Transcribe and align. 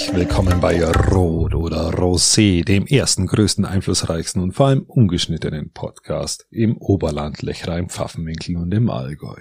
Herzlich 0.00 0.16
willkommen 0.16 0.60
bei 0.62 0.82
Rot 0.82 1.54
oder 1.54 1.90
Rosé, 1.90 2.64
dem 2.64 2.86
ersten, 2.86 3.26
größten, 3.26 3.66
einflussreichsten 3.66 4.40
und 4.40 4.52
vor 4.52 4.68
allem 4.68 4.80
ungeschnittenen 4.84 5.72
Podcast 5.72 6.46
im 6.50 6.78
Oberland, 6.78 7.42
Lechra, 7.42 7.76
im 7.76 7.90
Pfaffenwinkel 7.90 8.56
und 8.56 8.72
im 8.72 8.88
Allgäu. 8.88 9.36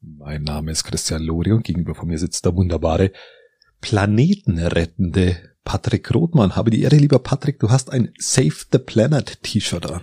Mein 0.00 0.44
Name 0.44 0.70
ist 0.70 0.84
Christian 0.84 1.24
Lori 1.24 1.50
und 1.50 1.64
gegenüber 1.64 1.96
von 1.96 2.06
mir 2.06 2.18
sitzt 2.18 2.44
der 2.44 2.54
wunderbare, 2.54 3.10
planetenrettende 3.80 5.56
Patrick 5.64 6.14
Rothmann. 6.14 6.54
Habe 6.54 6.70
die 6.70 6.82
Ehre, 6.82 6.94
lieber 6.94 7.18
Patrick, 7.18 7.58
du 7.58 7.70
hast 7.70 7.90
ein 7.90 8.12
Save 8.18 8.54
the 8.70 8.78
Planet 8.78 9.42
T-Shirt 9.42 9.90
an. 9.90 10.02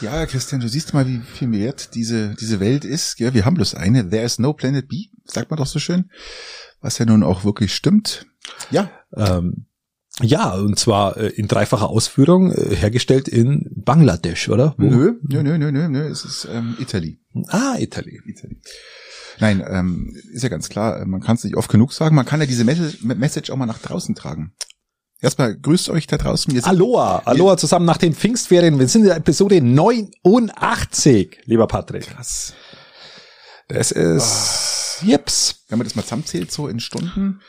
Ja, 0.00 0.24
Christian, 0.26 0.60
du 0.60 0.68
siehst 0.68 0.94
mal, 0.94 1.04
wie 1.08 1.18
viel 1.18 1.50
wert 1.50 1.96
diese, 1.96 2.36
diese 2.36 2.60
Welt 2.60 2.84
ist. 2.84 3.18
Ja, 3.18 3.34
wir 3.34 3.44
haben 3.44 3.54
bloß 3.54 3.74
eine. 3.74 4.08
There 4.08 4.24
is 4.24 4.38
no 4.38 4.52
planet 4.52 4.86
B, 4.86 5.08
sagt 5.24 5.50
man 5.50 5.58
doch 5.58 5.66
so 5.66 5.78
schön. 5.78 6.10
Was 6.80 6.98
ja 6.98 7.06
nun 7.06 7.22
auch 7.22 7.44
wirklich 7.44 7.74
stimmt. 7.74 8.26
Ja. 8.70 8.90
Ähm, 9.16 9.66
ja, 10.20 10.54
und 10.54 10.78
zwar 10.78 11.16
äh, 11.16 11.28
in 11.28 11.48
dreifacher 11.48 11.88
Ausführung, 11.88 12.52
äh, 12.52 12.76
hergestellt 12.76 13.26
in 13.26 13.68
Bangladesch, 13.74 14.48
oder? 14.48 14.74
Wo? 14.78 14.84
Nö, 14.84 15.14
nö, 15.22 15.42
nö, 15.42 15.58
nö, 15.58 15.72
nö, 15.72 15.88
nö, 15.88 16.08
es 16.08 16.24
ist 16.24 16.46
ähm, 16.50 16.76
Italy. 16.78 17.18
Ah, 17.48 17.76
Italy. 17.78 18.20
Italy. 18.24 18.60
Nein, 19.40 19.64
ähm, 19.68 20.14
ist 20.32 20.42
ja 20.42 20.48
ganz 20.48 20.68
klar, 20.68 21.04
man 21.06 21.20
kann 21.20 21.34
es 21.34 21.42
nicht 21.42 21.56
oft 21.56 21.68
genug 21.68 21.92
sagen. 21.92 22.14
Man 22.14 22.26
kann 22.26 22.40
ja 22.40 22.46
diese 22.46 22.64
Message 22.64 23.50
auch 23.50 23.56
mal 23.56 23.66
nach 23.66 23.80
draußen 23.80 24.14
tragen. 24.14 24.54
Erstmal 25.20 25.56
grüßt 25.56 25.88
euch 25.88 26.06
da 26.06 26.18
draußen. 26.18 26.54
Wir 26.54 26.66
Aloha, 26.66 27.22
Aloha 27.24 27.56
zusammen 27.56 27.86
nach 27.86 27.96
den 27.96 28.14
Pfingstferien. 28.14 28.78
Wir 28.78 28.86
sind 28.86 29.02
in 29.02 29.08
der 29.08 29.16
Episode 29.16 29.60
89, 29.60 31.38
lieber 31.46 31.66
Patrick. 31.66 32.06
Krass. 32.08 32.52
Das 33.68 33.90
ist, 33.90 35.00
oh. 35.02 35.06
jeps. 35.06 35.64
Wenn 35.68 35.78
man 35.78 35.86
das 35.86 35.96
mal 35.96 36.02
zusammenzählt, 36.02 36.52
so 36.52 36.68
in 36.68 36.80
Stunden, 36.80 37.40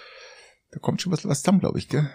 da 0.72 0.80
kommt 0.80 1.02
schon 1.02 1.12
was, 1.12 1.26
was 1.26 1.42
zusammen, 1.42 1.60
glaube 1.60 1.80
ich, 1.80 1.90
gell? 1.90 2.10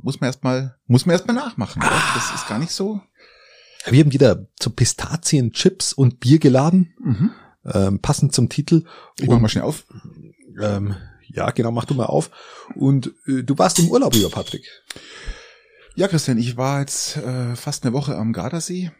Muss 0.00 0.20
man 0.20 0.28
erstmal, 0.28 0.76
muss 0.86 1.06
man 1.06 1.14
erstmal 1.14 1.36
nachmachen. 1.36 1.82
Ah. 1.82 2.14
Das 2.14 2.32
ist 2.34 2.48
gar 2.48 2.58
nicht 2.58 2.72
so. 2.72 3.00
Wir 3.86 4.04
haben 4.04 4.12
wieder 4.12 4.46
zu 4.58 4.70
Pistazien, 4.70 5.52
Chips 5.52 5.92
und 5.92 6.20
Bier 6.20 6.38
geladen. 6.38 6.94
Mhm. 7.00 7.30
Ähm, 7.64 7.98
passend 8.00 8.32
zum 8.32 8.48
Titel. 8.48 8.84
Ich 9.18 9.28
mach 9.28 9.40
mal 9.40 9.48
schnell 9.48 9.64
auf. 9.64 9.84
Ähm, 10.60 10.96
ja, 11.28 11.50
genau, 11.50 11.72
mach 11.72 11.84
du 11.84 11.94
mal 11.94 12.06
auf. 12.06 12.30
Und 12.74 13.12
äh, 13.26 13.42
du 13.42 13.58
warst 13.58 13.78
im 13.78 13.90
Urlaub, 13.90 14.14
lieber 14.14 14.30
Patrick. 14.30 14.64
Ja, 15.94 16.08
Christian, 16.08 16.38
ich 16.38 16.56
war 16.56 16.80
jetzt 16.80 17.16
äh, 17.16 17.56
fast 17.56 17.84
eine 17.84 17.92
Woche 17.92 18.16
am 18.16 18.32
Gardasee. 18.32 18.92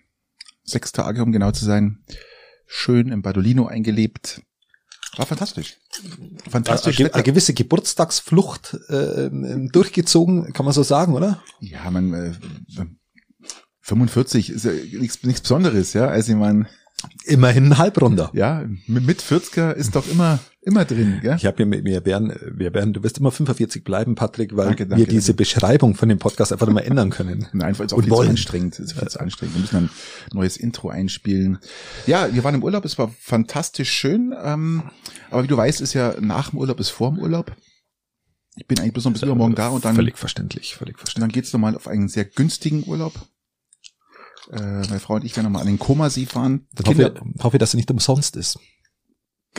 Sechs 0.64 0.92
Tage, 0.92 1.22
um 1.22 1.32
genau 1.32 1.50
zu 1.52 1.64
sein. 1.64 2.04
Schön 2.74 3.08
im 3.08 3.20
Badolino 3.20 3.66
eingelebt. 3.66 4.40
War 5.16 5.26
fantastisch. 5.26 5.76
Fantastisch. 6.48 7.00
Eine, 7.00 7.12
eine 7.12 7.22
gewisse 7.22 7.52
Geburtstagsflucht 7.52 8.78
äh, 8.88 9.28
durchgezogen, 9.70 10.54
kann 10.54 10.64
man 10.64 10.72
so 10.72 10.82
sagen, 10.82 11.12
oder? 11.12 11.42
Ja, 11.60 11.90
man 11.90 12.14
äh, 12.14 12.32
45 13.82 14.48
ist 14.48 14.64
ja 14.64 14.72
nichts, 14.72 15.22
nichts 15.22 15.42
Besonderes, 15.42 15.92
ja. 15.92 16.08
Also 16.08 16.32
ich 16.32 16.38
meine, 16.38 16.66
Immerhin 17.24 17.66
ein 17.66 17.78
Halbrunder. 17.78 18.30
Ja, 18.32 18.64
mit 18.86 19.20
40er 19.20 19.72
ist 19.72 19.94
doch 19.94 20.08
immer 20.08 20.38
immer 20.62 20.84
drin, 20.84 21.18
gell? 21.20 21.36
Ich 21.36 21.44
habe 21.44 21.66
mir 21.66 21.84
wir 21.84 22.04
werden 22.06 22.32
wir 22.54 22.72
werden 22.72 22.92
du 22.92 23.02
wirst 23.02 23.18
immer 23.18 23.30
45 23.30 23.84
bleiben, 23.84 24.14
Patrick, 24.14 24.56
weil 24.56 24.66
danke, 24.66 24.86
danke, 24.86 25.04
wir 25.04 25.06
diese 25.06 25.32
danke. 25.32 25.38
Beschreibung 25.38 25.94
von 25.94 26.08
dem 26.08 26.18
Podcast 26.18 26.52
einfach 26.52 26.68
mal 26.68 26.80
ändern 26.80 27.10
können. 27.10 27.46
Nein, 27.52 27.78
weil 27.78 27.86
es 27.86 27.92
auch 27.92 28.00
viel 28.00 28.10
wollen. 28.10 28.28
zu 28.28 28.30
anstrengend 28.30 28.78
ist, 28.78 28.92
viel 28.92 29.08
zu 29.08 29.20
anstrengend. 29.20 29.56
Wir 29.56 29.60
müssen 29.60 29.76
ein 29.76 29.90
neues 30.32 30.56
Intro 30.56 30.88
einspielen. 30.88 31.58
Ja, 32.06 32.32
wir 32.32 32.44
waren 32.44 32.54
im 32.54 32.62
Urlaub, 32.62 32.84
es 32.84 32.98
war 32.98 33.12
fantastisch 33.20 33.90
schön, 33.90 34.34
ähm, 34.42 34.84
aber 35.30 35.42
wie 35.42 35.48
du 35.48 35.56
weißt, 35.56 35.80
ist 35.80 35.94
ja 35.94 36.14
nach 36.20 36.50
dem 36.50 36.58
Urlaub 36.58 36.80
ist 36.80 36.90
vor 36.90 37.10
dem 37.10 37.18
Urlaub. 37.18 37.54
Ich 38.56 38.66
bin 38.66 38.78
eigentlich 38.78 38.92
bis 38.92 39.04
noch 39.04 39.12
bis 39.12 39.22
übermorgen 39.22 39.54
da 39.54 39.68
und 39.68 39.84
dann 39.84 39.94
völlig 39.94 40.18
verständlich, 40.18 40.76
völlig 40.76 40.98
verständlich. 40.98 41.16
Und 41.16 41.20
dann 41.22 41.32
geht's 41.32 41.52
nochmal 41.52 41.74
auf 41.74 41.88
einen 41.88 42.08
sehr 42.08 42.24
günstigen 42.24 42.84
Urlaub 42.86 43.14
äh, 44.50 44.60
meine 44.60 45.00
Frau 45.00 45.14
und 45.14 45.24
ich 45.24 45.36
werden 45.36 45.44
nochmal 45.44 45.62
an 45.62 45.68
den 45.68 45.78
Komasee 45.78 46.26
fahren. 46.26 46.66
Ich 46.78 46.86
hoffe, 46.86 47.14
hoffe, 47.42 47.58
dass 47.58 47.70
es 47.70 47.74
nicht 47.74 47.90
umsonst 47.90 48.36
ist. 48.36 48.58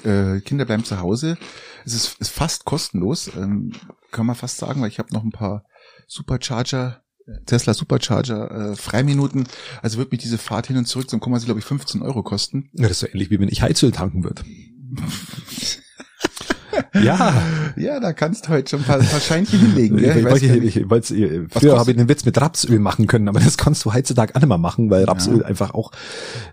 Äh, 0.04 0.42
Kinder 0.42 0.66
bleiben 0.66 0.84
zu 0.84 1.00
Hause. 1.00 1.38
Es 1.86 1.94
ist, 1.94 2.20
ist 2.20 2.32
fast 2.32 2.66
kostenlos, 2.66 3.30
ähm, 3.36 3.72
kann 4.12 4.26
man 4.26 4.36
fast 4.36 4.58
sagen, 4.58 4.82
weil 4.82 4.90
ich 4.90 5.00
habe 5.00 5.14
noch 5.14 5.24
ein 5.24 5.32
paar 5.32 5.66
Supercharger 6.08 7.04
Tesla 7.46 7.74
Supercharger 7.74 8.72
äh, 8.72 8.76
Freiminuten. 8.76 9.48
Also 9.82 9.98
wird 9.98 10.12
mich 10.12 10.22
diese 10.22 10.38
Fahrt 10.38 10.68
hin 10.68 10.78
und 10.78 10.86
zurück 10.86 11.10
zum 11.10 11.20
Komasee, 11.20 11.46
glaube 11.46 11.60
ich, 11.60 11.66
15 11.66 12.02
Euro 12.02 12.22
kosten. 12.22 12.70
Ja, 12.74 12.84
das 12.84 12.92
ist 12.92 13.00
so 13.00 13.08
ähnlich, 13.08 13.30
wie 13.30 13.40
wenn 13.40 13.50
ich 13.50 13.62
Heizöl 13.62 13.92
tanken 13.92 14.24
würde. 14.24 14.44
Ja. 16.94 17.34
Ja, 17.76 18.00
da 18.00 18.14
kannst 18.14 18.46
du 18.46 18.50
heute 18.50 18.70
schon 18.70 18.80
ein 18.82 18.86
paar, 18.86 19.00
paar 19.00 19.20
Scheinchen 19.20 19.60
hinlegen. 19.60 19.98
Ich, 19.98 20.06
ich, 20.06 20.44
ich, 20.44 20.54
ich, 20.54 20.76
ich, 20.78 21.12
ich, 21.12 21.42
früher 21.50 21.78
habe 21.78 21.92
ich 21.92 21.98
den 21.98 22.08
Witz 22.08 22.26
mit 22.26 22.40
Rapsöl 22.40 22.80
machen 22.80 23.08
können, 23.08 23.28
aber 23.28 23.40
das 23.40 23.58
kannst 23.58 23.84
du 23.86 23.94
heutzutage 23.94 24.36
auch 24.36 24.40
nicht 24.40 24.50
mehr 24.50 24.58
machen, 24.58 24.90
weil 24.90 25.06
Rapsöl 25.06 25.40
ja. 25.40 25.46
einfach 25.46 25.74
auch 25.74 25.92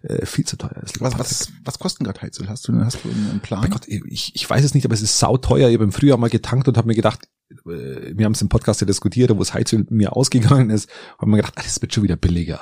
äh, 0.03 0.25
viel 0.25 0.47
zu 0.47 0.56
teuer 0.56 0.82
ist. 0.82 1.00
Was, 1.00 1.19
was, 1.19 1.53
was 1.64 1.78
kostet 1.78 2.06
gerade 2.06 2.22
Heizöl? 2.22 2.48
Hast 2.48 2.66
du, 2.69 2.75
hast 2.76 3.04
du 3.04 3.08
einen 3.08 3.41
Plan? 3.41 3.69
Gott, 3.70 3.86
ich, 3.86 4.34
ich 4.34 4.48
weiß 4.48 4.64
es 4.64 4.75
nicht, 4.75 4.84
aber 4.84 4.94
es 4.94 5.03
ist 5.03 5.19
sauteuer. 5.19 5.69
Ich 5.69 5.75
habe 5.75 5.84
im 5.84 5.92
Frühjahr 5.92 6.19
mal 6.19 6.31
getankt 6.31 6.69
und 6.69 6.76
habe 6.76 6.88
mir 6.88 6.94
gedacht, 6.94 7.20
äh, 7.50 8.16
wir 8.16 8.25
haben 8.25 8.32
es 8.32 8.42
im 8.42 8.48
Podcast 8.48 8.81
ja 8.81 8.87
diskutiert, 8.87 9.31
wo 9.31 9.38
das 9.38 9.54
Heizöl 9.54 9.87
mir 9.91 10.16
ausgegangen 10.16 10.70
ist, 10.70 10.88
haben 11.19 11.31
mir 11.31 11.38
gedacht, 11.38 11.54
ah, 11.56 11.62
das 11.62 11.81
wird 11.82 11.94
schon 11.94 12.04
wieder 12.04 12.16
billiger. 12.16 12.60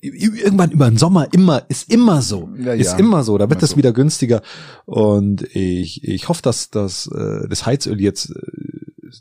Irgendwann 0.00 0.70
über 0.70 0.88
den 0.88 0.96
Sommer 0.96 1.32
immer, 1.32 1.62
ist 1.68 1.92
immer 1.92 2.22
so. 2.22 2.48
Ja, 2.58 2.72
ist 2.72 2.92
ja. 2.92 2.98
immer 2.98 3.24
so. 3.24 3.38
Da 3.38 3.50
wird 3.50 3.62
es 3.62 3.76
wieder 3.76 3.92
günstiger. 3.92 4.42
Und 4.84 5.42
ich, 5.54 6.04
ich 6.04 6.28
hoffe, 6.28 6.42
dass, 6.42 6.70
dass 6.70 7.06
äh, 7.08 7.48
das 7.48 7.66
Heizöl 7.66 8.00
jetzt 8.00 8.30
äh, 8.30 8.40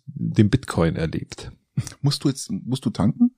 den 0.06 0.50
Bitcoin 0.50 0.96
erlebt. 0.96 1.52
Musst 2.02 2.24
du 2.24 2.30
jetzt, 2.30 2.52
musst 2.52 2.86
du 2.86 2.90
tanken? 2.90 3.32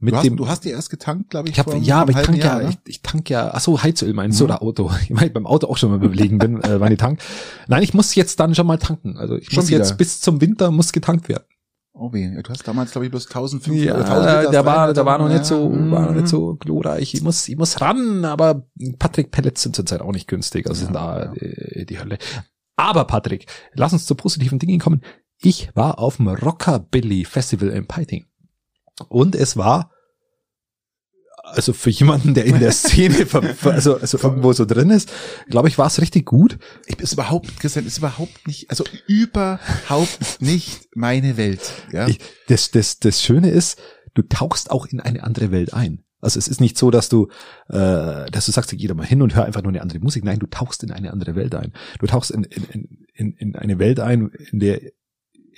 Mit 0.00 0.12
du, 0.12 0.16
hast, 0.16 0.24
dem, 0.24 0.36
du 0.36 0.48
hast 0.48 0.64
die 0.64 0.70
erst 0.70 0.90
getankt, 0.90 1.30
glaube 1.30 1.48
ich. 1.48 1.54
ich 1.54 1.58
hab, 1.58 1.74
ja, 1.82 2.02
aber 2.02 2.12
ich 2.12 2.24
tank 2.24 2.38
Jahr, 2.38 2.62
ja, 2.62 2.68
ne? 2.68 2.78
ich, 2.84 2.90
ich 2.90 3.02
tank 3.02 3.28
ja, 3.28 3.50
ach 3.52 3.60
so, 3.60 3.82
Heizöl 3.82 4.12
meinst 4.12 4.38
du 4.38 4.44
mhm. 4.44 4.50
oder 4.50 4.62
Auto? 4.62 4.92
Ich 5.02 5.10
meine, 5.10 5.30
beim 5.30 5.46
Auto 5.46 5.66
auch 5.66 5.76
schon 5.76 5.90
mal 5.90 6.02
überlegen 6.02 6.38
bin, 6.38 6.62
äh, 6.62 6.78
wann 6.78 6.92
ich 6.92 6.98
tank. 6.98 7.20
Nein, 7.66 7.82
ich 7.82 7.94
muss 7.94 8.14
jetzt 8.14 8.38
dann 8.38 8.54
schon 8.54 8.66
mal 8.66 8.78
tanken. 8.78 9.16
Also 9.16 9.36
ich 9.36 9.46
schon 9.46 9.56
muss 9.56 9.68
wieder. 9.68 9.78
jetzt 9.78 9.98
bis 9.98 10.20
zum 10.20 10.40
Winter 10.40 10.70
muss 10.70 10.92
getankt 10.92 11.28
werden. 11.28 11.44
Oh 12.00 12.12
weh, 12.12 12.30
du 12.30 12.48
hast 12.48 12.66
damals 12.66 12.92
glaube 12.92 13.06
ich 13.06 13.10
bloß 13.10 13.26
1500 13.26 13.84
ja, 13.84 13.94
1000 13.94 14.52
der 14.52 14.64
war, 14.64 14.94
der 14.94 15.04
war 15.04 15.18
noch 15.18 15.28
nicht 15.28 15.44
so, 15.44 15.72
ja. 15.72 15.90
war 15.90 16.06
noch 16.06 16.14
nicht 16.14 16.28
so 16.28 16.54
glorreich. 16.54 17.12
Ich 17.12 17.22
muss, 17.22 17.48
ich 17.48 17.56
muss 17.56 17.80
ran, 17.80 18.24
aber 18.24 18.66
Patrick 18.98 19.32
Pellets 19.32 19.62
sind 19.62 19.74
zurzeit 19.74 20.00
auch 20.00 20.12
nicht 20.12 20.28
günstig, 20.28 20.68
also 20.68 20.80
ja, 20.80 20.86
sind 20.86 20.94
da 20.94 21.32
ja. 21.34 21.84
die 21.84 21.98
Hölle. 21.98 22.18
Aber 22.76 23.04
Patrick, 23.04 23.46
lass 23.74 23.92
uns 23.92 24.06
zu 24.06 24.14
positiven 24.14 24.60
Dingen 24.60 24.78
kommen. 24.78 25.02
Ich 25.40 25.74
war 25.74 25.98
auf 25.98 26.16
dem 26.18 26.28
Rockabilly 26.28 27.24
Festival 27.24 27.70
in 27.70 27.86
Piting. 27.86 28.26
Und 29.08 29.34
es 29.34 29.56
war 29.56 29.90
also 31.52 31.72
für 31.72 31.90
jemanden, 31.90 32.34
der 32.34 32.44
in 32.44 32.58
der 32.58 32.72
Szene 32.72 33.26
also, 33.64 33.96
also 33.98 34.18
irgendwo 34.18 34.52
so 34.52 34.64
drin 34.64 34.90
ist, 34.90 35.10
glaube 35.48 35.68
ich, 35.68 35.78
war 35.78 35.86
es 35.86 36.00
richtig 36.00 36.26
gut. 36.26 36.58
Ich 36.86 36.98
ist 36.98 37.12
überhaupt, 37.12 37.58
Christian, 37.60 37.86
ist 37.86 37.98
überhaupt 37.98 38.46
nicht, 38.46 38.70
also 38.70 38.84
überhaupt 39.06 40.40
nicht 40.40 40.88
meine 40.94 41.36
Welt. 41.36 41.72
Ja? 41.92 42.08
Ich, 42.08 42.20
das, 42.48 42.70
das, 42.70 42.98
das 42.98 43.22
Schöne 43.22 43.50
ist, 43.50 43.78
du 44.14 44.22
tauchst 44.22 44.70
auch 44.70 44.86
in 44.86 45.00
eine 45.00 45.24
andere 45.24 45.50
Welt 45.50 45.74
ein. 45.74 46.04
Also 46.20 46.38
es 46.38 46.48
ist 46.48 46.60
nicht 46.60 46.76
so, 46.76 46.90
dass 46.90 47.08
du, 47.08 47.28
äh, 47.68 48.28
dass 48.30 48.46
du 48.46 48.52
sagst, 48.52 48.72
ich 48.72 48.78
gehe 48.78 48.88
da 48.88 48.94
mal 48.94 49.06
hin 49.06 49.22
und 49.22 49.36
hör 49.36 49.44
einfach 49.44 49.62
nur 49.62 49.70
eine 49.70 49.82
andere 49.82 50.00
Musik. 50.00 50.24
Nein, 50.24 50.40
du 50.40 50.46
tauchst 50.46 50.82
in 50.82 50.90
eine 50.90 51.12
andere 51.12 51.36
Welt 51.36 51.54
ein. 51.54 51.72
Du 52.00 52.06
tauchst 52.06 52.32
in, 52.32 52.42
in, 52.44 53.06
in, 53.14 53.32
in 53.34 53.56
eine 53.56 53.78
Welt 53.78 54.00
ein, 54.00 54.30
in 54.50 54.58
der 54.58 54.80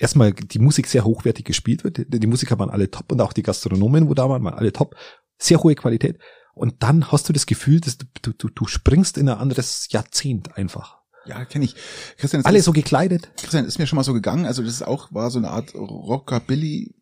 erstmal 0.01 0.33
die 0.33 0.59
Musik 0.59 0.87
sehr 0.87 1.05
hochwertig 1.05 1.45
gespielt 1.45 1.83
wird. 1.83 2.05
Die 2.07 2.27
Musiker 2.27 2.57
waren 2.59 2.69
alle 2.69 2.89
top 2.89 3.11
und 3.11 3.21
auch 3.21 3.33
die 3.33 3.43
Gastronomen, 3.43 4.09
wo 4.09 4.13
da 4.13 4.27
waren, 4.29 4.43
waren 4.43 4.55
alle 4.55 4.73
top 4.73 4.95
sehr 5.41 5.61
hohe 5.61 5.75
Qualität. 5.75 6.17
Und 6.53 6.83
dann 6.83 7.11
hast 7.11 7.27
du 7.29 7.33
das 7.33 7.45
Gefühl, 7.45 7.79
dass 7.79 7.97
du, 7.97 8.33
du, 8.33 8.49
du 8.49 8.67
springst 8.67 9.17
in 9.17 9.29
ein 9.29 9.37
anderes 9.37 9.87
Jahrzehnt 9.91 10.57
einfach. 10.57 10.99
Ja, 11.25 11.45
kenne 11.45 11.65
ich. 11.65 11.75
Christian, 12.17 12.43
alle 12.45 12.61
so 12.61 12.71
gekleidet. 12.71 13.31
Christian, 13.37 13.65
ist 13.65 13.77
mir 13.77 13.87
schon 13.87 13.97
mal 13.97 14.03
so 14.03 14.13
gegangen. 14.13 14.45
Also 14.45 14.63
das 14.63 14.73
ist 14.73 14.81
auch 14.83 15.11
war 15.11 15.29
so 15.29 15.39
eine 15.39 15.51
Art 15.51 15.73
Rockabilly 15.75 16.95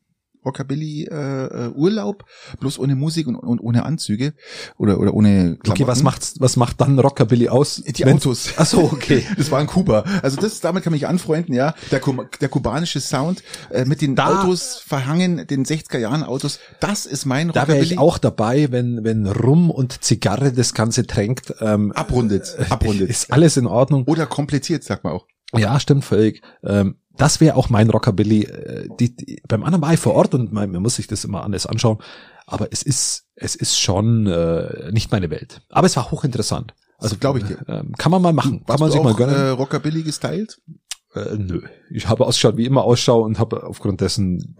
Rockabilly 0.49 1.05
äh, 1.05 1.69
Urlaub, 1.75 2.25
bloß 2.59 2.79
ohne 2.79 2.95
Musik 2.95 3.27
und, 3.27 3.35
und 3.35 3.59
ohne 3.59 3.85
Anzüge 3.85 4.33
oder 4.77 4.99
oder 4.99 5.13
ohne 5.13 5.57
Klamotten. 5.57 5.71
Okay, 5.71 5.87
was 5.87 6.03
macht 6.03 6.33
was 6.39 6.55
macht 6.55 6.81
dann 6.81 6.99
Rockabilly 6.99 7.49
aus? 7.49 7.81
Die 7.83 8.05
Autos. 8.05 8.49
Ach 8.57 8.65
so, 8.65 8.83
okay. 8.83 9.25
das 9.37 9.51
war 9.51 9.61
in 9.61 9.67
Kuba. 9.67 10.03
Also 10.21 10.41
das 10.41 10.59
damit 10.59 10.83
kann 10.83 10.93
mich 10.93 11.07
anfreunden, 11.07 11.53
ja. 11.53 11.75
Der, 11.91 12.01
der 12.41 12.49
kubanische 12.49 12.99
Sound 12.99 13.43
äh, 13.69 13.85
mit 13.85 14.01
den 14.01 14.15
da, 14.15 14.41
Autos 14.41 14.81
verhangen, 14.85 15.45
den 15.47 15.65
60er 15.65 15.99
Jahren 15.99 16.23
Autos, 16.23 16.59
das 16.79 17.05
ist 17.05 17.25
mein 17.25 17.49
Rockabilly. 17.49 17.67
Da 17.67 17.73
wäre 17.73 17.85
ich 17.85 17.97
auch 17.99 18.17
dabei, 18.17 18.71
wenn 18.71 19.03
wenn 19.03 19.27
Rum 19.27 19.69
und 19.69 20.03
Zigarre 20.03 20.51
das 20.51 20.73
ganze 20.73 21.05
tränkt. 21.05 21.53
Ähm, 21.61 21.91
abrundet, 21.91 22.55
äh, 22.57 22.65
abrundet. 22.69 23.09
Ist 23.09 23.31
alles 23.31 23.57
in 23.57 23.67
Ordnung. 23.67 24.03
Oder 24.05 24.25
kompliziert, 24.25 24.83
sagt 24.83 25.03
man 25.03 25.13
auch. 25.13 25.25
Ja, 25.55 25.79
stimmt 25.79 26.05
völlig. 26.05 26.41
Ähm, 26.63 26.95
das 27.17 27.41
wäre 27.41 27.55
auch 27.55 27.69
mein 27.69 27.89
Rockabilly. 27.89 28.43
Äh, 28.43 28.89
die, 28.99 29.15
die, 29.15 29.41
beim 29.47 29.63
anderen 29.63 29.81
war 29.81 29.93
ich 29.93 29.99
vor 29.99 30.13
Ort 30.13 30.33
und 30.33 30.53
man, 30.53 30.71
man 30.71 30.81
muss 30.81 30.95
sich 30.95 31.07
das 31.07 31.25
immer 31.25 31.43
anders 31.43 31.65
anschauen. 31.65 31.97
Aber 32.45 32.67
es 32.71 32.81
ist, 32.81 33.25
es 33.35 33.55
ist 33.55 33.79
schon 33.79 34.27
äh, 34.27 34.91
nicht 34.91 35.11
meine 35.11 35.29
Welt. 35.29 35.61
Aber 35.69 35.87
es 35.87 35.95
war 35.95 36.11
hochinteressant. 36.11 36.73
Also 36.97 37.17
glaube 37.17 37.39
ich 37.39 37.45
dir. 37.45 37.57
Äh, 37.67 37.83
kann 37.97 38.11
man 38.11 38.21
mal 38.21 38.33
machen. 38.33 38.63
Warst 38.65 38.67
kann 38.67 38.79
man 38.79 38.91
sich 38.91 38.99
auch, 38.99 39.03
mal 39.03 39.13
gönnen. 39.15 39.35
Äh, 39.35 39.49
Rockabilly 39.49 40.03
gestylt? 40.03 40.61
Äh, 41.13 41.35
nö. 41.37 41.61
Ich 41.89 42.07
habe 42.07 42.25
ausgeschaut, 42.25 42.57
wie 42.57 42.65
immer 42.65 42.83
ausschaue 42.83 43.23
und 43.23 43.39
habe 43.39 43.63
aufgrund 43.63 44.01
dessen 44.01 44.57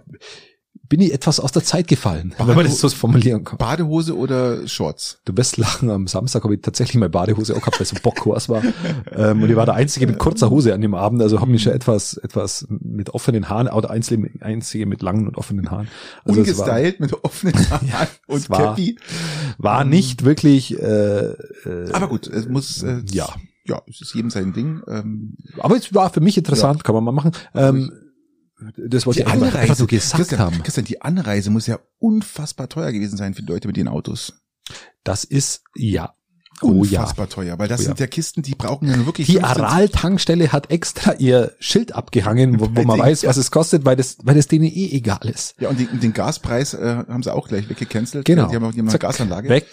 bin 0.89 1.01
ich 1.01 1.13
etwas 1.13 1.39
aus 1.39 1.51
der 1.51 1.63
Zeit 1.63 1.87
gefallen, 1.87 2.33
Bade- 2.37 2.49
wenn 2.49 2.55
man 2.57 2.65
das 2.65 2.79
so 2.79 2.89
formulieren 2.89 3.43
kann. 3.43 3.57
Badehose 3.59 4.17
oder 4.17 4.67
Shorts? 4.67 5.19
Du 5.25 5.37
wirst 5.37 5.57
lachen, 5.57 5.89
am 5.91 6.07
Samstag 6.07 6.43
habe 6.43 6.55
ich 6.55 6.61
tatsächlich 6.61 6.95
meine 6.95 7.09
Badehose 7.11 7.53
auch 7.55 7.59
gehabt, 7.59 7.79
weil 7.79 7.85
so 7.85 7.95
Bockkurs 8.01 8.49
war. 8.49 8.63
ähm, 9.15 9.43
und 9.43 9.49
ich 9.49 9.55
war 9.55 9.65
der 9.65 9.75
Einzige 9.75 10.07
mit 10.07 10.17
kurzer 10.17 10.49
Hose 10.49 10.73
an 10.73 10.81
dem 10.81 10.95
Abend, 10.95 11.21
also 11.21 11.39
habe 11.41 11.51
mich 11.51 11.61
schon 11.63 11.73
etwas, 11.73 12.17
etwas 12.17 12.65
mit 12.69 13.11
offenen 13.11 13.49
Haaren, 13.49 13.67
oder 13.67 13.91
einzige, 13.91 14.29
einzige 14.41 14.85
mit 14.87 15.01
langen 15.03 15.27
und 15.27 15.37
offenen 15.37 15.69
Haaren. 15.69 15.87
Also 16.25 16.41
es 16.41 16.57
war, 16.57 16.67
Ungestylt 16.67 16.99
mit 16.99 17.23
offenen 17.23 17.53
Haaren 17.69 18.07
und 18.27 18.37
es 18.37 18.49
war- 18.49 18.57
Cappy. 18.75 18.97
war 19.59 19.85
nicht 19.85 20.25
wirklich, 20.25 20.77
äh, 20.79 21.27
äh, 21.29 21.35
Aber 21.93 22.07
gut, 22.07 22.25
es 22.27 22.47
muss, 22.49 22.81
äh, 22.81 23.03
ja. 23.11 23.27
ja, 23.65 23.81
es 23.87 24.01
ist 24.01 24.15
jedem 24.15 24.31
sein 24.31 24.53
Ding. 24.53 24.81
Ähm, 24.87 25.37
Aber 25.59 25.75
es 25.77 25.93
war 25.93 26.09
für 26.09 26.19
mich 26.21 26.35
interessant, 26.37 26.83
kann 26.83 26.95
man 26.95 27.03
mal 27.03 27.11
machen. 27.11 27.31
Ähm, 27.53 27.91
das 28.77 29.05
wollte 29.05 29.21
die 29.21 29.27
ich 29.27 29.31
einfach, 29.33 29.55
einfach 29.55 29.75
so 29.75 29.87
gesagt 29.87 30.15
Christian, 30.15 30.39
haben. 30.41 30.63
Christian, 30.63 30.85
die 30.85 31.01
Anreise 31.01 31.49
muss 31.49 31.67
ja 31.67 31.79
unfassbar 31.99 32.67
teuer 32.69 32.91
gewesen 32.91 33.17
sein 33.17 33.33
für 33.33 33.41
die 33.41 33.51
Leute 33.51 33.67
mit 33.67 33.77
den 33.77 33.87
Autos. 33.87 34.33
Das 35.03 35.23
ist, 35.23 35.63
ja. 35.75 36.13
Oh 36.61 36.83
ja. 36.83 36.99
Unfassbar 36.99 37.29
teuer, 37.29 37.57
weil 37.57 37.69
das 37.69 37.79
Oh 37.79 37.83
ja. 37.83 37.87
sind 37.87 37.99
ja 38.01 38.07
Kisten, 38.07 38.41
die 38.41 38.53
brauchen 38.53 38.89
ja 38.89 38.97
nur 38.97 39.05
wirklich 39.05 39.27
Die 39.27 39.37
15 39.37 39.61
Aral-Tankstelle 39.63 40.51
hat 40.51 40.69
extra 40.71 41.13
ihr 41.13 41.53
Schild 41.59 41.93
abgehangen, 41.95 42.59
wo, 42.59 42.67
wo 42.75 42.81
man 42.83 42.99
weiß, 42.99 43.23
was 43.25 43.37
es 43.37 43.49
kostet, 43.49 43.85
weil 43.85 43.95
das, 43.95 44.17
weil 44.23 44.35
das 44.35 44.47
denen 44.47 44.65
eh 44.65 44.89
egal 44.91 45.25
ist. 45.29 45.55
Ja, 45.61 45.69
und 45.69 45.79
den, 45.79 45.99
den 46.01 46.11
Gaspreis 46.11 46.73
äh, 46.73 47.03
haben 47.07 47.23
sie 47.23 47.33
auch 47.33 47.47
gleich 47.47 47.69
weggecancelt. 47.69 48.25
Genau. 48.25 48.49
Die 48.49 48.55
haben 48.57 48.63
auch 48.65 48.71
die 48.73 48.79
haben 48.79 48.87
eine 48.87 48.91
Zack. 48.91 49.01
Gasanlage. 49.01 49.47
Weg, 49.47 49.67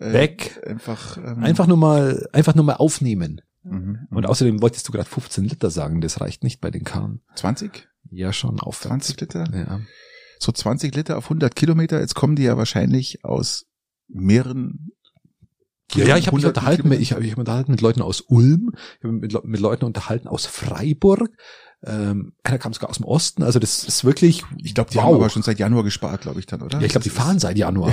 Äh, 0.00 0.12
weg. 0.14 0.62
Einfach, 0.66 1.18
ähm, 1.18 1.42
Einfach 1.44 1.66
nur 1.66 1.76
mal, 1.76 2.26
einfach 2.32 2.54
nur 2.54 2.64
mal 2.64 2.76
aufnehmen. 2.76 3.42
Mhm. 3.64 4.08
Und 4.10 4.24
außerdem 4.24 4.62
wolltest 4.62 4.88
du 4.88 4.92
gerade 4.92 5.08
15 5.08 5.44
Liter 5.44 5.70
sagen, 5.70 6.00
das 6.00 6.20
reicht 6.22 6.44
nicht 6.44 6.62
bei 6.62 6.70
den 6.70 6.82
Karren. 6.84 7.20
20? 7.34 7.88
Ja, 8.12 8.32
schon 8.32 8.60
aufwärts. 8.60 9.06
20 9.06 9.20
Liter? 9.20 9.44
Ja. 9.52 9.80
So 10.38 10.52
20 10.52 10.94
Liter 10.94 11.16
auf 11.16 11.24
100 11.24 11.54
Kilometer. 11.56 12.00
Jetzt 12.00 12.14
kommen 12.14 12.36
die 12.36 12.42
ja 12.42 12.56
wahrscheinlich 12.56 13.24
aus 13.24 13.66
mehreren 14.08 14.92
Ja, 15.94 16.04
ja, 16.04 16.16
ich 16.18 16.26
habe 16.26 16.36
mich 16.36 16.46
unterhalten, 16.46 16.88
mit, 16.88 17.00
ich 17.00 17.12
habe 17.12 17.22
mich 17.22 17.36
unterhalten 17.36 17.70
mit 17.70 17.80
Leuten 17.80 18.02
aus 18.02 18.20
Ulm, 18.20 18.72
ich 18.98 19.04
habe 19.04 19.14
mich 19.14 19.32
mit, 19.32 19.44
mit 19.44 19.60
Leuten 19.60 19.84
unterhalten 19.84 20.28
aus 20.28 20.46
Freiburg. 20.46 21.30
Ähm, 21.84 22.34
einer 22.44 22.58
kam 22.58 22.72
sogar 22.72 22.90
aus 22.90 22.98
dem 22.98 23.06
Osten, 23.06 23.42
also 23.42 23.58
das 23.58 23.82
ist 23.84 24.04
wirklich. 24.04 24.44
Ich 24.58 24.74
glaube, 24.74 24.90
die 24.90 24.96
wow. 24.96 25.04
haben 25.04 25.14
aber 25.14 25.30
schon 25.30 25.42
seit 25.42 25.58
Januar 25.58 25.82
gespart, 25.82 26.20
glaube 26.20 26.38
ich 26.38 26.46
dann, 26.46 26.62
oder? 26.62 26.78
Ja, 26.78 26.84
ich 26.84 26.92
glaube, 26.92 27.02
die 27.04 27.10
fahren 27.10 27.38
seit 27.38 27.58
Januar. 27.58 27.92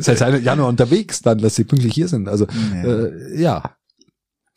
seit 0.00 0.18
seit 0.18 0.42
Januar 0.42 0.68
unterwegs, 0.68 1.22
dann, 1.22 1.38
dass 1.38 1.54
sie 1.54 1.64
pünktlich 1.64 1.94
hier 1.94 2.08
sind. 2.08 2.28
Also 2.28 2.46
Nee. 2.72 2.86
äh, 2.86 3.40
ja. 3.40 3.76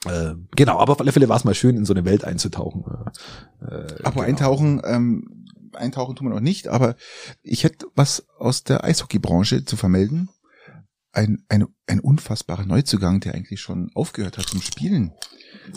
Äh, 0.06 0.36
genau, 0.56 0.80
aber 0.80 0.94
auf 0.94 1.00
alle 1.00 1.12
Fälle 1.12 1.30
war 1.30 1.38
es 1.38 1.44
mal 1.44 1.56
schön, 1.56 1.78
in 1.78 1.86
so 1.86 1.94
eine 1.94 2.06
Welt 2.06 2.24
einzutauchen. 2.24 2.84
Äh, 3.62 3.66
Aber 4.04 4.12
genau. 4.12 4.22
eintauchen, 4.22 4.82
ähm, 4.86 5.46
eintauchen 5.74 6.16
tun 6.16 6.28
wir 6.28 6.34
noch 6.34 6.42
nicht, 6.42 6.68
aber 6.68 6.96
ich 7.42 7.64
hätte 7.64 7.88
was 7.96 8.28
aus 8.38 8.64
der 8.64 8.84
Eishockeybranche 8.84 9.66
zu 9.66 9.78
vermelden. 9.78 10.30
Ein, 11.12 11.46
ein, 11.48 11.68
ein 11.88 12.00
unfassbarer 12.00 12.66
Neuzugang, 12.66 13.20
der 13.20 13.36
eigentlich 13.36 13.62
schon 13.62 13.92
aufgehört 13.94 14.38
hat 14.38 14.48
zum 14.48 14.62
Spielen. 14.62 15.14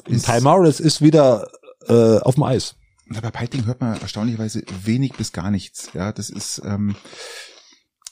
In 0.07 0.23
Timeout, 0.23 0.65
es 0.65 0.81
ist 0.81 1.03
wieder 1.03 1.47
äh, 1.87 2.19
auf 2.19 2.35
dem 2.35 2.45
Eis. 2.45 2.77
Na, 3.07 3.21
bei 3.21 3.31
Piting 3.31 3.67
hört 3.67 3.81
man 3.81 4.01
erstaunlicherweise 4.01 4.65
wenig 4.83 5.13
bis 5.13 5.33
gar 5.33 5.51
nichts. 5.51 5.91
Ja, 5.93 6.11
das 6.13 6.31
ist 6.31 6.61
ähm, 6.65 6.97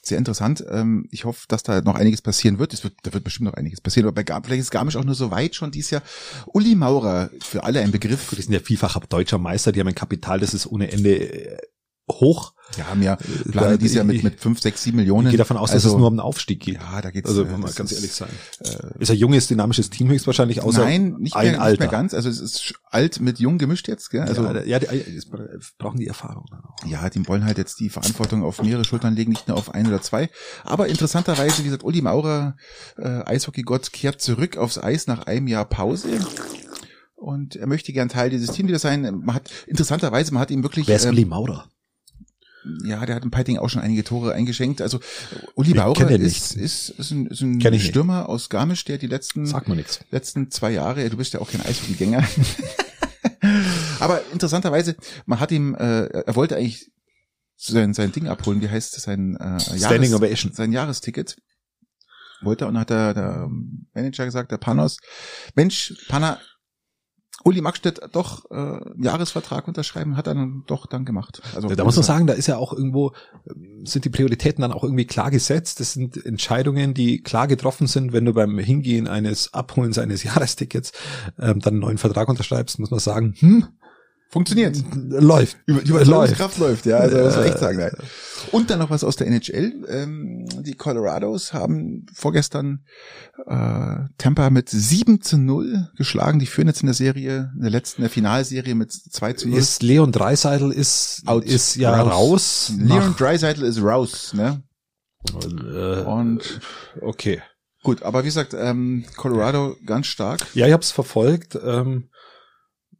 sehr 0.08 0.18
interessant. 0.18 0.64
Ähm, 0.68 1.08
ich 1.10 1.24
hoffe, 1.24 1.46
dass 1.48 1.62
da 1.62 1.80
noch 1.80 1.94
einiges 1.94 2.22
passieren 2.22 2.58
wird. 2.58 2.72
Es 2.72 2.84
wird, 2.84 2.94
da 3.02 3.12
wird 3.12 3.24
bestimmt 3.24 3.46
noch 3.46 3.54
einiges 3.54 3.80
passieren. 3.80 4.06
Aber 4.06 4.14
bei 4.14 4.22
Gar 4.22 4.42
vielleicht 4.44 4.60
ist 4.60 4.70
Garmisch 4.70 4.96
auch 4.96 5.04
nur 5.04 5.14
so 5.14 5.30
weit 5.30 5.54
schon 5.54 5.70
dieses 5.70 5.90
Jahr. 5.90 6.02
Uli 6.46 6.74
Maurer, 6.74 7.30
für 7.40 7.64
alle 7.64 7.80
ein 7.80 7.90
Begriff. 7.90 8.30
Die 8.30 8.42
sind 8.42 8.52
ja 8.52 8.60
vielfacher 8.60 9.00
deutscher 9.00 9.38
Meister, 9.38 9.72
die 9.72 9.80
haben 9.80 9.88
ein 9.88 9.94
Kapital, 9.94 10.40
das 10.40 10.54
ist 10.54 10.66
ohne 10.66 10.90
Ende 10.90 11.16
äh, 11.16 11.58
hoch. 12.10 12.52
Ja, 12.78 12.86
haben 12.88 13.02
ja 13.02 13.16
Da- 13.16 13.50
planen 13.52 13.78
dieses 13.78 13.94
Jahr 13.94 14.04
mit, 14.04 14.24
mit 14.24 14.40
fünf, 14.40 14.60
sechs, 14.60 14.82
sieben 14.82 14.96
Millionen. 14.96 15.26
Ich 15.28 15.32
gehe 15.32 15.38
davon 15.38 15.56
aus, 15.58 15.70
dass 15.70 15.84
Also- 15.84 15.96
es 15.96 15.98
nur 15.98 16.08
um 16.08 16.14
den 16.14 16.20
Aufstieg 16.20 16.60
geht. 16.60 16.74
Ja, 16.76 17.00
da 17.02 17.10
geht's. 17.10 17.28
also, 17.28 17.44
äh, 17.44 17.50
wenn 17.50 17.60
wir 17.60 17.66
das 17.66 17.76
ganz 17.76 17.92
ist, 17.92 17.98
ehrlich 17.98 18.12
sein. 18.12 18.30
Äh, 18.60 19.00
Ist 19.02 19.10
ein 19.10 19.16
junges, 19.16 19.46
dynamisches 19.46 19.90
Team 19.90 20.08
höchstwahrscheinlich, 20.08 20.60
außer 20.62 20.84
Nein, 20.84 21.16
nicht 21.18 21.36
ein 21.36 21.52
mehr, 21.52 21.60
Alter. 21.60 21.70
nicht 21.72 21.80
mehr 21.80 21.88
ganz. 21.88 22.14
Also 22.14 22.28
es 22.30 22.40
ist 22.40 22.74
alt 22.90 23.20
mit 23.20 23.38
jung 23.38 23.58
gemischt 23.58 23.86
jetzt. 23.86 24.10
Gell? 24.10 24.22
Also 24.22 24.44
Also, 24.46 24.60
ja, 24.66 24.78
ja, 24.78 24.92
die, 24.92 25.20
brauchen 25.78 25.98
die 26.00 26.06
Erfahrung. 26.08 26.46
Ja, 26.86 27.08
die 27.10 27.26
wollen 27.28 27.44
halt 27.44 27.58
jetzt 27.58 27.78
die 27.80 27.90
Verantwortung 27.90 28.42
auf 28.42 28.60
mehrere 28.62 28.84
Schultern 28.84 29.14
legen, 29.14 29.30
nicht 29.30 29.46
nur 29.46 29.56
auf 29.56 29.72
ein 29.72 29.86
oder 29.86 30.02
zwei. 30.02 30.28
Aber 30.64 30.88
interessanterweise, 30.88 31.60
wie 31.60 31.64
gesagt, 31.64 31.84
Uli 31.84 32.00
Maurer, 32.02 32.56
äh, 32.98 33.22
Eishockeygott, 33.24 33.92
kehrt 33.92 34.20
zurück 34.20 34.56
aufs 34.56 34.78
Eis 34.78 35.06
nach 35.06 35.26
einem 35.26 35.46
Jahr 35.46 35.66
Pause. 35.66 36.08
Und 37.14 37.56
er 37.56 37.66
möchte 37.66 37.92
gern 37.92 38.08
Teil 38.08 38.30
dieses 38.30 38.50
Teams 38.50 38.68
wieder 38.68 38.78
sein. 38.78 39.02
Man 39.24 39.34
hat, 39.34 39.50
interessanterweise, 39.66 40.32
man 40.34 40.40
hat 40.40 40.50
ihm 40.50 40.62
wirklich, 40.62 40.86
Wer 40.88 40.96
ist 40.96 41.04
ähm, 41.04 41.12
Uli 41.12 41.24
Maurer? 41.24 41.68
Ja, 42.84 43.05
der 43.05 43.16
hat 43.16 43.25
im 43.25 43.31
Piting 43.31 43.58
auch 43.58 43.69
schon 43.69 43.82
einige 43.82 44.05
Tore 44.05 44.32
eingeschenkt. 44.32 44.81
Also 44.81 45.00
Uli 45.55 45.72
den 45.72 46.22
ist, 46.22 46.56
ist, 46.56 46.90
ist 46.90 47.11
ein, 47.11 47.26
ist 47.26 47.40
ein 47.43 47.61
ich 47.61 47.82
nicht. 47.82 47.87
Stürmer 47.87 48.28
aus 48.28 48.49
Garmisch, 48.49 48.84
der 48.84 48.99
die 48.99 49.06
letzten 49.06 49.46
letzten 50.11 50.50
zwei 50.50 50.70
Jahre, 50.72 51.08
du 51.11 51.16
bist 51.16 51.34
ja 51.34 51.40
auch 51.40 51.50
kein 51.50 51.61
Eishockeygänger. 51.61 52.26
Aber 54.00 54.22
interessanterweise, 54.32 54.96
man 55.26 55.40
hat 55.40 55.52
ihm, 55.52 55.75
äh, 55.75 56.06
er 56.06 56.34
wollte 56.34 56.56
eigentlich 56.56 56.90
sein, 57.56 57.94
sein 57.94 58.12
Ding 58.12 58.28
abholen, 58.28 58.61
wie 58.61 58.69
heißt 58.69 58.96
es, 58.96 59.05
sein, 59.05 59.37
äh, 59.37 59.60
Standing 59.60 60.10
Jahres, 60.10 60.14
Ovation. 60.14 60.52
sein 60.52 60.72
Jahresticket. 60.72 61.37
Wollte 62.43 62.64
er 62.64 62.69
und 62.69 62.78
hat 62.78 62.90
der, 62.90 63.14
der 63.14 63.49
Manager 63.94 64.25
gesagt, 64.25 64.52
der 64.52 64.58
Panos, 64.58 64.99
Mensch, 65.55 65.94
Panna, 66.08 66.40
Uli 67.42 67.60
Magstedt 67.60 68.00
doch 68.12 68.50
äh, 68.50 68.54
einen 68.54 69.02
Jahresvertrag 69.02 69.66
unterschreiben, 69.66 70.16
hat 70.16 70.26
er 70.26 70.34
dann 70.34 70.62
doch 70.66 70.86
dann 70.86 71.04
gemacht. 71.04 71.42
Also 71.54 71.69
Da, 71.69 71.84
muss 71.84 71.96
man 71.96 72.05
sagen, 72.05 72.26
da 72.26 72.32
ist 72.32 72.46
ja 72.46 72.56
auch 72.56 72.72
irgendwo, 72.72 73.12
ähm, 73.48 73.84
sind 73.84 74.05
die 74.05 74.10
Prioritäten 74.10 74.62
dann 74.62 74.72
auch 74.72 74.84
irgendwie 74.84 75.06
klar 75.06 75.31
gesetzt. 75.31 75.81
Das 75.81 75.93
sind 75.93 76.24
Entscheidungen, 76.24 76.94
die 76.94 77.22
klar 77.22 77.46
getroffen 77.48 77.86
sind. 77.86 78.12
Wenn 78.12 78.24
du 78.24 78.32
beim 78.32 78.58
Hingehen 78.58 79.08
eines 79.08 79.53
Abholens 79.53 79.98
eines 79.98 80.22
Jahrestickets 80.22 80.93
ähm, 81.38 81.60
dann 81.60 81.74
einen 81.74 81.81
neuen 81.81 81.98
Vertrag 81.98 82.29
unterschreibst, 82.29 82.79
muss 82.79 82.91
man 82.91 83.00
sagen, 83.00 83.34
hm, 83.38 83.67
funktioniert. 84.34 84.76
läuft. 84.94 85.56
Über, 85.64 85.81
die 85.81 85.91
läuft. 85.91 86.08
Überzeugungskraft 86.08 86.58
läuft, 86.58 86.86
ja, 86.86 86.96
also 86.96 87.17
muss 87.19 87.36
man 87.36 87.44
echt 87.44 87.58
sagen. 87.58 87.79
Nein. 87.79 87.93
Und 88.50 88.69
dann 88.69 88.81
noch 88.81 88.91
was 88.91 89.05
aus 89.05 89.14
der 89.14 89.29
NHL. 89.29 89.84
Ähm, 89.88 90.44
die 90.60 90.74
Colorados 90.74 91.53
haben 91.53 92.05
vorgestern 92.12 92.84
äh, 93.46 93.96
Tampa 94.19 94.50
mit 94.50 94.69
7 94.69 95.20
zu 95.20 95.38
0 95.38 95.88
geschlagen. 95.96 96.41
Die 96.41 96.46
führen 96.46 96.67
jetzt 96.67 96.81
in 96.82 96.86
der 96.86 96.94
Serie, 96.94 97.53
in 97.55 97.62
der 97.62 97.70
letzten, 97.70 98.03
in 98.03 98.06
der 98.06 98.10
Finalserie 98.10 98.74
mit 98.74 98.93
2 98.93 99.34
zu 99.34 99.48
0. 99.48 99.56
Ist 99.56 99.84
Leon 99.84 100.10
Dreiseitel 100.10 100.72
ist, 100.72 101.22
Out. 101.26 101.44
ist 101.44 101.76
ja 101.76 101.94
Raus. 102.03 102.12
raus. 102.12 102.72
Leon 102.76 103.14
Dreisaitl 103.17 103.62
ist 103.62 103.81
raus, 103.81 104.34
ne? 104.34 104.64
äh, 105.32 106.03
Und 106.03 106.60
okay. 107.00 107.41
gut, 107.84 108.03
aber 108.03 108.22
wie 108.24 108.26
gesagt, 108.26 108.53
ähm, 108.53 109.05
Colorado 109.17 109.76
ganz 109.86 110.08
stark. 110.08 110.44
Ja, 110.55 110.67
ich 110.67 110.72
habe 110.72 110.82
es 110.82 110.91
verfolgt. 110.91 111.56
Ähm, 111.64 112.08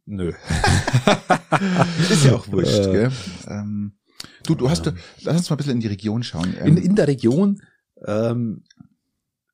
nö. 0.05 0.31
Ist 2.09 2.25
ja 2.25 2.35
auch 2.35 2.47
wurscht, 2.51 2.85
Äh, 2.85 2.91
gell? 2.91 3.11
Ähm, 3.47 3.93
du, 4.45 4.55
du 4.55 4.69
hast, 4.69 4.91
lass 5.21 5.37
uns 5.37 5.49
mal 5.49 5.55
ein 5.55 5.57
bisschen 5.57 5.73
in 5.73 5.79
die 5.79 5.87
Region 5.87 6.23
schauen. 6.23 6.53
in, 6.55 6.77
Ähm, 6.77 6.83
in 6.83 6.95
der 6.95 7.07
Region, 7.07 7.61
ähm, 8.05 8.63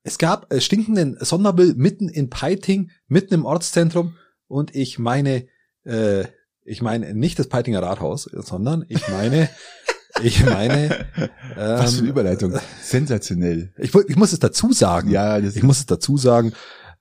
es 0.02 0.18
gab 0.18 0.52
äh, 0.52 0.60
stinkenden 0.60 1.16
Sondermüll 1.20 1.74
mitten 1.76 2.08
in 2.08 2.28
Peiting, 2.30 2.90
mitten 3.06 3.34
im 3.34 3.44
Ortszentrum 3.44 4.16
und 4.48 4.74
ich 4.74 4.98
meine, 4.98 5.46
äh, 5.84 6.24
ich 6.64 6.82
meine 6.82 7.14
nicht 7.14 7.38
das 7.38 7.48
Peitinger 7.48 7.82
Rathaus, 7.82 8.24
sondern 8.24 8.84
ich 8.88 9.08
meine, 9.08 9.48
ich 10.22 10.44
meine, 10.44 11.06
ähm, 11.16 11.28
was 11.56 11.94
für 11.94 12.00
eine 12.00 12.08
Überleitung. 12.08 12.54
Sensationell. 12.82 13.72
Ich, 13.78 13.94
ich 13.94 14.16
muss 14.16 14.32
es 14.32 14.38
dazu 14.38 14.72
sagen. 14.72 15.10
Ja, 15.10 15.40
das 15.40 15.56
Ich 15.56 15.62
muss 15.62 15.78
es 15.78 15.86
dazu 15.86 16.16
sagen. 16.16 16.52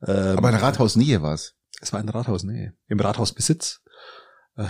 Ähm, 0.08 0.38
aber 0.38 0.50
in 0.50 0.55
Rathausnähe 0.55 1.22
war's. 1.22 1.41
Es 1.43 1.60
war 1.93 2.00
ein 2.00 2.09
Rathaus, 2.09 2.43
nee. 2.43 2.71
Im 2.88 3.00
Rathausbesitz. 3.00 3.81
Äh, 4.57 4.65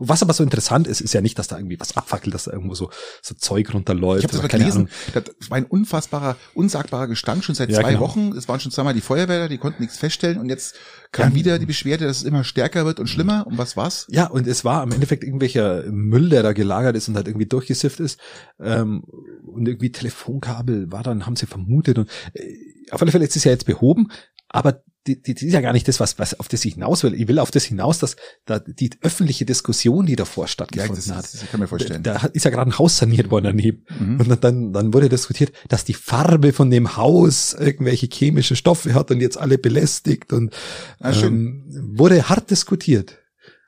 Was 0.00 0.20
aber 0.22 0.32
so 0.32 0.42
interessant 0.42 0.88
ist, 0.88 1.00
ist 1.00 1.14
ja 1.14 1.20
nicht, 1.20 1.38
dass 1.38 1.46
da 1.46 1.56
irgendwie 1.56 1.78
was 1.78 1.96
abfackelt, 1.96 2.34
dass 2.34 2.44
da 2.44 2.52
irgendwo 2.52 2.74
so, 2.74 2.90
so 3.22 3.36
Zeug 3.36 3.72
runterläuft. 3.72 4.18
Ich 4.18 4.24
habe 4.24 4.32
das 4.32 4.42
mal 4.42 4.48
gelesen. 4.48 4.88
Ahnung. 5.14 5.24
Das 5.38 5.48
war 5.50 5.58
ein 5.58 5.64
unfassbarer, 5.64 6.36
unsagbarer 6.54 7.06
Gestank 7.06 7.44
schon 7.44 7.54
seit 7.54 7.70
Ja, 7.70 7.80
zwei 7.80 7.90
genau. 7.92 8.00
Wochen. 8.00 8.32
Es 8.36 8.48
waren 8.48 8.58
schon 8.58 8.72
zweimal 8.72 8.94
die 8.94 9.00
Feuerwehr, 9.00 9.48
die 9.48 9.58
konnten 9.58 9.82
nichts 9.82 9.96
feststellen 9.96 10.38
und 10.38 10.48
jetzt 10.48 10.74
kam 11.12 11.30
Ja. 11.30 11.34
wieder 11.36 11.58
die 11.60 11.66
Beschwerde, 11.66 12.04
dass 12.06 12.18
es 12.18 12.22
immer 12.24 12.42
stärker 12.42 12.84
wird 12.84 12.98
und 12.98 13.06
schlimmer. 13.06 13.46
Und 13.46 13.58
was 13.58 13.76
war's? 13.76 14.06
Ja, 14.10 14.26
und 14.26 14.48
es 14.48 14.64
war 14.64 14.82
im 14.82 14.90
Endeffekt 14.90 15.22
irgendwelcher 15.22 15.84
Müll, 15.90 16.28
der 16.28 16.42
da 16.42 16.52
gelagert 16.52 16.96
ist 16.96 17.08
und 17.08 17.14
halt 17.14 17.28
irgendwie 17.28 17.46
durchgesifft 17.46 18.00
ist. 18.00 18.18
Ähm, 18.60 19.04
und 19.46 19.68
irgendwie 19.68 19.92
Telefonkabel 19.92 20.90
war 20.90 21.04
dann, 21.04 21.26
haben 21.26 21.36
sie 21.36 21.46
vermutet. 21.46 21.96
Und 21.98 22.10
äh, 22.34 22.56
auf 22.90 23.00
alle 23.00 23.12
Fälle 23.12 23.24
ist 23.24 23.36
es 23.36 23.44
ja 23.44 23.52
jetzt 23.52 23.66
behoben, 23.66 24.08
aber 24.48 24.82
die, 25.06 25.20
die, 25.20 25.34
die 25.34 25.46
ist 25.46 25.52
ja 25.52 25.60
gar 25.60 25.72
nicht 25.72 25.88
das, 25.88 25.98
was, 26.00 26.18
was 26.18 26.38
auf 26.38 26.48
das 26.48 26.64
ich 26.64 26.74
hinaus 26.74 27.02
will. 27.02 27.14
Ich 27.14 27.26
will 27.26 27.38
auf 27.38 27.50
das 27.50 27.64
hinaus, 27.64 27.98
dass 27.98 28.16
da 28.44 28.58
die 28.60 28.90
öffentliche 29.00 29.44
Diskussion, 29.44 30.06
die 30.06 30.16
davor 30.16 30.46
stattgefunden 30.46 30.94
das, 30.96 31.10
hat. 31.16 31.24
das 31.34 31.50
kann 31.50 31.60
mir 31.60 31.66
vorstellen. 31.66 32.02
Da 32.02 32.26
ist 32.32 32.44
ja 32.44 32.50
gerade 32.50 32.70
ein 32.70 32.78
Haus 32.78 32.98
saniert 32.98 33.30
worden 33.30 33.44
daneben. 33.44 33.84
Mhm. 33.98 34.20
Und 34.20 34.44
dann, 34.44 34.72
dann 34.72 34.94
wurde 34.94 35.08
diskutiert, 35.08 35.52
dass 35.68 35.84
die 35.84 35.94
Farbe 35.94 36.52
von 36.52 36.70
dem 36.70 36.96
Haus 36.96 37.54
irgendwelche 37.54 38.06
chemische 38.06 38.54
Stoffe 38.54 38.94
hat 38.94 39.10
und 39.10 39.20
jetzt 39.20 39.38
alle 39.38 39.58
belästigt 39.58 40.32
und 40.32 40.54
Ah, 41.00 41.12
ähm, 41.12 41.64
wurde 41.96 42.28
hart 42.28 42.50
diskutiert. 42.50 43.18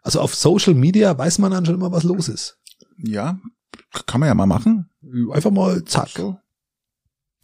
Also 0.02 0.20
auf 0.20 0.34
Social 0.34 0.74
Media 0.74 1.16
weiß 1.16 1.38
man 1.38 1.50
dann 1.50 1.66
schon 1.66 1.74
immer, 1.74 1.90
was 1.90 2.04
los 2.04 2.28
ist. 2.28 2.58
Ja, 2.98 3.40
kann 4.06 4.20
man 4.20 4.28
ja 4.28 4.34
mal 4.34 4.46
machen. 4.46 4.90
Einfach 5.32 5.50
mal 5.50 5.84
zack. 5.84 6.10
So. 6.10 6.36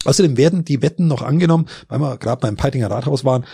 Außerdem 0.05 0.37
werden 0.37 0.65
die 0.65 0.81
Wetten 0.81 1.07
noch 1.07 1.21
angenommen, 1.21 1.67
weil 1.87 1.99
wir 1.99 2.17
gerade 2.17 2.41
beim 2.41 2.55
Peitinger 2.55 2.89
Rathaus 2.89 3.23
waren, 3.23 3.45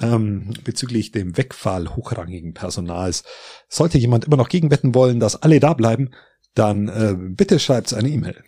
ähm, 0.00 0.54
bezüglich 0.64 1.12
dem 1.12 1.36
Wegfall 1.36 1.94
hochrangigen 1.94 2.54
Personals. 2.54 3.24
Sollte 3.68 3.98
jemand 3.98 4.24
immer 4.24 4.36
noch 4.36 4.48
gegenwetten 4.48 4.94
wollen, 4.94 5.20
dass 5.20 5.42
alle 5.42 5.60
da 5.60 5.74
bleiben, 5.74 6.10
dann 6.54 6.88
äh, 6.88 7.14
bitte 7.18 7.58
schreibt 7.58 7.92
eine 7.92 8.08
E-Mail 8.08 8.42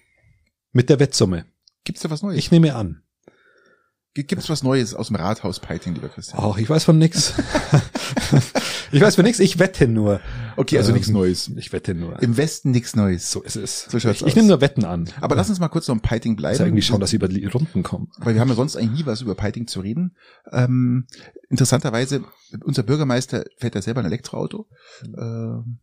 mit 0.73 0.89
der 0.89 0.99
Wettsumme. 0.99 1.45
Gibt's 1.85 2.03
da 2.03 2.11
was 2.11 2.23
Neues? 2.23 2.39
Ich 2.39 2.51
nehme 2.51 2.75
an. 2.75 3.02
Gi- 4.15 4.25
Gibt's 4.25 4.49
was 4.51 4.63
Neues 4.63 4.95
aus 4.95 5.07
dem 5.09 5.17
Rathaus 5.17 5.59
Peiting, 5.61 5.95
lieber 5.95 6.09
Christian? 6.09 6.39
Ach, 6.43 6.59
ich 6.59 6.69
weiß 6.69 6.85
von 6.85 6.99
nix. 6.99 7.33
ich 8.93 9.01
weiß 9.01 9.15
von 9.17 9.25
nix, 9.25 9.39
ich 9.41 9.59
wette 9.59 9.89
nur. 9.89 10.21
Okay, 10.57 10.77
also 10.77 10.91
Ähm, 10.91 10.95
nichts 10.97 11.09
Neues. 11.09 11.51
Ich 11.57 11.73
wette 11.73 11.95
nur. 11.95 12.21
Im 12.23 12.37
Westen 12.37 12.73
nichts 12.73 12.95
Neues. 12.95 13.31
so 13.31 13.41
ist 13.43 13.57
es. 13.57 13.87
So 13.89 13.99
schaut's 13.99 14.21
ich 14.21 14.27
ich 14.29 14.37
nehme 14.37 14.49
nur 14.49 14.61
Wetten 14.61 14.85
an. 14.85 15.09
Aber 15.21 15.35
lass 15.35 15.49
uns 15.49 15.61
mal 15.61 15.69
kurz 15.69 15.89
noch 15.89 15.95
im 15.95 16.03
Peiting 16.03 16.33
Muss 16.35 16.43
ja 16.43 16.49
bleiben. 16.51 16.65
irgendwie 16.67 16.83
schauen, 16.83 17.01
dass 17.01 17.11
sie 17.11 17.17
über 17.17 17.29
die 17.29 17.45
Runden 17.47 17.83
kommen. 17.83 18.09
weil 18.19 18.35
wir 18.35 18.41
haben 18.43 18.49
ja 18.51 18.55
sonst 18.55 18.77
eigentlich 18.77 19.01
nie 19.01 19.07
was 19.07 19.23
über 19.23 19.35
Peiting 19.35 19.67
zu 19.67 19.81
reden. 19.81 20.15
Ähm, 20.51 21.07
interessanterweise, 21.49 22.23
unser 22.65 22.83
Bürgermeister 22.83 23.45
fährt 23.57 23.75
ja 23.75 23.83
selber 23.83 24.01
ein 24.01 24.07
Elektroauto 24.07 24.69
ähm, 25.17 25.79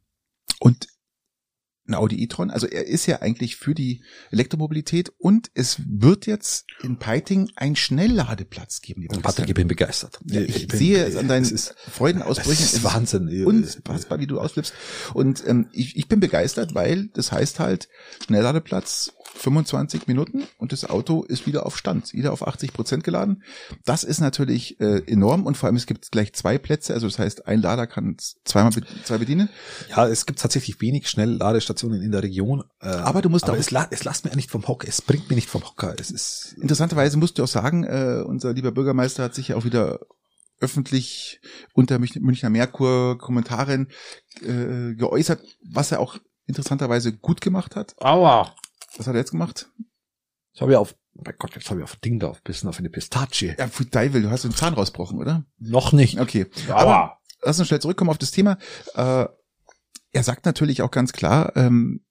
und 0.60 0.88
ein 1.90 1.96
Audi 1.96 2.22
e-tron. 2.24 2.52
Also 2.52 2.68
er 2.68 2.86
ist 2.88 3.06
ja 3.08 3.22
eigentlich 3.22 3.56
für 3.58 3.74
die 3.76 4.02
Elektromobilität 4.32 5.12
und 5.18 5.52
es 5.56 5.82
wird 5.86 6.26
jetzt 6.28 6.66
in 6.84 6.98
Peiting 7.00 7.52
einen 7.56 7.76
Schnellladeplatz 7.76 8.82
geben. 8.82 9.08
Patrick, 9.22 9.50
ich 9.50 9.54
bin 9.56 9.68
begeistert. 9.68 10.20
Ja, 10.26 10.42
ich, 10.42 10.68
bin- 10.68 10.78
sehe 10.80 11.04
es 11.06 11.16
an 11.16 11.28
deinen 11.28 11.44
es 11.44 11.52
ist, 11.52 11.76
Freudenausbrüchen. 11.92 12.52
das 12.64 12.74
Es 12.74 12.74
ist 12.76 12.84
Wahnsinn. 12.84 13.46
unfassbar, 13.46 14.20
wie 14.20 14.28
du 14.28 14.40
ausflippst. 14.40 14.74
Und 15.14 15.44
ähm, 15.48 15.68
ich, 15.74 15.98
ich 15.98 16.08
bin 16.08 16.20
begeistert, 16.20 16.74
weil 16.76 17.08
das 17.14 17.32
heißt 17.32 17.60
halt 17.60 17.90
Schnellladeplatz 18.26 19.14
25 19.36 20.08
Minuten 20.08 20.44
und 20.58 20.72
das 20.72 20.90
Auto 20.90 21.24
ist 21.24 21.46
wieder 21.48 21.66
auf 21.66 21.78
Stand, 21.78 22.14
wieder 22.14 22.34
auf 22.34 22.46
80 22.48 22.74
Prozent 22.74 23.04
geladen. 23.04 23.44
Das 23.86 24.04
ist 24.04 24.20
natürlich 24.20 24.80
äh, 24.82 25.02
enorm 25.08 25.46
und 25.46 25.56
vor 25.56 25.68
allem 25.68 25.76
es 25.76 25.86
gibt 25.86 26.12
gleich 26.12 26.34
zwei 26.34 26.58
Plätze, 26.58 26.94
also 26.94 27.08
das 27.08 27.20
heißt 27.20 27.48
ein 27.48 27.62
Lader 27.62 27.88
kann 27.88 28.18
zweimal 28.44 28.72
be 28.72 28.82
zwei 29.04 29.18
bedienen. 29.18 29.50
Ja, 29.90 30.08
es 30.08 30.26
gibt 30.26 30.40
tatsächlich 30.40 30.82
wenig 30.82 31.10
Schnellladestationen 31.10 32.02
in 32.02 32.12
der 32.12 32.24
Region. 32.24 32.64
Äh, 32.82 32.88
Aber 32.88 33.22
du 33.22 33.30
musst 33.30 33.46
aber 33.46 33.54
auch- 33.54 33.60
es, 33.60 33.72
la 33.72 33.88
es 33.92 34.04
lasst 34.04 34.26
mir 34.26 34.36
nicht 34.36 34.52
vom 34.52 34.68
Hocker. 34.68 34.88
Es 34.88 35.02
bringt 35.02 35.30
mir 35.30 35.36
nicht 35.36 35.50
vom 35.50 35.64
Hocker. 35.64 35.96
Es 36.00 36.12
ist 36.12 36.56
Interessanterweise 36.62 37.18
musst 37.18 37.38
du 37.38 37.44
auch 37.44 37.48
sagen, 37.48 37.84
äh, 37.86 38.24
unser 38.26 38.54
lieber 38.54 38.72
Bürgermeister 38.72 39.24
hat 39.24 39.36
sich 39.36 39.50
ja 39.50 39.56
auch 39.56 39.64
wieder 39.64 40.00
öffentlich 40.60 41.40
unter 41.74 41.98
Münch- 42.00 42.20
Münchner 42.20 42.50
Merkur 42.50 43.18
Kommentaren 43.18 43.88
äh, 44.42 44.94
geäußert, 44.96 45.42
was 45.72 45.92
er 45.92 46.00
auch 46.02 46.18
interessanterweise 46.48 47.14
gut 47.16 47.40
gemacht 47.42 47.76
hat. 47.78 47.96
Aua. 48.02 48.54
Was 48.98 49.08
hat 49.08 49.16
er 49.16 49.20
jetzt 49.20 49.32
gemacht? 49.32 49.72
Ich 50.54 50.62
habe 50.62 50.74
ja 50.74 50.80
auf, 50.80 50.96
mein 51.14 51.36
Gott, 51.38 51.56
jetzt 51.56 51.70
habe 51.70 51.80
ich 51.80 51.84
auf 51.84 51.96
ein 51.96 52.02
Ding 52.04 52.20
da 52.20 52.28
aufbissen, 52.28 52.68
auf 52.68 52.80
eine 52.80 52.90
Pistazie. 52.90 53.56
Ja, 53.58 53.68
für 53.68 53.90
Teufel, 53.90 54.22
du 54.22 54.30
hast 54.30 54.44
den 54.44 54.52
Zahn 54.52 54.74
rausbrochen, 54.74 55.20
oder? 55.20 55.46
Noch 55.58 55.94
nicht. 55.94 56.20
Okay. 56.20 56.48
Aber 56.70 57.20
lass 57.42 57.60
uns 57.60 57.68
schnell 57.68 57.82
zurückkommen 57.82 58.10
auf 58.10 58.18
das 58.18 58.32
Thema. 58.32 58.58
Äh, 58.96 59.26
er 60.12 60.24
sagt 60.24 60.46
natürlich 60.46 60.82
auch 60.82 60.92
ganz 60.92 61.14
klar, 61.14 61.56
ähm, 61.56 62.04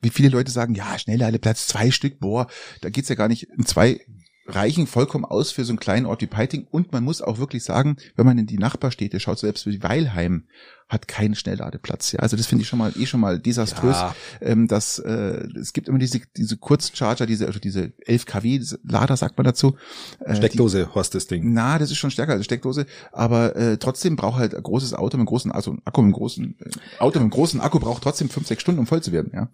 wie 0.00 0.10
viele 0.10 0.28
Leute 0.28 0.50
sagen, 0.50 0.74
ja, 0.74 0.98
Schnellladeplatz, 0.98 1.66
zwei 1.68 1.90
Stück, 1.90 2.20
boah, 2.20 2.48
da 2.80 2.90
geht's 2.90 3.08
ja 3.08 3.14
gar 3.14 3.28
nicht. 3.28 3.44
In 3.44 3.64
zwei 3.64 4.00
reichen 4.46 4.86
vollkommen 4.86 5.24
aus 5.24 5.50
für 5.50 5.64
so 5.64 5.72
einen 5.72 5.80
kleinen 5.80 6.06
Ort 6.06 6.22
wie 6.22 6.26
Peiting. 6.26 6.66
Und 6.70 6.92
man 6.92 7.04
muss 7.04 7.22
auch 7.22 7.38
wirklich 7.38 7.64
sagen, 7.64 7.96
wenn 8.14 8.26
man 8.26 8.38
in 8.38 8.46
die 8.46 8.58
Nachbarstädte 8.58 9.20
schaut, 9.20 9.38
selbst 9.38 9.66
wie 9.66 9.82
Weilheim 9.82 10.48
hat 10.88 11.08
keinen 11.08 11.34
Schnellladeplatz. 11.34 12.12
Ja, 12.12 12.20
also 12.20 12.36
das 12.36 12.46
finde 12.46 12.62
ich 12.62 12.68
schon 12.68 12.78
mal 12.78 12.92
eh 12.96 13.06
schon 13.06 13.18
mal 13.18 13.40
desaströs 13.40 13.96
Ja, 13.96 14.14
ähm, 14.40 14.68
dass 14.68 15.00
äh, 15.00 15.48
es 15.58 15.72
gibt 15.72 15.88
immer 15.88 15.98
diese 15.98 16.20
diese 16.36 16.56
Kurzcharger, 16.58 17.26
diese 17.26 17.46
also 17.46 17.58
diese 17.58 17.92
11 18.06 18.24
kW 18.26 18.60
Lader 18.84 19.16
sagt 19.16 19.36
man 19.36 19.44
dazu. 19.44 19.74
Äh, 20.20 20.30
die- 20.32 20.36
Steckdose, 20.36 20.94
hast 20.94 21.14
das 21.16 21.26
Ding. 21.26 21.52
na, 21.52 21.78
das 21.78 21.90
ist 21.90 21.96
schon 21.96 22.12
stärker 22.12 22.34
als 22.34 22.44
Steckdose, 22.44 22.86
aber 23.10 23.56
äh, 23.56 23.78
trotzdem 23.78 24.14
braucht 24.14 24.38
halt 24.38 24.54
ein 24.54 24.62
großes 24.62 24.94
Auto 24.94 25.16
mit 25.16 25.22
einem 25.22 25.26
großen, 25.26 25.50
also 25.50 25.72
ein 25.72 25.82
Akku 25.84 26.02
mit 26.02 26.06
einem 26.06 26.12
großen 26.14 26.54
äh, 26.60 26.70
Auto 27.00 27.18
mit 27.18 27.22
einem 27.22 27.30
großen 27.30 27.60
Akku 27.60 27.80
braucht 27.80 28.04
trotzdem 28.04 28.28
fünf, 28.28 28.46
sechs 28.46 28.62
Stunden, 28.62 28.78
um 28.78 28.86
voll 28.86 29.02
zu 29.02 29.10
werden, 29.10 29.32
ja. 29.34 29.50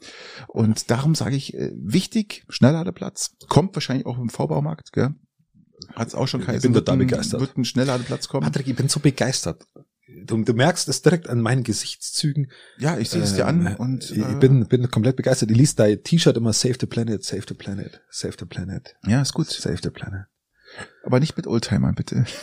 Und 0.48 0.90
darum 0.90 1.14
sage 1.14 1.34
ich, 1.36 1.54
äh, 1.54 1.72
wichtig, 1.74 2.44
Schnellladeplatz, 2.50 3.36
kommt 3.48 3.74
wahrscheinlich 3.74 4.04
auch 4.06 4.18
im 4.18 4.28
V-Baumarkt, 4.28 4.92
gell? 4.92 5.14
Hat 5.94 6.08
es 6.08 6.14
auch 6.14 6.28
schon 6.28 6.40
Ich 6.40 6.46
geheißen, 6.46 6.62
bin 6.68 6.74
wird 6.74 6.86
total 6.86 6.98
begeistert. 6.98 7.40
Wird 7.40 7.56
ein 7.56 7.64
Schnellladeplatz 7.64 8.28
kommen? 8.28 8.44
Patrick, 8.44 8.68
ich 8.68 8.76
bin 8.76 8.88
so 8.88 9.00
begeistert. 9.00 9.64
Du, 10.25 10.42
du 10.42 10.52
merkst 10.52 10.88
es 10.88 11.02
direkt 11.02 11.28
an 11.28 11.40
meinen 11.40 11.62
Gesichtszügen. 11.64 12.50
ja, 12.78 12.99
ich 12.99 13.11
sehe 13.11 13.23
es 13.23 13.35
dir 13.35 13.47
an 13.47 13.66
Ähm, 13.66 13.76
und 13.76 14.11
ich 14.11 14.19
äh, 14.19 14.35
bin, 14.38 14.66
bin 14.66 14.90
komplett 14.90 15.16
begeistert. 15.16 15.50
Ich 15.50 15.57
liest 15.57 15.78
dein 15.78 16.02
T-Shirt 16.02 16.37
immer 16.37 16.52
Save 16.52 16.75
the 16.81 16.87
Planet, 16.87 17.25
Save 17.25 17.42
the 17.49 17.54
Planet, 17.54 18.00
Save 18.11 18.35
the 18.38 18.45
Planet, 18.45 18.95
ja, 19.07 19.23
ist 19.23 19.35
gut, 19.35 19.49
Save 19.50 19.78
the 19.83 19.90
Planet. 19.90 20.26
aber 21.04 21.21
nicht 21.21 21.37
mit 21.37 21.47
Oldtimern 21.47 21.95
bitte. 21.95 22.25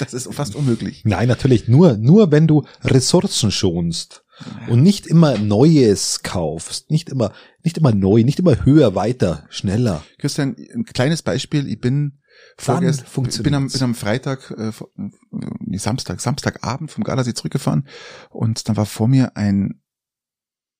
Das 0.00 0.12
ist 0.12 0.32
fast 0.34 0.54
unmöglich. 0.54 1.02
Nein, 1.04 1.28
natürlich 1.28 1.66
nur, 1.66 1.96
nur 1.96 2.30
wenn 2.30 2.46
du 2.46 2.64
Ressourcen 2.84 3.50
schonst 3.50 4.22
und 4.68 4.82
nicht 4.82 5.06
immer 5.06 5.38
Neues 5.38 6.22
kaufst, 6.22 6.90
nicht 6.90 7.08
immer, 7.08 7.32
nicht 7.64 7.78
immer 7.78 7.92
neu, 7.92 8.22
nicht 8.22 8.38
immer 8.38 8.64
höher, 8.64 8.94
weiter, 8.94 9.46
schneller. 9.48 10.04
Christian, 10.18 10.56
ein 10.74 10.84
kleines 10.84 11.22
Beispiel. 11.22 11.66
Ich 11.68 11.80
bin 11.80 12.18
vorgestern, 12.56 13.06
funktioniert's. 13.06 13.42
bin 13.44 13.54
am, 13.54 13.68
bin 13.68 13.82
am 13.82 13.94
Freitag, 13.94 14.50
äh, 14.56 14.68
äh, 14.68 15.78
Samstag, 15.78 16.20
Samstagabend 16.20 16.90
vom 16.90 17.04
Gardasee 17.04 17.34
zurückgefahren 17.34 17.86
und 18.30 18.68
dann 18.68 18.76
war 18.76 18.86
vor 18.86 19.08
mir 19.08 19.36
ein, 19.36 19.80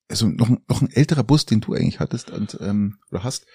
also 0.08 0.28
noch, 0.28 0.48
ein- 0.48 0.60
noch 0.68 0.80
ein 0.82 0.90
älterer 0.90 1.24
Bus, 1.24 1.46
den 1.46 1.60
du 1.60 1.74
eigentlich 1.74 2.00
hattest 2.00 2.30
und 2.30 2.58
ähm, 2.60 2.98
oder 3.10 3.24
hast. 3.24 3.46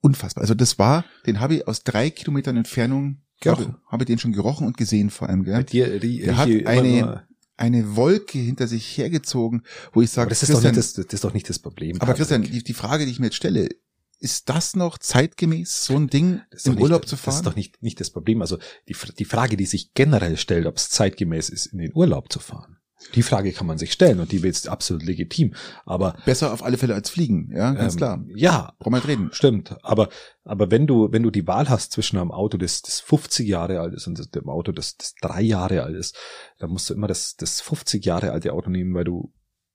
Unfassbar. 0.00 0.42
Also 0.42 0.54
das 0.54 0.78
war, 0.78 1.04
den 1.26 1.40
habe 1.40 1.56
ich 1.56 1.68
aus 1.68 1.82
drei 1.82 2.10
Kilometern 2.10 2.56
Entfernung 2.56 3.22
Gerochen. 3.40 3.66
habe, 3.66 3.78
habe 3.90 4.04
den 4.04 4.18
schon 4.18 4.32
gerochen 4.32 4.66
und 4.66 4.76
gesehen 4.76 5.10
vor 5.10 5.28
allem. 5.28 5.44
Gell? 5.44 5.64
dir, 5.64 5.98
die, 6.00 6.20
Der 6.20 6.36
hat 6.36 6.48
eine- 6.48 7.26
Eine 7.58 7.96
Wolke 7.96 8.38
hinter 8.38 8.66
sich 8.68 8.98
hergezogen, 8.98 9.62
wo 9.94 10.02
ich 10.02 10.10
sage, 10.10 10.28
das 10.28 10.42
ist 10.42 10.52
doch 10.52 10.62
nicht 10.62 10.76
das, 10.76 10.92
das 10.92 11.06
ist 11.06 11.24
doch 11.24 11.32
nicht 11.32 11.48
das 11.48 11.58
Problem. 11.58 11.96
aber 11.96 12.12
Patrick. 12.12 12.16
Christian, 12.18 12.42
die, 12.42 12.62
die 12.62 12.74
Frage, 12.74 13.06
die 13.06 13.10
ich 13.10 13.18
mir 13.18 13.26
jetzt 13.28 13.36
stelle, 13.36 13.70
ist 14.18 14.48
das 14.48 14.76
noch 14.76 14.98
zeitgemäß, 14.98 15.84
so 15.84 15.96
ein 15.96 16.08
Ding 16.08 16.40
Das 16.50 16.66
im 16.66 16.74
nicht, 16.74 16.82
Urlaub 16.82 17.06
zu 17.06 17.16
Das 17.16 17.24
fahren? 17.24 17.34
ist 17.34 17.46
doch 17.46 17.56
nicht, 17.56 17.82
nicht 17.82 18.00
das 18.00 18.10
Problem. 18.10 18.40
Also 18.40 18.58
die, 18.88 18.96
die 19.18 19.24
Frage, 19.24 19.56
die 19.56 19.66
sich 19.66 19.92
generell 19.94 20.36
stellt, 20.36 20.66
ob 20.66 20.76
es 20.76 20.88
zeitgemäß 20.90 21.48
ist, 21.50 21.66
in 21.66 21.78
den 21.78 21.92
Urlaub 21.94 22.32
zu 22.32 22.38
fahren. 22.40 22.76
Die 23.14 23.22
Frage 23.22 23.52
kann 23.52 23.66
man 23.66 23.76
sich 23.76 23.92
stellen 23.92 24.20
und 24.20 24.32
die 24.32 24.38
ist 24.38 24.68
absolut 24.68 25.02
legitim. 25.04 25.54
Aber 25.84 26.16
Besser 26.24 26.52
auf 26.52 26.62
alle 26.64 26.78
Fälle 26.78 26.94
als 26.94 27.10
fliegen, 27.10 27.52
ja, 27.54 27.72
ganz 27.72 27.92
ähm, 27.94 27.98
klar. 27.98 28.24
Ja, 28.34 28.72
Brauchen 28.78 28.94
wir 28.94 29.06
reden. 29.06 29.28
stimmt. 29.32 29.76
Aber 29.84 30.08
aber 30.44 30.70
wenn 30.70 30.86
du 30.86 31.12
wenn 31.12 31.22
du 31.22 31.30
die 31.30 31.46
Wahl 31.46 31.68
hast 31.68 31.92
zwischen 31.92 32.16
einem 32.16 32.32
Auto, 32.32 32.56
das, 32.56 32.80
das 32.80 33.00
50 33.00 33.46
Jahre 33.46 33.80
alt 33.80 33.92
ist 33.94 34.06
und 34.06 34.34
dem 34.34 34.48
Auto, 34.48 34.72
das, 34.72 34.96
das 34.96 35.14
drei 35.20 35.42
Jahre 35.42 35.82
alt 35.82 35.94
ist, 35.94 36.16
dann 36.58 36.70
musst 36.70 36.88
du 36.88 36.94
immer 36.94 37.06
das 37.06 37.36
das 37.36 37.60
50 37.60 38.02
Jahre 38.04 38.32
alte 38.32 38.54
Auto 38.54 38.70
nehmen, 38.70 38.94
weil 38.94 39.04
du, 39.04 39.30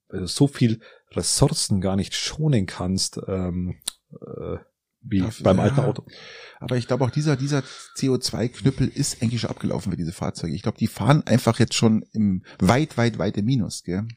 du 0.10 0.26
so 0.26 0.48
viel 0.48 0.82
Ressourcen 1.12 1.80
gar 1.80 1.96
nicht 1.96 2.16
schonen 2.16 2.66
kannst. 2.66 3.20
Ähm, 3.28 3.76
äh, 4.14 4.58
wie 5.04 5.20
Dafür- 5.20 5.44
beim 5.44 5.58
ja. 5.58 5.64
alten 5.64 5.80
Auto. 5.80 6.06
Aber 6.60 6.78
ich 6.78 6.88
glaube 6.88 7.04
auch 7.04 7.10
dieser, 7.10 7.36
dieser 7.36 7.64
CO2-Knüppel 7.98 8.88
ist 8.88 9.22
eigentlich 9.22 9.42
schon 9.42 9.50
abgelaufen 9.50 9.92
für 9.92 9.98
diese 9.98 10.12
Fahrzeuge. 10.12 10.54
Ich 10.54 10.62
glaube, 10.62 10.78
die 10.78 10.88
fahren 10.88 11.26
einfach 11.26 11.60
jetzt 11.60 11.74
schon 11.74 12.04
im 12.12 12.44
weit, 12.60 12.98
weit, 12.98 13.18
weit 13.18 13.38
im 13.38 13.46
Minus, 13.46 13.84
gell? 13.84 14.08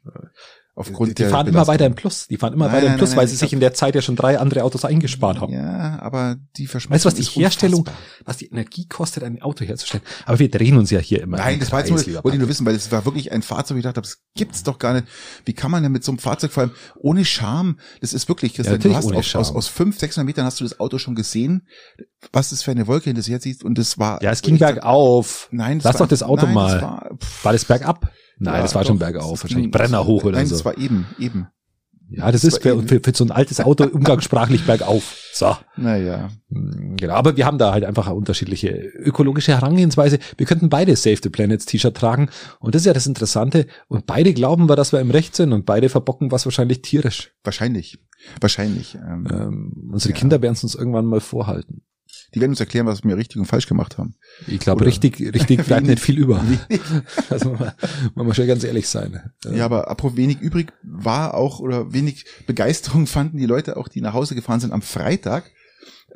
Aufgrund 0.76 1.10
die, 1.10 1.14
die 1.14 1.22
der 1.22 1.30
fahren 1.30 1.46
immer 1.46 1.52
Belastung. 1.52 1.74
weiter 1.74 1.86
im 1.86 1.94
Plus. 1.94 2.26
Die 2.26 2.36
fahren 2.36 2.52
immer 2.52 2.66
Nein, 2.66 2.76
weiter 2.76 2.86
im 2.88 2.96
Plus, 2.96 3.10
nein, 3.10 3.18
weil 3.18 3.24
nein, 3.24 3.28
sie 3.28 3.34
ich 3.34 3.40
sich 3.40 3.52
in 3.52 3.60
der 3.60 3.74
Zeit 3.74 3.94
ja 3.94 4.02
schon 4.02 4.16
drei 4.16 4.40
andere 4.40 4.64
Autos 4.64 4.84
eingespart 4.84 5.40
haben. 5.40 5.52
Ja, 5.52 6.00
aber 6.00 6.36
die 6.56 6.66
Verschmutzung 6.66 6.94
Weißt 6.94 7.04
du, 7.04 7.08
was 7.08 7.14
die 7.14 7.40
Herstellung, 7.40 7.80
unfassbar. 7.80 8.04
was 8.24 8.36
die 8.38 8.46
Energie 8.48 8.88
kostet, 8.88 9.22
ein 9.22 9.40
Auto 9.40 9.64
herzustellen? 9.64 10.02
Aber 10.26 10.40
wir 10.40 10.50
drehen 10.50 10.76
uns 10.76 10.90
ja 10.90 10.98
hier 10.98 11.22
immer. 11.22 11.36
Nein, 11.36 11.60
das 11.60 11.70
war 11.70 11.78
jetzt 11.78 11.90
Kreis, 11.90 12.06
nur, 12.08 12.24
wollte 12.24 12.36
ich 12.36 12.40
nur 12.40 12.48
wissen, 12.48 12.66
weil 12.66 12.74
es 12.74 12.90
war 12.90 13.04
wirklich 13.04 13.30
ein 13.30 13.42
Fahrzeug, 13.42 13.76
wo 13.76 13.78
ich 13.78 13.84
dachte, 13.84 14.00
das 14.00 14.18
gibt's 14.34 14.64
doch 14.64 14.80
gar 14.80 14.94
nicht. 14.94 15.06
Wie 15.44 15.52
kann 15.52 15.70
man 15.70 15.84
denn 15.84 15.92
mit 15.92 16.02
so 16.02 16.10
einem 16.10 16.18
Fahrzeug, 16.18 16.50
vor 16.50 16.64
allem 16.64 16.72
ohne 16.96 17.24
Charme, 17.24 17.78
das 18.00 18.12
ist 18.12 18.28
wirklich, 18.28 18.54
Christian, 18.54 18.80
du 18.80 18.88
natürlich 18.88 18.96
hast 18.96 19.06
ohne 19.06 19.18
aus, 19.18 19.54
aus, 19.54 19.68
500, 19.68 20.00
600 20.00 20.26
Metern 20.26 20.44
hast 20.44 20.58
du 20.58 20.64
das 20.64 20.80
Auto 20.80 20.98
schon 20.98 21.14
gesehen, 21.14 21.68
was 22.32 22.50
das 22.50 22.62
für 22.64 22.72
eine 22.72 22.88
Wolke 22.88 23.04
hinter 23.04 23.22
sich 23.22 23.30
her 23.30 23.40
sieht 23.40 23.62
und 23.62 23.78
das 23.78 23.96
war... 23.98 24.20
Ja, 24.24 24.32
es 24.32 24.42
ging 24.42 24.58
bergauf. 24.58 25.48
Nein, 25.52 25.78
das 25.78 25.84
Lass 25.84 25.94
war, 25.94 26.06
doch 26.06 26.10
das 26.10 26.24
Auto 26.24 26.46
mal. 26.46 26.72
Das 26.72 26.82
war, 26.82 27.10
pff, 27.16 27.44
War 27.44 27.52
das 27.52 27.64
bergab? 27.64 28.10
Nein, 28.38 28.54
ja, 28.56 28.62
das 28.62 28.74
war 28.74 28.82
doch, 28.82 28.88
schon 28.88 28.98
bergauf. 28.98 29.42
Wahrscheinlich 29.42 29.70
Brenner 29.70 30.06
hoch 30.06 30.24
oder 30.24 30.38
nein, 30.38 30.46
so. 30.46 30.54
das 30.54 30.64
war 30.64 30.76
eben, 30.78 31.06
eben. 31.18 31.48
Ja, 32.10 32.30
das, 32.30 32.42
das 32.42 32.54
ist 32.54 32.62
für, 32.62 32.82
für, 32.82 33.00
für, 33.02 33.14
so 33.14 33.24
ein 33.24 33.30
altes 33.30 33.60
Auto 33.60 33.84
umgangssprachlich 33.84 34.64
bergauf. 34.66 35.16
So. 35.32 35.56
Naja. 35.76 36.28
Hm, 36.50 36.96
genau, 36.96 37.14
aber 37.14 37.36
wir 37.36 37.46
haben 37.46 37.58
da 37.58 37.72
halt 37.72 37.84
einfach 37.84 38.08
unterschiedliche 38.10 38.70
ökologische 38.70 39.52
Herangehensweise. 39.52 40.18
Wir 40.36 40.46
könnten 40.46 40.68
beide 40.68 40.94
Save 40.96 41.18
the 41.22 41.30
Planets 41.30 41.66
T-Shirt 41.66 41.96
tragen 41.96 42.28
und 42.60 42.74
das 42.74 42.82
ist 42.82 42.86
ja 42.86 42.92
das 42.92 43.06
Interessante. 43.06 43.66
Und 43.88 44.06
beide 44.06 44.34
glauben 44.34 44.68
wir, 44.68 44.76
dass 44.76 44.92
wir 44.92 45.00
im 45.00 45.10
Recht 45.10 45.34
sind 45.34 45.52
und 45.52 45.64
beide 45.64 45.88
verbocken 45.88 46.30
was 46.30 46.44
wahrscheinlich 46.44 46.82
tierisch. 46.82 47.32
Wahrscheinlich. 47.42 47.98
Wahrscheinlich. 48.40 48.96
Ähm, 48.96 49.26
ähm, 49.30 49.90
unsere 49.92 50.12
ja. 50.12 50.18
Kinder 50.18 50.42
werden 50.42 50.54
es 50.54 50.62
uns 50.62 50.74
irgendwann 50.74 51.06
mal 51.06 51.20
vorhalten. 51.20 51.82
Die 52.34 52.40
werden 52.40 52.52
uns 52.52 52.60
erklären, 52.60 52.86
was 52.86 53.04
wir 53.04 53.16
richtig 53.16 53.38
und 53.38 53.46
falsch 53.46 53.66
gemacht 53.66 53.98
haben. 53.98 54.14
Ich 54.46 54.60
glaube, 54.60 54.84
richtig, 54.84 55.20
richtig 55.20 55.64
bleibt 55.66 55.86
nicht 55.86 56.00
viel 56.00 56.18
über. 56.18 56.44
also 57.30 57.52
man, 57.52 57.72
man 58.14 58.26
muss 58.26 58.36
ja 58.36 58.46
ganz 58.46 58.64
ehrlich 58.64 58.88
sein. 58.88 59.32
Ja, 59.52 59.64
aber 59.64 59.88
apropos 59.88 60.16
wenig 60.16 60.40
übrig 60.40 60.72
war 60.82 61.34
auch 61.34 61.60
oder 61.60 61.92
wenig 61.92 62.24
Begeisterung 62.46 63.06
fanden 63.06 63.38
die 63.38 63.46
Leute 63.46 63.76
auch, 63.76 63.88
die 63.88 64.00
nach 64.00 64.14
Hause 64.14 64.34
gefahren 64.34 64.60
sind 64.60 64.72
am 64.72 64.82
Freitag. 64.82 65.50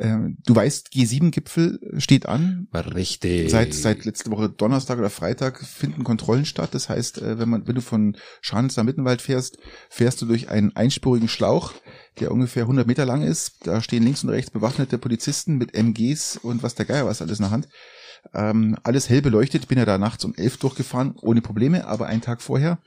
Ähm, 0.00 0.38
du 0.46 0.54
weißt, 0.54 0.90
G7-Gipfel 0.92 1.80
steht 1.98 2.26
an. 2.26 2.68
Richtig. 2.72 3.50
Seit, 3.50 3.74
seit 3.74 4.04
letzte 4.04 4.30
Woche 4.30 4.48
Donnerstag 4.48 4.98
oder 4.98 5.10
Freitag 5.10 5.60
finden 5.60 6.04
Kontrollen 6.04 6.44
statt. 6.44 6.70
Das 6.72 6.88
heißt, 6.88 7.20
äh, 7.20 7.38
wenn 7.40 7.48
man, 7.48 7.66
wenn 7.66 7.74
du 7.74 7.80
von 7.80 8.16
Scharnitz 8.40 8.76
nach 8.76 8.84
Mittenwald 8.84 9.20
fährst, 9.20 9.58
fährst 9.90 10.22
du 10.22 10.26
durch 10.26 10.50
einen 10.50 10.74
einspurigen 10.76 11.26
Schlauch, 11.26 11.72
der 12.20 12.30
ungefähr 12.30 12.62
100 12.62 12.86
Meter 12.86 13.04
lang 13.04 13.22
ist. 13.22 13.66
Da 13.66 13.82
stehen 13.82 14.04
links 14.04 14.22
und 14.22 14.30
rechts 14.30 14.52
bewaffnete 14.52 14.98
Polizisten 14.98 15.56
mit 15.58 15.74
MGs 15.74 16.36
und 16.36 16.62
was 16.62 16.76
der 16.76 16.86
Geier 16.86 17.06
was 17.06 17.20
alles 17.20 17.40
in 17.40 17.44
der 17.44 17.50
Hand. 17.50 17.68
Ähm, 18.34 18.76
alles 18.84 19.08
hell 19.08 19.20
beleuchtet. 19.20 19.66
Bin 19.66 19.78
ja 19.78 19.84
da 19.84 19.98
nachts 19.98 20.24
um 20.24 20.32
elf 20.36 20.58
durchgefahren, 20.58 21.16
ohne 21.20 21.42
Probleme, 21.42 21.88
aber 21.88 22.06
einen 22.06 22.20
Tag 22.20 22.40
vorher 22.40 22.78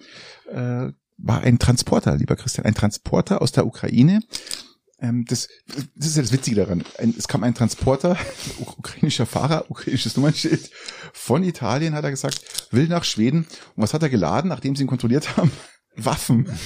äh, 0.49 0.93
war 1.17 1.41
ein 1.41 1.59
Transporter, 1.59 2.15
lieber 2.15 2.37
Christian, 2.37 2.65
ein 2.65 2.73
Transporter 2.73 3.41
aus 3.41 3.51
der 3.51 3.67
Ukraine 3.67 4.21
ähm, 5.01 5.25
das, 5.27 5.50
das 5.96 6.08
ist 6.08 6.15
ja 6.15 6.22
das 6.22 6.31
Witzige 6.31 6.58
daran. 6.58 6.84
Ein, 6.98 7.13
es 7.17 7.27
kam 7.27 7.43
ein 7.43 7.55
Transporter, 7.55 8.17
ukrainischer 8.60 9.25
Fahrer, 9.25 9.65
ukrainisches 9.70 10.15
Nummernschild 10.15 10.70
von 11.12 11.43
Italien, 11.43 11.96
hat 11.96 12.03
er 12.03 12.12
gesagt, 12.12 12.67
will 12.72 12.88
nach 12.88 13.03
Schweden. 13.03 13.48
Und 13.75 13.84
was 13.84 13.93
hat 13.93 14.03
er 14.03 14.10
geladen, 14.10 14.50
nachdem 14.50 14.75
sie 14.75 14.84
ihn 14.84 14.88
kontrolliert 14.88 15.38
haben? 15.38 15.51
Waffen. 15.96 16.48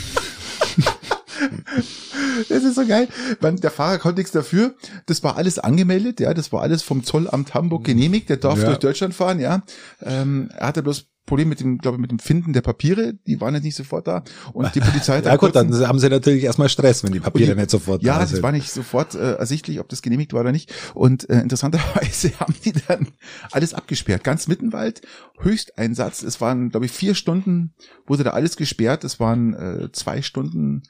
Das 2.49 2.63
ist 2.63 2.75
so 2.75 2.85
geil. 2.85 3.07
Man, 3.39 3.57
der 3.57 3.71
Fahrer 3.71 3.97
konnte 3.97 4.19
nichts 4.19 4.31
dafür. 4.31 4.75
Das 5.05 5.23
war 5.23 5.37
alles 5.37 5.59
angemeldet, 5.59 6.19
ja. 6.19 6.33
Das 6.33 6.51
war 6.51 6.61
alles 6.61 6.81
vom 6.81 7.03
Zollamt 7.03 7.53
Hamburg 7.53 7.85
genehmigt. 7.85 8.29
Der 8.29 8.37
darf 8.37 8.59
ja. 8.59 8.65
durch 8.65 8.79
Deutschland 8.79 9.13
fahren, 9.13 9.39
ja. 9.39 9.63
Ähm, 10.01 10.49
er 10.53 10.67
hatte 10.67 10.83
bloß 10.83 11.07
Problem 11.25 11.49
mit 11.49 11.59
dem, 11.59 11.79
glaube 11.79 11.97
ich, 11.97 12.01
mit 12.01 12.11
dem 12.11 12.19
Finden 12.19 12.53
der 12.53 12.61
Papiere, 12.61 13.13
die 13.25 13.41
waren 13.41 13.55
jetzt 13.55 13.63
nicht 13.63 13.75
sofort 13.75 14.07
da. 14.07 14.23
Und 14.53 14.73
die 14.75 14.79
Polizei 14.79 15.17
hat 15.17 15.25
Ja 15.25 15.35
gut, 15.37 15.55
dann 15.55 15.73
haben 15.87 15.99
sie 15.99 16.09
natürlich 16.09 16.43
erstmal 16.43 16.69
Stress, 16.69 17.03
wenn 17.03 17.13
die 17.13 17.19
Papiere 17.19 17.55
die, 17.55 17.59
nicht 17.59 17.71
sofort 17.71 18.03
ja, 18.03 18.19
da 18.19 18.25
sind. 18.25 18.35
Ja, 18.35 18.37
es 18.37 18.43
war 18.43 18.51
nicht 18.51 18.71
sofort 18.71 19.15
äh, 19.15 19.33
ersichtlich, 19.33 19.79
ob 19.79 19.89
das 19.89 20.01
genehmigt 20.01 20.33
war 20.33 20.41
oder 20.41 20.51
nicht. 20.51 20.71
Und 20.93 21.27
äh, 21.29 21.39
interessanterweise 21.39 22.31
haben 22.39 22.53
die 22.63 22.73
dann 22.73 23.07
alles 23.51 23.73
abgesperrt. 23.73 24.23
Ganz 24.23 24.47
Mittenwald, 24.47 25.01
Höchsteinsatz. 25.39 26.21
Es 26.21 26.41
waren, 26.41 26.69
glaube 26.69 26.85
ich, 26.85 26.91
vier 26.91 27.15
Stunden 27.15 27.73
wurde 28.05 28.23
da 28.23 28.31
alles 28.31 28.55
gesperrt. 28.55 29.03
Es 29.03 29.19
waren 29.19 29.53
äh, 29.53 29.91
zwei 29.91 30.21
Stunden 30.21 30.83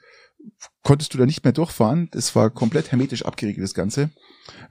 konntest 0.82 1.14
du 1.14 1.18
da 1.18 1.26
nicht 1.26 1.44
mehr 1.44 1.52
durchfahren. 1.52 2.10
Es 2.14 2.36
war 2.36 2.50
komplett 2.50 2.92
hermetisch 2.92 3.24
abgeriegelt, 3.24 3.64
das 3.64 3.74
Ganze, 3.74 4.10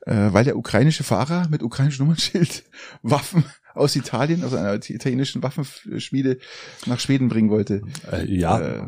äh, 0.05 0.29
weil 0.31 0.45
der 0.45 0.57
ukrainische 0.57 1.03
Fahrer 1.03 1.47
mit 1.49 1.63
ukrainischem 1.63 2.05
Nummernschild 2.05 2.63
Waffen 3.01 3.45
aus 3.75 3.95
Italien, 3.95 4.43
aus 4.43 4.53
einer 4.53 4.73
italienischen 4.75 5.43
Waffenschmiede 5.43 6.39
nach 6.85 6.99
Schweden 6.99 7.27
bringen 7.27 7.49
wollte. 7.49 7.81
Äh, 8.11 8.25
ja. 8.33 8.59
Äh, 8.59 8.83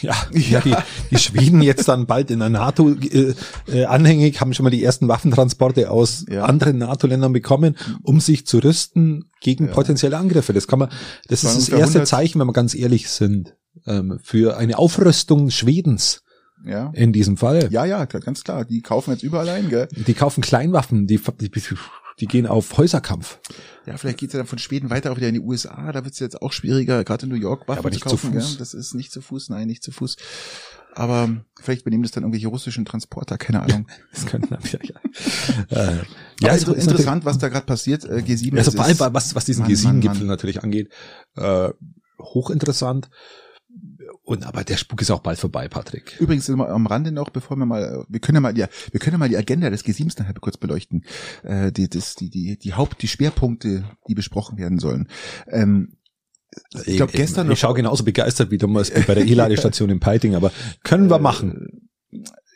ja, 0.00 0.14
ja, 0.32 0.60
die, 0.60 0.74
die 1.10 1.18
Schweden 1.18 1.62
jetzt 1.62 1.88
dann 1.88 2.06
bald 2.06 2.30
in 2.30 2.40
der 2.40 2.48
NATO 2.48 2.90
äh, 2.90 3.34
äh, 3.68 3.84
anhängig, 3.84 4.40
haben 4.40 4.52
schon 4.52 4.64
mal 4.64 4.70
die 4.70 4.82
ersten 4.82 5.08
Waffentransporte 5.08 5.90
aus 5.90 6.24
ja. 6.28 6.44
anderen 6.44 6.78
NATO-Ländern 6.78 7.32
bekommen, 7.32 7.76
um 8.02 8.20
sich 8.20 8.46
zu 8.46 8.58
rüsten 8.58 9.30
gegen 9.40 9.66
ja. 9.66 9.72
potenzielle 9.72 10.16
Angriffe. 10.16 10.52
Das 10.52 10.66
kann 10.66 10.80
man, 10.80 10.88
das, 11.28 11.42
das 11.42 11.56
ist 11.56 11.72
das 11.72 11.78
erste 11.78 12.04
Zeichen, 12.04 12.40
wenn 12.40 12.48
wir 12.48 12.52
ganz 12.52 12.74
ehrlich 12.74 13.08
sind, 13.08 13.56
ähm, 13.86 14.18
für 14.22 14.56
eine 14.56 14.78
Aufrüstung 14.78 15.50
Schwedens. 15.50 16.22
Ja. 16.64 16.90
In 16.92 17.12
diesem 17.12 17.36
Fall. 17.36 17.68
Ja, 17.70 17.84
ja, 17.84 18.04
ganz 18.04 18.42
klar. 18.42 18.64
Die 18.64 18.82
kaufen 18.82 19.12
jetzt 19.12 19.22
überall 19.22 19.48
ein, 19.48 19.68
gell? 19.68 19.86
Die 19.92 20.14
kaufen 20.14 20.40
Kleinwaffen, 20.40 21.06
die, 21.06 21.20
die 21.40 21.48
die 22.20 22.26
gehen 22.26 22.46
auf 22.46 22.76
Häuserkampf. 22.76 23.38
Ja, 23.86 23.96
vielleicht 23.96 24.18
geht's 24.18 24.34
ja 24.34 24.38
dann 24.38 24.46
von 24.46 24.58
Schweden 24.58 24.90
weiter 24.90 25.12
auch 25.12 25.16
wieder 25.16 25.28
in 25.28 25.34
die 25.34 25.40
USA. 25.40 25.92
Da 25.92 26.04
wird's 26.04 26.18
jetzt 26.18 26.42
auch 26.42 26.52
schwieriger, 26.52 27.04
gerade 27.04 27.26
in 27.26 27.30
New 27.30 27.36
York 27.36 27.68
Waffen 27.68 27.76
ja, 27.76 27.78
aber 27.80 27.90
nicht 27.90 28.02
zu 28.02 28.10
kaufen. 28.10 28.32
Zu 28.32 28.40
Fuß. 28.40 28.52
Ja, 28.52 28.58
das 28.58 28.74
ist 28.74 28.94
nicht 28.94 29.12
zu 29.12 29.20
Fuß, 29.20 29.50
nein, 29.50 29.66
nicht 29.66 29.82
zu 29.82 29.92
Fuß. 29.92 30.16
Aber 30.94 31.30
vielleicht 31.60 31.84
benehmen 31.84 32.02
das 32.02 32.12
dann 32.12 32.24
irgendwelche 32.24 32.48
russischen 32.48 32.84
Transporter, 32.84 33.38
keine 33.38 33.62
Ahnung. 33.62 33.86
das 34.12 34.26
könnten 34.26 34.52
ja. 34.52 34.78
äh, 35.90 35.98
ja, 36.40 36.50
also 36.50 36.74
interessant, 36.74 37.24
was 37.24 37.38
da 37.38 37.48
gerade 37.48 37.66
passiert. 37.66 38.04
Äh, 38.04 38.24
G7. 38.26 38.56
Also 38.58 38.72
vor 38.72 38.84
allem, 38.84 38.98
was, 38.98 39.34
was 39.34 39.44
diesen 39.44 39.64
G7-Gipfel 39.64 40.26
natürlich 40.26 40.62
angeht, 40.62 40.90
äh, 41.36 41.70
hochinteressant. 42.20 43.10
Und 44.28 44.44
aber 44.44 44.62
der 44.62 44.76
Spuk 44.76 45.00
ist 45.00 45.10
auch 45.10 45.20
bald 45.20 45.38
vorbei, 45.38 45.68
Patrick. 45.68 46.14
Übrigens 46.20 46.50
am 46.50 46.86
Rande 46.86 47.12
noch, 47.12 47.30
bevor 47.30 47.56
wir 47.56 47.64
mal, 47.64 48.04
wir 48.10 48.20
können 48.20 48.36
ja 48.36 48.40
mal, 48.42 48.58
ja, 48.58 48.68
wir 48.90 49.00
können 49.00 49.14
ja 49.14 49.18
mal 49.18 49.30
die 49.30 49.38
Agenda 49.38 49.70
des 49.70 49.86
G7 49.86 50.18
nachher 50.18 50.34
kurz 50.34 50.58
beleuchten. 50.58 51.02
Äh, 51.44 51.72
die, 51.72 51.88
das, 51.88 52.14
die, 52.14 52.28
die, 52.28 52.58
die 52.58 52.74
Haupt, 52.74 53.00
die 53.00 53.08
Schwerpunkte, 53.08 53.84
die 54.06 54.14
besprochen 54.14 54.58
werden 54.58 54.80
sollen. 54.80 55.08
Ähm, 55.50 55.96
ich 56.84 56.98
glaube 56.98 57.12
gestern. 57.12 57.46
Ich, 57.46 57.54
ich 57.54 57.60
schaue 57.60 57.72
genauso 57.72 58.04
begeistert 58.04 58.50
wie 58.50 58.58
Thomas 58.58 58.90
bei 58.90 59.14
der 59.14 59.24
E-Ladestation 59.26 59.88
in 59.88 59.98
Peiting, 59.98 60.34
aber 60.34 60.52
können 60.82 61.08
wir 61.08 61.16
äh, 61.16 61.20
machen. 61.20 61.88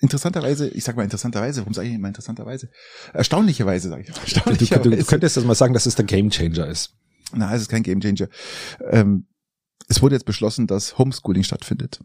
Interessanterweise, 0.02 0.68
ich 0.68 0.84
sag 0.84 0.96
mal 0.96 1.04
interessanterweise, 1.04 1.62
warum 1.62 1.72
sage 1.72 1.88
ich 1.88 1.94
immer 1.94 2.08
interessanterweise? 2.08 2.68
Erstaunlicherweise 3.14 3.88
sage 3.88 4.02
ich. 4.02 4.08
Erstaunlicherweise. 4.10 4.82
Du, 4.82 4.90
du, 4.90 4.96
du, 4.98 5.04
könntest 5.06 5.38
das 5.38 5.44
mal 5.46 5.54
sagen, 5.54 5.72
dass 5.72 5.86
es 5.86 5.94
der 5.94 6.04
Gamechanger 6.04 6.66
ist. 6.66 6.92
Nein, 7.34 7.54
es 7.54 7.62
ist 7.62 7.70
kein 7.70 7.82
Gamechanger. 7.82 8.28
Ähm, 8.90 9.24
es 9.88 10.02
wurde 10.02 10.14
jetzt 10.14 10.24
beschlossen, 10.24 10.66
dass 10.66 10.98
Homeschooling 10.98 11.44
stattfindet. 11.44 12.04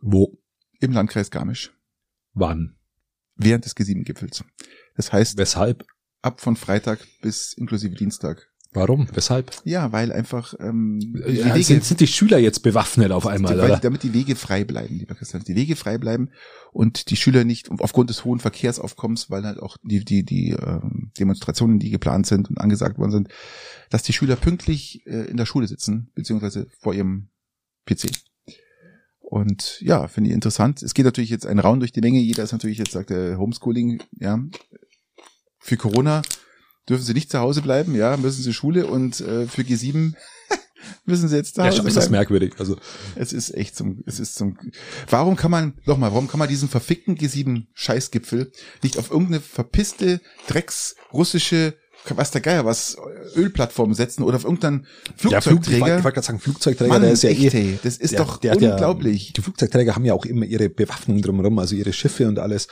Wo? 0.00 0.38
Im 0.80 0.92
Landkreis 0.92 1.30
Garmisch. 1.30 1.72
Wann? 2.32 2.78
Während 3.34 3.64
des 3.64 3.76
G7-Gipfels. 3.76 4.44
Das 4.94 5.12
heißt. 5.12 5.38
Weshalb? 5.38 5.84
Ab 6.22 6.40
von 6.40 6.56
Freitag 6.56 7.06
bis 7.22 7.52
inklusive 7.52 7.94
Dienstag. 7.94 8.47
Warum? 8.72 9.08
Weshalb? 9.14 9.50
Ja, 9.64 9.92
weil 9.92 10.12
einfach 10.12 10.52
ähm, 10.60 11.00
die 11.00 11.36
ja, 11.36 11.54
Wege, 11.54 11.64
sind, 11.64 11.84
sind 11.84 12.00
die 12.00 12.06
Schüler 12.06 12.38
jetzt 12.38 12.62
bewaffnet 12.62 13.12
auf 13.12 13.26
einmal, 13.26 13.54
die, 13.54 13.60
oder? 13.60 13.78
Damit 13.78 14.02
die 14.02 14.12
Wege 14.12 14.36
frei 14.36 14.64
bleiben, 14.64 14.98
lieber 14.98 15.14
Christian. 15.14 15.42
Die 15.42 15.56
Wege 15.56 15.74
frei 15.74 15.96
bleiben 15.96 16.30
und 16.72 17.08
die 17.08 17.16
Schüler 17.16 17.44
nicht 17.44 17.70
aufgrund 17.78 18.10
des 18.10 18.26
hohen 18.26 18.40
Verkehrsaufkommens, 18.40 19.30
weil 19.30 19.44
halt 19.44 19.58
auch 19.58 19.78
die 19.82 20.04
die 20.04 20.22
die 20.22 20.50
äh, 20.50 20.80
Demonstrationen, 21.18 21.78
die 21.78 21.88
geplant 21.90 22.26
sind 22.26 22.50
und 22.50 22.58
angesagt 22.58 22.98
worden 22.98 23.10
sind, 23.10 23.28
dass 23.88 24.02
die 24.02 24.12
Schüler 24.12 24.36
pünktlich 24.36 25.06
äh, 25.06 25.24
in 25.30 25.38
der 25.38 25.46
Schule 25.46 25.66
sitzen 25.66 26.10
beziehungsweise 26.14 26.66
vor 26.78 26.92
ihrem 26.92 27.28
PC. 27.86 28.10
Und 29.18 29.80
ja, 29.80 30.08
finde 30.08 30.28
ich 30.28 30.34
interessant. 30.34 30.82
Es 30.82 30.92
geht 30.92 31.04
natürlich 31.06 31.30
jetzt 31.30 31.46
ein 31.46 31.58
Raum 31.58 31.80
durch 31.80 31.92
die 31.92 32.00
Menge. 32.00 32.18
Jeder 32.18 32.44
ist 32.44 32.52
natürlich 32.52 32.78
jetzt 32.78 32.92
sagt 32.92 33.10
äh, 33.10 33.36
Homeschooling, 33.36 34.02
ja. 34.18 34.38
Für 35.58 35.76
Corona 35.76 36.22
dürfen 36.88 37.04
sie 37.04 37.14
nicht 37.14 37.30
zu 37.30 37.38
Hause 37.38 37.62
bleiben, 37.62 37.94
ja, 37.94 38.16
müssen 38.16 38.42
sie 38.42 38.52
Schule 38.52 38.86
und 38.86 39.20
äh, 39.20 39.46
für 39.46 39.62
G7 39.62 40.14
müssen 41.04 41.28
sie 41.28 41.36
jetzt 41.36 41.58
Hause 41.58 41.78
ja, 41.78 41.84
ist 41.84 41.96
das 41.96 42.10
merkwürdig. 42.10 42.54
Also 42.58 42.76
es 43.14 43.32
ist 43.32 43.54
echt 43.54 43.76
zum, 43.76 44.02
es 44.06 44.20
ist 44.20 44.34
zum. 44.34 44.56
Warum 45.08 45.36
kann 45.36 45.50
man, 45.50 45.74
nochmal, 45.84 46.10
warum 46.10 46.28
kann 46.28 46.38
man 46.38 46.48
diesen 46.48 46.68
verfickten 46.68 47.16
G7 47.16 47.66
Scheißgipfel 47.74 48.52
nicht 48.82 48.98
auf 48.98 49.10
irgendeine 49.10 49.40
verpisste 49.40 50.20
Drecks 50.46 50.96
russische 51.12 51.74
was 52.14 52.30
der 52.30 52.40
Geier, 52.40 52.64
was 52.64 52.96
Ölplattform 53.36 53.94
setzen 53.94 54.22
oder 54.22 54.36
auf 54.36 54.44
irgendeinen 54.44 54.86
Flugzeugträger. 55.16 55.86
Ja, 55.86 55.98
ich 55.98 56.04
wollte 56.04 56.14
gerade 56.14 56.26
sagen, 56.26 56.40
Flugzeugträger, 56.40 56.88
Mann, 56.88 57.02
der 57.02 57.12
ist 57.12 57.22
ja 57.22 57.30
echt, 57.30 57.54
eh, 57.54 57.78
das 57.82 57.96
ist 57.96 58.12
der, 58.12 58.20
doch 58.20 58.38
der 58.38 58.56
unglaublich. 58.56 59.28
Ja, 59.28 59.32
die 59.36 59.40
Flugzeugträger 59.42 59.94
haben 59.94 60.04
ja 60.04 60.14
auch 60.14 60.24
immer 60.24 60.46
ihre 60.46 60.68
Bewaffnung 60.68 61.20
drumherum, 61.20 61.58
also 61.58 61.74
ihre 61.74 61.92
Schiffe 61.92 62.26
und 62.28 62.38
alles. 62.38 62.68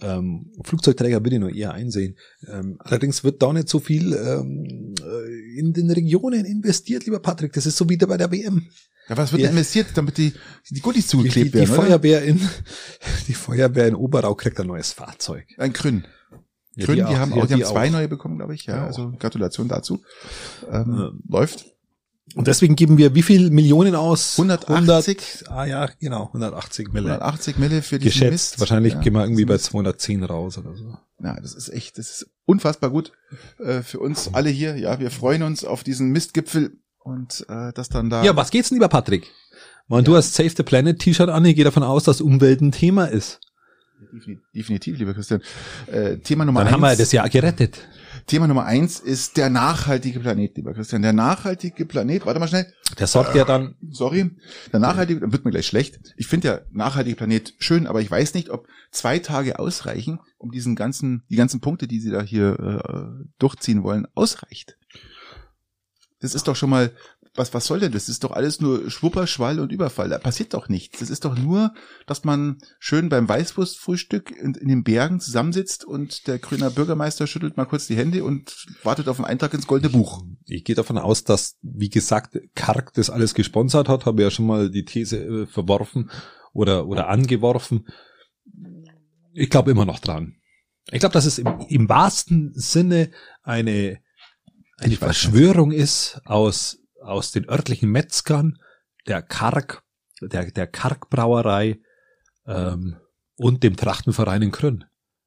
Ähm, 0.00 0.50
Flugzeugträger 0.64 1.22
würde 1.22 1.36
ich 1.36 1.40
nur 1.40 1.54
eher 1.54 1.72
einsehen. 1.72 2.16
Ähm, 2.50 2.76
allerdings 2.80 3.24
wird 3.24 3.42
da 3.42 3.52
nicht 3.52 3.68
so 3.68 3.78
viel 3.78 4.14
ähm, 4.14 4.94
äh, 5.00 5.58
in 5.58 5.72
den 5.72 5.90
Regionen 5.90 6.44
investiert, 6.44 7.04
lieber 7.04 7.20
Patrick. 7.20 7.52
Das 7.52 7.66
ist 7.66 7.76
so 7.76 7.88
wie 7.88 7.96
bei 7.96 8.16
der 8.16 8.30
WM. 8.30 8.66
Ja, 9.08 9.16
was 9.16 9.32
wird 9.32 9.42
ja. 9.42 9.50
investiert, 9.50 9.88
damit 9.94 10.16
die, 10.16 10.32
die 10.70 10.80
Goodies 10.80 11.08
zugeklebt 11.08 11.48
die, 11.48 11.50
die, 11.50 11.68
werden? 11.68 11.70
Die 11.70 11.74
Feuerwehr 11.74 12.22
in, 12.22 12.40
die 13.28 13.34
Feuerwehr 13.34 13.88
in 13.88 13.94
Oberau 13.94 14.34
kriegt 14.34 14.58
ein 14.60 14.66
neues 14.66 14.92
Fahrzeug. 14.92 15.44
Ein 15.58 15.72
Grün. 15.72 16.04
Ja, 16.74 16.86
Grün, 16.86 16.96
die, 16.96 17.04
die, 17.04 17.16
haben, 17.16 17.32
auch, 17.32 17.42
die, 17.42 17.54
die 17.54 17.64
haben 17.64 17.70
zwei 17.70 17.88
auch. 17.88 17.92
neue 17.92 18.08
bekommen, 18.08 18.38
glaube 18.38 18.54
ich. 18.54 18.64
Ja, 18.64 18.76
ja 18.76 18.86
also 18.86 19.12
Gratulation 19.18 19.68
dazu. 19.68 20.02
Ähm, 20.70 20.94
ja. 20.96 21.10
Läuft. 21.28 21.66
Und 22.34 22.46
deswegen 22.46 22.76
geben 22.76 22.98
wir 22.98 23.14
wie 23.14 23.22
viel 23.22 23.50
Millionen 23.50 23.94
aus? 23.94 24.38
180. 24.38 25.48
100, 25.48 25.50
ah 25.50 25.66
ja, 25.66 25.90
genau, 26.00 26.26
180 26.28 26.92
Mille. 26.92 27.10
180 27.10 27.58
Mille 27.58 27.82
für 27.82 27.98
die 27.98 28.06
Geschätzt. 28.06 28.30
Mist. 28.32 28.60
Wahrscheinlich 28.60 28.94
ja, 28.94 29.00
gehen 29.00 29.12
wir 29.12 29.22
irgendwie 29.22 29.44
bei 29.44 29.58
210 29.58 30.24
raus 30.24 30.56
oder 30.56 30.74
so. 30.74 30.96
Ja, 31.22 31.38
das 31.40 31.54
ist 31.54 31.68
echt, 31.68 31.98
das 31.98 32.10
ist 32.10 32.30
unfassbar 32.46 32.90
gut 32.90 33.12
äh, 33.58 33.82
für 33.82 33.98
uns 33.98 34.32
alle 34.32 34.50
hier. 34.50 34.76
Ja, 34.78 34.98
wir 34.98 35.10
freuen 35.10 35.42
uns 35.42 35.64
auf 35.64 35.84
diesen 35.84 36.10
Mistgipfel 36.10 36.78
und 37.00 37.44
äh, 37.48 37.72
das 37.74 37.90
dann 37.90 38.08
da. 38.08 38.24
Ja, 38.24 38.34
was 38.34 38.50
geht's 38.50 38.70
denn, 38.70 38.76
lieber 38.76 38.88
Patrick? 38.88 39.30
Und 39.88 40.08
du 40.08 40.16
hast 40.16 40.32
Save 40.32 40.50
the 40.56 40.62
Planet 40.62 40.98
T-Shirt 40.98 41.28
an, 41.28 41.44
ich 41.44 41.54
gehe 41.54 41.64
davon 41.64 41.82
aus, 41.82 42.04
dass 42.04 42.20
Umwelt 42.20 42.62
ein 42.62 42.72
Thema 42.72 43.06
ist. 43.06 43.40
Definitiv, 44.54 44.98
lieber 44.98 45.14
Christian. 45.14 45.42
Äh, 45.86 46.18
Thema 46.18 46.44
Nummer 46.44 46.60
Dann 46.60 46.68
eins. 46.68 46.74
haben 46.74 46.80
wir 46.82 46.96
das 46.96 47.12
Jahr 47.12 47.28
gerettet. 47.28 47.78
Thema 48.26 48.46
Nummer 48.46 48.64
eins 48.64 49.00
ist 49.00 49.36
der 49.36 49.50
nachhaltige 49.50 50.20
Planet, 50.20 50.56
lieber 50.56 50.74
Christian. 50.74 51.02
Der 51.02 51.12
nachhaltige 51.12 51.86
Planet, 51.86 52.24
warte 52.26 52.40
mal 52.40 52.48
schnell. 52.48 52.72
Der 52.98 53.06
sorgt 53.06 53.34
ja 53.34 53.44
dann, 53.44 53.74
Sorry. 53.90 54.30
Der 54.72 54.80
nachhaltige, 54.80 55.20
dann 55.20 55.32
wird 55.32 55.44
mir 55.44 55.50
gleich 55.50 55.66
schlecht. 55.66 55.98
Ich 56.16 56.26
finde 56.26 56.48
der 56.48 56.66
nachhaltige 56.70 57.16
Planet 57.16 57.54
schön, 57.58 57.86
aber 57.86 58.00
ich 58.00 58.10
weiß 58.10 58.34
nicht, 58.34 58.50
ob 58.50 58.68
zwei 58.90 59.18
Tage 59.18 59.58
ausreichen, 59.58 60.20
um 60.38 60.50
diesen 60.50 60.76
ganzen, 60.76 61.24
die 61.30 61.36
ganzen 61.36 61.60
Punkte, 61.60 61.88
die 61.88 62.00
Sie 62.00 62.10
da 62.10 62.22
hier 62.22 62.58
äh, 62.58 63.24
durchziehen 63.38 63.82
wollen, 63.82 64.06
ausreicht. 64.14 64.76
Das 66.20 66.36
ist 66.36 66.46
doch 66.46 66.54
schon 66.54 66.70
mal, 66.70 66.92
was, 67.34 67.54
was 67.54 67.66
soll 67.66 67.80
denn 67.80 67.92
das? 67.92 68.06
Das 68.06 68.10
ist 68.10 68.24
doch 68.24 68.32
alles 68.32 68.60
nur 68.60 68.90
Schwupper, 68.90 69.26
Schwall 69.26 69.58
und 69.58 69.72
Überfall. 69.72 70.10
Da 70.10 70.18
passiert 70.18 70.52
doch 70.52 70.68
nichts. 70.68 70.98
Das 70.98 71.08
ist 71.08 71.24
doch 71.24 71.36
nur, 71.36 71.72
dass 72.06 72.24
man 72.24 72.58
schön 72.78 73.08
beim 73.08 73.28
Weißwurstfrühstück 73.28 74.30
in, 74.30 74.54
in 74.54 74.68
den 74.68 74.82
Bergen 74.82 75.18
zusammensitzt 75.18 75.84
und 75.84 76.26
der 76.26 76.38
grüne 76.38 76.70
Bürgermeister 76.70 77.26
schüttelt 77.26 77.56
mal 77.56 77.64
kurz 77.64 77.86
die 77.86 77.96
Hände 77.96 78.24
und 78.24 78.66
wartet 78.82 79.08
auf 79.08 79.18
einen 79.18 79.26
Eintrag 79.26 79.54
ins 79.54 79.66
Goldene 79.66 79.90
Buch. 79.90 80.22
ich 80.44 80.64
gehe 80.64 80.76
davon 80.76 80.98
aus, 80.98 81.24
dass, 81.24 81.56
wie 81.62 81.88
gesagt, 81.88 82.38
Karg 82.54 82.92
das 82.94 83.08
alles 83.08 83.34
gesponsert 83.34 83.88
hat, 83.88 84.04
habe 84.04 84.22
ja 84.22 84.30
schon 84.30 84.46
mal 84.46 84.70
die 84.70 84.84
These 84.84 85.24
äh, 85.24 85.46
verworfen 85.46 86.10
oder, 86.52 86.86
oder 86.86 87.08
angeworfen. 87.08 87.86
Ich 89.32 89.48
glaube 89.48 89.70
immer 89.70 89.86
noch 89.86 90.00
dran. 90.00 90.36
Ich 90.90 91.00
glaube, 91.00 91.14
dass 91.14 91.24
es 91.24 91.38
im, 91.38 91.64
im 91.68 91.88
wahrsten 91.88 92.52
Sinne 92.54 93.10
eine, 93.42 94.00
eine 94.76 94.92
Ich 94.92 94.98
Verschwörung 94.98 95.70
ist 95.72 96.20
aus, 96.26 96.81
aus 97.02 97.32
den 97.32 97.48
örtlichen 97.48 97.90
Metzgern, 97.90 98.58
der 99.06 99.22
Karg, 99.22 99.82
der, 100.20 100.50
der 100.50 100.66
Kargbrauerei 100.66 101.80
ähm, 102.46 102.96
und 103.36 103.62
dem 103.62 103.76
Trachtenverein 103.76 104.42
in 104.42 104.52
Krönn. 104.52 104.84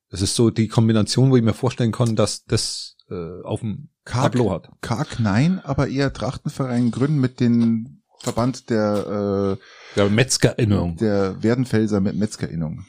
Das 0.10 0.22
ist 0.22 0.36
so 0.36 0.50
die 0.50 0.68
Kombination, 0.68 1.32
wo 1.32 1.38
ich 1.38 1.44
mir 1.44 1.54
vorstellen 1.54 1.92
kann, 1.92 2.16
dass 2.16 2.46
das 2.46 2.96
äh, 3.10 3.42
auf 3.44 3.60
dem 3.60 3.90
Karg, 4.06 4.32
Tableau 4.34 4.52
hat. 4.52 4.70
Karg 4.82 5.20
nein, 5.20 5.60
aber 5.60 5.88
eher 5.88 6.14
Trachtenverein 6.14 6.92
gründen 6.92 7.20
mit 7.20 7.40
dem 7.40 8.02
Verband 8.20 8.70
der, 8.70 9.58
Der 9.96 10.10
Metzgerinnung. 10.10 10.94
äh, 10.96 11.00
der 11.00 11.44
Werdenfelser 11.44 12.00
mit 12.00 12.16
Metzgerinnung. 12.16 12.86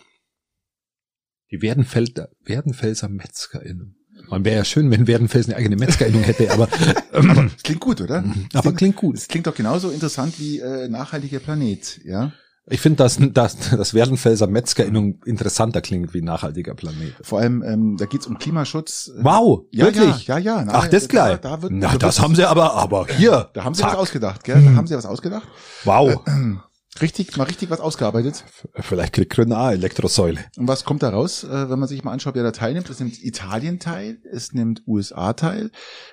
Die 1.51 1.61
Werdenfelder, 1.63 2.31
Werdenfelser 2.41 3.09
Metzgerinnung. 3.09 3.96
Man 4.29 4.45
wäre 4.45 4.57
ja 4.57 4.65
schön, 4.65 4.91
wenn 4.91 5.07
Werdenfels 5.07 5.47
eine 5.47 5.57
eigene 5.57 5.77
Metzgerinnung 5.77 6.23
hätte, 6.23 6.51
aber, 6.53 6.69
Aber 7.13 7.45
das 7.45 7.63
klingt 7.63 7.81
gut, 7.81 8.01
oder? 8.01 8.25
Das 8.53 8.65
aber 8.65 8.77
klingt 8.77 8.97
gut. 8.97 9.17
Das 9.17 9.29
klingt 9.29 9.47
doch 9.47 9.55
genauso 9.55 9.91
interessant 9.91 10.39
wie 10.39 10.59
äh, 10.61 10.89
nachhaltiger 10.89 11.39
Planet, 11.39 12.01
ja? 12.05 12.33
Ich 12.69 12.81
finde, 12.81 12.97
dass, 12.97 13.19
dass, 13.21 13.57
dass 13.71 13.95
Werdenfelser 13.95 14.49
Metzgerinnung 14.49 15.21
interessanter 15.25 15.81
klingt 15.81 16.15
wie 16.15 16.23
nachhaltiger 16.23 16.75
Planet. 16.75 17.15
Vor 17.23 17.39
allem, 17.39 17.63
ähm, 17.63 17.97
da 17.97 18.07
geht's 18.07 18.27
um 18.27 18.39
Klimaschutz. 18.39 19.13
Wow, 19.21 19.67
ja, 19.71 19.85
wirklich? 19.85 20.27
Ja, 20.27 20.39
ja, 20.39 20.63
ja. 20.63 20.67
Ach, 20.73 20.89
das 20.89 21.07
gleich. 21.07 21.39
Da, 21.41 21.51
da 21.51 21.63
wird, 21.63 21.73
Na, 21.73 21.93
da 21.93 21.99
das 21.99 22.21
haben 22.21 22.35
sie 22.35 22.45
aber, 22.45 22.75
aber 22.75 23.07
hier. 23.07 23.51
Da 23.55 23.63
haben 23.63 23.75
sie 23.75 23.83
zack. 23.83 23.93
was 23.93 23.99
ausgedacht, 23.99 24.43
gell? 24.43 24.61
Da 24.65 24.75
haben 24.75 24.89
sie 24.89 24.97
was 24.97 25.07
ausgedacht. 25.07 25.47
Wow. 25.85 26.25
Richtig, 27.01 27.37
mal 27.37 27.45
richtig 27.45 27.71
was 27.71 27.81
ausgearbeitet. 27.81 28.45
Vielleicht 28.75 29.13
kriegt 29.13 29.33
Grün 29.33 29.53
eine 29.53 29.75
Elektrosäule. 29.75 30.45
Und 30.57 30.69
was 30.69 30.85
kommt 30.85 31.03
da 31.03 31.11
raus, 31.11 31.45
äh, 31.45 31.71
wenn 31.71 31.79
man 31.79 31.89
sich 31.89 32.05
mal 32.05 32.13
anschaut, 32.13 32.35
wer 32.35 32.43
da 32.43 32.53
teilnimmt? 32.53 32.89
Es 32.89 33.01
nimmt 33.01 33.23
Italien 33.23 33.79
teil, 33.79 34.19
es 34.31 34.53
nimmt 34.53 34.83
USA 34.87 35.33
teil, 35.35 35.71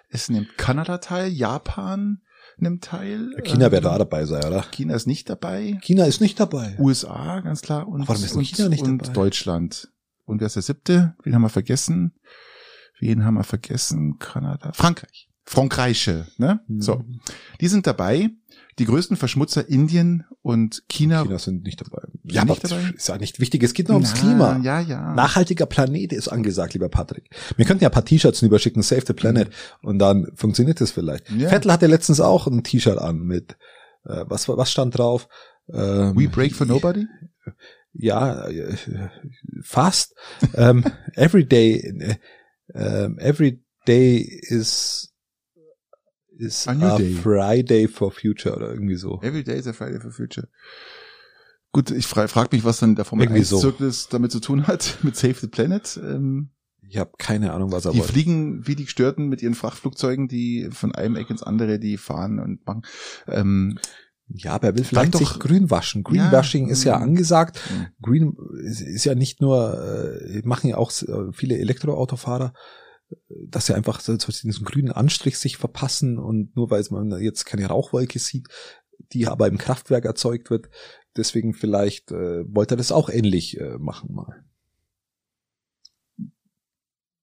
es 0.09 0.29
nimmt 0.29 0.57
Kanada 0.57 0.97
teil, 0.97 1.29
Japan 1.29 2.21
nimmt 2.57 2.83
teil. 2.83 3.29
China 3.43 3.65
ähm, 3.65 3.71
wäre 3.71 3.81
da 3.81 3.97
dabei 3.97 4.25
sein, 4.25 4.43
oder? 4.45 4.63
China 4.71 4.95
ist 4.95 5.07
nicht 5.07 5.29
dabei. 5.29 5.77
China 5.81 6.05
ist 6.05 6.21
nicht 6.21 6.39
dabei. 6.39 6.75
USA, 6.79 7.39
ganz 7.39 7.61
klar. 7.61 7.87
Und, 7.87 8.07
Warum 8.07 8.23
ist 8.23 8.35
und, 8.35 8.43
China 8.43 8.69
nicht 8.69 8.83
und 8.83 8.99
dabei? 8.99 9.13
Deutschland. 9.13 9.89
Und 10.25 10.39
wer 10.39 10.47
ist 10.47 10.55
der 10.55 10.63
siebte? 10.63 11.15
Wen 11.23 11.35
haben 11.35 11.41
wir 11.41 11.49
vergessen? 11.49 12.13
Wen 12.99 13.25
haben 13.25 13.35
wir 13.35 13.43
vergessen? 13.43 14.17
Kanada. 14.19 14.71
Frankreich. 14.73 15.29
Frankreiche, 15.45 16.27
ne? 16.37 16.61
Mhm. 16.67 16.81
So. 16.81 17.03
Die 17.59 17.67
sind 17.67 17.85
dabei. 17.85 18.29
Die 18.79 18.85
größten 18.85 19.17
Verschmutzer 19.17 19.69
Indien 19.69 20.25
und 20.41 20.83
China. 20.89 21.23
China 21.23 21.37
sind 21.39 21.63
nicht 21.63 21.79
dabei. 21.81 22.01
Sind 22.11 22.31
Ja, 22.31 22.41
aber 22.41 22.51
nicht 22.53 22.63
dabei? 22.63 22.93
ist 22.95 23.07
ja 23.07 23.17
nicht 23.17 23.39
wichtig. 23.39 23.61
Es 23.63 23.73
geht 23.73 23.87
nur 23.87 23.95
ums 23.97 24.13
Na, 24.15 24.19
Klima. 24.19 24.59
Ja, 24.63 24.79
ja. 24.79 25.13
Nachhaltiger 25.13 25.65
Planet 25.67 26.11
ist 26.13 26.27
angesagt, 26.27 26.73
lieber 26.73 26.89
Patrick. 26.89 27.29
Wir 27.55 27.65
könnten 27.65 27.83
ja 27.83 27.89
ein 27.89 27.93
paar 27.93 28.05
T-Shirts 28.05 28.41
überschicken, 28.41 28.81
Save 28.81 29.03
the 29.05 29.13
Planet, 29.13 29.49
und 29.81 29.99
dann 29.99 30.27
funktioniert 30.35 30.81
das 30.81 30.91
vielleicht. 30.91 31.29
Ja. 31.31 31.49
Vettel 31.49 31.71
hatte 31.71 31.87
letztens 31.87 32.19
auch 32.19 32.47
ein 32.47 32.63
T-Shirt 32.63 32.97
an 32.97 33.19
mit, 33.19 33.57
äh, 34.05 34.25
was, 34.27 34.47
was 34.49 34.71
stand 34.71 34.97
drauf? 34.97 35.27
Ähm, 35.71 36.15
We 36.15 36.27
break 36.27 36.55
for 36.55 36.65
nobody? 36.67 37.05
Ja, 37.93 38.47
äh, 38.47 38.75
fast. 39.61 40.15
ähm, 40.55 40.83
every 41.13 41.45
day, 41.45 42.17
ähm, 42.73 43.19
every 43.19 43.63
day 43.87 44.17
is 44.47 45.12
is 46.37 46.67
A 46.67 46.73
new 46.73 46.85
a 46.85 46.97
day. 46.97 47.13
Friday 47.13 47.87
for 47.87 48.11
Future 48.11 48.55
oder 48.55 48.69
irgendwie 48.71 48.95
so. 48.95 49.19
Every 49.21 49.43
day 49.43 49.57
is 49.57 49.67
a 49.67 49.73
Friday 49.73 49.99
for 49.99 50.11
Future. 50.11 50.47
Gut, 51.71 51.89
ich 51.91 52.05
fra 52.05 52.27
frag 52.27 52.51
mich, 52.51 52.63
was 52.63 52.79
dann 52.79 52.95
der 52.95 53.05
Formel 53.05 53.25
Irgendwie 53.25 53.39
1 53.41 53.49
so. 53.49 53.59
Zirkus 53.59 54.07
damit 54.09 54.31
zu 54.31 54.39
tun 54.39 54.67
hat, 54.67 54.97
mit 55.03 55.15
Save 55.15 55.33
the 55.41 55.47
Planet. 55.47 55.99
Ähm, 56.03 56.51
Ich 56.87 56.97
habe 56.97 57.11
keine 57.17 57.53
Ahnung, 57.53 57.71
was 57.71 57.85
er 57.85 57.91
die 57.93 57.99
wollte. 57.99 58.13
fliegen 58.13 58.67
wie 58.67 58.75
die 58.75 58.85
Gestörten 58.85 59.27
mit 59.27 59.41
ihren 59.41 59.55
Frachtflugzeugen, 59.55 60.27
die 60.27 60.69
von 60.71 60.93
einem 60.93 61.15
Eck 61.15 61.29
ins 61.31 61.41
andere, 61.41 61.79
die 61.79 61.97
fahren 61.97 62.39
und 62.39 62.65
machen. 62.67 62.83
Ähm, 63.27 63.79
Ja, 64.27 64.53
aber 64.53 64.67
er 64.67 64.75
will 64.77 64.83
vielleicht 64.83 65.15
Dann 65.15 65.19
sich 65.19 65.29
doch- 65.29 65.39
grün 65.39 65.69
waschen. 65.71 66.03
Greenwashing 66.03 66.67
Ja, 66.67 66.71
ist 66.71 66.83
ja 66.85 66.95
angesagt. 66.97 67.59
Mm. 67.69 68.03
Green 68.03 68.37
ist, 68.63 68.81
ist 68.81 69.03
ja 69.05 69.15
nicht 69.15 69.41
nur, 69.41 69.73
äh, 70.29 70.41
machen 70.45 70.67
ja 70.69 70.77
auch 70.77 70.91
äh, 71.01 71.31
viele 71.33 71.57
Elektroautofahrer, 71.57 72.53
dass 73.29 73.65
sie 73.67 73.75
einfach 73.75 73.99
so 73.99 74.15
diesen 74.15 74.65
grünen 74.65 74.91
Anstrich 74.91 75.37
sich 75.37 75.57
verpassen 75.57 76.17
und 76.19 76.55
nur 76.55 76.69
weil 76.71 76.83
man 76.91 77.11
jetzt 77.21 77.45
keine 77.45 77.67
Rauchwolke 77.67 78.19
sieht, 78.19 78.47
die 79.13 79.27
aber 79.27 79.47
im 79.47 79.57
Kraftwerk 79.57 80.05
erzeugt 80.05 80.49
wird, 80.49 80.69
deswegen 81.17 81.53
vielleicht 81.53 82.11
äh, 82.11 82.43
wollte 82.53 82.75
er 82.75 82.77
das 82.77 82.91
auch 82.91 83.09
ähnlich 83.09 83.59
äh, 83.59 83.77
machen 83.77 84.13
mal. 84.13 84.43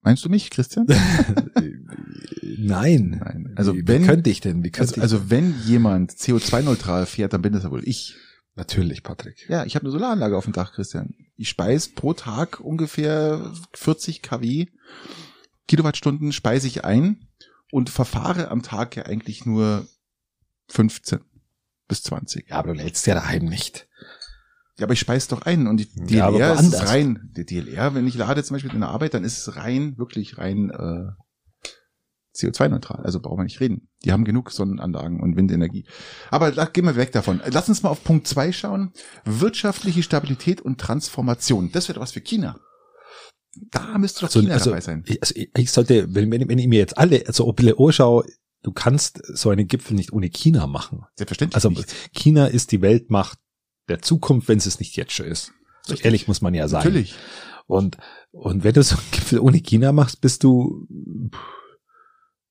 meinst 0.02 0.24
du 0.24 0.28
mich, 0.28 0.50
Christian? 0.50 0.86
Nein. 2.42 3.20
Nein. 3.22 3.52
Also 3.56 3.74
wie, 3.74 3.86
wenn- 3.86 4.02
wie 4.02 4.06
könnte 4.06 4.30
ich 4.30 4.40
denn? 4.40 4.62
Wie 4.62 4.70
könnte 4.70 4.80
Also, 4.82 4.96
ich 4.96 5.02
also 5.02 5.30
wenn 5.30 5.54
jemand 5.66 6.12
CO2-neutral 6.12 7.06
fährt, 7.06 7.32
dann 7.32 7.42
bin 7.42 7.52
das 7.52 7.64
ja 7.64 7.70
wohl 7.70 7.86
ich. 7.86 8.16
natürlich, 8.54 9.02
Patrick. 9.02 9.46
Ja, 9.48 9.64
ich 9.64 9.74
habe 9.74 9.84
eine 9.84 9.92
Solaranlage 9.92 10.36
auf 10.36 10.44
dem 10.44 10.52
Dach, 10.52 10.72
Christian. 10.72 11.14
Ich 11.36 11.48
speise 11.48 11.90
pro 11.94 12.12
Tag 12.12 12.60
ungefähr 12.60 13.52
40 13.74 14.20
kW, 14.22 14.66
Kilowattstunden 15.70 16.32
speise 16.32 16.66
ich 16.66 16.84
ein 16.84 17.28
und 17.70 17.90
verfahre 17.90 18.48
am 18.50 18.62
Tag 18.62 18.96
ja 18.96 19.04
eigentlich 19.04 19.46
nur 19.46 19.86
15 20.68 21.20
bis 21.86 22.02
20. 22.02 22.48
Ja, 22.50 22.56
aber 22.56 22.74
du 22.74 22.82
lädst 22.82 23.06
ja 23.06 23.14
daheim 23.14 23.44
nicht. 23.44 23.86
Ja, 24.78 24.86
aber 24.86 24.94
ich 24.94 24.98
speise 24.98 25.28
doch 25.28 25.42
ein 25.42 25.68
und 25.68 25.76
die 25.76 25.88
Ja, 26.12 26.28
DLR 26.28 26.54
ist 26.54 26.60
es 26.62 26.72
woanders. 26.72 26.90
rein. 26.90 27.30
Die 27.36 27.46
DLR, 27.46 27.94
wenn 27.94 28.08
ich 28.08 28.16
lade 28.16 28.42
zum 28.42 28.56
Beispiel 28.56 28.72
in 28.74 28.80
der 28.80 28.88
Arbeit, 28.88 29.14
dann 29.14 29.22
ist 29.22 29.38
es 29.46 29.54
rein, 29.54 29.96
wirklich 29.96 30.38
rein 30.38 30.70
äh, 30.70 31.12
CO2-neutral. 32.36 33.04
Also 33.04 33.20
brauchen 33.20 33.38
wir 33.38 33.44
nicht 33.44 33.60
reden. 33.60 33.88
Die 34.04 34.10
haben 34.10 34.24
genug 34.24 34.50
Sonnenanlagen 34.50 35.20
und 35.20 35.36
Windenergie. 35.36 35.86
Aber 36.32 36.50
da 36.50 36.64
gehen 36.64 36.84
wir 36.84 36.96
weg 36.96 37.12
davon. 37.12 37.40
Lass 37.46 37.68
uns 37.68 37.84
mal 37.84 37.90
auf 37.90 38.02
Punkt 38.02 38.26
zwei 38.26 38.50
schauen. 38.50 38.92
Wirtschaftliche 39.24 40.02
Stabilität 40.02 40.60
und 40.60 40.80
Transformation. 40.80 41.70
Das 41.70 41.86
wird 41.86 42.00
was 42.00 42.10
für 42.10 42.20
China. 42.22 42.58
Da 43.54 43.98
müsste 43.98 44.20
doch 44.20 44.28
Also, 44.28 44.40
China 44.40 44.54
also, 44.54 44.70
dabei 44.70 44.80
sein. 44.80 45.02
ich, 45.06 45.20
also 45.22 45.34
ich 45.36 45.50
ich 45.56 45.70
sollte, 45.72 46.14
wenn, 46.14 46.30
wenn, 46.30 46.48
wenn 46.48 46.58
ich 46.58 46.68
mir 46.68 46.78
jetzt 46.78 46.96
alle, 46.98 47.24
also 47.26 47.46
ob 47.46 47.60
ich 47.60 47.78
anschaue, 47.78 48.24
du 48.62 48.72
kannst 48.72 49.20
so 49.26 49.50
einen 49.50 49.66
Gipfel 49.66 49.94
nicht 49.96 50.12
ohne 50.12 50.28
China 50.30 50.66
machen. 50.66 51.04
Selbstverständlich 51.16 51.56
Also 51.56 51.70
nicht. 51.70 51.92
China 52.12 52.46
ist 52.46 52.72
die 52.72 52.80
Weltmacht 52.80 53.38
der 53.88 54.02
Zukunft, 54.02 54.48
wenn 54.48 54.58
es 54.58 54.66
es 54.66 54.78
nicht 54.78 54.96
jetzt 54.96 55.12
schon 55.12 55.26
ist. 55.26 55.52
So 55.82 55.92
Richtig. 55.92 56.04
ehrlich 56.04 56.28
muss 56.28 56.42
man 56.42 56.54
ja 56.54 56.68
sagen. 56.68 56.84
Natürlich. 56.88 57.14
Und, 57.66 57.96
und 58.30 58.64
wenn 58.64 58.74
du 58.74 58.82
so 58.82 58.96
einen 58.96 59.04
Gipfel 59.10 59.40
ohne 59.40 59.58
China 59.60 59.92
machst, 59.92 60.20
bist 60.20 60.44
du, 60.44 60.86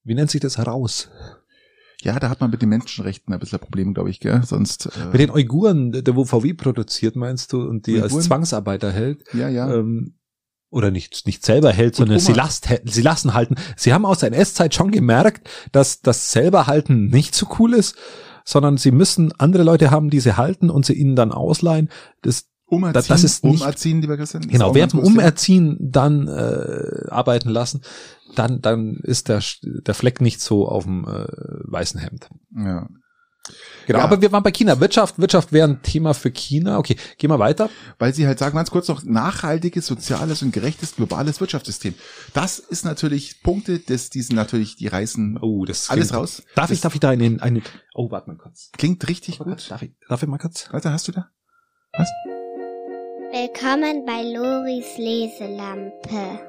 wie 0.04 0.16
nennt 0.16 0.32
sich 0.32 0.42
das 0.42 0.58
heraus? 0.58 1.10
Ja, 2.02 2.18
da 2.20 2.30
hat 2.30 2.40
man 2.40 2.50
mit 2.50 2.62
den 2.62 2.70
Menschenrechten 2.70 3.34
ein 3.34 3.40
bisschen 3.40 3.60
Probleme, 3.60 3.94
glaube 3.94 4.10
ich, 4.10 4.22
gell? 4.22 4.42
Sonst. 4.46 4.86
Äh, 4.86 5.08
Mit 5.12 5.20
den 5.20 5.32
Uiguren, 5.32 5.92
der 5.92 6.16
wo 6.16 6.24
VW 6.24 6.54
produziert, 6.54 7.18
meinst 7.18 7.52
du, 7.52 7.62
und 7.62 7.88
die 7.88 7.96
als 7.96 8.12
Uiguren? 8.14 8.24
Zwangsarbeiter 8.24 8.92
hält, 8.92 9.24
ja, 9.34 9.50
ja. 9.50 9.74
ähm, 9.74 10.16
oder 10.72 10.92
nicht, 10.92 11.26
nicht 11.26 11.46
selber 11.46 11.72
hält, 11.72 11.96
sondern 11.96 12.18
Oma. 12.18 12.26
sie, 12.26 12.34
lasst, 12.34 12.68
sie 12.86 13.02
lassen 13.02 13.34
halten. 13.34 13.56
Sie 13.76 13.94
haben 13.94 14.06
aus 14.06 14.20
der 14.20 14.32
NS-Zeit 14.32 14.76
schon 14.76 14.92
gemerkt, 14.92 15.50
dass 15.72 16.02
das 16.02 16.32
selber 16.32 16.68
halten 16.68 17.08
nicht 17.08 17.34
so 17.36 17.48
cool 17.60 17.74
ist, 17.74 17.96
sondern 18.46 18.78
sie 18.78 18.92
müssen 18.92 19.32
andere 19.38 19.64
Leute 19.64 19.92
haben, 19.92 20.10
die 20.10 20.20
sie 20.20 20.38
halten 20.38 20.70
und 20.70 20.86
sie 20.86 20.94
ihnen 20.94 21.16
dann 21.16 21.32
ausleihen. 21.32 21.90
Das, 22.22 22.46
umerziehen, 22.68 23.06
das 23.08 23.24
ist 23.24 23.44
nicht- 23.44 23.62
umerziehen, 23.62 24.02
lieber 24.02 24.18
Christian. 24.18 24.44
Ist 24.44 24.52
genau, 24.52 24.74
Thema. 24.74 25.04
Umerziehen 25.04 25.78
dann 25.80 26.28
äh, 26.28 27.08
arbeiten 27.10 27.50
lassen, 27.50 27.82
dann, 28.36 28.62
dann 28.62 28.98
ist 29.04 29.28
der, 29.28 29.42
der 29.64 29.94
Fleck 29.96 30.22
nicht 30.22 30.40
so 30.40 30.68
auf 30.68 30.84
dem 30.84 31.04
äh, 31.06 31.26
weißen 31.72 32.00
Hemd. 32.00 32.30
Ja. 32.56 32.88
Genau, 33.88 34.00
Ja. 34.00 34.06
aber 34.06 34.22
wir 34.22 34.32
waren 34.32 34.44
bei 34.44 34.52
China. 34.52 34.80
Wirtschaft, 34.80 35.18
Wirtschaft 35.18 35.52
wäre 35.52 35.68
ein 35.68 35.82
Thema 35.82 36.14
für 36.14 36.30
China. 36.30 36.78
Okay, 36.78 36.96
gehen 37.18 37.32
wir 37.32 37.40
weiter. 37.40 37.70
Weil 37.98 38.14
sie 38.14 38.28
halt 38.28 38.38
sagen, 38.38 38.56
ganz 38.56 38.70
kurz 38.70 38.88
noch, 38.88 39.04
nachhaltiges, 39.04 39.88
soziales 39.88 40.44
und 40.44 40.52
gerechtes 40.52 40.96
globales 40.96 41.40
Wirtschaftssystem. 41.40 41.96
Das 42.34 42.60
ist 42.60 42.86
natürlich 42.86 43.42
Punkte, 43.42 43.80
das, 43.80 44.12
die 44.12 44.22
sind 44.22 44.36
natürlich, 44.36 44.76
die 44.76 44.88
reißen 44.88 45.40
Oh, 45.42 45.66
das 45.66 45.90
alles 45.90 46.10
klingt- 46.10 46.22
raus. 46.22 46.44
Darf 46.56 46.70
ich, 46.70 46.78
Das 46.78 46.82
darf 46.82 46.94
ich 46.94 47.00
da 47.00 47.10
einen, 47.10 47.40
einen, 47.40 47.64
oh, 47.96 48.12
warte 48.12 48.30
mal 48.30 48.38
kurz. 48.38 48.70
Klingt 48.78 49.08
richtig 49.08 49.40
gut. 49.40 49.72
Darf 49.72 49.82
ich, 49.82 49.92
darf 50.08 50.22
ich 50.22 50.30
mal 50.30 50.38
kurz? 50.38 50.68
Warte, 50.72 50.92
hast 50.92 51.08
du 51.08 51.12
da? 51.14 51.30
Willkommen 53.32 54.06
bei 54.06 54.22
Loris 54.24 54.98
Leselampe. 54.98 56.40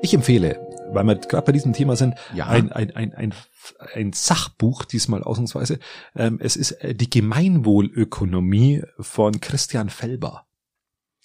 Ich 0.00 0.14
empfehle, 0.14 0.60
weil 0.92 1.04
wir 1.04 1.16
gerade 1.16 1.44
bei 1.46 1.52
diesem 1.52 1.72
Thema 1.72 1.96
sind, 1.96 2.14
Ja. 2.34 2.46
ein, 2.46 2.70
ein, 2.72 2.94
ein, 2.94 3.12
ein, 3.14 3.34
ein 3.94 4.12
Sachbuch, 4.12 4.84
diesmal 4.84 5.22
ausnahmsweise. 5.24 5.80
Ähm, 6.14 6.38
es 6.40 6.56
ist 6.56 6.72
äh, 6.72 6.94
die 6.94 7.10
Gemeinwohlökonomie 7.10 8.82
von 9.00 9.40
Christian 9.40 9.90
Felber. 9.90 10.46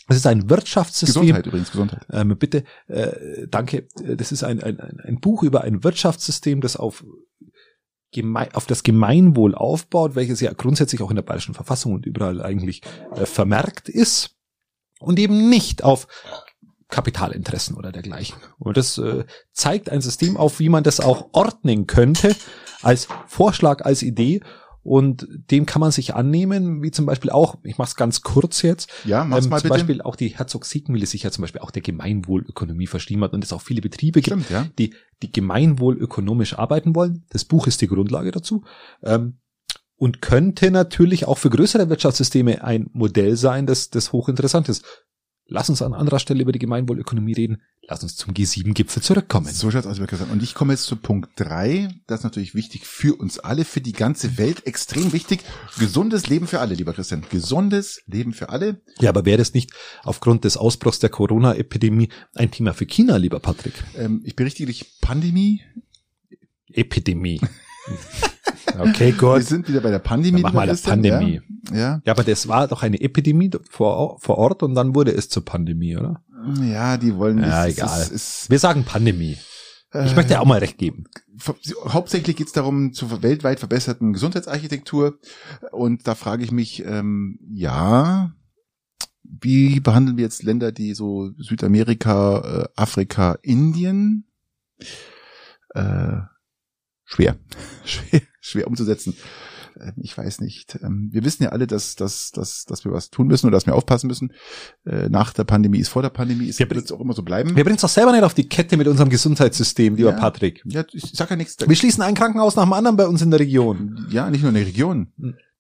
Es 0.10 0.18
ist 0.18 0.28
ein 0.28 0.50
Wirtschaftssystem. 0.50 1.22
Gesundheit 1.22 1.46
übrigens, 1.46 1.72
Gesundheit. 1.72 2.06
Ähm, 2.12 2.36
bitte, 2.38 2.64
äh, 2.88 3.48
danke. 3.48 3.88
Das 3.96 4.32
ist 4.32 4.44
ein, 4.44 4.62
ein, 4.62 4.80
ein 4.80 5.20
Buch 5.22 5.44
über 5.44 5.62
ein 5.62 5.84
Wirtschaftssystem, 5.84 6.60
das 6.60 6.76
auf, 6.76 7.06
auf 8.54 8.66
das 8.66 8.84
Gemeinwohl 8.84 9.56
aufbaut, 9.56 10.16
welches 10.16 10.42
ja 10.42 10.52
grundsätzlich 10.52 11.02
auch 11.02 11.10
in 11.10 11.16
der 11.16 11.24
bayerischen 11.24 11.54
Verfassung 11.54 11.94
und 11.94 12.06
überall 12.06 12.42
eigentlich 12.42 12.82
äh, 13.16 13.26
vermerkt 13.26 13.88
ist 13.88 14.36
und 15.00 15.20
eben 15.20 15.50
nicht 15.50 15.84
auf 15.84 16.08
Kapitalinteressen 16.94 17.76
oder 17.76 17.92
dergleichen. 17.92 18.38
Und 18.60 18.78
das 18.78 19.00
äh, 19.00 19.26
zeigt 19.52 19.90
ein 19.90 20.00
System 20.02 20.38
auf, 20.38 20.60
wie 20.60 20.70
man 20.70 20.84
das 20.84 21.00
auch 21.00 21.30
ordnen 21.34 21.88
könnte, 21.88 22.36
als 22.84 23.08
Vorschlag, 23.26 23.84
als 23.84 24.04
Idee. 24.04 24.42
Und 24.84 25.28
dem 25.50 25.66
kann 25.66 25.80
man 25.80 25.92
sich 25.92 26.14
annehmen, 26.14 26.84
wie 26.84 26.92
zum 26.92 27.08
Beispiel 27.08 27.32
auch, 27.32 27.56
ich 27.64 27.78
mache 27.80 27.88
es 27.88 27.96
ganz 27.96 28.22
kurz 28.22 28.62
jetzt, 28.62 28.92
Ja, 29.06 29.24
mach's 29.24 29.46
ähm, 29.46 29.50
mal 29.50 29.58
zum 29.60 29.70
bitte. 29.70 29.74
Beispiel 29.80 30.02
auch 30.02 30.16
die 30.16 30.28
Herzog 30.38 30.66
Siegmühle 30.66 31.06
sich 31.08 31.24
ja 31.24 31.32
zum 31.32 31.42
Beispiel 31.42 31.62
auch 31.62 31.72
der 31.72 31.82
Gemeinwohlökonomie 31.82 32.88
verschrieben 32.88 33.24
hat 33.24 33.34
und 33.34 33.44
es 33.44 33.54
auch 33.54 33.62
viele 33.62 33.82
Betriebe 33.82 34.22
gibt, 34.22 34.44
Stimmt, 34.44 34.50
ja. 34.52 34.68
die, 34.78 34.94
die 35.24 35.32
gemeinwohlökonomisch 35.32 36.60
arbeiten 36.60 36.94
wollen. 36.96 37.26
Das 37.30 37.46
Buch 37.46 37.66
ist 37.66 37.82
die 37.82 37.88
Grundlage 37.88 38.32
dazu. 38.32 38.66
Ähm, 39.02 39.40
und 39.96 40.22
könnte 40.22 40.70
natürlich 40.70 41.26
auch 41.26 41.38
für 41.38 41.50
größere 41.50 41.90
Wirtschaftssysteme 41.90 42.64
ein 42.64 42.90
Modell 42.94 43.38
sein, 43.38 43.66
das, 43.66 43.90
das 43.90 44.12
hochinteressant 44.12 44.68
ist. 44.70 44.84
Lass 45.46 45.70
uns 45.70 45.82
an 45.82 45.94
anderer 45.94 46.20
Stelle 46.20 46.42
über 46.42 46.54
die 46.54 46.60
Gemeinwohlökonomie 46.60 47.34
reden. 47.34 47.62
Lass 47.86 48.02
uns 48.02 48.16
zum 48.16 48.34
G7-Gipfel 48.34 49.04
zurückkommen. 49.04 49.48
So 49.48 49.70
schaut's 49.70 49.86
aus, 49.86 50.00
gesagt. 50.00 50.32
Und 50.32 50.42
ich 50.42 50.54
komme 50.54 50.72
jetzt 50.72 50.86
zu 50.86 50.96
Punkt 50.96 51.32
drei. 51.36 51.90
Das 52.08 52.22
ist 52.22 52.24
natürlich 52.24 52.56
wichtig 52.56 52.88
für 52.88 53.16
uns 53.16 53.40
alle, 53.40 53.66
für 53.66 53.82
die 53.82 53.92
ganze 53.92 54.38
Welt. 54.38 54.66
Extrem 54.66 55.12
wichtig. 55.12 55.42
Gesundes 55.78 56.28
Leben 56.28 56.48
für 56.48 56.62
alle, 56.62 56.76
lieber 56.76 56.94
Christian. 56.94 57.26
Gesundes 57.30 58.02
Leben 58.08 58.32
für 58.32 58.50
alle. 58.50 58.82
Ja, 59.02 59.10
aber 59.10 59.26
wäre 59.26 59.38
das 59.38 59.54
nicht 59.54 59.72
aufgrund 60.04 60.46
des 60.46 60.56
Ausbruchs 60.56 61.00
der 61.00 61.10
Corona-Epidemie 61.10 62.08
ein 62.36 62.52
Thema 62.52 62.74
für 62.74 62.86
China, 62.86 63.18
lieber 63.18 63.42
Patrick? 63.42 63.74
Ähm, 63.98 64.22
ich 64.24 64.38
berichtige 64.38 64.68
dich, 64.68 65.00
Pandemie. 65.02 65.62
Epidemie. 66.72 67.42
okay, 68.80 69.08
Wir 69.08 69.18
gut. 69.18 69.44
sind 69.44 69.68
wieder 69.68 69.82
bei 69.82 69.92
der 69.92 70.00
Pandemie. 70.00 70.42
Mach 70.42 70.54
mal 70.54 70.68
Christian, 70.68 71.02
Pandemie. 71.02 71.42
Ja. 71.72 71.78
ja. 71.78 72.02
Ja, 72.06 72.14
aber 72.14 72.24
das 72.24 72.48
war 72.48 72.68
doch 72.68 72.84
eine 72.84 73.00
Epidemie 73.02 73.52
vor, 73.70 74.20
vor 74.20 74.38
Ort 74.38 74.64
und 74.64 74.76
dann 74.76 74.96
wurde 74.96 75.12
es 75.12 75.30
zur 75.30 75.44
Pandemie, 75.46 75.96
oder? 75.98 76.24
Ja, 76.62 76.98
die 76.98 77.16
wollen 77.16 77.40
Ja, 77.40 77.66
es- 77.68 77.78
egal. 77.78 78.02
Es, 78.02 78.12
es, 78.12 78.50
Wir 78.50 78.60
sagen 78.60 78.84
Pandemie. 78.84 79.38
äh, 79.94 80.06
Ich 80.06 80.16
möchte 80.16 80.34
ja 80.34 80.40
auch 80.42 80.46
mal 80.46 80.60
recht 80.60 80.78
geben. 80.78 81.06
hauptsächlich 81.88 82.36
geht 82.36 82.48
es 82.48 82.54
darum 82.54 82.94
zur 82.94 83.22
weltweit 83.24 83.60
verbesserten 83.60 84.14
Gesundheitsarchitektur. 84.14 85.20
Und 85.72 86.08
da 86.08 86.16
frage 86.16 86.44
ich 86.44 86.52
mich, 86.52 86.84
ähm, 86.86 87.40
ja, 87.54 88.32
wie 89.24 89.80
behandeln 89.80 90.18
wir 90.18 90.26
jetzt 90.26 90.44
Länder, 90.44 90.72
die 90.72 90.94
so 90.94 91.32
Südamerika, 91.38 92.64
äh, 92.64 92.68
Afrika, 92.76 93.38
Indien? 93.42 94.26
Äh, 95.74 96.18
schwer. 97.14 97.36
schwer, 97.86 98.22
schwer 98.42 98.68
umzusetzen. 98.68 99.16
Ähm, 99.80 99.94
Ich 99.98 100.18
weiß 100.18 100.40
nicht. 100.42 100.78
Ähm, 100.84 101.10
Wir 101.12 101.24
wissen 101.24 101.44
ja 101.44 101.50
alle, 101.50 101.66
dass, 101.68 101.96
dass, 101.96 102.32
dass, 102.32 102.66
dass 102.66 102.86
wir 102.86 102.92
was 102.92 103.10
tun 103.10 103.28
müssen 103.28 103.48
oder 103.48 103.56
dass 103.58 103.66
wir 103.66 103.76
aufpassen 103.76 104.08
müssen. 104.08 104.32
Äh, 104.86 105.10
Nach 105.10 105.34
der 105.34 105.44
Pandemie 105.46 105.80
ist 105.80 105.90
vor 105.90 106.02
der 106.02 106.10
Pandemie, 106.10 106.48
ist 106.48 106.60
Wir- 106.60 106.70
wird 106.70 106.86
es 106.86 106.92
auch 106.92 107.00
immer 107.02 107.14
so 107.14 107.24
bleiben. 107.24 107.56
Wir 107.56 107.64
bringen 107.64 107.76
es 107.78 107.82
doch 107.82 107.90
selber 107.90 108.12
nicht 108.12 108.24
auf 108.24 108.34
die 108.36 108.48
Kette 108.48 108.78
mit 108.78 108.88
unserem 108.88 109.10
Gesundheitssystem, 109.10 109.96
lieber 109.96 110.12
Ja. 110.12 110.20
Patrick. 110.20 110.62
Ja, 110.66 110.84
ich 110.92 111.12
sag 111.14 111.30
ja 111.32 111.36
nichts. 111.36 111.58
Wir 111.68 111.76
schließen 111.76 112.04
ein 112.04 112.14
Krankenhaus 112.16 112.56
nach 112.56 112.64
dem 112.66 112.74
anderen 112.74 112.98
bei 112.98 113.08
uns 113.08 113.22
in 113.22 113.32
der 113.32 113.40
Region. 113.40 114.08
Ja, 114.12 114.30
nicht 114.30 114.42
nur 114.42 114.50
in 114.50 114.56
der 114.56 114.66
Region. 114.68 115.08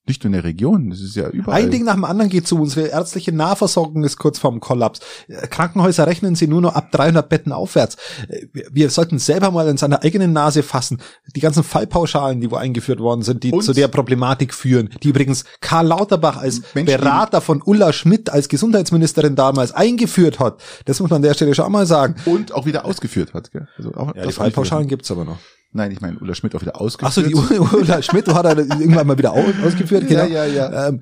Nicht 0.05 0.21
nur 0.23 0.27
in 0.27 0.33
der 0.33 0.43
Region, 0.43 0.89
das 0.89 0.99
ist 0.99 1.15
ja 1.15 1.29
überall. 1.29 1.61
Ein 1.61 1.71
Ding 1.71 1.85
nach 1.85 1.93
dem 1.93 2.03
anderen 2.03 2.29
geht 2.29 2.45
zu. 2.45 2.59
Unsere 2.59 2.87
ärztliche 2.87 3.31
Nahversorgung 3.31 4.03
ist 4.03 4.17
kurz 4.17 4.37
vorm 4.37 4.59
Kollaps. 4.59 4.99
Äh, 5.29 5.47
Krankenhäuser 5.47 6.05
rechnen 6.07 6.35
sie 6.35 6.47
nur 6.47 6.59
noch 6.59 6.75
ab 6.75 6.91
300 6.91 7.29
Betten 7.29 7.53
aufwärts. 7.53 7.95
Äh, 8.27 8.47
Wir, 8.71 8.89
sollten 8.89 9.17
selber 9.17 9.51
mal 9.51 9.67
in 9.69 9.77
seiner 9.77 10.03
eigenen 10.03 10.33
Nase 10.33 10.61
fassen. 10.61 10.99
Die 11.35 11.39
ganzen 11.39 11.63
Fallpauschalen, 11.63 12.41
die 12.41 12.51
wo 12.51 12.55
eingeführt 12.57 12.99
worden 12.99 13.21
sind, 13.21 13.43
die 13.43 13.53
Und- 13.53 13.63
zu 13.63 13.71
der 13.71 13.87
Problematik 13.87 14.53
führen, 14.53 14.89
die 15.03 15.07
übrigens 15.09 15.45
Karl 15.61 15.87
Lauterbach 15.87 16.35
als 16.35 16.61
Menschen, 16.75 16.97
die- 16.97 17.01
Berater 17.01 17.39
von 17.39 17.61
Ulla 17.63 17.93
Schmidt 17.93 18.29
als 18.29 18.49
Gesundheitsministerin 18.49 19.35
damals 19.37 19.71
eingeführt 19.71 20.39
hat. 20.39 20.61
Das 20.83 20.99
muss 20.99 21.09
man 21.11 21.17
an 21.17 21.21
der 21.23 21.33
Stelle 21.33 21.55
schon 21.55 21.71
mal 21.71 21.85
sagen. 21.85 22.15
und 22.25 22.53
auch 22.53 22.65
wieder 22.65 22.83
ausgeführt 22.83 23.33
hat. 23.33 23.51
Gell? 23.51 23.67
Also 23.77 23.93
auch, 23.93 24.13
Ja, 24.15 24.25
die 24.25 24.33
Fallpauschalen 24.33 24.87
gibt's 24.87 25.09
aber 25.11 25.23
noch. 25.23 25.37
Nein, 25.75 25.91
ich 25.91 26.01
meine, 26.01 26.17
Ulla 26.19 26.35
Schmidt 26.35 26.55
auch 26.55 26.61
wieder 26.61 26.79
ausgeführt. 26.79 27.27
die 27.27 27.33
Ulla 27.35 28.01
Schmidt 28.03 28.27
hat 28.31 28.45
er 28.45 28.57
irgendwann 28.79 29.07
mal 29.07 29.17
wieder 29.17 29.33
au- 29.33 29.43
ausgeführt. 29.65 30.07
Genau. 30.07 30.25
Ja, 30.25 30.45
ja, 30.45 30.45
ja. 30.45 30.87
Ähm, 30.89 31.01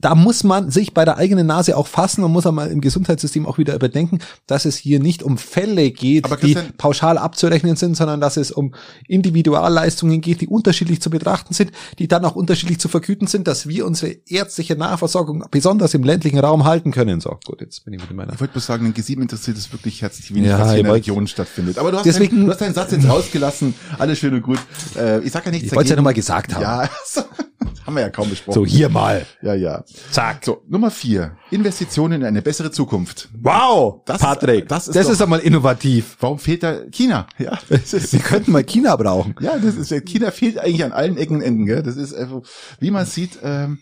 da 0.00 0.14
muss 0.14 0.44
man 0.44 0.70
sich 0.70 0.94
bei 0.94 1.04
der 1.04 1.16
eigenen 1.18 1.46
Nase 1.46 1.76
auch 1.76 1.86
fassen 1.86 2.24
und 2.24 2.32
muss 2.32 2.46
einmal 2.46 2.70
im 2.70 2.80
Gesundheitssystem 2.80 3.46
auch 3.46 3.58
wieder 3.58 3.74
überdenken, 3.74 4.18
dass 4.46 4.64
es 4.64 4.76
hier 4.76 5.00
nicht 5.00 5.22
um 5.22 5.38
Fälle 5.38 5.90
geht, 5.90 6.26
die 6.42 6.56
pauschal 6.78 7.18
abzurechnen 7.18 7.76
sind, 7.76 7.96
sondern 7.96 8.20
dass 8.20 8.36
es 8.36 8.50
um 8.50 8.74
Individualleistungen 9.08 10.20
geht, 10.20 10.40
die 10.40 10.48
unterschiedlich 10.48 11.00
zu 11.00 11.10
betrachten 11.10 11.54
sind, 11.54 11.72
die 11.98 12.08
dann 12.08 12.24
auch 12.24 12.34
unterschiedlich 12.36 12.78
zu 12.78 12.88
vergüten 12.88 13.26
sind, 13.26 13.46
dass 13.46 13.68
wir 13.68 13.86
unsere 13.86 14.16
ärztliche 14.26 14.76
Nahversorgung 14.76 15.44
besonders 15.50 15.94
im 15.94 16.02
ländlichen 16.04 16.38
Raum 16.38 16.64
halten 16.64 16.90
können. 16.92 17.20
So, 17.20 17.38
gut, 17.44 17.60
jetzt 17.60 17.84
bin 17.84 17.94
ich 17.94 18.00
mit 18.00 18.12
meiner 18.16 18.32
Ich 18.32 18.40
wollte 18.40 18.52
bloß 18.52 18.66
sagen, 18.66 18.84
den 18.92 18.94
G7 18.94 19.20
interessiert 19.20 19.56
es 19.56 19.72
wirklich 19.72 20.02
herzlich 20.02 20.32
wenig, 20.34 20.48
Ja, 20.50 20.58
was 20.58 20.68
hier 20.68 20.74
ihr 20.76 20.80
in 20.80 20.84
der 20.86 20.94
Region 20.94 21.26
stattfindet. 21.26 21.78
Aber 21.78 21.90
du 21.90 21.98
hast, 21.98 22.06
Deswegen- 22.06 22.36
deinen, 22.36 22.46
du 22.46 22.52
hast 22.52 22.60
deinen 22.60 22.74
Satz 22.74 22.92
jetzt 22.92 23.08
rausgelassen. 23.08 23.74
Alles 23.98 24.18
schön 24.18 24.34
und 24.34 24.42
gut. 24.42 24.58
Äh, 24.96 25.20
ich 25.20 25.32
sag 25.32 25.44
ja 25.44 25.50
nichts 25.50 25.66
Ich 25.68 25.72
wollte 25.72 25.86
es 25.86 25.90
ja 25.90 25.96
nochmal 25.96 26.14
gesagt 26.14 26.54
haben. 26.54 26.62
Ja, 26.62 26.88
so, 27.06 27.22
haben 27.86 27.94
wir 27.94 28.02
ja 28.02 28.10
kaum 28.10 28.28
besprochen. 28.30 28.54
So, 28.54 28.66
hier 28.66 28.88
mal. 28.88 29.26
Ja, 29.42 29.54
ja. 29.54 29.84
Zack. 30.10 30.44
So, 30.44 30.62
Nummer 30.68 30.90
vier. 30.90 31.36
Investitionen 31.50 32.20
in 32.22 32.26
eine 32.26 32.42
bessere 32.42 32.70
Zukunft. 32.70 33.28
Wow, 33.40 34.02
Das 34.04 34.16
ist- 34.16 34.22
Patrick, 34.22 34.68
das 34.68 34.86
das 34.86 34.88
ist 34.88 34.88
ist, 34.88 34.96
doch- 34.96 35.02
das 35.10 35.12
ist 35.16 35.22
einmal 35.22 35.40
innovativ. 35.40 36.16
Warum 36.20 36.38
fehlt 36.38 36.62
da 36.62 36.80
China? 36.90 37.26
Ja, 37.38 37.58
das 37.68 37.92
ist, 37.92 38.12
Wir 38.12 38.20
könnten 38.20 38.52
mal 38.52 38.64
China 38.64 38.96
brauchen. 38.96 39.34
Ja, 39.40 39.58
das 39.58 39.74
ist 39.76 39.90
China 40.06 40.30
fehlt 40.30 40.58
eigentlich 40.58 40.84
an 40.84 40.92
allen 40.92 41.16
Ecken 41.16 41.36
und 41.36 41.42
Enden, 41.42 41.66
gell? 41.66 41.82
Das 41.82 41.96
ist 41.96 42.14
einfach, 42.14 42.42
wie 42.78 42.90
man 42.90 43.04
sieht, 43.06 43.38
ähm, 43.42 43.78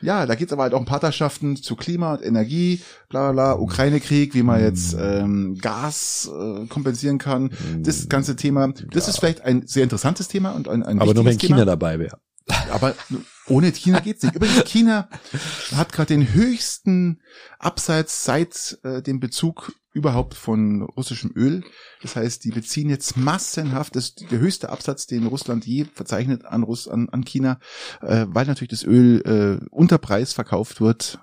ja, 0.00 0.26
da 0.26 0.34
geht's 0.36 0.52
aber 0.52 0.62
halt 0.62 0.74
auch 0.74 0.78
um 0.80 0.84
Partnerschaften 0.86 1.56
zu 1.56 1.74
Klima 1.74 2.14
und 2.14 2.24
Energie, 2.24 2.80
bla 3.08 3.32
bla 3.32 3.54
bla, 3.54 3.60
Ukraine-Krieg, 3.62 4.34
wie 4.34 4.42
man 4.42 4.60
jetzt 4.62 4.94
ähm, 4.98 5.58
Gas 5.60 6.30
äh, 6.32 6.66
kompensieren 6.66 7.18
kann. 7.18 7.50
Das 7.80 8.08
ganze 8.08 8.36
Thema, 8.36 8.72
das 8.92 9.08
ist 9.08 9.18
vielleicht 9.18 9.40
ein 9.42 9.66
sehr 9.66 9.82
interessantes 9.82 10.28
Thema 10.28 10.50
und 10.52 10.68
ein, 10.68 10.82
ein 10.84 11.00
Aber 11.00 11.14
nur 11.14 11.24
wenn 11.24 11.32
wichtiges 11.32 11.48
China 11.48 11.58
Thema. 11.60 11.66
dabei 11.72 11.98
wäre. 11.98 12.18
Aber 12.70 12.94
ohne 13.46 13.72
China 13.72 14.00
geht's 14.00 14.22
nicht. 14.22 14.34
Übrigens, 14.34 14.64
China 14.64 15.08
hat 15.74 15.92
gerade 15.92 16.14
den 16.14 16.32
höchsten 16.32 17.20
Abseits 17.58 18.24
seit 18.24 18.78
äh, 18.82 19.02
dem 19.02 19.20
Bezug 19.20 19.72
überhaupt 19.92 20.34
von 20.34 20.82
russischem 20.82 21.32
Öl. 21.34 21.64
Das 22.02 22.16
heißt, 22.16 22.44
die 22.44 22.50
beziehen 22.50 22.88
jetzt 22.88 23.16
massenhaft, 23.16 23.96
das 23.96 24.10
ist 24.10 24.30
der 24.30 24.38
höchste 24.38 24.68
Absatz, 24.68 25.06
den 25.06 25.26
Russland 25.26 25.66
je 25.66 25.84
verzeichnet 25.84 26.44
an, 26.44 26.62
Russ, 26.62 26.88
an, 26.88 27.08
an 27.08 27.24
China, 27.24 27.58
äh, 28.00 28.26
weil 28.28 28.46
natürlich 28.46 28.70
das 28.70 28.84
Öl 28.84 29.22
äh, 29.22 29.66
unter 29.70 29.98
Preis 29.98 30.32
verkauft 30.32 30.80
wird. 30.80 31.18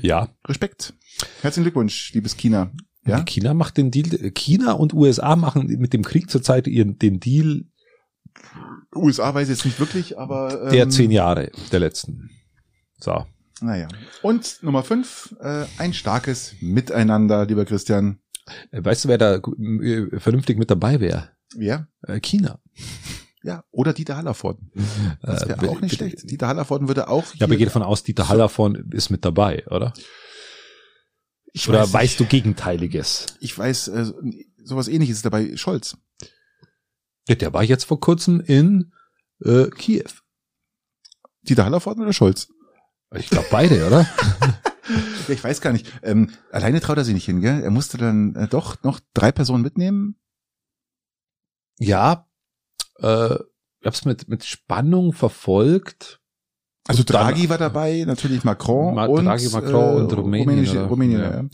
Ja. 0.00 0.28
Respekt. 0.46 0.94
Herzlichen 1.42 1.64
Glückwunsch, 1.64 2.12
liebes 2.12 2.36
China. 2.36 2.70
Ja? 3.06 3.22
China 3.24 3.54
macht 3.54 3.76
den 3.76 3.90
Deal, 3.90 4.30
China 4.30 4.72
und 4.72 4.94
USA 4.94 5.36
machen 5.36 5.66
mit 5.66 5.92
dem 5.92 6.02
Krieg 6.02 6.30
zurzeit 6.30 6.66
ihren, 6.66 6.98
den 6.98 7.20
Deal 7.20 7.64
USA 8.94 9.34
weiß 9.34 9.48
jetzt 9.48 9.64
nicht 9.64 9.78
wirklich, 9.80 10.18
aber 10.18 10.64
ähm, 10.64 10.70
der 10.70 10.88
zehn 10.88 11.10
Jahre, 11.10 11.50
der 11.72 11.80
letzten. 11.80 12.30
So. 12.98 13.26
Naja. 13.60 13.88
Und 14.22 14.58
Nummer 14.62 14.82
fünf, 14.82 15.34
äh, 15.40 15.64
ein 15.78 15.92
starkes 15.94 16.54
Miteinander, 16.60 17.46
lieber 17.46 17.64
Christian. 17.64 18.18
Äh, 18.70 18.84
Weißt 18.84 19.04
du, 19.04 19.08
wer 19.08 19.18
da 19.18 19.34
äh, 19.36 20.18
vernünftig 20.20 20.58
mit 20.58 20.70
dabei 20.70 21.00
wäre? 21.00 21.30
Wer? 21.56 21.88
Äh, 22.02 22.20
China. 22.20 22.60
Ja, 23.42 23.62
oder 23.70 23.92
Dieter 23.92 24.16
Hallervorden. 24.16 24.70
Das 25.22 25.42
Äh, 25.42 25.48
wäre 25.50 25.68
auch 25.68 25.80
nicht 25.80 25.94
schlecht. 25.96 26.30
Dieter 26.30 26.48
Hallervorden 26.48 26.88
würde 26.88 27.08
auch. 27.08 27.24
Ja, 27.34 27.44
aber 27.44 27.52
ich 27.52 27.58
gehe 27.58 27.66
davon 27.66 27.82
aus, 27.82 28.02
Dieter 28.02 28.28
Hallervorn 28.28 28.90
ist 28.92 29.10
mit 29.10 29.24
dabei, 29.24 29.66
oder? 29.68 29.92
ich 31.52 31.68
Oder 31.68 31.82
weiß 31.82 31.92
weißt 31.92 32.18
du 32.20 32.24
nicht. 32.24 32.30
Gegenteiliges? 32.30 33.26
Ich 33.40 33.56
weiß, 33.56 33.88
äh, 33.88 34.12
sowas 34.64 34.88
ähnliches 34.88 35.16
ist 35.18 35.24
dabei 35.24 35.56
Scholz. 35.56 35.96
Der 37.28 37.52
war 37.52 37.62
jetzt 37.62 37.84
vor 37.84 38.00
kurzem 38.00 38.40
in 38.40 38.92
äh, 39.44 39.68
Kiew. 39.70 40.04
Dieter 41.42 41.64
Hallervorden 41.64 42.02
oder 42.02 42.12
Scholz? 42.12 42.48
Ich 43.14 43.28
glaube 43.30 43.48
beide, 43.50 43.86
oder? 43.86 44.06
Ich 45.28 45.42
weiß 45.42 45.62
gar 45.62 45.72
nicht. 45.72 45.90
Ähm, 46.02 46.30
alleine 46.52 46.78
traut 46.82 46.98
er 46.98 47.04
sich 47.04 47.14
nicht 47.14 47.24
hin, 47.24 47.40
gell? 47.40 47.62
Er 47.62 47.70
musste 47.70 47.96
dann 47.96 48.34
äh, 48.34 48.46
doch 48.48 48.82
noch 48.82 49.00
drei 49.14 49.32
Personen 49.32 49.62
mitnehmen. 49.62 50.16
ja, 51.78 52.28
äh, 52.98 53.34
ich 53.34 53.86
habe 53.86 53.96
es 53.96 54.04
mit, 54.04 54.28
mit 54.28 54.44
Spannung 54.44 55.12
verfolgt. 55.14 56.20
Also 56.86 57.00
Und 57.00 57.10
dann- 57.10 57.22
Draghi 57.28 57.48
war 57.48 57.56
dabei, 57.58 58.04
natürlich 58.06 58.44
Macron 58.44 58.94
Ma- 58.94 59.06
und 59.06 59.24
Draghi, 59.24 59.48
Macron 59.48 60.02
und 60.02 60.12
Rumänien, 60.12 60.48
Rumänische, 60.50 60.78
oder? 60.80 60.86
Rumänien 60.88 61.20
Ja. 61.20 61.30
ja. 61.34 61.44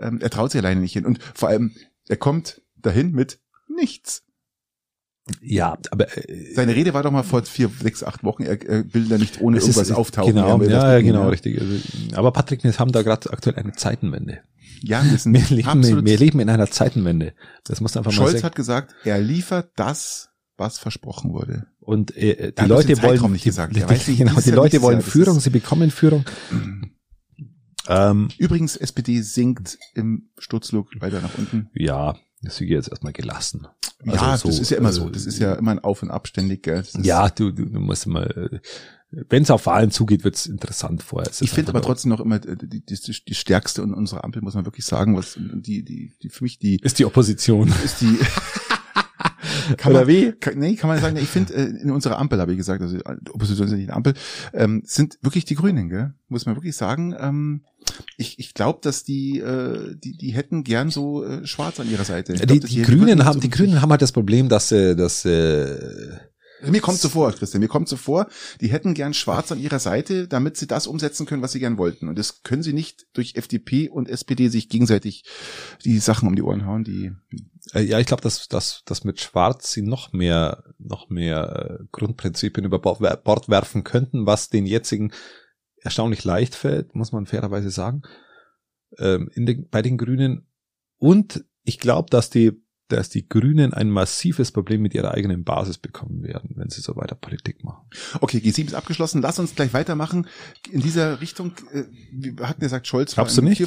Ähm, 0.00 0.20
er 0.20 0.30
traut 0.30 0.50
sich 0.50 0.58
alleine 0.60 0.80
nicht 0.80 0.92
hin. 0.92 1.06
Und 1.06 1.22
vor 1.34 1.48
allem, 1.48 1.74
er 2.08 2.16
kommt 2.16 2.62
dahin 2.74 3.12
mit 3.12 3.40
nichts. 3.68 4.24
Ja, 5.40 5.76
aber 5.90 6.16
äh, 6.16 6.54
Seine 6.54 6.74
Rede 6.76 6.94
war 6.94 7.02
doch 7.02 7.10
mal 7.10 7.24
vor 7.24 7.42
vier, 7.44 7.68
sechs, 7.82 8.04
acht 8.04 8.22
Wochen. 8.22 8.44
Er, 8.44 8.62
er 8.64 8.94
will 8.94 9.06
da 9.08 9.18
nicht 9.18 9.40
ohne 9.40 9.58
es 9.58 9.64
ist- 9.66 9.76
irgendwas 9.76 9.96
auftauchen. 9.96 10.34
Genau, 10.34 10.62
ja, 10.62 10.92
ja, 10.94 11.00
genau, 11.00 11.28
richtig. 11.28 11.60
Also, 11.60 11.74
Aber 12.14 12.30
Patrick, 12.32 12.62
wir 12.62 12.72
haben 12.78 12.92
da 12.92 13.02
gerade 13.02 13.30
aktuell 13.32 13.56
eine 13.56 13.72
Zeitenwende. 13.72 14.38
Ja, 14.82 15.02
wir 15.04 15.18
sind 15.18 15.32
Wir 15.50 15.56
leben, 15.56 15.68
absolut. 15.68 16.04
wir 16.04 16.18
leben 16.18 16.38
in 16.40 16.48
einer 16.48 16.70
Zeitenwende. 16.70 17.32
Das 17.64 17.80
muss 17.80 17.96
einfach 17.96 18.12
mal 18.12 18.16
Scholz 18.16 18.44
hat 18.44 18.54
gesagt, 18.54 18.94
er 19.04 19.18
liefert 19.20 19.70
das, 19.76 20.28
was 20.56 20.78
versprochen 20.78 21.32
wurde. 21.32 21.66
Und 21.80 22.16
äh, 22.16 22.52
die 22.52 22.62
hat 22.62 22.70
uns 22.70 22.88
Leute 22.88 23.02
wollen, 23.02 23.32
nicht 23.32 23.44
die, 23.44 23.48
gesagt. 23.48 23.74
die, 23.74 23.80
Er 23.80 23.90
weiß 23.90 24.06
nicht, 24.08 24.18
genau, 24.18 24.38
die 24.40 24.50
Leute 24.52 24.80
wollen 24.82 25.02
Führung, 25.02 25.40
sie 25.40 25.50
bekommen 25.50 25.90
Führung. 25.90 26.24
Ähm, 27.88 28.28
Übrigens, 28.38 28.76
SPD 28.76 29.20
sinkt 29.22 29.78
im 29.94 30.28
Sturzflug 30.38 30.88
weiter 31.00 31.20
nach 31.20 31.36
unten. 31.38 31.68
ja, 31.74 32.16
das 32.42 32.60
ist 32.60 32.68
jetzt 32.68 32.88
erstmal 32.88 33.12
gelassen. 33.12 33.66
ja, 34.04 34.12
Also 34.14 34.44
so, 34.44 34.48
das 34.48 34.60
ist 34.60 34.70
ja 34.70 34.78
immer 34.78 34.90
äh, 34.90 34.92
so. 34.92 35.08
Das 35.08 35.26
ist 35.26 35.38
ja 35.38 35.54
immer 35.54 35.70
ein 35.70 35.78
Auf 35.78 36.02
und 36.02 36.10
Ab 36.10 36.28
ständig. 36.28 36.62
Gell? 36.62 36.84
Ja, 37.02 37.28
du, 37.28 37.50
du, 37.50 37.66
du 37.66 37.80
musst 37.80 38.06
mal, 38.06 38.60
wenn 39.10 39.42
es 39.42 39.50
auf 39.50 39.66
Wahlen 39.66 39.90
zugeht, 39.90 40.24
wird's 40.24 40.46
interessant 40.46 41.02
vorher. 41.02 41.30
Es 41.30 41.40
Ich 41.40 41.50
finde 41.50 41.70
aber 41.70 41.82
trotzdem 41.82 42.10
noch 42.10 42.20
immer 42.20 42.36
äh, 42.36 42.56
die, 42.56 42.84
die, 42.84 42.98
die 43.26 43.34
stärkste 43.34 43.82
in 43.82 43.94
unserer 43.94 44.24
Ampel, 44.24 44.42
muss 44.42 44.54
man 44.54 44.64
wirklich 44.64 44.84
sagen, 44.84 45.16
was 45.16 45.38
die, 45.38 45.84
die, 45.84 46.16
die 46.22 46.28
für 46.28 46.44
mich 46.44 46.58
die 46.58 46.78
ist 46.82 46.98
die 46.98 47.04
Opposition. 47.04 47.72
ist 47.84 48.00
die 48.00 48.18
kann 49.76 49.92
Oder 49.92 50.00
man, 50.00 50.08
wie? 50.08 50.32
Kann, 50.32 50.58
nee, 50.58 50.74
kann 50.76 50.88
man 50.88 51.00
sagen, 51.00 51.16
ich 51.16 51.28
finde, 51.28 51.54
äh, 51.54 51.64
in 51.64 51.90
unserer 51.90 52.18
Ampel, 52.18 52.40
habe 52.40 52.52
ich 52.52 52.58
gesagt, 52.58 52.82
also 52.82 52.96
die 52.96 53.30
Opposition 53.30 53.66
ist 53.66 53.72
ja 53.72 53.78
nicht 53.78 53.88
eine 53.88 53.96
Ampel, 53.96 54.14
ähm, 54.52 54.82
sind 54.84 55.18
wirklich 55.22 55.44
die 55.44 55.54
Grünen, 55.54 55.88
gell? 55.88 56.14
Muss 56.28 56.46
man 56.46 56.56
wirklich 56.56 56.76
sagen. 56.76 57.14
Ähm, 57.18 57.62
ich 58.16 58.38
ich 58.38 58.54
glaube, 58.54 58.80
dass 58.82 59.04
die, 59.04 59.38
äh, 59.38 59.94
die, 59.96 60.16
die 60.16 60.30
hätten 60.30 60.64
gern 60.64 60.90
so 60.90 61.24
äh, 61.24 61.46
schwarz 61.46 61.80
an 61.80 61.90
ihrer 61.90 62.04
Seite. 62.04 62.34
Die, 62.34 62.46
glaub, 62.46 62.60
dass 62.60 62.70
die 62.70 62.80
hätten 62.80 62.98
Grünen 62.98 63.24
haben, 63.24 63.34
so 63.34 63.40
die 63.40 63.50
Grünen 63.50 63.80
haben 63.80 63.90
halt 63.90 64.02
das 64.02 64.12
Problem, 64.12 64.48
dass 64.48 64.68
sie, 64.68 64.96
dass 64.96 65.24
äh, 65.24 66.18
Mir 66.70 66.80
kommt 66.80 66.98
so 66.98 67.08
vor, 67.08 67.32
Christian, 67.32 67.60
mir 67.60 67.68
kommt 67.68 67.88
so 67.88 67.96
vor, 67.96 68.26
die 68.60 68.68
hätten 68.68 68.94
gern 68.94 69.14
schwarz 69.14 69.52
an 69.52 69.58
ihrer 69.60 69.78
Seite, 69.78 70.28
damit 70.28 70.56
sie 70.56 70.66
das 70.66 70.86
umsetzen 70.86 71.26
können, 71.26 71.42
was 71.42 71.52
sie 71.52 71.60
gern 71.60 71.78
wollten. 71.78 72.08
Und 72.08 72.18
das 72.18 72.42
können 72.42 72.62
sie 72.62 72.72
nicht 72.72 73.06
durch 73.12 73.34
FDP 73.36 73.88
und 73.88 74.08
SPD 74.08 74.48
sich 74.48 74.68
gegenseitig 74.68 75.24
die 75.84 75.98
Sachen 75.98 76.28
um 76.28 76.36
die 76.36 76.42
Ohren 76.42 76.66
hauen, 76.66 76.84
die 76.84 77.12
Äh, 77.72 77.82
Ja, 77.82 77.98
ich 77.98 78.06
glaube, 78.06 78.22
dass, 78.22 78.48
dass, 78.48 78.82
dass 78.84 79.04
mit 79.04 79.20
Schwarz 79.20 79.72
sie 79.72 79.82
noch 79.82 80.12
mehr, 80.12 80.64
noch 80.78 81.08
mehr 81.08 81.78
äh, 81.80 81.84
Grundprinzipien 81.92 82.64
über 82.64 82.78
Bord, 82.78 83.00
wer- 83.00 83.16
Bord 83.16 83.48
werfen 83.48 83.84
könnten, 83.84 84.26
was 84.26 84.48
den 84.50 84.66
jetzigen 84.66 85.12
erstaunlich 85.78 86.24
leicht 86.24 86.54
fällt, 86.54 86.94
muss 86.94 87.12
man 87.12 87.26
fairerweise 87.26 87.70
sagen, 87.70 88.02
ähm, 88.98 89.30
in 89.34 89.46
den, 89.46 89.68
bei 89.68 89.82
den 89.82 89.98
Grünen. 89.98 90.46
Und 90.98 91.44
ich 91.62 91.78
glaube, 91.78 92.08
dass 92.10 92.30
die, 92.30 92.52
dass 92.88 93.08
die 93.08 93.28
Grünen 93.28 93.74
ein 93.74 93.90
massives 93.90 94.52
Problem 94.52 94.82
mit 94.82 94.94
ihrer 94.94 95.12
eigenen 95.12 95.44
Basis 95.44 95.78
bekommen 95.78 96.22
werden, 96.22 96.50
wenn 96.54 96.70
sie 96.70 96.80
so 96.80 96.96
weiter 96.96 97.14
Politik 97.14 97.64
machen. 97.64 97.88
Okay, 98.20 98.38
G7 98.38 98.66
ist 98.66 98.74
abgeschlossen. 98.74 99.22
Lass 99.22 99.38
uns 99.38 99.54
gleich 99.54 99.72
weitermachen. 99.74 100.28
In 100.70 100.80
dieser 100.80 101.20
Richtung, 101.20 101.52
äh, 101.72 101.84
wir 102.12 102.48
hatten 102.48 102.60
ja 102.60 102.66
gesagt, 102.66 102.86
Scholz 102.86 103.14
Glaubst 103.14 103.36
du 103.36 103.42
nicht? 103.42 103.60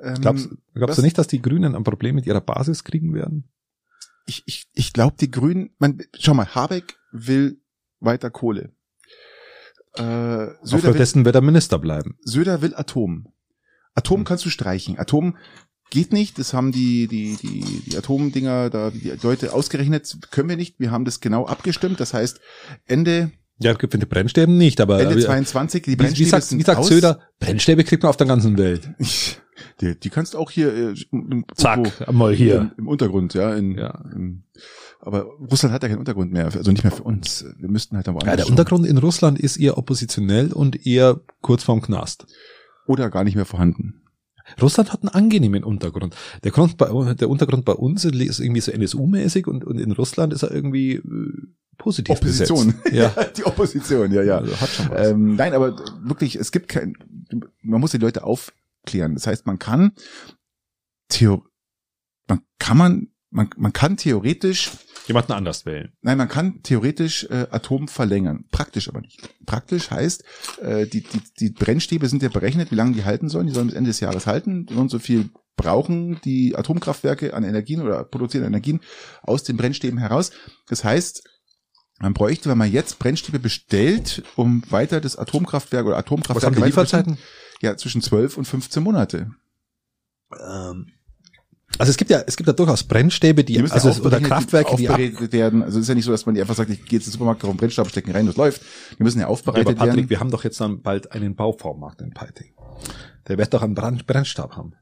Ähm, 0.00 0.14
Glaubst, 0.20 0.48
glaubst 0.74 0.98
du 0.98 1.02
nicht, 1.02 1.18
dass 1.18 1.26
die 1.26 1.42
Grünen 1.42 1.74
ein 1.74 1.84
Problem 1.84 2.14
mit 2.14 2.26
ihrer 2.26 2.40
Basis 2.40 2.84
kriegen 2.84 3.14
werden? 3.14 3.48
ich 4.26 4.42
ich, 4.46 4.68
ich 4.74 4.92
glaube, 4.92 5.16
die 5.18 5.30
Grünen, 5.30 5.70
man, 5.78 6.02
schau 6.18 6.34
mal, 6.34 6.54
Habeck 6.54 6.96
will 7.12 7.60
weiter 8.00 8.30
Kohle. 8.30 8.72
Äh, 9.94 10.00
Söder, 10.62 10.90
Aufgrund 10.90 11.24
wird 11.24 11.34
er 11.34 11.42
Minister 11.42 11.78
bleiben. 11.78 12.16
Söder 12.22 12.62
will 12.62 12.74
Atom. 12.74 13.28
Atom 13.94 14.24
kannst 14.24 14.44
du 14.44 14.50
streichen. 14.50 14.98
Atom 14.98 15.36
geht 15.92 16.12
nicht. 16.12 16.38
Das 16.38 16.52
haben 16.52 16.72
die, 16.72 17.06
die, 17.06 17.36
die, 17.40 17.82
die 17.86 17.96
Atomdinger 17.96 18.68
da, 18.70 18.90
die 18.90 19.12
Leute 19.22 19.52
ausgerechnet. 19.52 20.18
Können 20.32 20.48
wir 20.48 20.56
nicht. 20.56 20.80
Wir 20.80 20.90
haben 20.90 21.04
das 21.04 21.20
genau 21.20 21.46
abgestimmt. 21.46 22.00
Das 22.00 22.12
heißt, 22.14 22.40
Ende, 22.86 23.30
Ja, 23.60 23.74
für 23.78 23.86
die 23.86 24.06
Brennstäbe 24.06 24.50
nicht, 24.50 24.80
aber 24.80 24.98
Ende 25.00 25.12
aber- 25.14 25.20
22, 25.22 25.82
die 25.84 25.90
wie, 25.92 25.96
Brennstäbe 25.96 26.26
wie 26.26 26.30
sagt, 26.30 26.44
sind 26.44 26.58
wie 26.58 26.64
sagt 26.64 26.78
aus. 26.80 26.88
Söder, 26.88 27.20
Brennstäbe 27.38 27.84
kriegt 27.84 28.02
man 28.02 28.10
auf 28.10 28.16
der 28.16 28.26
ganzen 28.26 28.58
Welt. 28.58 28.90
Die, 29.80 29.98
die 29.98 30.10
kannst 30.10 30.34
auch 30.34 30.50
hier 30.50 30.72
äh, 30.74 30.94
im- 31.12 31.44
Zack, 31.54 32.10
mal 32.12 32.34
hier. 32.34 32.56
Im, 32.56 32.72
im 32.78 32.88
Untergrund, 32.88 33.34
ja. 33.34 33.54
In, 33.54 33.76
Ja. 33.78 34.02
Im, 34.12 34.44
aber 34.98 35.24
Russland 35.50 35.72
hat 35.74 35.82
ja 35.82 35.88
keinen 35.88 35.98
Untergrund 35.98 36.32
mehr, 36.32 36.46
also 36.46 36.70
nicht 36.72 36.84
mehr 36.84 36.90
für 36.92 37.02
uns. 37.02 37.44
Wir 37.58 37.68
müssten 37.68 37.96
halt 37.96 38.06
da 38.08 38.12
woanders 38.14 38.28
Ja, 38.30 38.36
der 38.36 38.42
schauen. 38.44 38.52
Untergrund 38.52 38.86
in 38.86 38.98
Russland 38.98 39.38
ist 39.38 39.58
eher 39.58 39.76
oppositionell 39.78 40.52
und 40.52 40.86
eher 40.86 41.20
kurz 41.42 41.62
vorm 41.64 41.80
Knast. 41.82 42.26
Oder 42.86 43.10
gar 43.10 43.24
nicht 43.24 43.36
mehr 43.36 43.44
vorhanden. 43.44 44.01
Russland 44.60 44.92
hat 44.92 45.02
einen 45.02 45.10
angenehmen 45.10 45.64
Untergrund. 45.64 46.14
Der, 46.44 46.50
Grund 46.50 46.76
bei, 46.76 47.14
der 47.14 47.30
Untergrund 47.30 47.64
bei 47.64 47.72
uns 47.72 48.04
ist 48.04 48.40
irgendwie 48.40 48.60
so 48.60 48.72
NSU-mäßig 48.72 49.46
und, 49.46 49.64
und 49.64 49.78
in 49.78 49.92
Russland 49.92 50.32
ist 50.32 50.42
er 50.42 50.50
irgendwie 50.50 50.94
äh, 50.94 51.02
positiv 51.78 52.16
Opposition. 52.16 52.66
besetzt. 52.66 52.92
Ja, 52.92 53.08
die 53.36 53.44
Opposition, 53.44 54.12
ja, 54.12 54.22
ja. 54.22 54.38
Also 54.38 54.60
hat 54.60 54.68
schon 54.68 54.90
was. 54.90 55.08
Ähm, 55.08 55.36
nein, 55.36 55.54
aber 55.54 55.76
wirklich, 56.02 56.36
es 56.36 56.52
gibt 56.52 56.68
kein, 56.68 56.96
man 57.62 57.80
muss 57.80 57.92
die 57.92 57.98
Leute 57.98 58.24
aufklären. 58.24 59.14
Das 59.14 59.26
heißt, 59.26 59.46
man 59.46 59.58
kann, 59.58 59.92
Theo, 61.08 61.44
man 62.28 62.42
kann 62.58 62.76
man, 62.76 63.08
man, 63.30 63.50
man 63.56 63.72
kann 63.72 63.96
theoretisch 63.96 64.70
Jemanden 65.06 65.32
anders 65.32 65.66
wählen. 65.66 65.92
Nein, 66.00 66.18
man 66.18 66.28
kann 66.28 66.62
theoretisch 66.62 67.24
äh, 67.24 67.46
Atom 67.50 67.88
verlängern, 67.88 68.44
praktisch 68.50 68.88
aber 68.88 69.00
nicht. 69.00 69.20
Praktisch 69.46 69.90
heißt, 69.90 70.24
äh, 70.62 70.86
die, 70.86 71.02
die, 71.02 71.20
die 71.40 71.50
Brennstäbe 71.50 72.08
sind 72.08 72.22
ja 72.22 72.28
berechnet, 72.28 72.70
wie 72.70 72.76
lange 72.76 72.94
die 72.94 73.04
halten 73.04 73.28
sollen. 73.28 73.46
Die 73.46 73.52
sollen 73.52 73.66
bis 73.66 73.76
Ende 73.76 73.90
des 73.90 74.00
Jahres 74.00 74.26
halten. 74.26 74.66
So 74.70 74.78
und 74.78 74.90
so 74.90 74.98
viel 74.98 75.30
brauchen 75.56 76.20
die 76.24 76.56
Atomkraftwerke 76.56 77.34
an 77.34 77.44
Energien 77.44 77.82
oder 77.82 78.04
produzieren 78.04 78.44
Energien 78.44 78.80
aus 79.22 79.42
den 79.42 79.56
Brennstäben 79.56 79.98
heraus. 79.98 80.30
Das 80.68 80.84
heißt, 80.84 81.24
man 81.98 82.14
bräuchte, 82.14 82.48
wenn 82.48 82.58
man 82.58 82.70
jetzt 82.70 82.98
Brennstäbe 82.98 83.38
bestellt, 83.38 84.22
um 84.36 84.62
weiter 84.70 85.00
das 85.00 85.16
Atomkraftwerk 85.16 85.86
oder 85.86 85.96
Was 85.96 86.04
Atomkraftwerk 86.04 86.54
haben 86.54 86.60
die 86.60 86.66
Lieferzeiten? 86.66 87.18
Ja, 87.60 87.76
zwischen 87.76 88.02
12 88.02 88.38
und 88.38 88.44
15 88.44 88.82
Monate. 88.82 89.30
Ähm, 90.32 90.92
also 91.78 91.90
es 91.90 91.96
gibt 91.96 92.10
ja, 92.10 92.22
es 92.26 92.36
gibt 92.36 92.46
ja 92.46 92.52
durchaus 92.52 92.84
Brennstäbe, 92.84 93.44
die, 93.44 93.54
Die 93.54 93.70
also 93.70 93.90
ja 93.90 94.00
oder 94.00 94.20
Kraftwerke, 94.20 94.76
die 94.76 94.88
aufbereitet 94.88 95.32
werden. 95.32 95.62
Also 95.62 95.78
es 95.78 95.84
ist 95.84 95.88
ja 95.88 95.94
nicht 95.94 96.04
so, 96.04 96.12
dass 96.12 96.26
man 96.26 96.34
die 96.34 96.40
einfach 96.40 96.54
sagt, 96.54 96.70
ich 96.70 96.84
gehe 96.84 96.98
jetzt 96.98 97.06
in 97.06 97.10
den 97.10 97.12
Supermarkt, 97.12 97.40
kaufe 97.40 97.50
einen 97.50 97.58
Brennstab, 97.58 97.88
stecken 97.88 98.12
rein, 98.12 98.26
das 98.26 98.36
läuft. 98.36 98.62
Die 98.98 99.02
müssen 99.02 99.18
ja 99.18 99.24
Ja, 99.24 99.28
aufbereitet 99.28 99.68
aber 99.68 99.76
Patrick, 99.76 99.96
werden. 99.96 100.10
wir 100.10 100.20
haben 100.20 100.30
doch 100.30 100.44
jetzt 100.44 100.60
dann 100.60 100.82
bald 100.82 101.12
einen 101.12 101.34
Bauvormarkt 101.34 102.00
in 102.02 102.10
Peiting. 102.10 102.52
Der 103.28 103.38
wird 103.38 103.52
doch 103.54 103.62
einen 103.62 103.74
Brand, 103.74 104.06
Brennstab 104.06 104.56
haben. 104.56 104.74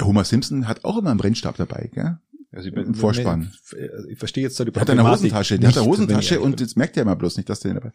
Homer 0.00 0.24
Simpson 0.24 0.68
hat 0.68 0.84
auch 0.84 0.98
immer 0.98 1.10
einen 1.10 1.18
Brennstab 1.18 1.56
dabei, 1.56 1.90
gell? 1.92 2.18
Also 2.56 2.70
Im 2.70 2.94
Vorspann. 2.94 3.52
Ich, 3.52 4.12
ich 4.12 4.18
verstehe 4.18 4.42
jetzt 4.42 4.58
da 4.58 4.64
die 4.64 4.70
Der 4.70 4.80
hat 4.80 4.88
eine 4.88 5.02
Problematik 5.02 5.24
Hosentasche, 5.24 5.58
der 5.58 5.68
hat 5.68 5.76
eine 5.76 5.84
ich 5.84 5.92
Hosentasche 5.92 6.40
und 6.40 6.56
bin. 6.56 6.64
jetzt 6.64 6.74
merkt 6.74 6.96
er 6.96 7.02
immer 7.02 7.14
bloß 7.14 7.36
nicht, 7.36 7.50
dass 7.50 7.60
der 7.60 7.74
dabei. 7.74 7.92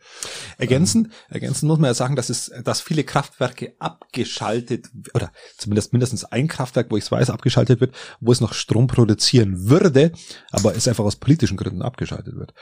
Ergänzend, 0.60 1.10
ergänzend 1.30 1.67
muss 1.67 1.80
man 1.80 1.88
ja 1.88 1.93
sagen, 1.95 2.15
dass 2.15 2.30
es, 2.30 2.52
dass 2.63 2.80
viele 2.80 3.04
Kraftwerke 3.04 3.74
abgeschaltet, 3.80 4.91
oder 5.15 5.32
zumindest 5.58 5.93
mindestens 5.93 6.26
ein 6.26 6.47
Kraftwerk, 6.47 6.91
wo 6.91 6.97
ich 6.97 7.06
es 7.06 7.12
weiß, 7.12 7.32
abgeschaltet 7.32 7.82
wird, 7.82 7.95
wo 8.19 8.32
es 8.32 8.39
noch 8.39 8.54
Strom 8.54 8.86
produzieren 8.86 9.67
würde, 9.67 10.12
aber 10.52 10.76
es 10.76 10.88
einfach 10.88 11.06
aus 11.06 11.15
politischen 11.15 11.58
Gründen 11.58 11.82
abgeschaltet 11.82 12.36
wird. 12.36 12.54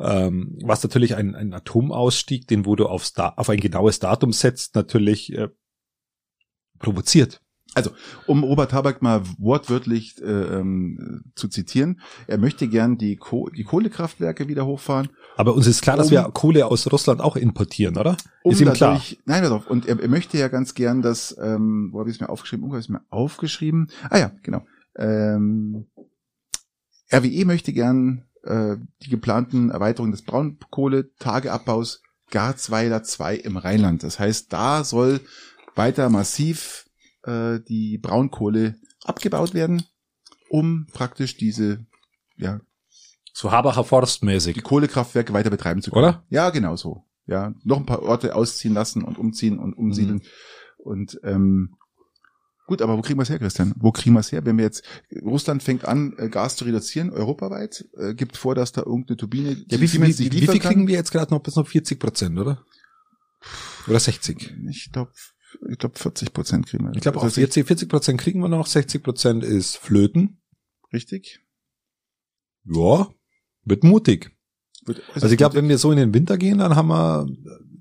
Ähm, 0.00 0.58
was 0.64 0.82
natürlich 0.82 1.14
ein, 1.14 1.36
ein 1.36 1.52
Atomausstieg, 1.52 2.48
den 2.48 2.66
wo 2.66 2.74
du 2.74 2.86
aufs 2.86 3.12
da 3.12 3.34
auf 3.36 3.48
ein 3.48 3.60
genaues 3.60 4.00
Datum 4.00 4.32
setzt, 4.32 4.74
natürlich 4.74 5.32
äh, 5.32 5.48
provoziert. 6.80 7.40
Also, 7.78 7.90
um 8.26 8.44
Robert 8.44 8.72
Habeck 8.72 9.00
mal 9.02 9.22
wortwörtlich 9.38 10.20
äh, 10.20 10.24
ähm, 10.26 11.22
zu 11.34 11.48
zitieren, 11.48 12.00
er 12.26 12.38
möchte 12.38 12.68
gern 12.68 12.98
die, 12.98 13.16
Koh 13.16 13.48
die 13.48 13.64
Kohlekraftwerke 13.64 14.48
wieder 14.48 14.66
hochfahren, 14.66 15.08
Aber 15.36 15.54
uns 15.54 15.66
ist 15.66 15.82
klar, 15.82 15.96
dass 15.96 16.06
Um- 16.08 16.12
wir 16.12 16.22
Kohle 16.34 16.66
aus 16.66 16.90
Russland 16.92 17.20
auch 17.20 17.36
importieren, 17.36 17.96
oder? 17.96 18.16
um 18.42 18.52
ist 18.52 18.60
ihm 18.60 18.72
klar. 18.72 19.00
nein, 19.24 19.42
pass 19.42 19.50
auf, 19.52 19.66
und 19.68 19.86
er, 19.86 19.98
er 20.00 20.08
möchte 20.08 20.36
ja 20.38 20.48
ganz 20.48 20.74
gern, 20.74 21.02
dass, 21.02 21.36
ähm, 21.40 21.90
wo 21.92 22.00
habe 22.00 22.10
ich 22.10 22.16
es 22.16 22.20
mir 22.20 22.28
aufgeschrieben, 22.28 22.64
wo 22.66 22.70
habe 22.70 22.80
ich 22.80 22.86
es 22.86 22.90
mir 22.90 23.00
aufgeschrieben? 23.10 23.88
Ah 24.10 24.18
ja, 24.18 24.32
genau. 24.42 24.62
Ähm, 24.96 25.86
RWE 27.12 27.44
möchte 27.44 27.72
gern 27.72 28.24
äh, 28.44 28.76
die 29.02 29.10
geplanten 29.10 29.70
Erweiterungen 29.70 30.12
des 30.12 30.22
Braunkohletageabbaus 30.22 32.02
Garzweiler 32.30 33.02
2 33.02 33.36
im 33.36 33.56
Rheinland. 33.56 34.02
Das 34.02 34.18
heißt, 34.18 34.52
da 34.52 34.84
soll 34.84 35.20
weiter 35.74 36.10
massiv 36.10 36.84
äh, 37.28 37.60
die 37.68 37.98
Braunkohle 37.98 38.76
abgebaut 39.04 39.54
werden, 39.54 39.82
um 40.48 40.86
praktisch 40.92 41.36
diese, 41.36 41.84
ja, 42.36 42.60
So 43.32 43.52
Habacher 43.52 43.84
Forstmäßig. 43.84 44.54
die 44.54 44.60
Kohlekraftwerke 44.62 45.32
weiter 45.32 45.50
betreiben 45.50 45.82
zu 45.82 45.90
können. 45.90 46.04
Oder? 46.04 46.24
Ja, 46.30 46.50
genau 46.50 46.76
so. 46.76 47.04
ja, 47.26 47.54
noch 47.64 47.76
ein 47.78 47.86
paar 47.86 48.02
Orte 48.02 48.34
ausziehen 48.34 48.74
lassen 48.74 49.02
und 49.04 49.18
umziehen 49.18 49.58
und 49.58 49.74
umsiedeln. 49.74 50.22
Und 50.78 51.20
ähm, 51.22 51.74
gut, 52.66 52.80
aber 52.82 52.96
wo 52.96 53.02
kriegen 53.02 53.18
wir 53.18 53.22
es 53.24 53.30
her, 53.30 53.38
Christian? 53.38 53.74
Wo 53.76 53.92
kriegen 53.92 54.14
wir 54.14 54.20
es 54.20 54.32
her? 54.32 54.44
Wenn 54.46 54.56
wir 54.56 54.64
jetzt, 54.64 54.82
Russland 55.22 55.62
fängt 55.62 55.84
an, 55.84 56.14
äh, 56.18 56.28
Gas 56.28 56.56
zu 56.56 56.64
reduzieren, 56.64 57.10
europaweit, 57.10 57.84
äh, 57.98 58.14
gibt 58.14 58.36
vor, 58.36 58.54
dass 58.54 58.72
da 58.72 58.82
irgendeine 58.82 59.16
Turbine, 59.18 59.50
Ja, 59.68 59.80
wie, 59.80 59.88
viel, 59.88 60.00
wie, 60.02 60.18
wie 60.18 60.28
liefern 60.28 60.52
viel 60.52 60.62
kriegen 60.62 60.86
wir 60.88 60.94
jetzt 60.94 61.10
gerade 61.12 61.32
noch? 61.34 61.42
Bis 61.42 61.56
noch 61.56 61.66
40 61.68 62.00
Prozent, 62.00 62.38
oder? 62.38 62.64
Oder 63.86 64.00
60? 64.00 64.54
Ich 64.70 64.90
glaube, 64.92 65.12
ich 65.70 65.78
glaube 65.78 65.98
40 65.98 66.32
Prozent 66.32 66.66
kriegen 66.66 66.84
wir. 66.84 66.92
Ich 66.94 67.00
glaube 67.02 67.20
Also 67.20 67.34
40, 67.40 67.66
40 67.66 67.88
Prozent 67.88 68.20
kriegen 68.20 68.40
wir 68.40 68.48
noch, 68.48 68.66
60 68.66 69.02
Prozent 69.02 69.44
ist 69.44 69.76
Flöten. 69.76 70.40
Richtig? 70.92 71.40
Ja, 72.64 73.08
wird 73.64 73.84
mutig. 73.84 74.30
Wird- 74.84 75.02
Also 75.14 75.28
ich 75.28 75.36
glaube, 75.36 75.54
wenn 75.56 75.68
wir 75.68 75.78
so 75.78 75.90
in 75.90 75.98
den 75.98 76.14
Winter 76.14 76.36
gehen, 76.38 76.58
dann 76.58 76.76
haben 76.76 76.88
wir 76.88 77.26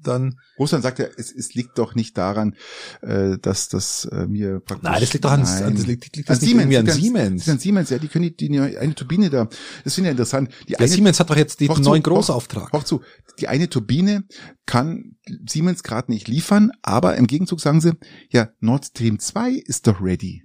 dann. 0.04 0.40
Russland 0.60 0.84
sagt 0.84 1.00
ja, 1.00 1.06
es, 1.18 1.32
es 1.32 1.54
liegt 1.54 1.78
doch 1.78 1.96
nicht 1.96 2.18
daran, 2.18 2.56
äh, 3.02 3.38
dass 3.40 3.70
das 3.70 4.06
äh, 4.12 4.28
mir 4.28 4.60
praktisch. 4.60 4.90
Nein, 4.90 5.02
das 5.02 5.14
liegt 5.14 5.26
doch 5.26 5.32
an, 5.32 5.42
Nein. 5.44 5.76
das 5.76 5.86
liegt, 5.88 6.16
liegt 6.16 6.30
An 6.30 6.36
das 6.36 6.42
nicht 6.42 6.54
irgendwie 6.56 6.78
an 6.78 6.86
liegt 6.86 6.98
Siemens. 6.98 7.46
liegt 7.46 7.50
An 7.50 7.60
Siemens, 7.60 7.90
ja, 7.90 7.98
die 8.00 8.08
können 8.08 8.34
die, 8.36 8.50
die 8.50 8.60
eine 8.60 8.96
Turbine 8.96 9.30
da. 9.30 9.48
Das 9.84 9.96
finde 9.96 10.10
ich 10.10 10.12
interessant. 10.12 10.52
Die 10.68 10.74
Ja, 10.74 10.80
eine, 10.80 10.88
Siemens 10.88 11.20
hat 11.20 11.30
doch 11.30 11.38
jetzt 11.38 11.60
den 11.60 11.70
Hoch 11.70 11.76
zu, 11.76 11.82
neuen 11.84 12.02
hoch- 12.02 12.08
Großauftrag. 12.10 12.74
Auch 12.74 12.84
zu, 12.84 13.02
die 13.40 13.48
eine 13.48 13.70
Turbine 13.70 14.24
kann 14.66 15.16
Siemens 15.48 15.84
gerade 15.84 16.12
nicht 16.12 16.28
liefern, 16.28 16.72
aber 16.82 17.16
im 17.16 17.28
Gegenzug 17.28 17.62
sagen 17.62 17.82
sie, 17.82 17.94
ja, 18.30 18.50
Nord 18.60 18.86
Stream 18.86 19.20
2 19.20 19.52
ist 19.52 19.88
doch 19.88 20.02
ready. 20.02 20.44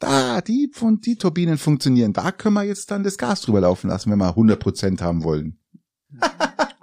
Da, 0.00 0.40
die 0.42 0.70
von 0.72 1.00
die 1.00 1.16
Turbinen 1.16 1.58
funktionieren. 1.58 2.12
Da 2.12 2.30
können 2.30 2.54
wir 2.54 2.62
jetzt 2.62 2.90
dann 2.92 3.02
das 3.02 3.18
Gas 3.18 3.40
drüber 3.40 3.60
laufen 3.62 3.88
lassen, 3.88 4.10
wenn 4.12 4.18
wir 4.18 4.28
100 4.28 4.60
Prozent 4.60 5.02
haben 5.02 5.24
wollen. 5.24 5.58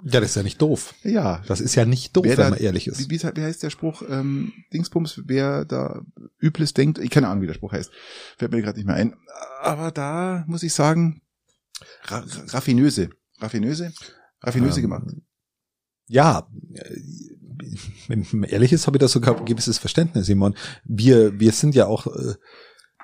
Ja, 0.04 0.20
das 0.20 0.30
ist 0.30 0.36
ja 0.36 0.42
nicht 0.42 0.60
doof. 0.60 0.94
Ja, 1.02 1.42
Das 1.46 1.60
ist 1.60 1.74
ja 1.74 1.84
nicht 1.86 2.14
doof, 2.16 2.24
Wer 2.24 2.36
wenn 2.36 2.44
da- 2.44 2.50
man 2.50 2.58
ehrlich 2.58 2.86
Wie, 2.86 2.90
ist. 2.90 3.10
wie, 3.10 3.20
wie 3.22 3.42
heißt 3.42 3.62
der 3.62 3.70
Spruch? 3.70 4.02
Ähm, 4.08 4.52
Dingsbums, 4.72 5.22
wer 5.26 5.64
da 5.64 6.02
Übles 6.38 6.74
denkt, 6.74 6.98
ich 6.98 7.10
keine 7.10 7.28
Ahnung, 7.28 7.42
wie 7.42 7.46
der 7.46 7.54
Spruch 7.54 7.72
heißt. 7.72 7.90
Fällt 8.36 8.52
mir 8.52 8.62
gerade 8.62 8.78
nicht 8.78 8.86
mehr 8.86 8.96
ein. 8.96 9.16
Aber 9.62 9.90
da 9.90 10.44
muss 10.46 10.62
ich 10.62 10.74
sagen, 10.74 11.22
ra 12.04 12.18
ra- 12.18 12.24
raffinöse. 12.48 13.10
Raffinöse? 13.40 13.92
Raffinöse 14.42 14.76
Ähm, 14.80 14.82
gemacht. 14.82 15.06
Ja, 16.08 16.48
äh, 16.74 17.00
wenn 18.08 18.26
man 18.32 18.44
ehrlich 18.50 18.72
ist, 18.72 18.86
habe 18.86 18.96
ich 18.98 19.00
da 19.00 19.08
sogar 19.08 19.36
ein 19.38 19.44
gewisses 19.44 19.78
Verständnis, 19.78 20.26
Simon. 20.26 20.54
Wir, 20.84 21.40
wir 21.40 21.52
sind 21.52 21.74
ja 21.74 21.86
auch, 21.86 22.06
äh, 22.06 22.34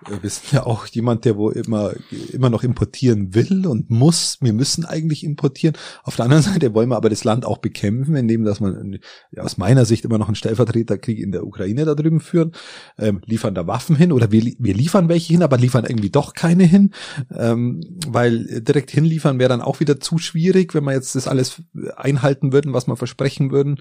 wir 0.09 0.31
sind 0.31 0.53
ja 0.53 0.67
auch 0.67 0.87
jemand, 0.87 1.25
der 1.25 1.37
wo 1.37 1.51
immer, 1.51 1.93
immer 2.33 2.51
noch 2.51 2.63
importieren 2.63 3.35
will 3.35 3.67
und 3.67 3.91
muss. 3.91 4.39
Wir 4.41 4.53
müssen 4.53 4.85
eigentlich 4.85 5.25
importieren. 5.25 5.77
Auf 6.03 6.17
der 6.17 6.25
anderen 6.25 6.43
Seite 6.53 6.75
wollen 6.75 6.89
wir 6.89 6.97
aber 6.97 7.11
das 7.11 7.25
Land 7.25 7.45
auch 7.45 7.59
bekämpfen, 7.59 8.17
indem 8.17 8.45
dass 8.45 8.61
man 8.61 8.99
ja, 9.31 9.43
aus 9.43 9.59
meiner 9.59 9.85
Sicht 9.85 10.05
immer 10.05 10.19
noch 10.19 10.29
einen 10.29 10.35
Stellvertreterkrieg 10.35 11.19
in 11.19 11.33
der 11.33 11.47
Ukraine 11.47 11.85
da 11.85 11.95
drüben 11.95 12.21
führen, 12.21 12.53
ähm, 12.99 13.21
liefern 13.27 13.55
da 13.55 13.67
Waffen 13.67 13.97
hin 13.97 14.13
oder 14.13 14.33
wir, 14.33 14.43
wir 14.59 14.75
liefern 14.75 15.09
welche 15.09 15.33
hin, 15.33 15.43
aber 15.43 15.57
liefern 15.57 15.85
irgendwie 15.85 16.11
doch 16.11 16.35
keine 16.35 16.65
hin, 16.65 16.93
ähm, 17.35 17.81
weil 18.07 18.63
direkt 18.63 18.91
hinliefern 18.91 19.39
wäre 19.39 19.49
dann 19.49 19.63
auch 19.63 19.81
wieder 19.81 20.01
zu 20.01 20.19
schwierig, 20.19 20.75
wenn 20.75 20.85
wir 20.85 20.93
jetzt 20.93 21.15
das 21.15 21.29
alles 21.29 21.63
einhalten 21.97 22.53
würden, 22.53 22.73
was 22.73 22.87
wir 22.87 22.97
versprechen 22.97 23.51
würden. 23.51 23.81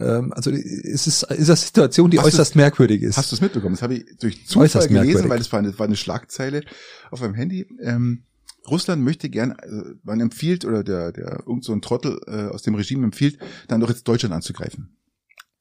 Ähm, 0.00 0.32
also 0.32 0.50
es 0.50 1.06
ist, 1.06 1.22
ist 1.22 1.28
eine 1.50 1.56
Situation, 1.56 2.10
die 2.10 2.18
Hast 2.18 2.26
äußerst 2.26 2.56
merkwürdig 2.56 3.02
ist. 3.02 3.16
Hast 3.16 3.30
du 3.30 3.36
es 3.36 3.40
mitbekommen? 3.40 3.74
Das 3.74 3.82
habe 3.82 3.94
ich 3.94 4.04
durch 4.18 4.46
Zufall 4.46 4.64
Äußerst 4.64 4.88
gelesen, 4.88 5.04
merkwürdig. 5.04 5.30
weil 5.30 5.38
das 5.38 5.52
war 5.52 5.58
eine, 5.60 5.78
war 5.78 5.86
eine 5.86 5.96
Schlagzeile 5.96 6.62
auf 7.10 7.20
meinem 7.20 7.34
Handy. 7.34 7.66
Ähm, 7.80 8.24
Russland 8.68 9.02
möchte 9.02 9.28
gern, 9.28 9.52
also 9.52 9.82
man 10.02 10.20
empfiehlt, 10.20 10.64
oder 10.64 10.82
der, 10.82 11.12
der 11.12 11.42
irgend 11.46 11.64
so 11.64 11.72
ein 11.72 11.82
Trottel 11.82 12.18
äh, 12.26 12.52
aus 12.52 12.62
dem 12.62 12.74
Regime 12.74 13.04
empfiehlt, 13.04 13.38
dann 13.68 13.80
doch 13.80 13.90
jetzt 13.90 14.08
Deutschland 14.08 14.34
anzugreifen. 14.34 14.96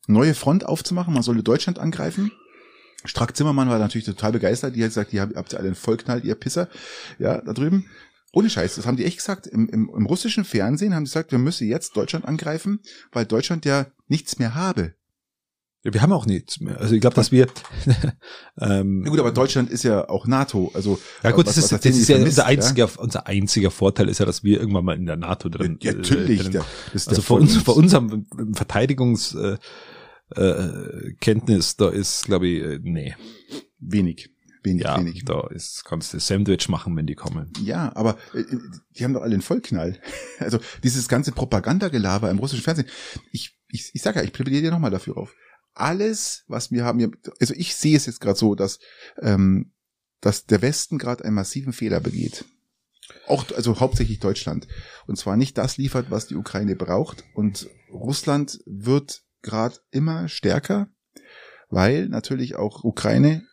Neue 0.07 0.33
Front 0.33 0.65
aufzumachen, 0.65 1.13
man 1.13 1.23
solle 1.23 1.43
Deutschland 1.43 1.79
angreifen. 1.79 2.31
Strack 3.05 3.35
Zimmermann 3.35 3.69
war 3.69 3.79
natürlich 3.79 4.05
total 4.05 4.31
begeistert. 4.31 4.75
Die 4.75 4.81
hat 4.81 4.89
gesagt, 4.89 5.11
die 5.11 5.19
habt 5.19 5.35
habt 5.35 5.53
ihr 5.53 5.59
alle 5.59 5.67
einen 5.67 5.75
Vollknall, 5.75 6.25
ihr 6.25 6.35
Pisser. 6.35 6.69
Ja, 7.19 7.41
da 7.41 7.53
drüben. 7.53 7.85
Ohne 8.35 8.49
Scheiß, 8.49 8.75
das 8.75 8.85
haben 8.87 8.97
die 8.97 9.05
echt 9.05 9.17
gesagt. 9.17 9.45
Im, 9.47 9.69
im, 9.69 9.89
im 9.95 10.05
russischen 10.07 10.43
Fernsehen 10.43 10.93
haben 10.95 11.03
die 11.05 11.09
gesagt, 11.09 11.31
wir 11.31 11.37
müssen 11.39 11.67
jetzt 11.67 11.95
Deutschland 11.95 12.25
angreifen, 12.25 12.79
weil 13.11 13.25
Deutschland 13.25 13.63
ja 13.63 13.85
nichts 14.07 14.39
mehr 14.39 14.55
habe. 14.55 14.95
Ja, 15.85 15.93
wir 15.93 16.01
haben 16.01 16.13
auch 16.13 16.25
nichts 16.25 16.59
mehr. 16.61 16.79
Also 16.79 16.95
ich 16.95 17.01
glaube, 17.01 17.15
dass 17.15 17.31
wir 17.31 17.45
ähm, 18.59 19.01
Na 19.01 19.09
gut, 19.09 19.19
aber 19.19 19.31
Deutschland 19.31 19.69
ist 19.69 19.83
ja 19.83 20.07
auch 20.09 20.25
NATO. 20.27 20.71
Also 20.73 20.99
ja 21.23 21.31
gut, 21.31 21.45
was- 21.45 21.55
das 21.55 21.65
ist, 21.65 21.71
das 21.73 21.85
ist 21.85 22.07
ja 22.07 22.15
vermisst, 22.15 22.39
unser 22.39 22.45
einziger, 22.47 22.89
unser 22.97 23.27
einziger 23.27 23.69
Vorteil 23.69 24.09
ist 24.09 24.19
ja, 24.19 24.25
dass 24.25 24.43
wir 24.43 24.59
irgendwann 24.59 24.85
mal 24.85 24.95
in 24.95 25.05
der 25.05 25.17
NATO 25.17 25.49
drin. 25.49 25.77
Ja, 25.81 25.91
äh, 25.91 25.95
natürlich. 25.95 26.41
drin- 26.41 26.51
Der, 26.53 26.65
ist 26.93 27.09
also 27.09 27.21
vor 27.21 27.39
uns, 27.39 27.57
vor 27.57 27.75
unserem 27.75 28.25
Verteidigungs 28.53 29.35
äh, 29.35 29.57
äh, 30.35 31.13
Kenntnis, 31.19 31.75
da 31.75 31.89
ist, 31.89 32.25
glaube 32.25 32.47
ich, 32.47 32.63
äh, 32.63 32.79
nee. 32.81 33.13
wenig. 33.79 34.32
Wenig, 34.63 34.83
Ja, 34.83 34.97
wenig. 34.97 35.25
da 35.25 35.47
ist, 35.47 35.83
kannst 35.85 36.13
du 36.13 36.19
Sandwich 36.19 36.69
machen, 36.69 36.95
wenn 36.95 37.05
die 37.05 37.15
kommen. 37.15 37.51
Ja, 37.61 37.91
aber 37.95 38.17
äh, 38.33 38.43
die 38.97 39.03
haben 39.03 39.13
doch 39.13 39.21
alle 39.21 39.33
einen 39.33 39.41
Vollknall. 39.41 39.99
Also 40.39 40.59
dieses 40.83 41.07
ganze 41.07 41.31
Propagandagelaber 41.31 42.29
im 42.29 42.39
russischen 42.39 42.63
Fernsehen. 42.63 42.87
Ich, 43.31 43.57
ich, 43.69 43.91
ich 43.93 44.01
sage 44.01 44.19
ja, 44.19 44.25
ich 44.25 44.33
plädiere 44.33 44.61
dir 44.61 44.71
nochmal 44.71 44.91
dafür 44.91 45.17
auf. 45.17 45.33
Alles, 45.73 46.43
was 46.47 46.71
wir 46.71 46.83
haben, 46.85 47.11
also 47.39 47.53
ich 47.55 47.75
sehe 47.75 47.95
es 47.97 48.05
jetzt 48.05 48.19
gerade 48.21 48.37
so, 48.37 48.55
dass, 48.55 48.79
ähm, 49.21 49.71
dass 50.21 50.45
der 50.45 50.61
Westen 50.61 50.97
gerade 50.97 51.23
einen 51.25 51.35
massiven 51.35 51.73
Fehler 51.73 51.99
begeht. 51.99 52.45
Auch, 53.27 53.45
also 53.55 53.79
hauptsächlich 53.79 54.19
Deutschland. 54.19 54.67
Und 55.07 55.17
zwar 55.17 55.35
nicht 55.37 55.57
das 55.57 55.77
liefert, 55.77 56.07
was 56.09 56.27
die 56.27 56.35
Ukraine 56.35 56.75
braucht. 56.75 57.23
Und 57.33 57.69
Russland 57.91 58.59
wird 58.65 59.23
gerade 59.41 59.77
immer 59.91 60.27
stärker, 60.29 60.87
weil 61.69 62.07
natürlich 62.09 62.55
auch 62.55 62.83
Ukraine 62.83 63.43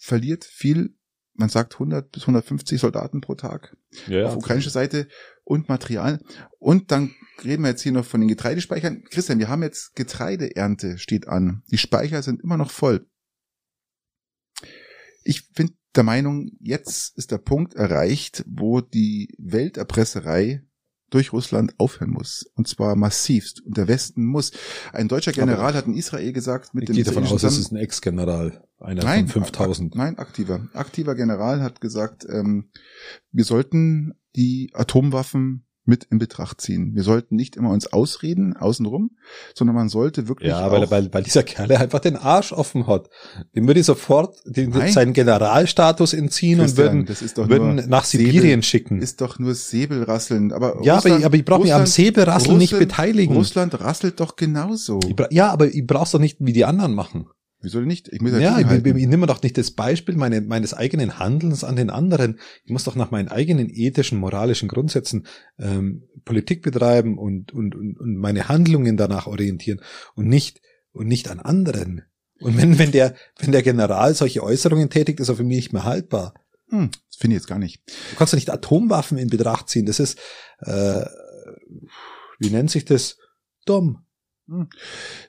verliert 0.00 0.44
viel, 0.44 0.96
man 1.34 1.50
sagt 1.50 1.74
100 1.74 2.10
bis 2.10 2.22
150 2.22 2.80
Soldaten 2.80 3.20
pro 3.20 3.34
Tag 3.34 3.76
Ja, 4.08 4.26
auf 4.26 4.36
ukrainischer 4.36 4.70
Seite 4.70 5.08
und 5.44 5.68
Material. 5.68 6.20
Und 6.58 6.90
dann 6.90 7.14
reden 7.44 7.62
wir 7.62 7.70
jetzt 7.70 7.82
hier 7.82 7.92
noch 7.92 8.04
von 8.04 8.20
den 8.20 8.28
Getreidespeichern. 8.28 9.04
Christian, 9.10 9.38
wir 9.38 9.48
haben 9.48 9.62
jetzt 9.62 9.94
Getreideernte 9.94 10.98
steht 10.98 11.28
an. 11.28 11.62
Die 11.70 11.78
Speicher 11.78 12.22
sind 12.22 12.42
immer 12.42 12.56
noch 12.56 12.70
voll. 12.70 13.06
Ich 15.22 15.52
bin 15.52 15.76
der 15.94 16.02
Meinung, 16.02 16.50
jetzt 16.60 17.16
ist 17.18 17.30
der 17.30 17.38
Punkt 17.38 17.74
erreicht, 17.74 18.44
wo 18.46 18.80
die 18.80 19.34
Welterpresserei 19.38 20.64
durch 21.10 21.32
Russland 21.32 21.74
aufhören 21.78 22.10
muss. 22.10 22.50
Und 22.54 22.68
zwar 22.68 22.96
massivst. 22.96 23.60
Und 23.60 23.76
der 23.76 23.88
Westen 23.88 24.24
muss. 24.24 24.52
Ein 24.92 25.08
deutscher 25.08 25.32
General 25.32 25.74
hat 25.74 25.86
in 25.86 25.94
Israel 25.94 26.32
gesagt, 26.32 26.72
mit 26.74 26.84
Ich 26.84 26.86
dem 26.88 26.96
gehe 26.96 27.04
davon 27.04 27.26
aus, 27.26 27.42
das 27.42 27.58
ist 27.58 27.72
ein 27.72 27.76
Ex-General, 27.76 28.64
einer 28.80 29.02
Nein, 29.04 29.28
von 29.28 29.42
5000. 29.44 29.92
ak- 29.92 29.98
Nein, 29.98 30.18
aktiver. 30.18 30.68
Aktiver 30.74 31.14
General 31.14 31.62
hat 31.62 31.80
gesagt, 31.80 32.26
ähm, 32.30 32.70
wir 33.32 33.44
sollten 33.44 34.14
die 34.36 34.70
Atomwaffen 34.74 35.66
mit 35.86 36.04
in 36.04 36.18
Betracht 36.18 36.60
ziehen. 36.60 36.94
Wir 36.94 37.02
sollten 37.02 37.34
nicht 37.34 37.56
immer 37.56 37.70
uns 37.70 37.92
ausreden, 37.92 38.54
außenrum, 38.56 39.10
sondern 39.56 39.74
man 39.74 39.88
sollte 39.88 40.28
wirklich 40.28 40.50
Ja, 40.50 40.70
weil, 40.70 40.88
weil, 40.90 41.12
weil 41.12 41.22
dieser 41.24 41.42
Kerl 41.42 41.72
einfach 41.74 41.98
den 41.98 42.16
Arsch 42.16 42.52
offen 42.52 42.86
hat. 42.86 43.08
Dem 43.56 43.66
würde 43.66 43.80
ich 43.80 43.86
sofort 43.86 44.36
den, 44.44 44.70
Nein. 44.70 44.92
seinen 44.92 45.14
Generalstatus 45.14 46.12
entziehen 46.12 46.60
und 46.60 46.66
Christian, 46.66 47.08
würden, 47.08 47.16
doch 47.34 47.48
würden 47.48 47.74
nur 47.76 47.86
nach 47.86 48.04
Säbel- 48.04 48.26
Sibirien 48.26 48.62
schicken. 48.62 49.00
ist 49.02 49.20
doch 49.20 49.38
nur 49.40 49.54
Säbelrasseln. 49.54 50.52
Aber 50.52 50.80
ja, 50.84 50.98
aber, 50.98 51.18
ich- 51.18 51.24
aber 51.26 51.36
ich 51.36 51.44
brauche 51.44 51.62
mich 51.62 51.72
am 51.74 51.80
Russland- 51.80 52.06
Säbelrasseln 52.06 52.58
nicht 52.58 52.72
Russland- 52.74 52.88
beteiligen. 52.88 53.34
Russland 53.34 53.80
rasselt 53.80 54.20
doch 54.20 54.36
genauso. 54.36 55.00
Ja, 55.30 55.50
aber 55.50 55.66
ich 55.74 55.84
brauch's 55.86 56.12
doch 56.12 56.20
nicht 56.20 56.36
wie 56.40 56.52
die 56.52 56.66
anderen 56.66 56.94
machen. 56.94 57.26
Wieso 57.62 57.80
nicht? 57.80 58.08
Ich 58.08 58.20
muss 58.22 58.32
Ja, 58.32 58.58
ja, 58.58 58.60
ich, 58.60 58.86
ich, 58.86 58.94
ich 58.94 59.06
nehme 59.06 59.26
doch 59.26 59.42
nicht 59.42 59.58
das 59.58 59.70
Beispiel 59.72 60.16
meine, 60.16 60.40
meines 60.40 60.72
eigenen 60.72 61.18
Handelns 61.18 61.62
an 61.62 61.76
den 61.76 61.90
anderen. 61.90 62.38
Ich 62.64 62.72
muss 62.72 62.84
doch 62.84 62.96
nach 62.96 63.10
meinen 63.10 63.28
eigenen 63.28 63.68
ethischen, 63.68 64.18
moralischen 64.18 64.68
Grundsätzen 64.68 65.26
ähm, 65.58 66.04
Politik 66.24 66.62
betreiben 66.62 67.18
und, 67.18 67.52
und, 67.52 67.74
und, 67.74 67.98
und 67.98 68.16
meine 68.16 68.48
Handlungen 68.48 68.96
danach 68.96 69.26
orientieren 69.26 69.80
und 70.14 70.26
nicht 70.26 70.62
und 70.92 71.06
nicht 71.06 71.28
an 71.28 71.38
anderen. 71.38 72.02
Und 72.40 72.56
wenn, 72.56 72.78
wenn 72.78 72.92
der, 72.92 73.14
wenn 73.38 73.52
der 73.52 73.62
General 73.62 74.14
solche 74.14 74.42
Äußerungen 74.42 74.88
tätigt, 74.88 75.20
ist 75.20 75.28
er 75.28 75.36
für 75.36 75.44
mich 75.44 75.56
nicht 75.56 75.72
mehr 75.72 75.84
haltbar. 75.84 76.34
hm, 76.70 76.90
das 77.08 77.16
finde 77.16 77.36
ich 77.36 77.42
jetzt 77.42 77.48
gar 77.48 77.58
nicht. 77.58 77.82
Du 78.10 78.16
kannst 78.16 78.32
doch 78.32 78.38
nicht 78.38 78.50
Atomwaffen 78.50 79.18
in 79.18 79.28
Betracht 79.28 79.68
ziehen. 79.68 79.84
Das 79.84 80.00
ist, 80.00 80.18
äh, 80.60 81.04
wie 82.38 82.50
nennt 82.50 82.70
sich 82.70 82.86
das? 82.86 83.18
Dumm. 83.66 84.06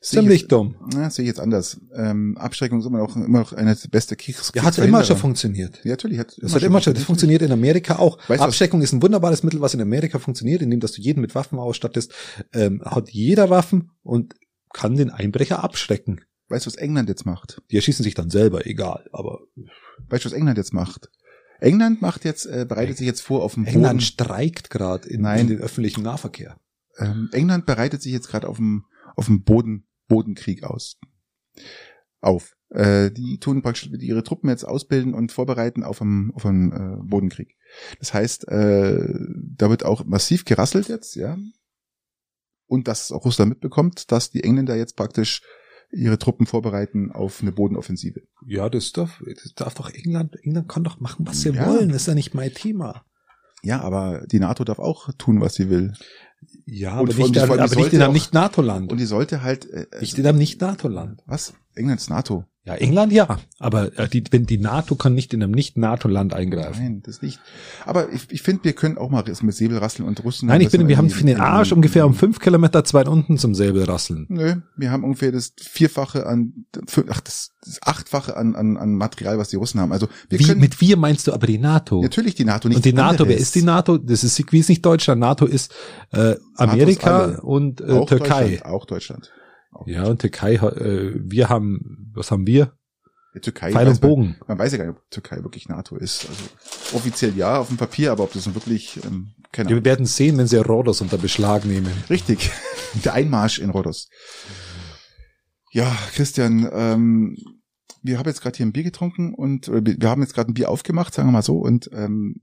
Ich 0.01 0.09
Ziemlich 0.09 0.41
jetzt, 0.41 0.51
dumm. 0.51 0.75
Na, 0.93 1.09
sehe 1.09 1.23
ich 1.23 1.27
jetzt 1.27 1.39
anders. 1.39 1.79
Ähm, 1.93 2.37
Abschreckung 2.37 2.79
ist 2.79 2.85
immer 2.85 2.99
noch, 2.99 3.15
immer 3.15 3.39
noch 3.39 3.53
eine 3.53 3.75
der 3.75 3.89
beste 3.89 4.15
Kriegs 4.15 4.51
Ja, 4.55 4.63
hat 4.63 4.77
immer 4.79 5.03
schon 5.03 5.17
funktioniert. 5.17 5.79
Ja, 5.83 5.91
natürlich. 5.91 6.17
Hat 6.19 6.35
Das 6.41 6.55
hat 6.55 6.63
immer 6.63 6.81
schon, 6.81 6.93
das 6.93 7.03
funktioniert 7.03 7.41
in 7.41 7.51
Amerika 7.51 7.97
auch. 7.97 8.17
Weißt 8.27 8.41
Abschreckung 8.41 8.81
ist 8.81 8.93
ein 8.93 9.01
wunderbares 9.01 9.43
Mittel, 9.43 9.61
was 9.61 9.73
in 9.73 9.81
Amerika 9.81 10.19
funktioniert, 10.19 10.61
indem 10.61 10.79
dass 10.79 10.93
du 10.93 11.01
jeden 11.01 11.21
mit 11.21 11.35
Waffen 11.35 11.59
ausstattest, 11.59 12.13
ähm, 12.53 12.81
hat 12.83 13.09
jeder 13.09 13.49
Waffen 13.49 13.91
und 14.03 14.35
kann 14.73 14.95
den 14.95 15.09
Einbrecher 15.09 15.63
abschrecken. 15.63 16.21
Weißt 16.49 16.65
du, 16.65 16.67
was 16.67 16.75
England 16.75 17.07
jetzt 17.07 17.25
macht? 17.25 17.61
Die 17.71 17.75
erschießen 17.75 18.03
sich 18.03 18.13
dann 18.13 18.29
selber, 18.29 18.65
egal. 18.65 19.07
Aber 19.13 19.41
Weißt 20.09 20.25
du, 20.25 20.29
was 20.29 20.33
England 20.33 20.57
jetzt 20.57 20.73
macht? 20.73 21.09
England 21.59 22.01
macht 22.01 22.25
jetzt, 22.25 22.45
äh, 22.45 22.65
bereitet 22.67 22.97
sich 22.97 23.05
jetzt 23.05 23.21
vor 23.21 23.43
auf 23.43 23.53
dem 23.53 23.65
England 23.65 23.99
Boden. 23.99 24.01
streikt 24.01 24.69
gerade 24.69 25.07
in, 25.07 25.23
in 25.23 25.47
den 25.47 25.59
öffentlichen 25.59 26.01
Nahverkehr. 26.01 26.57
Ähm, 26.97 27.29
England 27.31 27.65
bereitet 27.65 28.01
sich 28.01 28.11
jetzt 28.11 28.27
gerade 28.27 28.47
auf 28.47 28.57
dem 28.57 28.85
auf 29.15 29.27
einen 29.29 29.43
Boden, 29.43 29.87
Bodenkrieg 30.07 30.63
aus. 30.63 30.99
Auf. 32.21 32.55
Äh, 32.69 33.11
die 33.11 33.39
tun 33.39 33.61
praktisch 33.61 33.89
ihre 33.89 34.23
Truppen 34.23 34.49
jetzt 34.49 34.63
ausbilden 34.63 35.13
und 35.13 35.31
vorbereiten 35.31 35.83
auf 35.83 36.01
einen, 36.01 36.31
auf 36.33 36.45
einen 36.45 36.71
äh, 36.71 36.97
Bodenkrieg. 37.03 37.57
Das 37.99 38.13
heißt, 38.13 38.47
äh, 38.47 39.07
da 39.57 39.69
wird 39.69 39.83
auch 39.83 40.05
massiv 40.05 40.45
gerasselt 40.45 40.87
jetzt, 40.87 41.15
ja. 41.15 41.37
Und 42.67 42.87
dass 42.87 43.11
auch 43.11 43.25
Russland 43.25 43.49
mitbekommt, 43.49 44.11
dass 44.11 44.31
die 44.31 44.43
Engländer 44.43 44.75
jetzt 44.75 44.95
praktisch 44.95 45.41
ihre 45.91 46.17
Truppen 46.17 46.45
vorbereiten 46.45 47.11
auf 47.11 47.41
eine 47.41 47.51
Bodenoffensive. 47.51 48.21
Ja, 48.45 48.69
das 48.69 48.93
darf, 48.93 49.21
das 49.25 49.53
darf 49.53 49.73
doch 49.73 49.89
England, 49.89 50.37
England 50.41 50.69
kann 50.69 50.85
doch 50.85 51.01
machen, 51.01 51.27
was 51.27 51.41
sie 51.41 51.49
Ja. 51.49 51.67
wollen. 51.67 51.89
Das 51.89 52.03
ist 52.03 52.07
ja 52.07 52.13
nicht 52.13 52.33
mein 52.33 52.53
Thema. 52.53 53.05
Ja, 53.63 53.81
aber 53.81 54.25
die 54.27 54.39
NATO 54.39 54.63
darf 54.63 54.79
auch 54.79 55.09
tun, 55.17 55.39
was 55.41 55.53
sie 55.55 55.69
will. 55.69 55.93
Ja, 56.65 56.99
Und 56.99 57.11
aber 57.11 57.27
nicht, 57.27 57.37
allem 57.37 57.51
aber 57.51 57.75
nicht 57.75 57.93
in 57.93 58.01
einem 58.01 58.13
Nicht-NATO-Land. 58.13 58.91
Und 58.91 58.97
die 58.99 59.05
sollte 59.05 59.43
halt 59.43 59.69
äh, 59.69 59.85
Nicht 59.99 60.17
in 60.17 60.25
einem 60.25 60.37
Nicht-NATO-Land. 60.37 61.21
was? 61.25 61.53
Englands 61.75 62.09
NATO. 62.09 62.45
Ja, 62.63 62.75
England 62.75 63.11
ja. 63.11 63.39
Aber 63.57 63.97
äh, 63.97 64.07
die, 64.07 64.23
wenn 64.29 64.45
die 64.45 64.59
NATO 64.59 64.95
kann 64.95 65.15
nicht 65.15 65.33
in 65.33 65.41
einem 65.41 65.51
Nicht-NATO-Land 65.51 66.35
eingreifen. 66.35 66.83
Nein, 66.83 67.01
das 67.03 67.23
nicht. 67.23 67.39
Aber 67.87 68.11
ich, 68.11 68.29
ich 68.29 68.43
finde, 68.43 68.65
wir 68.65 68.73
können 68.73 68.99
auch 68.99 69.09
mal 69.09 69.23
mit 69.41 69.55
Säbel 69.55 69.79
rasseln 69.79 70.07
und 70.07 70.23
Russen. 70.23 70.47
Nein, 70.47 70.61
ich 70.61 70.69
bin, 70.69 70.87
wir 70.87 70.97
haben 70.97 71.09
für 71.09 71.23
den 71.23 71.39
Arsch 71.39 71.71
ungefähr 71.71 72.05
um 72.05 72.13
fünf 72.13 72.39
Kilometer 72.39 72.83
zu 72.83 72.93
weit 72.93 73.07
unten 73.07 73.39
zum 73.39 73.55
Säbelrasseln. 73.55 74.27
Nö, 74.29 74.57
wir 74.77 74.91
haben 74.91 75.03
ungefähr 75.03 75.31
das 75.31 75.53
Vierfache 75.59 76.27
an, 76.27 76.65
ach, 77.09 77.21
das, 77.21 77.53
das 77.65 77.79
Achtfache 77.81 78.37
an, 78.37 78.55
an, 78.55 78.77
an 78.77 78.93
Material, 78.93 79.39
was 79.39 79.49
die 79.49 79.55
Russen 79.55 79.79
haben. 79.79 79.91
Also 79.91 80.07
wir 80.29 80.37
Wie, 80.37 80.43
können 80.43 80.61
mit 80.61 80.79
wir 80.81 80.97
meinst 80.97 81.25
du 81.25 81.33
aber 81.33 81.47
die 81.47 81.57
NATO? 81.57 81.99
natürlich 81.99 82.35
die 82.35 82.45
NATO 82.45 82.67
nicht. 82.67 82.77
Und 82.77 82.85
die 82.85 82.93
NATO, 82.93 83.27
wer 83.27 83.37
ist 83.37 83.55
die 83.55 83.63
NATO? 83.63 83.97
Das 83.97 84.23
ist 84.23 84.51
wie 84.51 84.59
ist 84.59 84.69
nicht 84.69 84.85
Deutschland. 84.85 85.19
NATO 85.19 85.47
ist 85.47 85.73
äh, 86.11 86.35
Amerika 86.57 87.39
und 87.41 87.81
äh, 87.81 87.85
Auch 87.85 88.07
Türkei. 88.07 88.41
Deutschland, 88.41 88.65
auch 88.65 88.85
Deutschland. 88.85 89.31
Auch 89.71 89.87
Ja, 89.87 90.05
und 90.05 90.19
Türkei, 90.19 90.55
äh, 90.55 91.13
wir 91.15 91.49
haben, 91.49 92.11
was 92.13 92.31
haben 92.31 92.45
wir? 92.47 92.73
Die 93.33 93.39
Türkei. 93.39 93.71
Pfeil 93.71 93.87
und 93.87 93.93
man- 93.93 94.09
Bogen. 94.09 94.35
Man 94.47 94.59
weiß 94.59 94.73
ja 94.73 94.77
gar 94.79 94.87
nicht, 94.87 94.97
ob 94.97 95.09
Türkei 95.09 95.37
wirklich 95.43 95.69
NATO 95.69 95.95
ist. 95.95 96.27
Also 96.27 96.43
offiziell 96.97 97.35
ja 97.37 97.59
auf 97.59 97.69
dem 97.69 97.77
Papier, 97.77 98.11
aber 98.11 98.25
ob 98.25 98.33
das 98.33 98.45
nun 98.45 98.55
wirklich, 98.55 98.97
ähm, 99.05 99.29
keine 99.53 99.69
Ja, 99.69 99.75
Ahnung. 99.75 99.85
wir 99.85 99.89
werden 99.89 100.05
sehen, 100.05 100.37
wenn 100.37 100.47
sie 100.47 100.57
Rhodos 100.57 100.99
unter 101.01 101.17
Beschlag 101.17 101.63
nehmen. 101.65 101.91
Richtig. 102.09 102.51
Der 103.05 103.13
Einmarsch 103.13 103.59
in 103.59 103.69
Rhodos. 103.69 104.09
Ja, 105.71 105.95
Christian, 106.13 106.67
ähm, 106.73 107.37
wir 108.03 108.17
haben 108.19 108.27
jetzt 108.27 108.41
gerade 108.41 108.57
hier 108.57 108.65
ein 108.65 108.73
Bier 108.73 108.83
getrunken 108.83 109.33
und 109.33 109.69
äh, 109.69 109.85
wir 109.85 109.95
wir 110.01 110.09
haben 110.09 110.21
jetzt 110.21 110.33
gerade 110.33 110.51
ein 110.51 110.53
Bier 110.53 110.69
aufgemacht, 110.69 111.13
sagen 111.13 111.29
wir 111.29 111.33
mal 111.33 111.41
so, 111.43 111.59
und 111.59 111.89
ähm, 111.93 112.41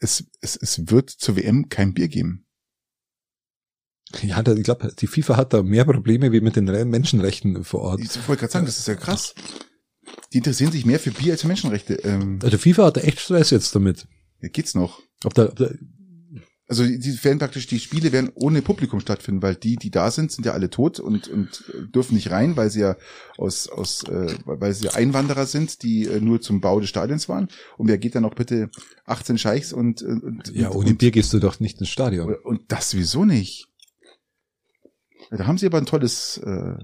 es, 0.00 0.24
es, 0.40 0.56
es 0.56 0.90
wird 0.90 1.10
zur 1.10 1.36
WM 1.36 1.68
kein 1.68 1.94
Bier 1.94 2.08
geben. 2.08 2.43
Ja, 4.22 4.42
da, 4.42 4.52
ich 4.54 4.62
glaube, 4.62 4.92
die 4.98 5.06
FIFA 5.06 5.36
hat 5.36 5.52
da 5.52 5.62
mehr 5.62 5.84
Probleme 5.84 6.32
wie 6.32 6.40
mit 6.40 6.56
den 6.56 6.68
Re- 6.68 6.84
Menschenrechten 6.84 7.64
vor 7.64 7.80
Ort. 7.80 8.00
Ich 8.00 8.16
wollte 8.28 8.40
gerade 8.40 8.52
sagen, 8.52 8.66
das 8.66 8.78
ist 8.78 8.88
ja 8.88 8.94
krass. 8.94 9.34
Die 10.32 10.38
interessieren 10.38 10.72
sich 10.72 10.84
mehr 10.86 11.00
für 11.00 11.10
Bier 11.10 11.32
als 11.32 11.42
für 11.42 11.48
Menschenrechte. 11.48 11.94
Ähm, 12.04 12.38
Also 12.42 12.58
FIFA 12.58 12.86
hat 12.86 12.96
da 12.96 13.00
echt 13.02 13.20
Stress 13.20 13.50
jetzt 13.50 13.74
damit. 13.74 14.06
ja, 14.42 14.48
geht's 14.48 14.74
noch? 14.74 15.00
Ob 15.24 15.34
da, 15.34 15.46
ob 15.46 15.56
da, 15.56 15.70
Also 16.68 16.84
die 16.84 17.24
werden 17.24 17.38
praktisch, 17.38 17.66
die 17.66 17.78
Spiele 17.78 18.10
werden 18.12 18.30
ohne 18.34 18.60
Publikum 18.62 19.00
stattfinden, 19.00 19.42
weil 19.42 19.54
die, 19.54 19.76
die 19.76 19.90
da 19.90 20.10
sind, 20.10 20.32
sind 20.32 20.44
ja 20.44 20.52
alle 20.52 20.70
tot 20.70 20.98
und, 21.00 21.28
und 21.28 21.64
äh, 21.72 21.86
dürfen 21.90 22.14
nicht 22.14 22.30
rein, 22.30 22.56
weil 22.56 22.70
sie 22.70 22.80
ja 22.80 22.96
aus, 23.38 23.68
aus 23.68 24.02
äh, 24.08 24.34
weil 24.44 24.72
sie 24.74 24.88
Einwanderer 24.90 25.46
sind, 25.46 25.82
die 25.82 26.06
äh, 26.06 26.20
nur 26.20 26.40
zum 26.40 26.60
Bau 26.60 26.80
des 26.80 26.88
Stadions 26.88 27.28
waren. 27.28 27.48
Und 27.78 27.88
wer 27.88 27.98
geht 27.98 28.14
dann 28.14 28.24
auch 28.24 28.34
bitte 28.34 28.70
18 29.06 29.38
Scheichs 29.38 29.72
und, 29.72 30.02
und, 30.02 30.22
und 30.22 30.52
ja, 30.54 30.70
ohne 30.70 30.90
und, 30.90 30.98
Bier 30.98 31.10
gehst 31.10 31.32
du 31.32 31.38
doch 31.38 31.60
nicht 31.60 31.80
ins 31.80 31.88
Stadion. 31.90 32.28
und, 32.28 32.44
und 32.44 32.60
das 32.72 32.90
sowieso 32.90 33.24
nicht. 33.24 33.68
Da 35.30 35.46
haben 35.46 35.58
sie 35.58 35.66
aber 35.66 35.78
ein 35.78 35.86
tolles 35.86 36.38
äh, 36.38 36.50
äh, 36.50 36.76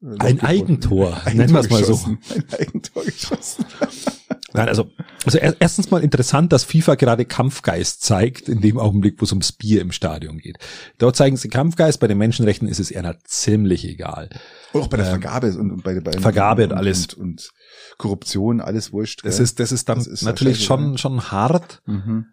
Loch 0.00 0.18
Ein. 0.20 0.40
Eigentor, 0.40 1.14
Eigentor 1.24 1.34
nennen 1.34 1.52
wir 1.54 1.60
es 1.60 1.70
mal 1.70 1.84
so. 1.84 1.94
Ein 2.06 2.18
Eigentor 2.58 3.04
geschossen. 3.04 3.64
Nein, 4.52 4.68
also, 4.68 4.90
also 5.24 5.36
er- 5.38 5.56
erstens 5.60 5.90
mal 5.90 6.02
interessant, 6.02 6.50
dass 6.52 6.64
FIFA 6.64 6.94
gerade 6.94 7.24
Kampfgeist 7.26 8.02
zeigt, 8.02 8.48
in 8.48 8.60
dem 8.62 8.78
Augenblick, 8.78 9.20
wo 9.20 9.24
es 9.24 9.32
ums 9.32 9.52
Bier 9.52 9.82
im 9.82 9.92
Stadion 9.92 10.38
geht. 10.38 10.56
Dort 10.98 11.16
zeigen 11.16 11.36
sie 11.36 11.48
Kampfgeist, 11.48 12.00
bei 12.00 12.06
den 12.06 12.16
Menschenrechten 12.16 12.66
ist 12.68 12.78
es 12.80 12.90
eher 12.90 13.18
ziemlich 13.24 13.84
egal. 13.86 14.30
Und 14.72 14.82
auch 14.82 14.88
bei 14.88 14.96
der 14.96 15.06
Ähm, 15.06 15.20
Vergabe 15.20 15.48
und, 15.58 15.70
und 15.72 15.82
bei, 15.84 16.00
bei 16.00 16.12
Vergabe 16.12 16.64
und 16.64 16.72
und, 16.72 16.78
alles. 16.78 17.06
Und, 17.14 17.18
und 17.18 17.50
Korruption, 17.98 18.60
alles 18.62 18.92
wurscht. 18.92 19.24
Das 19.26 19.36
gell? 19.36 19.44
ist, 19.44 19.60
das 19.60 19.72
ist 19.72 19.88
dann 19.90 19.98
Das 19.98 20.06
ist 20.06 20.22
natürlich 20.22 20.64
schon, 20.64 20.96
schon 20.98 21.30
hart, 21.30 21.82
Mhm. 21.86 22.26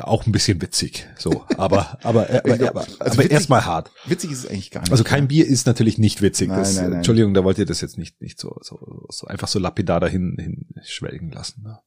Auch 0.00 0.26
ein 0.26 0.32
bisschen 0.32 0.60
witzig, 0.60 1.06
so, 1.16 1.44
aber, 1.56 1.98
aber, 2.02 2.30
äh, 2.30 2.38
aber, 2.38 2.68
aber, 2.68 2.86
also 2.98 3.20
aber 3.20 3.30
erstmal 3.30 3.64
hart. 3.64 3.90
Witzig 4.06 4.32
ist 4.32 4.44
es 4.44 4.50
eigentlich 4.50 4.70
gar 4.70 4.80
nicht. 4.80 4.90
Also 4.90 5.04
kein 5.04 5.28
Bier 5.28 5.46
ist 5.46 5.66
natürlich 5.66 5.98
nicht 5.98 6.22
witzig. 6.22 6.48
Nein, 6.48 6.58
das, 6.58 6.74
nein, 6.74 6.84
nein. 6.84 6.92
Entschuldigung, 6.98 7.34
da 7.34 7.44
wollt 7.44 7.58
ihr 7.58 7.66
das 7.66 7.80
jetzt 7.80 7.98
nicht, 7.98 8.20
nicht 8.20 8.38
so, 8.38 8.56
so, 8.62 9.06
so 9.10 9.26
einfach 9.26 9.48
so 9.48 9.58
lapidar 9.58 10.00
dahin 10.00 10.36
hin 10.38 10.66
schwelgen 10.82 11.30
lassen. 11.30 11.62
Ne? 11.62 11.78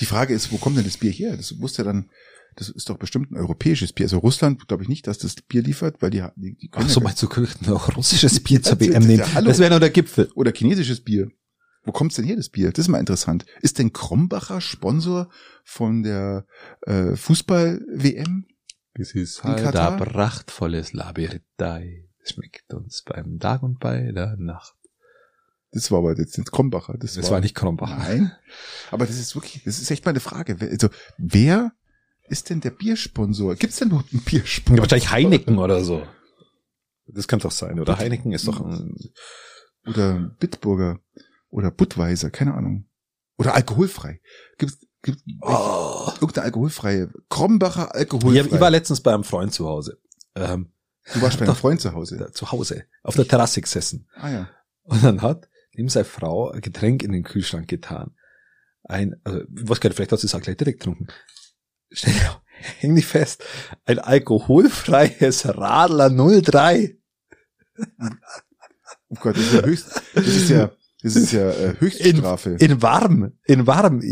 Die 0.00 0.06
Frage 0.06 0.34
ist, 0.34 0.52
wo 0.52 0.58
kommt 0.58 0.76
denn 0.76 0.84
das 0.84 0.98
Bier 0.98 1.12
her? 1.12 1.36
Das 1.36 1.52
muss 1.52 1.76
ja 1.76 1.84
dann, 1.84 2.10
das 2.56 2.68
ist 2.68 2.90
doch 2.90 2.98
bestimmt 2.98 3.30
ein 3.30 3.36
europäisches 3.36 3.92
Bier. 3.92 4.06
Also 4.06 4.18
Russland 4.18 4.68
glaube 4.68 4.82
ich 4.82 4.88
nicht, 4.88 5.06
dass 5.06 5.18
das 5.18 5.36
Bier 5.36 5.62
liefert, 5.62 6.02
weil 6.02 6.10
die, 6.10 6.22
die, 6.36 6.56
die 6.56 6.68
können 6.68 6.86
Ach 6.88 6.90
so, 6.90 7.00
ja, 7.00 7.04
meinst 7.04 7.22
du, 7.22 7.28
könnten 7.28 7.70
auch 7.72 7.96
russisches 7.96 8.40
Bier 8.40 8.62
zur 8.64 8.80
WM 8.80 9.04
nehmen? 9.04 9.24
ja. 9.34 9.40
Das 9.40 9.58
wäre 9.58 9.70
nur 9.70 9.80
der 9.80 9.90
Gipfel. 9.90 10.30
oder 10.34 10.52
chinesisches 10.52 11.00
Bier. 11.00 11.30
Wo 11.84 11.92
kommt's 11.92 12.16
denn 12.16 12.24
her, 12.24 12.36
das 12.36 12.48
Bier? 12.48 12.70
Das 12.70 12.84
ist 12.84 12.88
mal 12.88 12.98
interessant. 13.00 13.44
Ist 13.60 13.78
denn 13.78 13.92
Krombacher 13.92 14.60
Sponsor 14.60 15.28
von 15.64 16.02
der 16.02 16.46
äh, 16.82 17.16
Fußball-WM? 17.16 18.46
Das 18.94 19.12
ist 19.12 19.42
halt 19.42 19.74
ein 19.74 19.96
prachtvolles 19.98 20.92
Labiritei. 20.92 22.04
Schmeckt 22.24 22.72
uns 22.72 23.02
beim 23.02 23.38
Tag 23.40 23.62
und 23.62 23.80
bei 23.80 24.12
der 24.12 24.36
Nacht. 24.36 24.74
Das 25.72 25.90
war 25.90 25.98
aber 25.98 26.16
jetzt 26.16 26.36
nicht 26.38 26.52
Krombacher. 26.52 26.96
Das, 26.98 27.14
Das 27.14 27.30
war 27.30 27.40
nicht 27.40 27.54
Krombach. 27.54 27.88
Nein. 27.98 28.30
Aber 28.90 29.06
das 29.06 29.18
ist 29.18 29.34
wirklich, 29.34 29.64
das 29.64 29.80
ist 29.80 29.90
echt 29.90 30.04
mal 30.04 30.10
eine 30.10 30.20
Frage. 30.20 30.60
Wer- 30.60 30.70
Also, 30.70 30.88
wer 31.16 31.72
ist 32.28 32.50
denn 32.50 32.60
der 32.60 32.70
Biersponsor? 32.70 33.56
Gibt's 33.56 33.78
denn 33.78 33.88
überhaupt 33.88 34.12
einen 34.12 34.22
Biersponsor? 34.22 34.76
Ja, 34.76 34.82
wahrscheinlich 34.82 35.10
Heineken 35.10 35.58
oder 35.58 35.82
so. 35.82 36.06
Das 37.06 37.26
kann 37.26 37.40
doch 37.40 37.50
sein. 37.50 37.80
Oder 37.80 37.98
Heineken 37.98 38.32
ist 38.32 38.46
doch 38.46 38.60
ein, 38.60 38.94
oder 39.86 40.34
Bitburger 40.38 41.00
oder 41.52 41.70
Budweiser, 41.70 42.30
keine 42.30 42.54
Ahnung. 42.54 42.88
Oder 43.38 43.54
alkoholfrei. 43.54 44.20
Gibt's 44.58 44.78
gibt 45.02 45.20
oh. 45.40 46.10
irgendeine 46.20 46.46
alkoholfreie 46.46 47.10
Krombacher 47.28 47.88
ich, 47.88 48.00
alkoholfrei. 48.00 48.54
ich 48.54 48.60
war 48.60 48.70
letztens 48.70 49.00
bei 49.00 49.12
einem 49.12 49.24
Freund 49.24 49.52
zu 49.52 49.66
Hause. 49.66 50.00
Ähm, 50.34 50.72
du 51.12 51.20
warst 51.20 51.38
bei 51.38 51.44
einem 51.44 51.56
Freund 51.56 51.80
zu 51.80 51.92
Hause. 51.92 52.16
da, 52.16 52.32
zu 52.32 52.52
Hause. 52.52 52.84
Auf 53.02 53.16
der 53.16 53.26
Terrasse 53.26 53.60
gesessen. 53.60 54.08
Ah 54.14 54.30
ja. 54.30 54.48
Und 54.84 55.02
dann 55.02 55.22
hat 55.22 55.48
ihm 55.72 55.88
seine 55.88 56.04
Frau 56.04 56.50
ein 56.50 56.60
Getränk 56.60 57.02
in 57.02 57.12
den 57.12 57.24
Kühlschrank 57.24 57.68
getan. 57.68 58.14
Ein, 58.84 59.20
also, 59.24 59.40
ich 59.40 59.80
gar 59.80 59.88
nicht, 59.88 59.96
vielleicht 59.96 60.12
hast 60.12 60.22
du 60.22 60.26
es 60.26 60.34
auch 60.34 60.40
gleich 60.40 60.56
direkt 60.56 60.80
getrunken. 60.80 61.08
Stell 61.90 62.12
dir, 62.12 62.42
häng 62.78 62.94
dich 62.94 63.06
fest, 63.06 63.44
ein 63.84 63.98
alkoholfreies 63.98 65.46
Radler 65.46 66.10
03. 66.10 66.96
Oh 69.08 69.16
Gott, 69.20 69.36
das 69.36 69.44
ist 69.44 69.52
ja 69.52 69.62
höchst, 69.62 70.02
das 70.14 70.26
ist 70.26 70.48
ja, 70.48 70.70
das 71.02 71.16
ist 71.16 71.32
ja 71.32 71.50
äh, 71.50 71.74
Höchststrafe. 71.78 72.56
In 72.60 72.82
warm, 72.82 73.32
in 73.44 73.66
warm. 73.66 74.02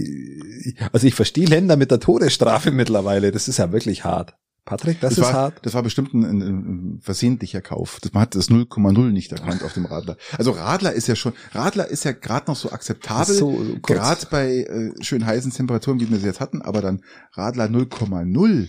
Also 0.93 1.07
ich 1.07 1.15
verstehe 1.15 1.47
Länder 1.47 1.77
mit 1.77 1.91
der 1.91 2.01
Todesstrafe 2.01 2.71
mittlerweile. 2.71 3.31
Das 3.31 3.49
ist 3.49 3.59
ja 3.59 3.73
wirklich 3.73 4.05
hart. 4.05 4.35
Patrick, 4.65 5.01
das, 5.01 5.15
ist 5.15 5.23
war, 5.23 5.33
hart. 5.33 5.59
Das 5.63 5.75
war 5.75 5.83
bestimmt 5.83 6.15
ein, 6.15 6.25
ein, 6.25 6.41
ein 6.41 7.01
versehentlicher 7.01 7.61
Kauf. 7.61 7.99
Das, 8.03 8.13
man 8.13 8.23
hat 8.23 8.35
das 8.35 8.51
0,0 8.51 9.11
nicht 9.11 9.33
erkannt 9.33 9.63
auf 9.63 9.73
dem 9.73 9.87
Radler. 9.87 10.17
Also 10.37 10.53
Radler 10.53 10.93
ist 10.93 11.09
ja 11.09 11.17
schon, 11.17 11.33
Radler 11.53 11.89
ist 11.89 12.05
ja 12.05 12.13
gerade 12.13 12.49
noch 12.49 12.57
so 12.57 12.71
akzeptabel, 12.71 13.35
So, 13.35 13.65
so 13.65 13.79
gerade 13.81 14.27
bei 14.31 14.59
äh, 14.59 14.93
schön 15.03 15.25
heißen 15.25 15.53
Temperaturen, 15.53 15.99
wie 16.01 16.11
wir 16.11 16.19
sie 16.19 16.27
jetzt 16.27 16.41
hatten, 16.41 16.63
aber 16.63 16.83
dann 16.83 17.03
Radler 17.33 17.65
0,0, 17.65 18.69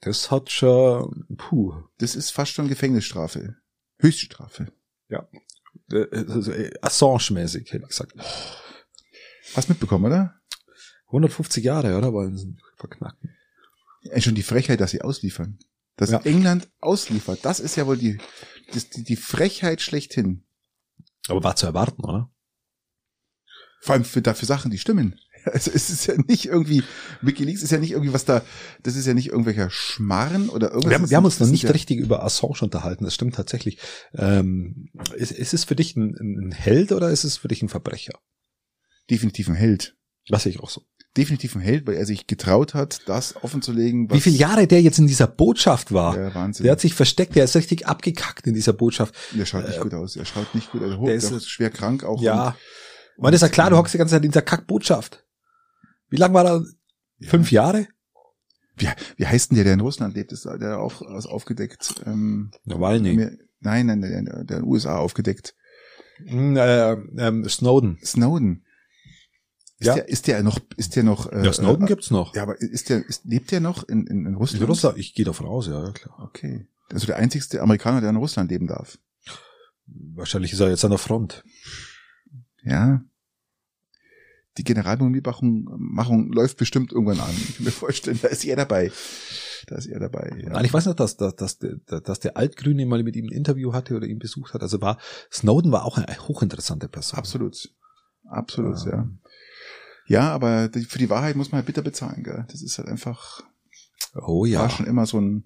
Das 0.00 0.30
hat 0.30 0.50
schon, 0.50 1.26
puh. 1.36 1.74
das 1.98 2.14
ist 2.14 2.30
fast 2.30 2.52
schon 2.52 2.68
Gefängnisstrafe. 2.68 3.56
Höchststrafe. 3.98 4.68
Also, 5.08 5.26
äh, 5.92 6.70
Assange-mäßig, 6.82 7.72
hätte 7.72 7.84
ich 7.84 7.88
gesagt. 7.88 8.14
Hast 9.54 9.68
mitbekommen, 9.68 10.06
oder? 10.06 10.34
150 11.06 11.64
Jahre, 11.64 11.96
oder? 11.96 12.12
Wollen 12.12 12.36
sie 12.36 12.56
verknacken. 12.76 13.34
Ey, 14.02 14.20
schon 14.22 14.34
die 14.34 14.42
Frechheit, 14.42 14.80
dass 14.80 14.90
sie 14.90 15.02
ausliefern. 15.02 15.58
Dass 15.96 16.10
Ja. 16.10 16.20
England 16.20 16.68
ausliefert, 16.80 17.40
das 17.42 17.58
ist 17.60 17.76
ja 17.76 17.86
wohl 17.86 17.96
die, 17.96 18.18
die, 18.74 19.04
die 19.04 19.16
Frechheit 19.16 19.80
schlechthin. 19.80 20.44
Aber 21.28 21.42
war 21.42 21.56
zu 21.56 21.66
erwarten, 21.66 22.04
oder? 22.04 22.30
Vor 23.80 23.94
allem 23.94 24.04
für, 24.04 24.22
dafür 24.22 24.46
Sachen, 24.46 24.70
die 24.70 24.78
stimmen. 24.78 25.18
Also 25.52 25.70
es 25.74 25.90
ist 25.90 26.06
ja 26.06 26.14
nicht 26.26 26.46
irgendwie, 26.46 26.82
Wikileaks 27.22 27.62
ist 27.62 27.70
ja 27.72 27.78
nicht 27.78 27.92
irgendwie 27.92 28.12
was 28.12 28.24
da, 28.24 28.42
das 28.82 28.96
ist 28.96 29.06
ja 29.06 29.14
nicht 29.14 29.28
irgendwelcher 29.28 29.70
Schmarren 29.70 30.48
oder 30.50 30.68
irgendwas. 30.68 30.90
Wir 30.90 30.98
haben, 30.98 31.10
wir 31.10 31.16
haben 31.16 31.24
uns 31.24 31.34
noch 31.40 31.46
Das 31.46 31.50
nicht 31.52 31.64
ja, 31.64 31.70
richtig 31.70 31.98
über 31.98 32.22
Assange 32.24 32.58
unterhalten, 32.60 33.04
das 33.04 33.14
stimmt 33.14 33.34
tatsächlich. 33.34 33.78
Ähm, 34.14 34.90
ist, 35.16 35.32
ist 35.32 35.54
es 35.54 35.64
für 35.64 35.74
dich 35.76 35.96
ein, 35.96 36.14
ein 36.20 36.52
Held 36.52 36.92
oder 36.92 37.10
ist 37.10 37.24
es 37.24 37.36
für 37.38 37.48
dich 37.48 37.62
ein 37.62 37.68
Verbrecher? 37.68 38.12
Definitiv 39.10 39.48
ein 39.48 39.54
Held. 39.54 39.94
Was 40.30 40.44
ich 40.44 40.60
auch 40.60 40.68
so. 40.68 40.82
definitiv 41.16 41.54
ein 41.54 41.62
Held, 41.62 41.86
weil 41.86 41.94
er 41.94 42.04
sich 42.04 42.26
getraut 42.26 42.74
hat, 42.74 43.00
das 43.06 43.34
offenzulegen. 43.42 44.10
Wie 44.12 44.20
viele 44.20 44.36
Jahre 44.36 44.66
der 44.66 44.82
jetzt 44.82 44.98
in 44.98 45.06
dieser 45.06 45.26
Botschaft 45.26 45.90
war. 45.90 46.16
Ja, 46.18 46.34
Wahnsinn. 46.34 46.64
Der 46.64 46.72
hat 46.72 46.80
sich 46.80 46.92
versteckt, 46.92 47.34
der 47.34 47.44
ist 47.44 47.56
richtig 47.56 47.86
abgekackt 47.86 48.46
in 48.46 48.52
dieser 48.52 48.74
Botschaft. 48.74 49.14
Der 49.32 49.46
schaut 49.46 49.66
nicht 49.66 49.80
gut 49.80 49.94
aus. 49.94 50.16
Er 50.16 50.26
schaut 50.26 50.54
nicht 50.54 50.70
gut 50.70 50.82
aus. 50.82 50.90
der 50.90 51.06
Der 51.06 51.14
ist- 51.14 51.30
ist 51.30 51.48
schwer 51.48 51.70
krank 51.70 52.04
auch. 52.04 52.20
Ja. 52.20 52.54
Man 53.16 53.32
ist 53.34 53.40
ja 53.40 53.48
klar, 53.48 53.70
du 53.70 53.76
hockst 53.78 53.94
die 53.94 53.98
ganze 53.98 54.14
Zeit 54.14 54.24
in 54.24 54.30
dieser 54.30 54.42
Kackbotschaft. 54.42 55.24
Wie 56.10 56.16
lange 56.16 56.34
war 56.34 56.44
er? 56.46 56.64
Fünf 57.22 57.50
Jahre? 57.52 57.86
Wie, 58.76 58.88
wie 59.16 59.26
heißt 59.26 59.50
denn 59.50 59.56
der, 59.56 59.64
der 59.64 59.74
in 59.74 59.80
Russland 59.80 60.14
lebt? 60.14 60.30
Ist 60.32 60.44
der 60.44 60.78
auch 60.78 61.02
was 61.02 61.26
aufgedeckt? 61.26 61.94
Ähm, 62.06 62.50
Nawalny. 62.64 63.14
mir- 63.14 63.38
nein, 63.60 63.86
nein, 63.86 64.00
der, 64.00 64.10
der, 64.22 64.44
der 64.44 64.56
in 64.58 64.62
den 64.62 64.64
USA 64.64 64.98
aufgedeckt. 64.98 65.54
Hm, 66.24 66.56
Äh, 66.56 66.92
ähm, 66.92 67.48
Snowden. 67.48 67.98
Snowden. 68.04 68.64
Ist 69.80 69.86
Ja. 69.86 69.94
der, 69.94 70.08
ist 70.08 70.26
der 70.26 70.42
noch, 70.42 70.58
ist 70.76 70.96
der 70.96 71.02
noch, 71.04 71.30
äh, 71.30 71.44
Ja, 71.44 71.52
Snowden 71.52 71.84
äh, 71.84 71.88
gibt's 71.88 72.10
noch. 72.10 72.34
Ja, 72.34 72.42
aber 72.42 72.60
ist 72.60 72.88
der, 72.88 73.04
ist, 73.06 73.24
lebt 73.24 73.50
der 73.52 73.60
noch 73.60 73.82
in, 73.88 74.06
in, 74.06 74.26
in 74.26 74.34
Russland? 74.34 74.62
In 74.62 74.68
Russland, 74.68 74.98
ich 74.98 75.14
gehe 75.14 75.24
davon 75.24 75.46
aus, 75.46 75.66
ja, 75.68 75.84
ja, 75.84 75.92
klar. 75.92 76.18
Okay. 76.24 76.66
Also 76.92 77.06
der 77.06 77.16
einzigste 77.16 77.60
Amerikaner, 77.62 78.00
der 78.00 78.10
in 78.10 78.16
Russland 78.16 78.50
leben 78.50 78.66
darf. 78.66 78.98
Wahrscheinlich 79.86 80.52
ist 80.52 80.60
er 80.60 80.68
jetzt 80.70 80.84
an 80.84 80.90
der 80.90 80.98
Front. 80.98 81.44
Ja. 82.64 83.02
Die 84.58 84.64
Generalmobilmachung 84.64 85.68
Machung 85.78 86.32
läuft 86.32 86.56
bestimmt 86.58 86.92
irgendwann 86.92 87.20
an. 87.20 87.30
Ich 87.36 87.56
kann 87.56 87.64
mir 87.64 87.70
vorstellen, 87.70 88.18
da 88.20 88.28
ist 88.28 88.44
er 88.44 88.56
dabei. 88.56 88.90
Da 89.66 89.76
ist 89.76 89.86
er 89.86 90.00
dabei. 90.00 90.36
Ja. 90.42 90.50
Nein, 90.50 90.64
ich 90.64 90.72
weiß 90.72 90.86
noch, 90.86 90.94
dass, 90.94 91.16
dass, 91.16 91.34
dass, 91.36 91.58
der- 91.58 91.76
dass 92.00 92.20
der 92.20 92.36
Altgrüne 92.36 92.84
mal 92.86 93.02
mit 93.02 93.16
ihm 93.16 93.26
ein 93.26 93.32
Interview 93.32 93.72
hatte 93.72 93.96
oder 93.96 94.06
ihn 94.06 94.18
besucht 94.18 94.54
hat. 94.54 94.62
Also 94.62 94.80
war, 94.80 94.98
Snowden 95.32 95.72
war 95.72 95.84
auch 95.84 95.96
eine 95.98 96.06
hochinteressante 96.28 96.88
Person. 96.88 97.18
Absolut. 97.18 97.68
Absolut, 98.28 98.78
Ja. 98.84 98.90
ja. 98.92 99.08
Ja, 100.10 100.30
aber 100.32 100.68
die, 100.68 100.84
für 100.84 100.98
die 100.98 101.10
Wahrheit 101.10 101.36
muss 101.36 101.52
man 101.52 101.58
halt 101.58 101.66
bitter 101.66 101.82
bezahlen, 101.82 102.22
gell? 102.24 102.46
Das 102.50 102.62
ist 102.62 102.78
halt 102.78 102.88
einfach, 102.88 103.42
Oh 104.14 104.42
war 104.44 104.48
ja. 104.48 104.70
schon 104.70 104.86
immer 104.86 105.04
so 105.04 105.20
ein, 105.20 105.44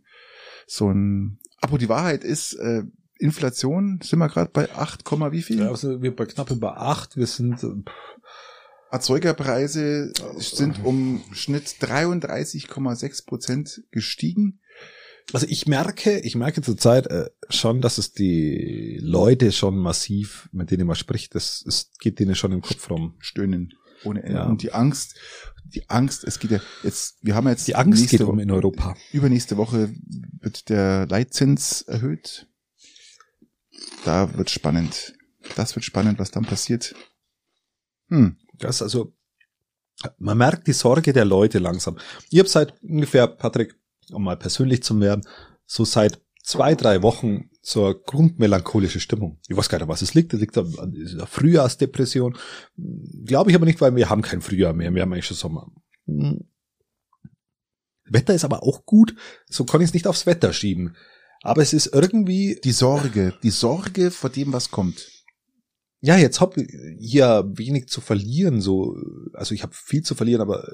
so 0.69 0.89
ein, 0.89 1.41
aber 1.61 1.79
die 1.79 1.89
Wahrheit 1.89 2.23
ist, 2.23 2.55
äh, 2.55 2.85
Inflation, 3.19 4.01
sind 4.03 4.19
wir 4.21 4.29
gerade 4.29 4.51
bei 4.53 4.73
8, 4.73 5.05
Komma 5.05 5.33
wie 5.33 5.43
viel? 5.43 5.59
ja 5.61 5.69
also 5.69 6.01
wir 6.03 6.15
bei 6.15 6.27
knapp 6.27 6.51
über 6.51 6.81
acht, 6.81 7.17
wir 7.17 7.27
sind, 7.27 7.65
Erzeugerpreise 8.93 10.13
sind 10.37 10.85
um 10.85 11.25
Schnitt 11.33 11.77
33,6 11.81 13.25
Prozent 13.25 13.83
gestiegen. 13.91 14.61
also 15.33 15.47
ich 15.49 15.67
merke, 15.67 16.19
ich 16.21 16.35
merke 16.35 16.61
zurzeit 16.61 17.07
äh, 17.07 17.31
schon, 17.49 17.81
dass 17.81 17.97
es 17.97 18.13
die 18.13 18.99
Leute 19.01 19.51
schon 19.51 19.79
massiv, 19.79 20.51
mit 20.53 20.71
denen 20.71 20.87
man 20.87 20.97
spricht, 20.97 21.35
das, 21.35 21.65
es 21.67 21.93
geht 22.01 22.19
denen 22.19 22.35
schon 22.35 22.53
im 22.53 22.61
Kopf 22.61 22.91
rum. 22.91 23.15
Stöhnen 23.19 23.73
ohne 24.05 24.25
Ende. 24.25 24.35
Ja. 24.35 24.45
Und 24.45 24.63
die 24.63 24.73
Angst, 24.73 25.17
die 25.65 25.89
Angst, 25.89 26.25
es 26.25 26.39
geht 26.39 26.51
ja 26.51 26.61
jetzt, 26.83 27.17
wir 27.23 27.35
haben 27.35 27.49
jetzt 27.49 27.67
Die 27.69 27.77
Angst 27.77 28.11
geht 28.11 28.21
um 28.21 28.39
in 28.39 28.51
Europa. 28.51 28.95
Übernächste 29.13 29.57
Woche 29.57 29.91
wird 30.41 30.69
der 30.69 31.07
Leitzins 31.07 31.81
erhöht. 31.81 32.47
Da 34.05 34.37
wird 34.37 34.51
spannend. 34.51 35.15
Das 35.57 35.75
wird 35.77 35.85
spannend, 35.87 36.19
was 36.19 36.31
dann 36.31 36.45
passiert. 36.45 36.95
Hm. 38.09 38.37
Das 38.63 38.81
also, 38.81 39.13
man 40.19 40.39
merkt 40.39 40.67
die 40.67 40.73
Sorge 40.73 41.13
der 41.13 41.25
Leute 41.25 41.59
langsam. 41.59 41.99
Ich 42.31 42.39
habe 42.39 42.49
seit 42.49 42.81
ungefähr, 42.83 43.27
Patrick, 43.27 43.75
um 44.11 44.25
mal 44.25 44.37
persönlich 44.37 44.83
zu 44.83 44.99
werden, 45.01 45.27
so 45.67 45.85
seit 45.85 46.21
zwei, 46.43 46.75
drei 46.75 47.03
Wochen 47.03 47.51
zur 47.63 48.03
grundmelancholische 48.03 49.01
Stimmung. 49.01 49.39
Ich 49.49 49.57
weiß 49.57 49.69
gar 49.69 49.79
nicht, 49.79 49.89
was 49.89 50.03
es 50.03 50.15
liegt. 50.15 50.33
Es 50.35 50.41
liegt 50.41 50.57
an 50.59 50.93
dieser 50.93 51.27
Frühjahrsdepression. 51.27 52.37
Glaube 53.25 53.51
ich 53.51 53.57
aber 53.57 53.67
nicht, 53.67 53.81
weil 53.81 53.95
wir 53.95 54.11
haben 54.11 54.23
kein 54.23 54.43
Frühjahr 54.43 54.73
mehr. 54.73 54.93
Wir 54.95 55.03
haben 55.03 55.13
eigentlich 55.13 55.27
schon 55.27 55.37
Sommer. 55.37 55.71
Hm. 56.07 56.45
Wetter 58.05 58.35
ist 58.35 58.45
aber 58.45 58.63
auch 58.63 58.85
gut. 58.85 59.15
So 59.47 59.65
kann 59.65 59.81
ich 59.81 59.89
es 59.89 59.95
nicht 59.95 60.07
aufs 60.07 60.27
Wetter 60.27 60.53
schieben. 60.53 60.97
Aber 61.43 61.63
es 61.63 61.73
ist 61.73 61.87
irgendwie, 61.87 62.61
Die 62.63 62.73
Sorge, 62.73 63.35
die 63.43 63.51
Sorge 63.51 64.11
vor 64.11 64.31
dem, 64.31 64.53
was 64.53 64.71
kommt. 64.71 65.22
Ja, 66.03 66.17
jetzt 66.17 66.41
hab 66.41 66.57
ich 66.57 66.69
hier 66.99 67.45
wenig 67.55 67.89
zu 67.89 68.01
verlieren. 68.01 68.61
So, 68.61 68.97
also 69.33 69.55
ich 69.55 69.63
habe 69.63 69.73
viel 69.73 70.03
zu 70.03 70.15
verlieren, 70.17 70.43
aber 70.43 70.69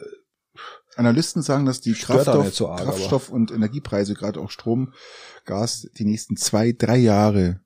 Analysten 0.96 1.42
sagen, 1.42 1.66
dass 1.66 1.80
die 1.82 1.92
Kraftstoff, 1.92 2.54
so 2.54 2.68
arg, 2.70 2.82
Kraftstoff 2.82 3.28
und 3.28 3.52
Energiepreise, 3.52 4.14
gerade 4.14 4.40
auch 4.40 4.50
Strom, 4.50 4.94
Gas, 5.44 5.88
die 5.96 6.06
nächsten 6.06 6.36
zwei, 6.36 6.72
drei 6.72 6.96
Jahre 6.96 7.60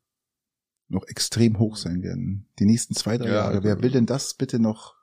noch 0.89 1.07
extrem 1.07 1.59
hoch 1.59 1.77
sein 1.77 2.03
werden. 2.03 2.49
Die 2.59 2.67
nächsten 2.67 2.95
zwei, 2.95 3.17
drei 3.17 3.29
Ja, 3.29 3.35
Jahre. 3.35 3.63
Wer 3.63 3.81
will 3.81 3.93
denn 3.93 4.07
das 4.07 4.35
bitte 4.35 4.59
noch 4.59 4.97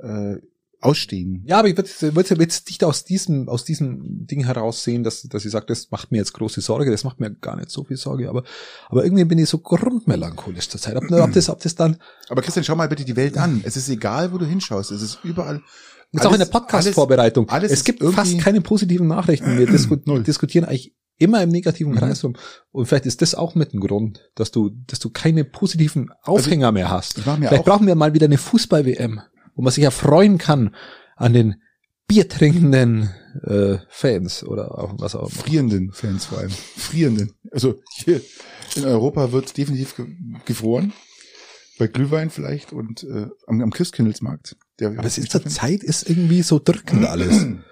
äh, 0.00 0.36
ausstehen? 0.82 1.42
Ja, 1.46 1.58
aber 1.58 1.68
ich 1.68 1.76
würde 1.76 1.90
würd 2.14 2.30
jetzt 2.40 2.68
nicht 2.68 2.84
aus 2.84 3.04
diesem, 3.04 3.48
aus 3.48 3.64
diesem 3.64 4.26
Ding 4.26 4.44
heraussehen, 4.44 5.04
dass, 5.04 5.22
dass 5.22 5.44
ich 5.44 5.50
sage, 5.52 5.66
das 5.66 5.90
macht 5.90 6.10
mir 6.12 6.18
jetzt 6.18 6.32
große 6.32 6.60
Sorge, 6.60 6.90
das 6.90 7.04
macht 7.04 7.20
mir 7.20 7.30
gar 7.32 7.56
nicht 7.56 7.70
so 7.70 7.84
viel 7.84 7.96
Sorge, 7.96 8.28
aber, 8.28 8.42
aber 8.88 9.04
irgendwie 9.04 9.24
bin 9.24 9.38
ich 9.38 9.48
so 9.48 9.58
grundmelancholisch 9.58 10.68
zur 10.68 10.80
Zeit. 10.80 10.96
Ob, 10.96 11.10
ob, 11.10 11.32
das, 11.32 11.48
ob 11.48 11.60
das 11.60 11.74
dann, 11.74 11.96
Aber 12.28 12.42
Christian, 12.42 12.64
schau 12.64 12.76
mal 12.76 12.88
bitte 12.88 13.04
die 13.04 13.16
Welt 13.16 13.38
an. 13.38 13.60
Es 13.64 13.76
ist 13.76 13.88
egal, 13.88 14.32
wo 14.32 14.38
du 14.38 14.46
hinschaust. 14.46 14.90
Es 14.90 15.02
ist 15.02 15.18
überall. 15.24 15.62
jetzt 16.12 16.26
auch 16.26 16.32
in 16.32 16.38
der 16.38 16.46
alles- 16.46 16.50
Podcast-Vorbereitung, 16.50 17.48
alles 17.48 17.72
es 17.72 17.78
ist 17.78 17.84
gibt 17.84 18.02
fast 18.02 18.38
keine 18.38 18.60
positiven 18.60 19.06
Nachrichten. 19.06 19.56
Wir 19.58 19.66
disku 19.70 19.96
Null. 20.04 20.22
diskutieren 20.22 20.64
eigentlich 20.64 20.94
immer 21.18 21.42
im 21.42 21.50
negativen 21.50 21.92
Mhm. 21.92 21.98
Kreis 21.98 22.24
rum. 22.24 22.34
Und 22.72 22.86
vielleicht 22.86 23.06
ist 23.06 23.22
das 23.22 23.34
auch 23.36 23.54
mit 23.54 23.72
ein 23.74 23.80
Grund, 23.80 24.28
dass 24.34 24.50
du, 24.50 24.70
dass 24.88 24.98
du 24.98 25.10
keine 25.10 25.44
positiven 25.44 26.10
Aufhänger 26.22 26.72
mehr 26.72 26.90
hast. 26.90 27.20
Vielleicht 27.20 27.52
auch, 27.52 27.64
brauchen 27.64 27.86
wir 27.86 27.94
mal 27.94 28.12
wieder 28.14 28.26
eine 28.26 28.38
Fußball-WM, 28.38 29.20
wo 29.54 29.62
man 29.62 29.72
sich 29.72 29.84
erfreuen 29.84 30.38
kann 30.38 30.74
an 31.16 31.32
den 31.32 31.62
biertrinkenden 32.08 33.10
äh, 33.44 33.78
Fans 33.88 34.44
oder 34.44 34.78
auch 34.78 34.94
was 34.98 35.14
auch 35.14 35.30
immer. 35.30 35.42
frierenden 35.42 35.92
Fans 35.92 36.26
vor 36.26 36.38
allem. 36.38 36.50
Frierenden. 36.50 37.32
Also 37.50 37.80
hier 37.94 38.20
in 38.76 38.84
Europa 38.84 39.32
wird 39.32 39.56
definitiv 39.56 39.96
ge 39.96 40.06
gefroren. 40.44 40.92
Bei 41.78 41.86
Glühwein 41.86 42.30
vielleicht 42.30 42.72
und 42.72 43.02
äh, 43.04 43.28
am, 43.46 43.62
am 43.62 43.70
Christkindlesmarkt. 43.70 44.56
Der 44.78 44.90
Aber 44.90 45.04
es 45.04 45.18
ist 45.18 45.30
zur 45.30 45.44
Zeit 45.46 45.82
ist 45.82 46.08
irgendwie 46.08 46.42
so 46.42 46.58
drückend 46.58 47.06
alles. 47.06 47.46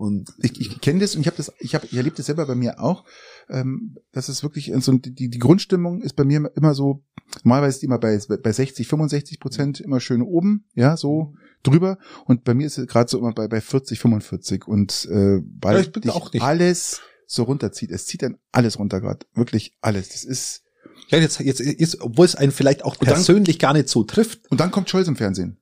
Und 0.00 0.32
ich, 0.38 0.58
ich 0.58 0.80
kenne 0.80 0.98
das 1.00 1.14
und 1.14 1.20
ich 1.20 1.26
habe 1.26 1.36
das, 1.36 1.52
ich 1.58 1.74
habe, 1.74 1.84
ich 1.84 1.94
erlebe 1.94 2.16
das 2.16 2.24
selber 2.24 2.46
bei 2.46 2.54
mir 2.54 2.80
auch. 2.80 3.04
Ähm, 3.50 3.98
das 4.12 4.30
ist 4.30 4.42
wirklich 4.42 4.72
so 4.80 4.92
die, 4.92 5.28
die 5.28 5.38
Grundstimmung 5.38 6.00
ist 6.00 6.16
bei 6.16 6.24
mir 6.24 6.50
immer 6.56 6.72
so. 6.72 7.04
Normalerweise 7.44 7.74
ist 7.76 7.82
die 7.82 7.86
immer 7.86 7.98
bei 7.98 8.18
bei 8.42 8.50
60, 8.50 8.88
65 8.88 9.40
Prozent 9.40 9.78
immer 9.80 10.00
schön 10.00 10.22
oben, 10.22 10.64
ja 10.74 10.96
so 10.96 11.34
drüber. 11.62 11.98
Und 12.24 12.44
bei 12.44 12.54
mir 12.54 12.66
ist 12.66 12.78
es 12.78 12.86
gerade 12.86 13.10
so 13.10 13.18
immer 13.18 13.34
bei 13.34 13.46
bei 13.46 13.60
40, 13.60 14.00
45 14.00 14.66
und 14.66 15.06
äh, 15.10 15.42
weil 15.60 15.74
Ja, 15.74 15.80
ich 15.80 15.92
bin 15.92 16.00
dich 16.00 16.12
auch 16.12 16.32
nicht. 16.32 16.42
alles 16.42 17.02
so 17.26 17.42
runterzieht. 17.42 17.90
Es 17.90 18.06
zieht 18.06 18.22
dann 18.22 18.38
alles 18.52 18.78
runter 18.78 19.02
gerade, 19.02 19.26
wirklich 19.34 19.76
alles. 19.82 20.08
Das 20.08 20.24
ist 20.24 20.62
ja, 21.08 21.18
jetzt, 21.18 21.40
jetzt 21.40 21.60
ist, 21.60 22.00
obwohl 22.00 22.24
es 22.24 22.36
einen 22.36 22.52
vielleicht 22.52 22.84
auch 22.86 22.94
Und 22.98 23.06
dann- 23.06 23.16
persönlich 23.16 23.58
gar 23.58 23.74
nicht 23.74 23.90
so 23.90 24.02
trifft. 24.04 24.50
und 24.50 24.60
dann 24.60 24.70
kommt 24.70 24.88
Scholz 24.88 25.08
im 25.08 25.16
Fernsehen. 25.16 25.58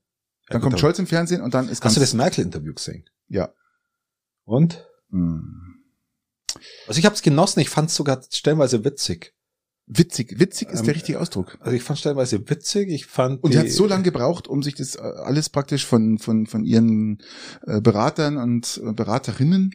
Dann 0.48 0.60
Ja, 0.60 0.62
kommt 0.62 0.78
Scholz 0.78 1.00
im 1.00 1.08
Fernsehen 1.08 1.42
und 1.42 1.54
dann 1.54 1.68
ist 1.68 1.82
Hast 1.84 1.96
du 1.96 2.00
das 2.00 2.14
Merkel-Interview 2.14 2.72
gesehen? 2.74 3.04
ja. 3.28 3.48
Und? 4.48 4.88
Hm. 5.10 5.84
Also 6.86 6.98
ich 6.98 7.04
habe 7.04 7.14
es 7.14 7.20
genossen, 7.20 7.60
ich 7.60 7.68
fand 7.68 7.90
es 7.90 7.96
sogar 7.96 8.22
stellenweise 8.30 8.82
witzig. 8.82 9.34
Witzig, 9.86 10.38
witzig 10.40 10.68
ist 10.70 10.80
Ähm, 10.80 10.86
der 10.86 10.94
richtige 10.94 11.20
Ausdruck. 11.20 11.58
Also 11.60 11.76
ich 11.76 11.82
fand 11.82 11.98
stellenweise 11.98 12.48
witzig, 12.48 12.88
ich 12.88 13.06
fand 13.06 13.42
Und 13.42 13.52
die 13.52 13.58
hat 13.58 13.70
so 13.70 13.86
lange 13.86 14.02
gebraucht, 14.04 14.48
um 14.48 14.62
sich 14.62 14.74
das 14.74 14.96
äh, 14.96 15.00
alles 15.00 15.50
praktisch 15.50 15.84
von 15.84 16.18
von 16.18 16.46
von 16.46 16.64
ihren 16.64 17.22
äh, 17.66 17.80
Beratern 17.80 18.38
und 18.38 18.80
äh, 18.82 18.92
Beraterinnen, 18.92 19.74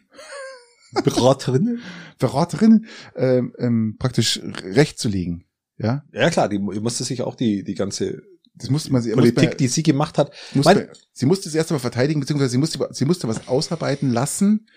Beraterin. 1.04 1.80
Beraterinnen 2.18 2.88
ähm, 3.16 3.54
ähm, 3.60 3.96
praktisch 4.00 4.40
recht 4.44 5.00
zu 5.00 5.08
legen. 5.08 5.46
Ja, 5.78 6.04
Ja 6.14 6.30
klar, 6.30 6.50
die, 6.50 6.58
die 6.58 6.80
musste 6.80 7.04
sich 7.04 7.22
auch 7.22 7.36
die, 7.36 7.64
die 7.64 7.76
ganze 7.76 8.22
das 8.56 8.70
musste 8.70 8.92
man 8.92 9.02
sie 9.02 9.12
Politik, 9.14 9.44
musste, 9.44 9.58
die 9.58 9.68
sie 9.68 9.84
gemacht 9.84 10.18
hat, 10.18 10.32
musste, 10.54 10.76
Weil- 10.76 10.92
sie 11.12 11.26
musste 11.26 11.50
es 11.50 11.56
erst 11.56 11.72
einmal 11.72 11.80
verteidigen, 11.80 12.20
beziehungsweise 12.20 12.52
sie 12.52 12.58
musste 12.58 12.88
sie 12.92 13.06
musste 13.06 13.28
was 13.28 13.48
ausarbeiten 13.48 14.12
lassen, 14.12 14.68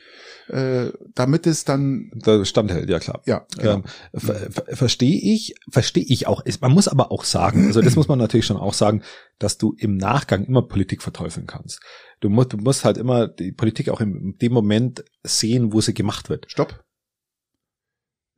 äh, 0.49 0.87
damit 1.15 1.47
es 1.47 1.65
dann 1.65 2.11
da 2.15 2.45
standhält, 2.45 2.89
ja 2.89 2.99
klar. 2.99 3.23
ja 3.27 3.47
genau. 3.59 3.75
Ähm, 3.75 3.85
ver 4.15 4.51
ver 4.51 4.77
verstehe 4.77 5.21
ich, 5.21 5.55
verstehe 5.71 6.05
ich 6.05 6.27
auch. 6.27 6.43
Man 6.61 6.73
muss 6.73 6.89
aber 6.89 7.13
auch 7.13 7.25
sagen, 7.25 7.67
also 7.67 7.83
das 7.83 7.97
muss 7.97 8.09
man 8.09 8.19
natürlich 8.19 8.47
schon 8.47 8.57
auch 8.57 8.75
sagen, 8.75 9.03
dass 9.39 9.59
du 9.59 9.75
im 9.79 9.97
Nachgang 9.97 10.45
immer 10.45 10.63
Politik 10.63 11.03
verteufeln 11.03 11.47
kannst. 11.47 11.81
Du 12.21 12.31
musst, 12.31 12.55
du 12.55 12.57
musst 12.57 12.85
halt 12.85 12.97
immer 12.97 13.29
die 13.29 13.53
Politik 13.53 13.91
auch 13.91 14.01
in 14.01 14.37
dem 14.41 14.53
Moment 14.53 15.05
sehen, 15.23 15.73
wo 15.75 15.83
sie 15.83 15.93
gemacht 15.93 16.31
wird. 16.31 16.51
Stopp. 16.51 16.83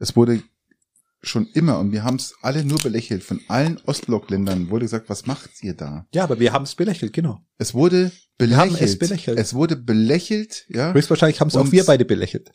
Es 0.01 0.17
wurde 0.17 0.43
schon 1.23 1.47
immer 1.55 1.79
und 1.79 1.93
wir 1.93 2.05
haben 2.05 2.17
es 2.17 2.35
alle 2.43 2.65
nur 2.65 2.79
belächelt. 2.79 3.25
Von 3.25 3.41
allen 3.49 3.79
Ostblockländern 3.87 4.71
wurde 4.71 4.85
gesagt, 4.85 5.09
was 5.09 5.27
macht 5.27 5.51
ihr 5.63 5.75
da? 5.75 6.07
Ja, 6.15 6.25
aber 6.25 6.39
wir 6.39 6.53
haben 6.53 6.65
es 6.65 6.75
belächelt, 6.75 7.13
genau. 7.13 7.41
Es 7.59 7.75
wurde 7.75 8.13
Wir 8.39 8.57
haben 8.57 8.69
belächelt. 8.69 8.91
es 8.91 8.99
belächelt. 8.99 9.39
Es 9.39 9.55
wurde 9.55 9.77
belächelt, 9.77 10.65
ja. 10.69 10.93
Höchstwahrscheinlich 10.93 11.41
haben 11.41 11.49
es 11.49 11.57
auch 11.57 11.73
wir 11.73 11.85
beide 11.85 12.05
belächelt. 12.05 12.53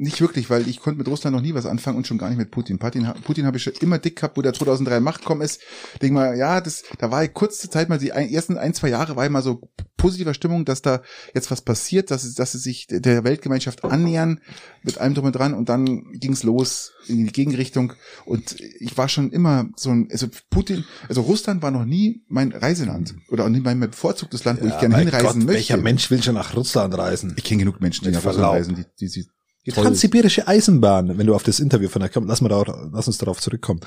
Nicht 0.00 0.20
wirklich, 0.20 0.48
weil 0.48 0.66
ich 0.66 0.80
konnte 0.80 0.98
mit 0.98 1.08
Russland 1.08 1.36
noch 1.36 1.42
nie 1.42 1.54
was 1.54 1.66
anfangen 1.66 1.98
und 1.98 2.06
schon 2.06 2.16
gar 2.16 2.30
nicht 2.30 2.38
mit 2.38 2.50
Putin. 2.50 2.78
Putin, 2.78 3.12
Putin 3.22 3.44
habe 3.46 3.58
ich 3.58 3.62
schon 3.62 3.74
immer 3.80 3.98
dick 3.98 4.16
gehabt, 4.16 4.36
wo 4.36 4.42
der 4.42 4.54
2003 4.54 4.96
in 4.96 5.02
Macht 5.02 5.20
gekommen 5.20 5.42
ist. 5.42 5.60
Denk 6.00 6.14
mal, 6.14 6.36
ja, 6.36 6.60
das, 6.60 6.84
da 6.98 7.10
war 7.10 7.22
ich 7.22 7.34
kurze 7.34 7.68
Zeit 7.68 7.90
mal, 7.90 7.98
die 7.98 8.08
ersten 8.08 8.56
ein, 8.56 8.72
zwei 8.72 8.88
Jahre 8.88 9.16
war 9.16 9.26
ich 9.26 9.30
mal 9.30 9.42
so 9.42 9.60
positiver 9.98 10.32
Stimmung, 10.32 10.64
dass 10.64 10.80
da 10.80 11.02
jetzt 11.34 11.50
was 11.50 11.60
passiert, 11.60 12.10
dass, 12.10 12.34
dass 12.34 12.52
sie 12.52 12.58
sich 12.58 12.86
der 12.88 13.24
Weltgemeinschaft 13.24 13.84
annähern 13.84 14.40
mit 14.82 14.96
allem 14.96 15.12
drum 15.12 15.26
und 15.26 15.36
dran 15.36 15.52
und 15.52 15.68
dann 15.68 16.12
ging's 16.12 16.42
los 16.42 16.92
in 17.06 17.26
die 17.26 17.32
Gegenrichtung 17.32 17.92
und 18.24 18.58
ich 18.58 18.96
war 18.96 19.10
schon 19.10 19.30
immer 19.30 19.68
so 19.76 19.90
ein, 19.90 20.08
also 20.10 20.28
Putin, 20.48 20.84
also 21.08 21.20
Russland 21.20 21.60
war 21.60 21.70
noch 21.70 21.84
nie 21.84 22.22
mein 22.28 22.52
Reiseland 22.52 23.14
oder 23.28 23.44
auch 23.44 23.50
nie 23.50 23.60
mein 23.60 23.78
bevorzugtes 23.78 24.44
Land, 24.44 24.62
wo 24.62 24.66
ich 24.66 24.78
gerne 24.78 24.96
hinreisen 24.96 25.26
Gott, 25.26 25.36
möchte. 25.36 25.52
Welcher 25.52 25.76
Mensch 25.76 26.10
will 26.10 26.22
schon 26.22 26.34
nach 26.34 26.56
Russland 26.56 26.96
reisen? 26.96 27.34
Ich 27.36 27.44
kenne 27.44 27.58
genug 27.58 27.82
Menschen, 27.82 28.04
die 28.04 28.10
nach 28.10 28.24
Russland 28.24 28.52
reisen, 28.52 28.76
die, 28.76 28.84
die, 28.98 29.10
die 29.10 29.26
Die 29.66 29.72
toll- 29.72 29.84
transsibirische 29.84 30.48
Eisenbahn, 30.48 31.18
wenn 31.18 31.26
du 31.26 31.34
auf 31.34 31.42
das 31.42 31.60
Interview 31.60 31.88
von 31.88 32.00
der 32.00 32.08
komm, 32.08 32.26
lass 32.26 32.40
mal 32.40 32.48
da, 32.48 32.62
lass 32.92 33.06
uns 33.06 33.18
darauf 33.18 33.40
zurückkommen. 33.40 33.80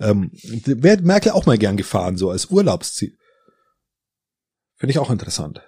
Ähm, 0.00 0.30
Wäre 0.32 1.02
Merkel 1.02 1.32
auch 1.32 1.44
mal 1.46 1.58
gern 1.58 1.76
gefahren, 1.76 2.16
so 2.16 2.30
als 2.30 2.46
Urlaubsziel. 2.46 3.16
Finde 4.76 4.92
ich 4.92 4.98
auch 4.98 5.10
interessant. 5.10 5.60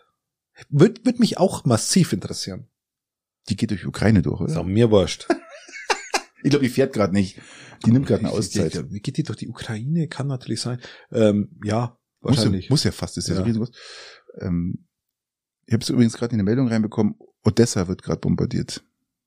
Wird, 0.68 1.04
wird 1.04 1.18
mich 1.20 1.38
auch 1.38 1.64
massiv 1.64 2.12
interessieren. 2.12 2.68
die 3.48 3.56
geht 3.56 3.70
durch 3.70 3.86
Ukraine 3.86 4.22
durch, 4.22 4.40
Ist 4.42 4.52
oder? 4.52 4.60
auch 4.60 4.64
mir 4.66 4.90
wurscht. 4.90 5.26
Ich 6.42 6.48
glaube, 6.48 6.64
die 6.64 6.70
fährt 6.70 6.94
gerade 6.94 7.12
nicht. 7.12 7.38
Die 7.84 7.90
nimmt 7.90 8.06
gerade 8.06 8.20
eine 8.20 8.30
Auszeit. 8.32 8.90
Wie 8.90 9.00
geht 9.00 9.18
die 9.18 9.24
durch 9.24 9.36
die 9.36 9.48
Ukraine? 9.48 10.08
Kann 10.08 10.26
natürlich 10.26 10.62
sein. 10.62 10.80
Ähm, 11.12 11.50
ja, 11.62 11.98
Muss 12.22 12.30
ja, 12.32 12.38
wahrscheinlich. 12.38 12.70
muss 12.70 12.82
ja 12.82 12.92
fast, 12.92 13.18
ist 13.18 13.28
ja, 13.28 13.34
so 13.34 13.40
Ja. 13.42 13.46
riesengroß. 13.46 13.70
Ähm, 14.40 14.86
ich 15.66 15.74
habe 15.74 15.82
es 15.82 15.90
übrigens 15.90 16.14
gerade 16.16 16.32
in 16.32 16.38
der 16.38 16.46
Meldung 16.46 16.68
reinbekommen, 16.68 17.16
Odessa 17.44 17.88
wird 17.88 18.02
gerade 18.02 18.20
bombardiert. 18.20 18.82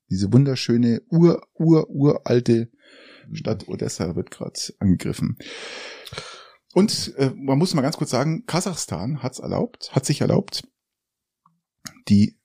Diese 0.10 0.32
wunderschöne, 0.32 1.02
ur, 1.10 1.48
ur, 1.54 1.90
uralte 1.90 2.72
Stadt 3.32 3.68
Odessa 3.68 4.16
wird 4.16 4.32
gerade 4.32 4.60
angegriffen. 4.80 5.38
Und 6.74 7.14
äh, 7.18 7.32
man 7.36 7.58
muss 7.58 7.74
mal 7.74 7.82
ganz 7.82 7.98
kurz 7.98 8.10
sagen, 8.10 8.46
Kasachstan 8.46 9.22
hat's 9.22 9.40
erlaubt, 9.40 9.92
hat 9.94 10.06
sich 10.06 10.22
erlaubt, 10.22 10.68
die 12.10 12.40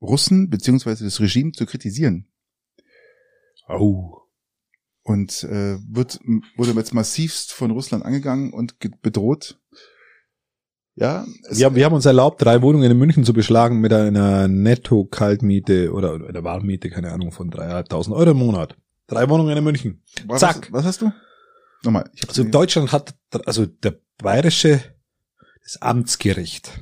Russen 0.00 0.50
beziehungsweise 0.50 1.04
das 1.04 1.20
Regime 1.20 1.52
zu 1.52 1.66
kritisieren. 1.66 2.28
Oh. 3.70 4.22
und 5.02 5.44
äh, 5.44 5.78
wird 5.86 6.20
wurde 6.56 6.72
jetzt 6.72 6.94
massivst 6.94 7.52
von 7.52 7.70
Russland 7.70 8.02
angegangen 8.04 8.52
und 8.52 8.78
bedroht. 9.02 9.60
Ja, 11.00 11.24
Wir, 11.50 11.66
haben- 11.66 11.76
wir 11.76 11.84
haben 11.84 11.94
uns 11.94 12.06
erlaubt, 12.06 12.42
drei 12.42 12.60
Wohnungen 12.62 12.90
in 12.90 12.98
München 12.98 13.24
zu 13.24 13.32
beschlagen 13.32 13.80
mit 13.80 13.92
einer 13.92 14.48
Netto-Kaltmiete 14.48 15.92
oder 15.92 16.14
einer 16.14 16.44
Warmmiete, 16.44 16.90
keine 16.90 17.12
Ahnung, 17.12 17.32
von 17.32 17.50
dreieinhalbtausend 17.50 18.14
Euro 18.16 18.30
im 18.32 18.38
Monat. 18.38 18.76
Drei 19.06 19.28
Wohnungen 19.28 19.56
in 19.56 19.64
München. 19.64 20.02
was, 20.26 20.40
zack. 20.40 20.68
Was, 20.72 20.84
hast 20.84 21.02
du? 21.02 21.12
Nochmal. 21.84 22.10
Also 22.26 22.42
nicht- 22.42 22.54
Deutschland 22.54 22.92
hat, 22.92 23.14
also 23.46 23.66
der 23.66 23.94
bayerische, 24.18 24.80
das 25.62 25.80
Amtsgericht. 25.80 26.80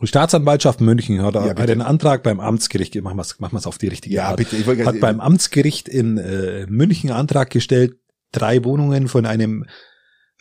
Die 0.00 0.06
Staatsanwaltschaft 0.06 0.80
München 0.80 1.22
hat, 1.22 1.34
Ja, 1.34 1.42
hat 1.48 1.58
einen 1.70 1.82
Antrag 1.82 2.22
beim 2.22 2.38
Amtsgericht, 2.40 3.00
machen 3.02 3.16
wir 3.16 3.22
es 3.22 3.38
machen 3.40 3.54
wir's 3.54 3.66
auf 3.66 3.78
die 3.78 3.88
richtige 3.88 4.14
ja, 4.16 4.28
Art, 4.28 4.36
bitte. 4.36 4.56
Ich 4.56 4.66
wollte 4.66 4.84
hat 4.84 5.00
beim 5.00 5.20
Amtsgericht 5.20 5.88
in 5.88 6.18
äh, 6.18 6.66
München 6.68 7.10
Antrag 7.10 7.50
gestellt, 7.50 7.96
drei 8.32 8.64
Wohnungen 8.64 9.08
von 9.08 9.26
einem 9.26 9.64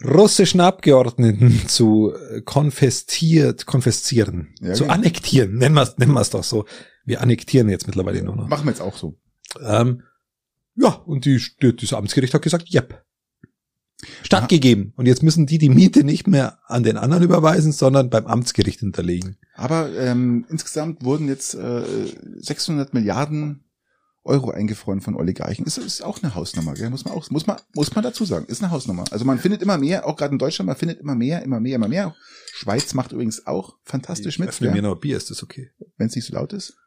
russischen 0.04 0.60
Abgeordneten 0.62 1.62
zu 1.68 2.14
äh, 2.14 2.42
konfestiert, 2.42 3.66
konfiszieren, 3.66 4.54
Ja, 4.62 4.74
zu 4.74 4.84
genau. 4.84 4.94
annektieren, 4.96 5.56
nennen 5.56 5.76
wir 5.76 5.84
es 5.84 5.98
nennen 5.98 6.14
wir's 6.14 6.30
doch 6.30 6.44
so. 6.44 6.66
Wir 7.06 7.22
annektieren 7.22 7.70
jetzt 7.70 7.88
mittlerweile 7.88 8.22
nur 8.22 8.36
noch. 8.36 8.48
machen 8.48 8.66
wir 8.66 8.72
jetzt 8.72 8.82
auch 8.82 8.98
so. 8.98 9.18
Ähm, 9.62 10.04
ja, 10.76 10.90
und 10.90 11.26
die, 11.26 11.42
die, 11.62 11.76
das 11.76 11.94
Amtsgericht 11.94 12.34
hat 12.34 12.42
gesagt, 12.42 12.74
yep. 12.74 13.04
Stattgegeben. 14.22 14.94
Und 14.96 15.08
jetzt 15.08 15.24
müssen 15.24 15.48
die 15.48 15.58
die 15.58 15.70
Miete 15.70 16.04
nicht 16.04 16.28
mehr 16.28 16.60
an 16.68 16.84
den 16.84 16.98
anderen 16.98 17.24
überweisen, 17.24 17.72
sondern 17.72 18.12
beim 18.12 18.28
Amtsgericht 18.28 18.82
hinterlegen. 18.82 19.38
Aber 19.56 19.90
ähm, 19.98 20.46
insgesamt 20.50 21.04
wurden 21.04 21.28
jetzt 21.28 21.56
äh, 21.56 21.82
600 22.40 22.94
Milliarden 22.94 23.64
Euro 24.28 24.52
eingefroren 24.52 25.02
von 25.02 25.16
Oligarchen. 25.16 25.66
Ist, 25.66 25.78
ist 25.78 26.04
auch 26.04 26.22
eine 26.22 26.36
Hausnummer, 26.36 26.74
gell? 26.74 26.90
muss 26.90 27.06
man 27.06 27.14
auch 27.14 27.30
muss 27.30 27.48
man 27.48 27.58
muss 27.74 27.94
man 27.96 28.04
dazu 28.04 28.26
sagen. 28.26 28.46
Ist 28.48 28.62
eine 28.62 28.72
Hausnummer. 28.72 29.06
Also 29.12 29.26
man 29.26 29.40
findet 29.40 29.62
immer 29.62 29.78
mehr, 29.78 30.06
auch 30.06 30.16
gerade 30.16 30.34
in 30.34 30.40
Deutschland, 30.40 30.68
man 30.68 30.76
findet 30.76 31.00
immer 31.00 31.16
mehr, 31.16 31.42
immer 31.44 31.60
mehr, 31.60 31.76
immer 31.76 31.88
mehr. 31.88 32.16
Schweiz 32.54 32.94
macht 32.94 33.12
übrigens 33.12 33.48
auch 33.48 33.78
fantastisch 33.84 34.40
mit. 34.40 34.50
Öffne 34.50 34.68
gell? 34.68 34.76
mir 34.76 34.88
noch 34.88 35.00
Bier, 35.00 35.18
ist 35.18 35.30
das 35.30 35.44
okay? 35.44 35.72
wenn 35.98 36.08
es 36.08 36.16
nicht 36.16 36.26
so 36.26 36.34
laut 36.34 36.54
ist. 36.54 36.78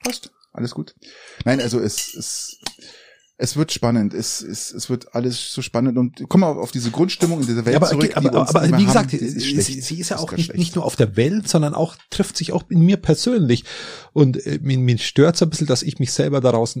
Passt. 0.00 0.30
Alles 0.52 0.72
gut. 0.72 0.94
Nein, 1.44 1.60
also 1.60 1.78
es, 1.78 2.14
es, 2.14 2.58
es 3.40 3.56
wird 3.56 3.70
spannend. 3.70 4.14
Es, 4.14 4.42
es, 4.42 4.72
es 4.72 4.90
wird 4.90 5.14
alles 5.14 5.52
so 5.52 5.62
spannend 5.62 5.96
und 5.96 6.28
kommen 6.28 6.42
wir 6.42 6.48
auf, 6.48 6.72
diese 6.72 6.90
Grundstimmung 6.90 7.40
in 7.40 7.46
dieser 7.46 7.64
Welt 7.64 7.74
Ja, 7.74 7.80
aber, 7.80 7.90
zurück. 7.90 8.16
aber, 8.16 8.48
aber, 8.48 8.64
immer 8.64 8.78
wie 8.78 8.86
haben. 8.86 9.06
gesagt, 9.06 9.10
sie, 9.12 9.16
ist 9.18 9.66
sie, 9.66 9.80
sie 9.80 10.00
ist 10.00 10.08
ja 10.08 10.18
auch 10.18 10.26
grad 10.26 10.38
nicht, 10.38 10.56
nicht 10.56 10.74
nur 10.74 10.84
auf 10.84 10.96
der 10.96 11.16
Welt, 11.16 11.48
sondern 11.48 11.72
auch 11.72 11.94
trifft 12.10 12.36
sich 12.36 12.52
auch 12.52 12.64
in 12.68 12.80
mir 12.80 12.96
persönlich. 12.96 13.64
Und 14.12 14.44
äh, 14.44 14.58
mir, 14.60 14.76
mir 14.76 14.98
stört 14.98 15.40
ein 15.40 15.50
bisschen, 15.50 15.68
dass 15.68 15.84
ich 15.84 16.00
mich 16.00 16.12
selber 16.12 16.40
daraus 16.40 16.80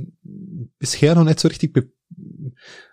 bisher 0.80 1.14
noch 1.14 1.24
nicht 1.24 1.38
so 1.38 1.46
richtig 1.46 1.72
be 1.72 1.88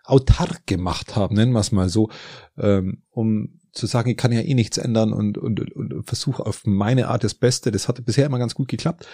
autark 0.04 0.68
gemacht 0.68 1.16
habe, 1.16 1.34
nennen 1.34 1.54
wir 1.54 1.62
es 1.62 1.72
mal 1.72 1.90
so, 1.90 2.12
ähm, 2.60 3.02
um 3.10 3.60
zu 3.72 3.88
sagen, 3.88 4.12
ich 4.12 4.18
kann 4.18 4.32
ja 4.32 4.42
eh 4.42 4.54
nichts 4.54 4.78
ändern 4.78 5.12
und, 5.12 5.40
und, 5.40 5.76
und 5.76 6.04
versuche 6.06 6.46
auf 6.46 6.62
meine 6.66 7.08
Art 7.08 7.24
das 7.24 7.34
Beste. 7.34 7.72
Das 7.72 7.88
hatte 7.88 8.04
bisher 8.04 8.28
immer 8.28 8.38
ganz 8.38 8.54
gut 8.54 8.68
geklappt. 8.68 9.08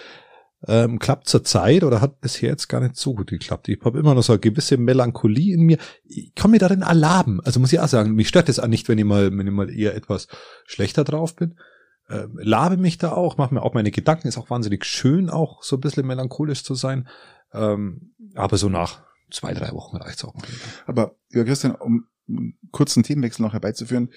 Ähm, 0.68 1.00
klappt 1.00 1.28
zur 1.28 1.42
Zeit 1.42 1.82
oder 1.82 2.00
hat 2.00 2.20
bisher 2.20 2.50
jetzt 2.50 2.68
gar 2.68 2.80
nicht 2.80 2.96
so 2.96 3.14
gut 3.14 3.30
geklappt. 3.30 3.68
Ich 3.68 3.80
habe 3.84 3.98
immer 3.98 4.14
noch 4.14 4.22
so 4.22 4.32
eine 4.32 4.40
gewisse 4.40 4.76
Melancholie 4.76 5.54
in 5.54 5.62
mir. 5.62 5.78
Ich 6.04 6.34
kann 6.36 6.52
mir 6.52 6.60
darin 6.60 6.82
erlaben. 6.82 7.40
Also 7.44 7.58
muss 7.58 7.72
ich 7.72 7.80
auch 7.80 7.88
sagen, 7.88 8.14
mich 8.14 8.28
stört 8.28 8.48
es 8.48 8.60
auch 8.60 8.68
nicht, 8.68 8.88
wenn 8.88 8.98
ich 8.98 9.04
mal, 9.04 9.36
wenn 9.36 9.46
ich 9.46 9.52
mal 9.52 9.70
eher 9.70 9.96
etwas 9.96 10.28
schlechter 10.66 11.02
drauf 11.02 11.34
bin. 11.34 11.56
Ähm, 12.08 12.38
labe 12.40 12.76
mich 12.76 12.98
da 12.98 13.12
auch, 13.12 13.38
mache 13.38 13.54
mir 13.54 13.62
auch 13.62 13.74
meine 13.74 13.90
Gedanken. 13.90 14.28
Ist 14.28 14.38
auch 14.38 14.50
wahnsinnig 14.50 14.84
schön, 14.84 15.30
auch 15.30 15.62
so 15.64 15.76
ein 15.76 15.80
bisschen 15.80 16.06
melancholisch 16.06 16.62
zu 16.62 16.74
sein. 16.74 17.08
Ähm, 17.52 18.14
aber 18.34 18.56
so 18.56 18.68
nach 18.68 19.02
zwei, 19.30 19.54
drei 19.54 19.72
Wochen 19.72 19.96
reicht's 19.96 20.24
auch 20.24 20.34
mal. 20.34 20.44
Aber, 20.86 21.16
lieber 21.30 21.44
Christian, 21.44 21.74
um 21.74 22.06
einen 22.28 22.58
kurzen 22.70 23.02
Themenwechsel 23.02 23.42
noch 23.42 23.52
herbeizuführen, 23.52 24.10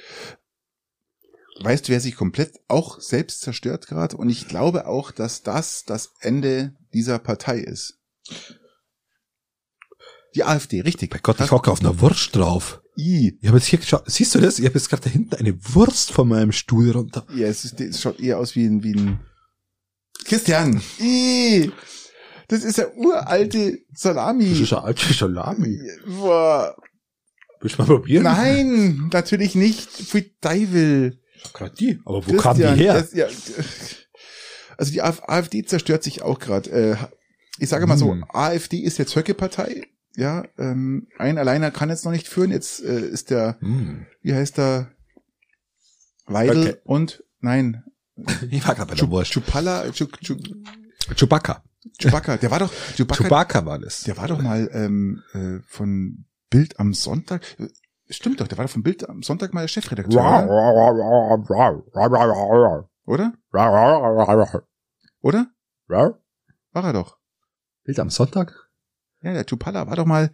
weißt 1.62 1.88
du, 1.88 1.92
wer 1.92 2.00
sich 2.00 2.16
komplett 2.16 2.60
auch 2.68 3.00
selbst 3.00 3.42
zerstört 3.42 3.88
gerade? 3.88 4.18
Und 4.18 4.30
ich 4.30 4.48
glaube 4.48 4.88
auch, 4.88 5.12
dass 5.12 5.44
das 5.44 5.84
das 5.86 6.12
Ende 6.20 6.76
dieser 6.94 7.20
Partei 7.20 7.60
ist. 7.60 8.00
Die 10.36 10.44
AfD, 10.44 10.82
richtig. 10.82 11.12
Bei 11.12 11.20
Gott, 11.20 11.40
ich 11.40 11.52
hocke 11.52 11.72
auf 11.72 11.80
einer 11.80 12.00
Wurst 12.02 12.36
drauf. 12.36 12.82
I. 12.98 13.38
Ich 13.42 13.48
habe 13.48 13.58
jetzt 13.58 13.68
hier 13.68 13.80
geschaut, 13.80 14.04
siehst 14.06 14.36
du 14.36 14.40
das? 14.40 14.60
Ich 14.60 14.66
habe 14.66 14.76
jetzt 14.76 14.90
gerade 14.90 15.04
da 15.04 15.10
hinten 15.10 15.36
eine 15.36 15.58
Wurst 15.74 16.12
von 16.12 16.28
meinem 16.28 16.52
Stuhl 16.52 16.92
runter. 16.92 17.26
Ja, 17.34 17.48
es, 17.48 17.66
ist, 17.66 17.80
es 17.80 18.02
schaut 18.02 18.20
eher 18.20 18.40
aus 18.40 18.56
wie 18.56 18.66
ein, 18.66 18.84
wie 18.84 18.94
ein 18.94 19.20
Christian. 20.26 20.82
I. 21.00 21.72
Das 22.48 22.64
ist 22.64 22.78
ja 22.78 22.88
uralte 22.96 23.80
Salami. 23.94 24.50
Das 24.50 24.60
ist 24.60 24.74
eine 24.74 24.84
alte 24.84 25.14
Salami. 25.14 25.80
Boah. 26.06 26.76
Willst 27.62 27.78
du 27.78 27.82
mal 27.82 27.88
probieren? 27.88 28.24
Nein, 28.24 29.10
natürlich 29.12 29.56
nicht. 29.56 29.90
Für 29.90 30.24
Teufel. 30.40 31.20
Gerade 31.54 31.76
die. 31.76 32.00
Aber 32.06 32.26
wo 32.28 32.36
kam 32.38 32.58
die 32.58 32.64
her? 32.66 32.94
Das, 32.94 33.14
ja, 33.14 33.28
also 34.78 34.92
die 34.92 35.02
Af- 35.04 35.24
AfD 35.28 35.64
zerstört 35.66 36.04
sich 36.04 36.22
auch 36.22 36.40
gerade. 36.40 36.70
Äh, 36.72 36.96
ich 37.60 37.70
sage 37.70 37.88
mal 37.88 37.98
so, 37.98 38.12
Hm. 38.12 38.26
AfD 38.30 38.80
ist 38.80 38.98
jetzt 38.98 39.16
Höcke-Partei. 39.16 39.88
Ja, 40.18 40.46
ähm, 40.58 41.08
ein 41.18 41.38
alleiner 41.38 41.72
kann 41.72 41.90
jetzt 41.90 42.06
noch 42.06 42.12
nicht 42.12 42.28
führen. 42.28 42.52
Jetzt 42.52 42.82
äh, 42.84 43.00
ist 43.00 43.30
der, 43.32 43.58
Hm. 43.60 44.06
wie 44.22 44.34
heißt 44.34 44.58
der? 44.58 44.92
Weidel 46.26 46.68
Höcke. 46.70 46.82
und 46.86 47.24
nein, 47.40 47.84
Ich 48.50 48.66
war 48.68 48.76
gerade 48.76 48.90
bei 48.90 48.96
der 48.96 49.10
Wurst. 49.10 49.34
Chupala, 49.34 49.92
Chu, 49.92 50.08
Chu, 50.22 50.38
Chewbacca. 51.16 51.64
Chewbacca. 52.00 52.38
Der 52.38 52.50
war 52.50 52.60
doch, 52.60 52.74
Chewbacca, 52.96 53.24
Chewbacca 53.24 53.66
war 53.66 53.78
das. 53.80 54.04
der 54.04 54.18
war 54.18 54.28
doch 54.28 54.42
mal 54.42 54.70
ähm, 54.74 55.22
äh, 55.34 55.60
von 55.68 56.26
Bild 56.50 56.80
am 56.80 56.94
Sonntag. 56.94 57.42
Äh, 58.08 58.14
Stimmt 58.14 58.40
doch, 58.42 58.48
der 58.48 58.58
war 58.58 58.66
doch 58.66 58.72
von 58.72 58.84
Bild 58.84 59.08
am 59.10 59.24
Sonntag 59.24 59.54
mal 59.54 59.62
der 59.62 59.68
Chefredakteur, 59.68 60.22
oder? 63.06 63.34
oder? 65.22 65.54
Oder? 65.88 66.18
War 66.72 66.84
er 66.86 66.94
doch. 66.94 67.18
Bild 67.84 68.00
am 68.00 68.10
Sonntag? 68.10 68.70
Ja, 69.22 69.34
der 69.34 69.46
Chupala 69.46 69.88
war 69.88 69.96
doch 69.96 70.06
mal 70.06 70.32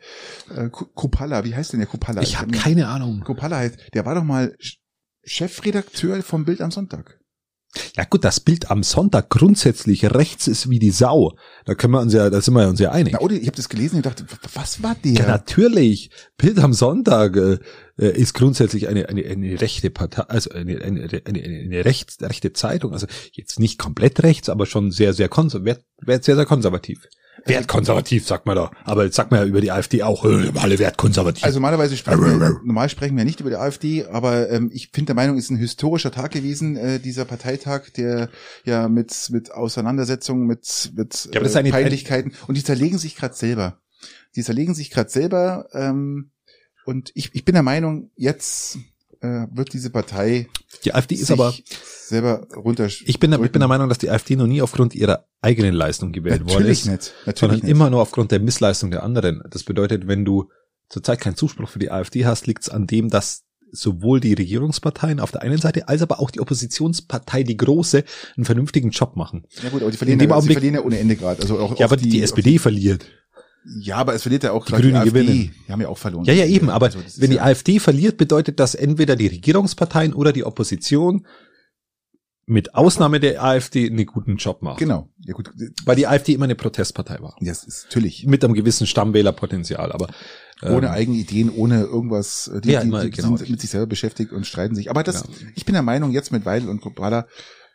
äh, 0.54 0.68
Ku- 0.70 0.86
Kupala, 0.94 1.44
wie 1.46 1.56
heißt 1.56 1.72
denn 1.74 1.80
der 1.80 1.88
Kupala? 1.88 2.22
Ich 2.22 2.38
habe 2.40 2.52
hab- 2.58 2.64
keine 2.64 2.88
Ahnung. 2.90 3.22
Kupala 3.24 3.58
heißt, 3.58 3.94
der 3.94 4.06
war 4.06 4.16
doch 4.16 4.24
mal 4.24 4.56
Ch- 4.60 4.80
Chefredakteur 5.24 6.22
vom 6.24 6.44
Bild 6.46 6.62
am 6.62 6.72
Sonntag. 6.72 7.21
Ja 7.96 8.04
gut, 8.04 8.24
das 8.24 8.40
Bild 8.40 8.70
am 8.70 8.84
Sonntag 8.84 9.30
grundsätzlich 9.30 10.04
rechts 10.06 10.48
ist 10.48 10.70
wie 10.70 10.80
die 10.80 10.92
Sau. 10.92 11.38
Da 11.66 11.74
können 11.74 11.94
wir 11.94 12.02
uns 12.02 12.14
ja, 12.14 12.30
da 12.30 12.42
sind 12.42 12.54
wir 12.54 12.68
uns 12.68 12.80
ja 12.80 12.92
einig. 12.92 13.14
Na, 13.14 13.20
oder 13.20 13.36
ich 13.36 13.48
habe 13.48 13.56
das 13.56 13.70
gelesen 13.70 13.98
und 13.98 14.06
dachte, 14.06 14.26
was 14.54 14.84
war 14.84 14.96
der? 14.96 15.14
Ja, 15.14 15.28
natürlich. 15.28 16.10
Bild 16.38 16.60
am 16.60 16.74
Sonntag 16.74 17.38
äh, 17.38 17.60
äh, 17.98 18.18
ist 18.20 18.34
grundsätzlich 18.34 18.90
eine, 18.90 19.08
eine, 19.08 19.24
eine 19.26 19.62
rechte 19.62 19.90
Partei, 19.90 20.24
also 20.24 20.50
eine, 20.52 20.82
eine, 20.82 21.02
eine, 21.04 21.22
eine, 21.26 21.44
eine 21.44 21.86
rechts, 21.86 22.18
rechte 22.22 22.52
Zeitung. 22.52 22.92
Also 22.92 23.08
jetzt 23.32 23.60
nicht 23.60 23.80
komplett 23.80 24.22
rechts, 24.24 24.50
aber 24.50 24.66
schon 24.66 24.92
sehr, 24.92 25.14
sehr 25.14 25.30
konservativ, 25.30 25.84
sehr, 26.06 26.36
sehr 26.36 26.46
konservativ. 26.46 27.08
Wertkonservativ, 27.46 28.28
sagt 28.28 28.46
man 28.46 28.56
da. 28.56 28.72
Aber 28.84 29.06
jetzt 29.06 29.16
sagt 29.16 29.32
man 29.32 29.42
ja 29.42 29.46
über 29.46 29.62
die 29.62 29.72
AfD 29.72 30.04
auch, 30.04 30.26
äh, 30.26 30.52
alle 30.56 30.80
wertkonservativ. 30.80 31.44
Also 31.44 31.60
normalerweise 31.60 31.98
sprechen 31.98 32.22
wir, 32.22 32.60
normal 32.64 32.90
sprechen 32.90 33.18
wir 33.18 33.26
nicht 33.26 33.40
über 33.40 33.50
die 33.50 33.56
AfD, 33.56 34.06
aber 34.06 34.50
ähm, 34.50 34.70
ich 34.74 34.90
finde 34.94 35.08
der 35.08 35.16
Meinung, 35.16 35.38
ist 35.38 35.50
ein 35.50 35.58
historischer 35.58 36.12
Tag 36.12 36.32
gewesen, 36.32 36.78
äh, 36.78 37.00
dieser 37.00 37.26
Parteitag, 37.26 37.90
der 37.96 38.30
ja 38.64 38.88
mit 38.88 39.30
mit 39.32 39.52
Auseinandersetzungen, 39.52 40.46
mit 40.46 40.92
mit 40.96 41.30
Ja, 41.34 41.42
äh, 41.42 41.72
Peinlichkeiten 41.72 42.34
und 42.48 42.58
die 42.58 42.64
zerlegen 42.64 42.98
sich 42.98 43.16
gerade 43.16 43.36
selber. 43.36 43.80
Die 44.36 44.44
zerlegen 44.44 44.74
sich 44.74 44.92
gerade 44.92 45.10
selber 45.10 45.68
ähm, 45.74 46.32
und 46.86 47.12
ich, 47.16 47.34
ich 47.34 47.46
bin 47.46 47.54
der 47.54 47.64
Meinung, 47.64 48.12
jetzt 48.16 48.78
äh, 49.22 49.48
wird 49.52 49.74
diese 49.74 49.90
Partei 49.90 50.48
die 50.84 50.94
AfD 50.94 51.16
ist 51.16 51.28
sich 51.28 51.32
aber, 51.32 51.54
selber 52.06 52.48
runter. 52.56 52.86
ich 52.88 53.20
bin, 53.20 53.32
der- 53.32 53.42
ich 53.42 53.52
bin 53.52 53.60
der 53.60 53.68
Meinung, 53.68 53.88
dass 53.90 53.98
die 54.00 54.10
AfD 54.10 54.36
noch 54.36 54.48
nie 54.48 54.62
aufgrund 54.62 54.96
ihrer 54.96 55.26
eigenen 55.42 55.74
Leistung 55.74 56.12
gewählt 56.12 56.42
worden 56.42 56.54
natürlich 56.54 56.80
ist, 56.80 56.86
nicht, 56.88 57.14
natürlich 57.26 57.40
sondern 57.40 57.60
nicht. 57.60 57.70
immer 57.70 57.90
nur 57.90 58.02
aufgrund 58.02 58.32
der 58.32 58.40
Missleistung 58.40 58.92
der 58.92 59.04
anderen. 59.04 59.42
Das 59.50 59.64
bedeutet, 59.64 60.08
wenn 60.08 60.26
du 60.26 60.50
zurzeit 60.90 61.22
keinen 61.22 61.36
Zuspruch 61.36 61.70
für 61.70 61.80
die 61.80 61.92
AfD 61.92 62.26
hast, 62.26 62.48
liegt 62.48 62.64
es 62.64 62.70
an 62.70 62.88
dem, 62.88 63.10
dass 63.10 63.44
sowohl 63.74 64.20
die 64.20 64.34
Regierungsparteien 64.34 65.22
auf 65.22 65.32
der 65.32 65.44
einen 65.44 65.58
Seite 65.58 65.88
als 65.88 66.02
aber 66.02 66.20
auch 66.20 66.30
die 66.32 66.42
Oppositionspartei, 66.42 67.44
die 67.44 67.56
große, 67.56 68.04
einen 68.36 68.44
vernünftigen 68.46 68.90
Job 68.90 69.16
machen. 69.16 69.46
Ja 69.64 69.70
gut, 69.70 69.82
aber 69.82 69.92
die 69.92 69.98
verlieren, 69.98 70.20
in 70.20 70.28
dem 70.28 70.30
ja, 70.32 70.36
sie 70.42 70.48
Augenblick- 70.50 70.54
verlieren 70.56 70.76
ja 70.76 70.82
ohne 70.82 71.00
Ende 71.00 71.16
gerade. 71.16 71.42
Also 71.42 71.58
auch, 71.60 71.80
Ja, 71.80 71.86
aber 71.86 71.96
die, 71.96 72.22
SPD 72.22 72.58
verliert. 72.60 73.06
Ja, 73.80 73.98
aber 73.98 74.16
es 74.16 74.24
verliert 74.24 74.44
ja 74.44 74.52
auch 74.54 74.66
Die 74.66 74.74
Grünen 74.74 74.96
AfD. 74.96 75.10
gewinnen. 75.12 75.54
Die 75.68 75.72
haben 75.72 75.82
ja 75.82 75.88
auch 75.88 75.98
verloren. 75.98 76.26
Ja, 76.26 76.34
ja, 76.34 76.46
eben, 76.46 76.70
aber 76.70 76.88
Also 76.88 77.00
wenn 77.18 77.30
die 77.30 77.36
ja, 77.38 77.44
AfD 77.44 77.80
verliert, 77.80 78.18
bedeutet 78.18 78.60
das 78.60 78.74
entweder 78.76 79.16
die 79.16 79.28
Regierungsparteien 79.28 80.14
oder 80.14 80.34
die 80.34 80.44
Opposition 80.44 81.26
mit 82.48 82.74
Ausnahme 82.76 83.20
der 83.20 83.44
AfD 83.44 83.88
einen 83.88 84.06
guten 84.06 84.38
Job 84.38 84.62
macht. 84.62 84.80
Genau. 84.80 85.08
Ja 85.20 85.34
gut, 85.34 85.52
Weil 85.86 85.96
die 85.96 86.08
AfD 86.08 86.34
immer 86.34 86.46
eine 86.46 86.56
Protestpartei 86.56 87.20
war. 87.22 87.36
das 87.40 87.64
ist 87.64 87.86
natürlich. 87.86 88.26
Mit 88.26 88.44
einem 88.44 88.56
gewissen 88.56 88.88
Stammwählerpotenzial, 88.88 89.92
aber 89.92 90.08
ähm, 90.64 90.74
Ohne 90.76 90.90
eigene 90.90 91.18
Ideen, 91.18 91.50
ohne 91.52 91.82
irgendwas, 91.84 92.48
äh, 92.48 92.60
die, 92.62 92.72
Ja, 92.72 92.82
die, 92.82 92.88
immer, 92.88 93.04
die 93.04 93.12
genau. 93.12 93.38
sind 93.38 93.50
mit 93.50 93.62
sich 93.62 93.70
selber 93.70 93.88
beschäftigt 93.88 94.32
und 94.34 94.46
streiten 94.48 94.76
sich. 94.76 94.90
Aber 94.90 95.04
das, 95.04 95.24
Genau. 95.24 95.36
ich 95.56 95.66
bin 95.66 95.74
der 95.74 95.84
Meinung, 95.84 96.12
jetzt 96.12 96.32
mit 96.32 96.44
Weidel 96.46 96.68
und 96.70 96.82
Kobala 96.82 97.28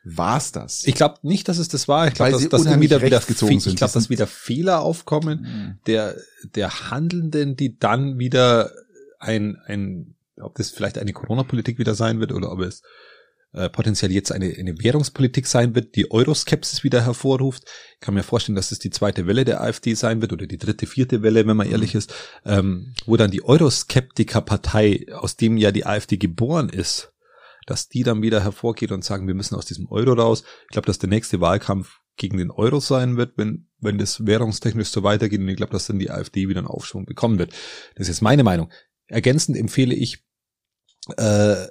war's 0.08 0.52
das. 0.52 0.86
Ich 0.86 0.94
glaube 0.94 1.16
nicht, 1.22 1.48
dass 1.48 1.58
es 1.58 1.68
das 1.68 1.88
war. 1.88 2.06
Ich 2.06 2.14
glaube, 2.14 2.32
dass, 2.32 2.48
dass 2.48 2.64
wieder 2.80 3.02
wieder 3.02 3.20
Fe- 3.20 3.34
sind. 3.34 3.66
ich 3.66 3.76
glaube, 3.76 3.92
dass 3.92 4.08
wieder 4.08 4.26
Fehler 4.26 4.80
aufkommen 4.80 5.40
Mhm. 5.40 5.78
der 5.86 6.16
der 6.54 6.90
Handelnden, 6.90 7.56
die 7.56 7.78
dann 7.78 8.18
wieder 8.18 8.70
ein 9.18 9.56
ein 9.66 10.14
ob 10.40 10.54
das 10.54 10.70
vielleicht 10.70 10.98
eine 10.98 11.12
Corona-Politik 11.12 11.78
wieder 11.78 11.94
sein 11.94 12.20
wird 12.20 12.30
oder 12.32 12.52
ob 12.52 12.60
es 12.60 12.82
äh, 13.52 13.70
potenziell 13.70 14.12
jetzt 14.12 14.32
eine, 14.32 14.52
eine 14.54 14.78
Währungspolitik 14.82 15.46
sein 15.46 15.74
wird, 15.74 15.96
die 15.96 16.10
Euroskepsis 16.10 16.84
wieder 16.84 17.04
hervorruft. 17.06 17.62
Ich 17.94 18.00
kann 18.00 18.12
mir 18.12 18.22
vorstellen, 18.22 18.54
dass 18.56 18.70
es 18.70 18.78
die 18.78 18.90
zweite 18.90 19.26
Welle 19.26 19.46
der 19.46 19.62
AfD 19.62 19.94
sein 19.94 20.20
wird 20.20 20.34
oder 20.34 20.46
die 20.46 20.58
dritte, 20.58 20.86
vierte 20.86 21.22
Welle, 21.22 21.46
wenn 21.46 21.56
man 21.56 21.70
ehrlich 21.70 21.94
ist, 21.94 22.12
ähm, 22.44 22.92
wo 23.06 23.16
dann 23.16 23.30
die 23.30 23.42
Euroskeptiker-Partei, 24.16 25.06
aus 25.14 25.36
dem 25.36 25.56
ja 25.56 25.72
die 25.72 25.86
AfD 25.86 26.16
geboren 26.16 26.68
ist, 26.68 27.12
dass 27.66 27.88
die 27.88 28.04
dann 28.04 28.22
wieder 28.22 28.42
hervorgeht 28.42 28.92
und 28.92 29.04
sagen, 29.04 29.26
wir 29.26 29.34
müssen 29.34 29.56
aus 29.56 29.66
diesem 29.66 29.88
Euro 29.88 30.12
raus. 30.12 30.44
Ich 30.62 30.68
glaube, 30.68 30.86
dass 30.86 30.98
der 30.98 31.08
nächste 31.08 31.40
Wahlkampf 31.40 32.00
gegen 32.16 32.38
den 32.38 32.50
Euro 32.50 32.80
sein 32.80 33.16
wird, 33.16 33.36
wenn, 33.36 33.68
wenn 33.78 33.98
das 33.98 34.24
währungstechnisch 34.24 34.88
so 34.88 35.02
weitergeht. 35.02 35.40
Und 35.40 35.48
ich 35.48 35.56
glaube, 35.56 35.72
dass 35.72 35.86
dann 35.86 35.98
die 35.98 36.10
AfD 36.10 36.48
wieder 36.48 36.60
einen 36.60 36.68
Aufschwung 36.68 37.04
bekommen 37.04 37.38
wird. 37.38 37.52
Das 37.94 38.02
ist 38.02 38.08
jetzt 38.08 38.22
meine 38.22 38.44
Meinung. 38.44 38.72
Ergänzend 39.08 39.56
empfehle 39.56 39.94
ich, 39.94 40.24
äh, 41.16 41.66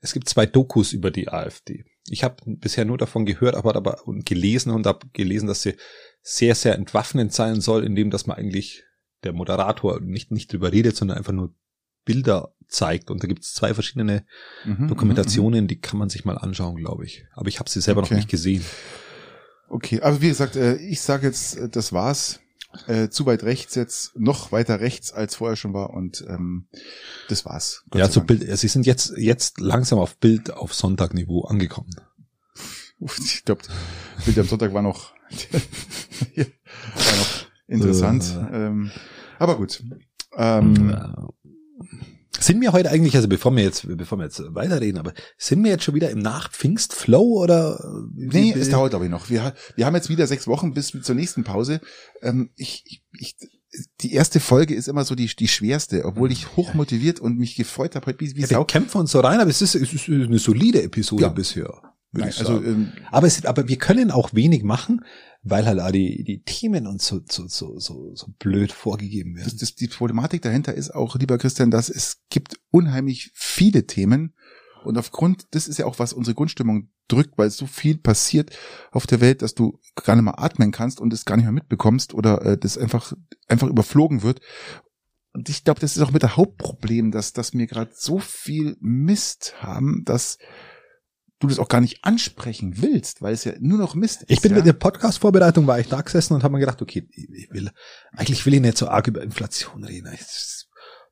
es 0.00 0.12
gibt 0.12 0.28
zwei 0.28 0.46
Dokus 0.46 0.92
über 0.92 1.10
die 1.10 1.28
AfD. 1.28 1.84
Ich 2.08 2.24
habe 2.24 2.36
bisher 2.44 2.84
nur 2.84 2.98
davon 2.98 3.24
gehört, 3.24 3.54
aber, 3.54 3.74
aber 3.76 4.06
und 4.06 4.26
gelesen 4.26 4.70
und 4.70 4.86
habe 4.86 5.06
gelesen, 5.12 5.46
dass 5.46 5.62
sie 5.62 5.76
sehr, 6.20 6.54
sehr 6.54 6.74
entwaffnend 6.74 7.32
sein 7.32 7.60
soll, 7.60 7.84
indem 7.84 8.10
dass 8.10 8.26
man 8.26 8.36
eigentlich 8.36 8.84
der 9.24 9.32
Moderator 9.32 10.00
nicht, 10.00 10.30
nicht 10.30 10.52
drüber 10.52 10.72
redet, 10.72 10.96
sondern 10.96 11.16
einfach 11.16 11.32
nur 11.32 11.54
Bilder 12.04 12.52
zeigt. 12.68 13.10
Und 13.10 13.22
da 13.22 13.28
gibt 13.28 13.44
es 13.44 13.54
zwei 13.54 13.74
verschiedene 13.74 14.24
Mhm, 14.64 14.88
Dokumentationen, 14.88 15.68
die 15.68 15.80
kann 15.80 15.98
man 15.98 16.08
sich 16.10 16.24
mal 16.24 16.38
anschauen, 16.38 16.76
glaube 16.76 17.04
ich. 17.04 17.24
Aber 17.34 17.48
ich 17.48 17.58
habe 17.60 17.70
sie 17.70 17.80
selber 17.80 18.00
Okay. 18.02 18.14
noch 18.14 18.18
nicht 18.18 18.30
gesehen. 18.30 18.64
Okay, 19.68 20.00
aber 20.02 20.20
wie 20.20 20.28
gesagt, 20.28 20.56
äh, 20.56 20.76
ich 20.76 21.00
sage 21.00 21.26
jetzt, 21.26 21.56
äh, 21.56 21.68
das 21.68 21.92
war's. 21.92 22.40
Äh, 22.88 23.08
zu 23.08 23.24
weit 23.24 23.44
rechts 23.44 23.76
jetzt, 23.76 24.16
noch 24.18 24.50
weiter 24.50 24.80
rechts 24.80 25.12
als 25.12 25.36
vorher 25.36 25.54
schon 25.54 25.72
war 25.74 25.90
und 25.90 26.24
ähm, 26.28 26.66
das 27.28 27.44
war's. 27.44 27.84
Gott 27.90 28.00
ja, 28.00 28.10
zu. 28.10 28.20
Bild, 28.22 28.58
sie 28.58 28.66
sind 28.66 28.84
jetzt, 28.84 29.12
jetzt 29.16 29.60
langsam 29.60 30.00
auf 30.00 30.16
Bild 30.18 30.50
auf 30.52 30.74
Sonntagniveau 30.74 31.42
angekommen. 31.42 31.94
Ich 32.98 33.44
glaube, 33.44 33.62
Bild 34.24 34.38
am 34.40 34.46
Sonntag 34.48 34.74
war 34.74 34.82
noch, 34.82 35.12
war 36.34 37.16
noch 37.16 37.46
interessant. 37.68 38.24
Äh. 38.50 38.66
ähm, 38.66 38.90
aber 39.38 39.56
gut. 39.56 39.82
Ähm, 40.36 40.90
Ja. 40.90 41.28
Sind 42.38 42.60
wir 42.60 42.72
heute 42.72 42.90
eigentlich, 42.90 43.14
also 43.16 43.28
bevor 43.28 43.54
wir 43.54 43.62
jetzt, 43.62 43.86
bevor 43.96 44.18
wir 44.18 44.24
jetzt 44.24 44.42
weiterreden, 44.54 44.98
aber 44.98 45.14
sind 45.38 45.62
wir 45.62 45.70
jetzt 45.70 45.84
schon 45.84 45.94
wieder 45.94 46.10
im 46.10 46.18
Nach-Pfingst-Flow 46.18 47.42
oder? 47.42 48.02
Nee, 48.12 48.52
es 48.52 48.70
dauert 48.70 48.90
glaube 48.90 49.04
ich 49.06 49.10
noch. 49.10 49.30
Wir, 49.30 49.54
wir 49.76 49.86
haben 49.86 49.94
jetzt 49.94 50.08
wieder 50.08 50.26
sechs 50.26 50.46
Wochen 50.46 50.74
bis 50.74 50.88
zur 50.88 51.14
nächsten 51.14 51.44
Pause. 51.44 51.80
Ähm, 52.22 52.50
ich, 52.56 53.02
ich, 53.18 53.36
die 54.00 54.12
erste 54.12 54.40
Folge 54.40 54.74
ist 54.74 54.88
immer 54.88 55.04
so 55.04 55.14
die, 55.14 55.26
die 55.26 55.48
schwerste, 55.48 56.04
obwohl 56.04 56.32
ich 56.32 56.56
hochmotiviert 56.56 57.20
und 57.20 57.38
mich 57.38 57.56
gefreut 57.56 57.94
habe 57.94 58.06
heute 58.06 58.20
wie, 58.20 58.34
wie 58.36 58.40
Ja, 58.42 58.58
wir 58.58 58.64
kämpfen 58.66 58.98
uns 58.98 59.12
so 59.12 59.20
rein, 59.20 59.40
aber 59.40 59.50
es 59.50 59.62
ist, 59.62 59.74
es 59.74 59.92
ist 59.92 60.08
eine 60.08 60.38
solide 60.38 60.82
Episode 60.82 61.22
Ja. 61.22 61.28
bisher. 61.28 61.72
Nein, 62.12 62.32
also 62.38 62.62
ähm, 62.62 62.92
aber 63.10 63.26
es, 63.26 63.44
aber 63.44 63.66
wir 63.68 63.76
können 63.78 64.10
auch 64.12 64.34
wenig 64.34 64.62
machen, 64.62 65.04
weil 65.44 65.66
halt 65.66 65.78
auch 65.78 65.90
die, 65.90 66.24
die 66.24 66.42
Themen 66.42 66.86
uns 66.86 67.06
so, 67.06 67.20
so, 67.30 67.46
so, 67.46 67.78
so, 67.78 68.14
so 68.14 68.26
blöd 68.38 68.72
vorgegeben 68.72 69.36
werden. 69.36 69.50
das, 69.50 69.56
das, 69.56 69.74
die 69.74 69.88
Problematik 69.88 70.42
dahinter 70.42 70.74
ist 70.74 70.94
auch, 70.94 71.16
lieber 71.16 71.38
Christian, 71.38 71.70
dass 71.70 71.90
es 71.90 72.22
gibt 72.30 72.58
unheimlich 72.70 73.30
viele 73.34 73.86
Themen 73.86 74.34
und 74.84 74.98
aufgrund, 74.98 75.46
das 75.52 75.68
ist 75.68 75.78
ja 75.78 75.86
auch, 75.86 75.98
was 75.98 76.12
unsere 76.12 76.34
Grundstimmung 76.34 76.90
drückt, 77.08 77.36
weil 77.36 77.50
so 77.50 77.66
viel 77.66 77.98
passiert 77.98 78.56
auf 78.90 79.06
der 79.06 79.20
Welt, 79.20 79.42
dass 79.42 79.54
du 79.54 79.78
gar 79.94 80.14
nicht 80.14 80.24
mehr 80.24 80.38
atmen 80.38 80.72
kannst 80.72 81.00
und 81.00 81.12
es 81.12 81.24
gar 81.24 81.36
nicht 81.36 81.44
mehr 81.44 81.52
mitbekommst 81.52 82.14
oder 82.14 82.42
äh, 82.42 82.58
das 82.58 82.78
einfach 82.78 83.12
einfach 83.46 83.68
überflogen 83.68 84.22
wird. 84.22 84.40
Und 85.32 85.48
ich 85.48 85.64
glaube, 85.64 85.80
das 85.80 85.96
ist 85.96 86.02
auch 86.02 86.12
mit 86.12 86.22
der 86.22 86.36
Hauptproblem, 86.36 87.10
dass 87.10 87.32
dass 87.32 87.52
wir 87.52 87.66
gerade 87.66 87.90
so 87.94 88.18
viel 88.18 88.76
Mist 88.80 89.54
haben, 89.60 90.02
dass 90.04 90.38
du 91.44 91.54
das 91.54 91.58
auch 91.58 91.68
gar 91.68 91.80
nicht 91.80 92.04
ansprechen 92.04 92.82
willst, 92.82 93.22
weil 93.22 93.34
es 93.34 93.44
ja 93.44 93.52
nur 93.60 93.78
noch 93.78 93.94
Mist 93.94 94.22
ist. 94.22 94.30
Ich 94.30 94.40
bin 94.40 94.52
ja? 94.52 94.58
mit 94.58 94.66
der 94.66 94.72
Podcast-Vorbereitung 94.72 95.66
war 95.66 95.78
ich 95.78 95.88
da 95.88 96.00
gesessen 96.00 96.34
und 96.34 96.42
habe 96.42 96.52
mir 96.52 96.60
gedacht, 96.60 96.82
okay, 96.82 97.06
ich 97.10 97.50
will, 97.50 97.70
eigentlich 98.12 98.44
will 98.46 98.54
ich 98.54 98.60
nicht 98.60 98.78
so 98.78 98.88
arg 98.88 99.06
über 99.06 99.22
Inflation 99.22 99.84
reden. 99.84 100.12
Ich, 100.12 100.20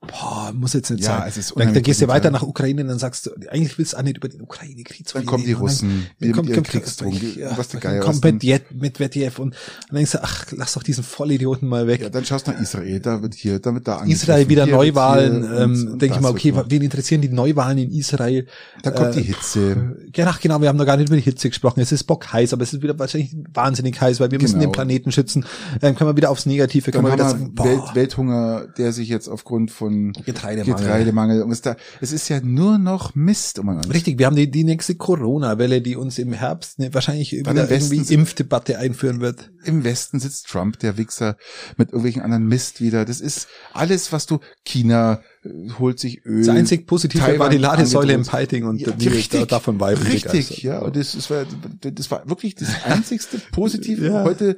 boah, 0.06 0.52
muss 0.54 0.72
jetzt 0.72 0.90
nicht 0.90 1.04
Ja, 1.04 1.18
sein. 1.20 1.28
es 1.28 1.36
ist 1.36 1.52
Dann, 1.56 1.72
dann 1.72 1.82
gehst 1.82 2.02
du 2.02 2.08
weiter 2.08 2.30
nach 2.30 2.42
Ukraine 2.42 2.82
und 2.82 2.88
dann 2.88 2.98
sagst 2.98 3.26
du, 3.26 3.30
eigentlich 3.50 3.78
willst 3.78 3.92
du 3.92 3.96
auch 3.98 4.02
nicht 4.02 4.16
über 4.16 4.28
den 4.28 4.42
Ukraine-Krieg 4.42 5.06
zu 5.08 5.16
Dann 5.18 5.26
kommen 5.26 5.44
die. 5.44 5.54
Und 5.54 5.60
Russen 5.62 6.06
Dann, 6.18 6.28
dann 6.28 6.32
kommt, 6.32 6.52
kommt 6.54 6.68
Kriegsdrohungen, 6.68 7.20
die- 7.20 7.40
ja, 7.40 7.56
was 7.56 7.68
der 7.68 7.80
Geier 7.80 8.00
kommt 8.00 8.24
dann- 8.24 8.34
Medved, 8.34 8.74
Medvedev 8.74 9.38
und 9.38 9.54
dann 9.88 9.96
denkst 9.96 10.12
du, 10.12 10.22
ach, 10.22 10.46
lass 10.52 10.74
doch 10.74 10.82
diesen 10.82 11.04
Vollidioten 11.04 11.68
mal 11.68 11.86
weg. 11.86 12.02
Ja, 12.02 12.08
dann 12.10 12.24
schaust 12.24 12.46
du 12.46 12.50
nach 12.52 12.60
Israel, 12.60 12.98
da 13.00 13.22
wird 13.22 13.34
hier, 13.34 13.58
da 13.60 13.72
wird 13.74 13.86
da 13.86 14.02
Israel 14.04 14.48
wieder 14.48 14.64
hier 14.64 14.74
Neuwahlen, 14.74 15.44
ähm, 15.44 15.70
und- 15.72 15.88
und 15.92 16.02
denke 16.02 16.16
ich 16.16 16.20
mal, 16.20 16.30
okay, 16.30 16.52
wen 16.68 16.82
interessieren 16.82 17.20
die 17.20 17.28
Neuwahlen 17.28 17.78
in 17.78 17.92
Israel? 17.92 18.46
Da 18.82 18.90
kommt 18.90 19.10
äh, 19.16 19.20
die 19.20 19.28
Hitze. 19.28 19.96
Ja, 20.14 20.26
ach, 20.26 20.40
genau, 20.40 20.60
wir 20.60 20.68
haben 20.68 20.76
noch 20.78 20.86
gar 20.86 20.96
nicht 20.96 21.08
über 21.08 21.16
die 21.16 21.22
Hitze 21.22 21.48
gesprochen. 21.48 21.80
Es 21.80 21.92
ist 21.92 22.04
bock 22.04 22.32
heiß, 22.32 22.52
aber 22.52 22.62
es 22.64 22.72
ist 22.72 22.82
wieder 22.82 22.98
wahrscheinlich 22.98 23.36
wahnsinnig 23.54 24.00
heiß, 24.00 24.18
weil 24.20 24.30
wir 24.30 24.40
müssen 24.40 24.54
Genau. 24.58 24.66
den 24.70 24.72
Planeten 24.72 25.12
schützen. 25.12 25.44
Dann 25.80 25.94
können 25.94 26.10
wir 26.10 26.16
wieder 26.16 26.30
aufs 26.30 26.46
Negative, 26.46 26.90
Dann 26.90 27.02
können 27.02 27.06
wir 27.06 27.18
wieder 27.18 27.30
sagen, 27.30 27.52
Welt, 27.56 27.82
Welthunger, 27.94 28.66
der 28.76 28.92
sich 28.92 29.08
jetzt 29.08 29.28
aufgrund 29.28 29.70
von 29.70 29.91
Getreidemangel. 30.12 30.74
Getreidemangel 30.84 31.42
und 31.42 31.50
es 31.52 31.62
da, 31.62 31.76
es 32.00 32.12
ist 32.12 32.28
ja 32.28 32.40
nur 32.40 32.78
noch 32.78 33.14
Mist 33.14 33.58
um 33.58 33.68
uns. 33.68 33.92
Richtig, 33.92 34.18
wir 34.18 34.26
haben 34.26 34.36
die, 34.36 34.50
die 34.50 34.64
nächste 34.64 34.94
Corona-Welle, 34.94 35.80
die 35.82 35.96
uns 35.96 36.18
im 36.18 36.32
Herbst 36.32 36.78
ne, 36.78 36.92
wahrscheinlich 36.94 37.30
besten 37.42 37.56
irgendwie 37.70 37.98
sind- 38.04 38.10
Impfdebatte 38.10 38.78
einführen 38.78 39.20
wird. 39.20 39.50
Im 39.64 39.84
Westen 39.84 40.18
sitzt 40.20 40.46
Trump, 40.48 40.78
der 40.80 40.96
Wichser, 40.96 41.36
mit 41.76 41.88
irgendwelchen 41.90 42.22
anderen 42.22 42.46
Mist 42.46 42.80
wieder. 42.80 43.04
Das 43.04 43.20
ist 43.20 43.48
alles, 43.72 44.12
was 44.12 44.26
du, 44.26 44.40
China 44.64 45.22
äh, 45.44 45.48
holt 45.78 45.98
sich 46.00 46.24
Öl. 46.24 46.44
Das 46.44 46.48
einzig 46.54 46.86
Positive 46.86 47.22
Taiwan 47.22 47.38
war 47.38 47.48
die 47.50 47.58
Ladesäule 47.58 48.12
im. 48.14 48.22
Piting 48.26 48.64
und 48.64 48.80
Ja, 48.80 48.90
die 48.92 49.08
richtig, 49.08 49.48
davon 49.48 49.78
Weiben 49.80 50.02
Richtig, 50.02 50.22
begeistert. 50.32 50.58
ja. 50.62 50.78
Und 50.80 50.96
das, 50.96 51.12
das, 51.12 51.30
war, 51.30 51.44
das 51.80 52.10
war 52.10 52.28
wirklich 52.28 52.54
das 52.54 52.68
einzigste 52.84 53.38
Positive 53.52 54.06
Ja. 54.06 54.24
heute, 54.24 54.56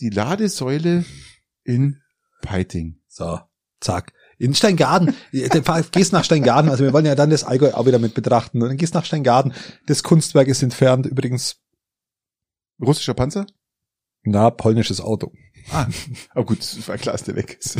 die 0.00 0.10
Ladesäule 0.10 1.04
in 1.64 2.00
Peiting. 2.42 3.00
So, 3.08 3.40
zack. 3.80 4.12
In 4.38 4.54
Steingaden, 4.54 5.14
fahr- 5.62 5.82
gehst 5.82 6.12
nach 6.12 6.24
Steingaden, 6.24 6.70
also 6.70 6.84
wir 6.84 6.92
wollen 6.92 7.06
ja 7.06 7.14
dann 7.14 7.30
das 7.30 7.44
Allgäu 7.44 7.72
auch 7.72 7.86
wieder 7.86 7.98
mit 7.98 8.14
betrachten. 8.14 8.62
Und 8.62 8.68
dann 8.68 8.76
gehst 8.76 8.94
nach 8.94 9.04
Steingaden, 9.04 9.52
das 9.86 10.02
Kunstwerk 10.02 10.48
ist 10.48 10.62
entfernt, 10.62 11.06
übrigens, 11.06 11.56
Russischer 12.80 13.14
Panzer? 13.14 13.46
na, 14.24 14.50
polnisches 14.50 15.00
Auto. 15.00 15.32
Ah, 15.70 15.86
oh 16.34 16.44
gut, 16.44 16.58
war 16.88 16.98
klar, 16.98 17.12
dass 17.12 17.24
der 17.24 17.36
weg 17.36 17.58
ist. 17.60 17.76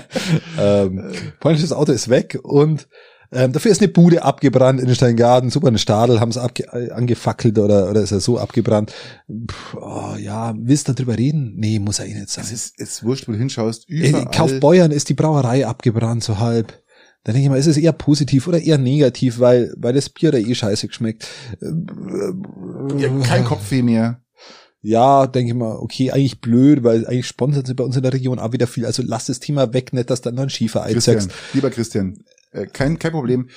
ähm, 0.58 1.12
polnisches 1.40 1.72
Auto 1.72 1.92
ist 1.92 2.08
weg 2.08 2.38
und 2.42 2.88
Ähm, 3.30 3.52
dafür 3.52 3.70
ist 3.70 3.82
eine 3.82 3.88
Bude 3.88 4.22
abgebrannt 4.22 4.80
in 4.80 4.94
Steingarten, 4.94 5.50
super, 5.50 5.68
eine 5.68 5.78
Stadel 5.78 6.18
haben 6.18 6.32
sie 6.32 6.40
abge 6.40 6.64
äh, 6.72 6.90
angefackelt 6.90 7.58
oder, 7.58 7.90
oder 7.90 8.00
ist 8.00 8.12
er 8.12 8.20
so 8.20 8.38
abgebrannt. 8.38 8.94
Puh, 9.26 9.78
oh, 9.80 10.16
ja, 10.18 10.54
willst 10.56 10.88
du 10.88 10.94
darüber 10.94 11.18
reden? 11.18 11.54
Nee, 11.56 11.78
muss 11.78 11.98
er 11.98 12.06
eh 12.06 12.14
nicht 12.14 12.30
sein. 12.30 12.44
Es 12.44 12.52
ist, 12.52 12.74
es 12.78 12.90
ist 12.90 13.04
wurscht, 13.04 13.28
wo 13.28 13.32
du 13.32 13.38
hinschaust. 13.38 13.88
In 13.88 14.10
Überall. 14.10 14.30
Kaufbeuern 14.30 14.90
ist 14.92 15.10
die 15.10 15.14
Brauerei 15.14 15.66
abgebrannt, 15.66 16.24
so 16.24 16.38
halb. 16.38 16.82
Dann 17.24 17.34
denke 17.34 17.44
ich 17.44 17.50
mal, 17.50 17.58
ist 17.58 17.66
es 17.66 17.76
eher 17.76 17.92
positiv 17.92 18.48
oder 18.48 18.62
eher 18.62 18.78
negativ, 18.78 19.38
weil, 19.40 19.74
weil 19.76 19.92
das 19.92 20.08
Bier 20.08 20.32
da 20.32 20.38
eh 20.38 20.54
scheiße 20.54 20.88
geschmeckt. 20.88 21.28
Ja, 22.96 23.10
kein 23.24 23.44
Kopfweh 23.44 23.82
mehr. 23.82 24.22
Ja, 24.80 25.26
denke 25.26 25.52
ich 25.52 25.58
mal, 25.58 25.76
okay, 25.76 26.12
eigentlich 26.12 26.40
blöd, 26.40 26.84
weil 26.84 27.06
eigentlich 27.06 27.26
sponsern 27.26 27.64
sie 27.64 27.74
bei 27.74 27.84
uns 27.84 27.96
in 27.96 28.02
der 28.02 28.12
Region 28.12 28.38
auch 28.38 28.52
wieder 28.52 28.68
viel. 28.68 28.86
Also 28.86 29.02
lass 29.04 29.26
das 29.26 29.40
Thema 29.40 29.74
weg, 29.74 29.92
nicht, 29.92 30.08
dass 30.08 30.20
dann 30.20 30.36
noch 30.36 30.44
ein 30.44 30.50
Schiefer 30.50 30.84
Christian, 30.84 31.16
einsetzt. 31.16 31.36
lieber 31.52 31.70
Christian, 31.70 32.18
äh, 32.52 32.66
kein, 32.66 32.98
kein 32.98 33.12
Problem. 33.12 33.48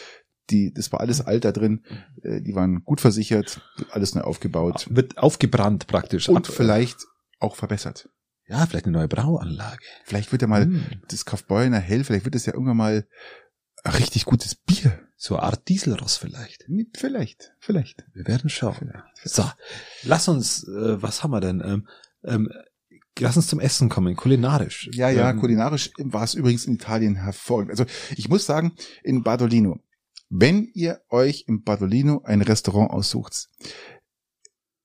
Die, 0.50 0.74
das 0.74 0.92
war 0.92 1.00
alles 1.00 1.22
alt 1.22 1.46
da 1.46 1.52
drin. 1.52 1.86
Äh, 2.24 2.42
die 2.42 2.56
waren 2.56 2.84
gut 2.84 3.00
versichert, 3.02 3.62
alles 3.92 4.16
neu 4.16 4.22
aufgebaut. 4.22 4.88
Wird 4.90 5.18
aufgebrannt 5.18 5.88
praktisch. 5.88 6.28
Und 6.30 6.48
Ab- 6.50 6.54
vielleicht 6.54 6.98
auch 7.40 7.56
verbessert. 7.56 8.10
ja, 8.48 8.66
vielleicht 8.66 8.86
eine 8.86 8.98
neue 8.98 9.08
Brauanlage. 9.08 9.84
Vielleicht 10.04 10.32
wird 10.32 10.42
ja 10.42 10.48
mal 10.48 10.64
Hm. 10.66 11.02
das 11.08 11.26
Kaufbeuerner 11.26 11.80
Hell, 11.80 12.04
vielleicht 12.04 12.26
wird 12.26 12.36
es 12.36 12.46
ja 12.46 12.54
irgendwann 12.54 12.78
mal 12.78 13.08
richtig 13.86 14.26
gutes 14.26 14.56
Bier. 14.56 15.00
So 15.16 15.36
eine 15.38 15.44
Art 15.44 15.68
Dieselross 15.70 16.18
vielleicht. 16.18 16.66
Vielleicht, 16.96 17.54
vielleicht. 17.60 18.04
Wir 18.14 18.28
werden 18.28 18.50
schauen. 18.50 18.92
So, 19.24 19.44
lass 20.04 20.28
uns, 20.28 20.68
äh, 20.68 21.02
was 21.02 21.24
haben 21.24 21.32
wir 21.32 21.42
denn? 21.42 21.62
Ähm, 21.64 21.88
ähm, 22.24 22.50
lass 23.22 23.38
uns 23.38 23.48
zum 23.48 23.60
Essen 23.60 23.90
kommen, 23.90 24.16
kulinarisch. 24.16 24.90
Ja, 24.94 25.10
ja, 25.10 25.32
Ähm, 25.32 25.40
kulinarisch 25.40 25.92
war 25.98 26.24
es 26.24 26.34
übrigens 26.34 26.66
in 26.66 26.76
Italien 26.76 27.16
hervorragend. 27.16 27.72
Also 27.72 27.86
ich 28.16 28.30
muss 28.30 28.46
sagen, 28.46 28.74
in 29.04 29.24
Badolino, 29.24 29.80
wenn 30.30 30.70
ihr 30.74 31.02
euch 31.10 31.46
im 31.48 31.64
Badolino 31.64 32.22
ein 32.24 32.42
Restaurant 32.42 32.92
aussucht, 32.92 33.48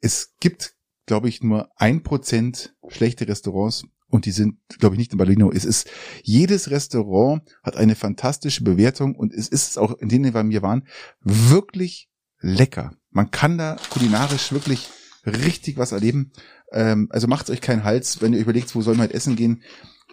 es 0.00 0.34
gibt, 0.40 0.74
glaube 1.06 1.28
ich, 1.28 1.42
nur 1.42 1.70
ein 1.76 2.02
Prozent 2.02 2.74
schlechte 2.88 3.26
Restaurants 3.26 3.84
und 4.08 4.26
die 4.26 4.32
sind, 4.32 4.58
glaube 4.78 4.94
ich, 4.94 4.98
nicht 4.98 5.12
in 5.12 5.18
Badolino. 5.18 5.50
Es 5.50 5.64
ist, 5.64 5.88
jedes 6.22 6.70
Restaurant 6.70 7.42
hat 7.62 7.76
eine 7.76 7.94
fantastische 7.94 8.64
Bewertung 8.64 9.14
und 9.14 9.32
es 9.32 9.48
ist 9.48 9.78
auch, 9.78 9.96
in 9.98 10.08
denen 10.08 10.34
wir 10.34 10.42
mir 10.44 10.62
waren, 10.62 10.86
wirklich 11.20 12.08
lecker. 12.40 12.92
Man 13.10 13.30
kann 13.30 13.58
da 13.58 13.76
kulinarisch 13.90 14.52
wirklich 14.52 14.88
richtig 15.26 15.76
was 15.76 15.92
erleben. 15.92 16.32
Ähm, 16.72 17.08
also 17.10 17.26
macht 17.26 17.50
euch 17.50 17.60
keinen 17.60 17.84
Hals, 17.84 18.20
wenn 18.22 18.32
ihr 18.32 18.40
überlegt, 18.40 18.74
wo 18.74 18.82
sollen 18.82 18.96
wir 18.98 19.02
halt 19.02 19.12
essen 19.12 19.36
gehen. 19.36 19.62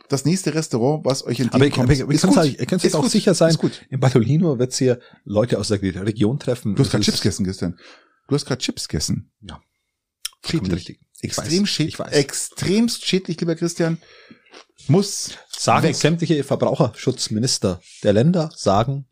Das 0.09 0.25
nächste 0.25 0.53
Restaurant, 0.53 1.05
was 1.05 1.25
euch 1.25 1.39
entgegenkommt, 1.39 1.85
aber 1.85 1.93
ich, 1.93 2.03
aber 2.03 2.11
ich 2.11 2.17
ist 2.17 2.25
gut. 2.25 2.33
sagen, 2.35 2.55
ihr 2.57 2.65
könnt 2.65 2.83
jetzt 2.83 2.95
auch 2.95 3.03
gut. 3.03 3.11
sicher 3.11 3.33
sein, 3.33 3.51
Ist 3.51 3.59
gut. 3.59 3.85
in 3.89 3.99
Bartolino 3.99 4.59
wird 4.59 4.73
hier 4.73 4.99
Leute 5.23 5.57
aus 5.59 5.69
der 5.69 5.81
Region 5.81 6.39
treffen. 6.39 6.75
Du 6.75 6.83
hast 6.83 6.91
gerade 6.91 7.03
Chips 7.03 7.21
gegessen 7.21 7.45
gestern. 7.45 7.79
Du 8.27 8.35
hast 8.35 8.45
gerade 8.45 8.61
Chips 8.61 8.87
gegessen. 8.87 9.31
Ja. 9.41 9.61
Schädlich. 10.45 10.99
Extrem 11.21 11.65
schädlich. 11.65 11.99
Extremst 11.99 13.05
schädlich, 13.05 13.39
lieber 13.39 13.55
Christian. 13.55 13.97
Muss 14.87 15.37
Sagen 15.49 15.87
weg. 15.87 15.95
sämtliche 15.95 16.43
Verbraucherschutzminister 16.43 17.81
der 18.03 18.13
Länder 18.13 18.51
sagen, 18.55 19.05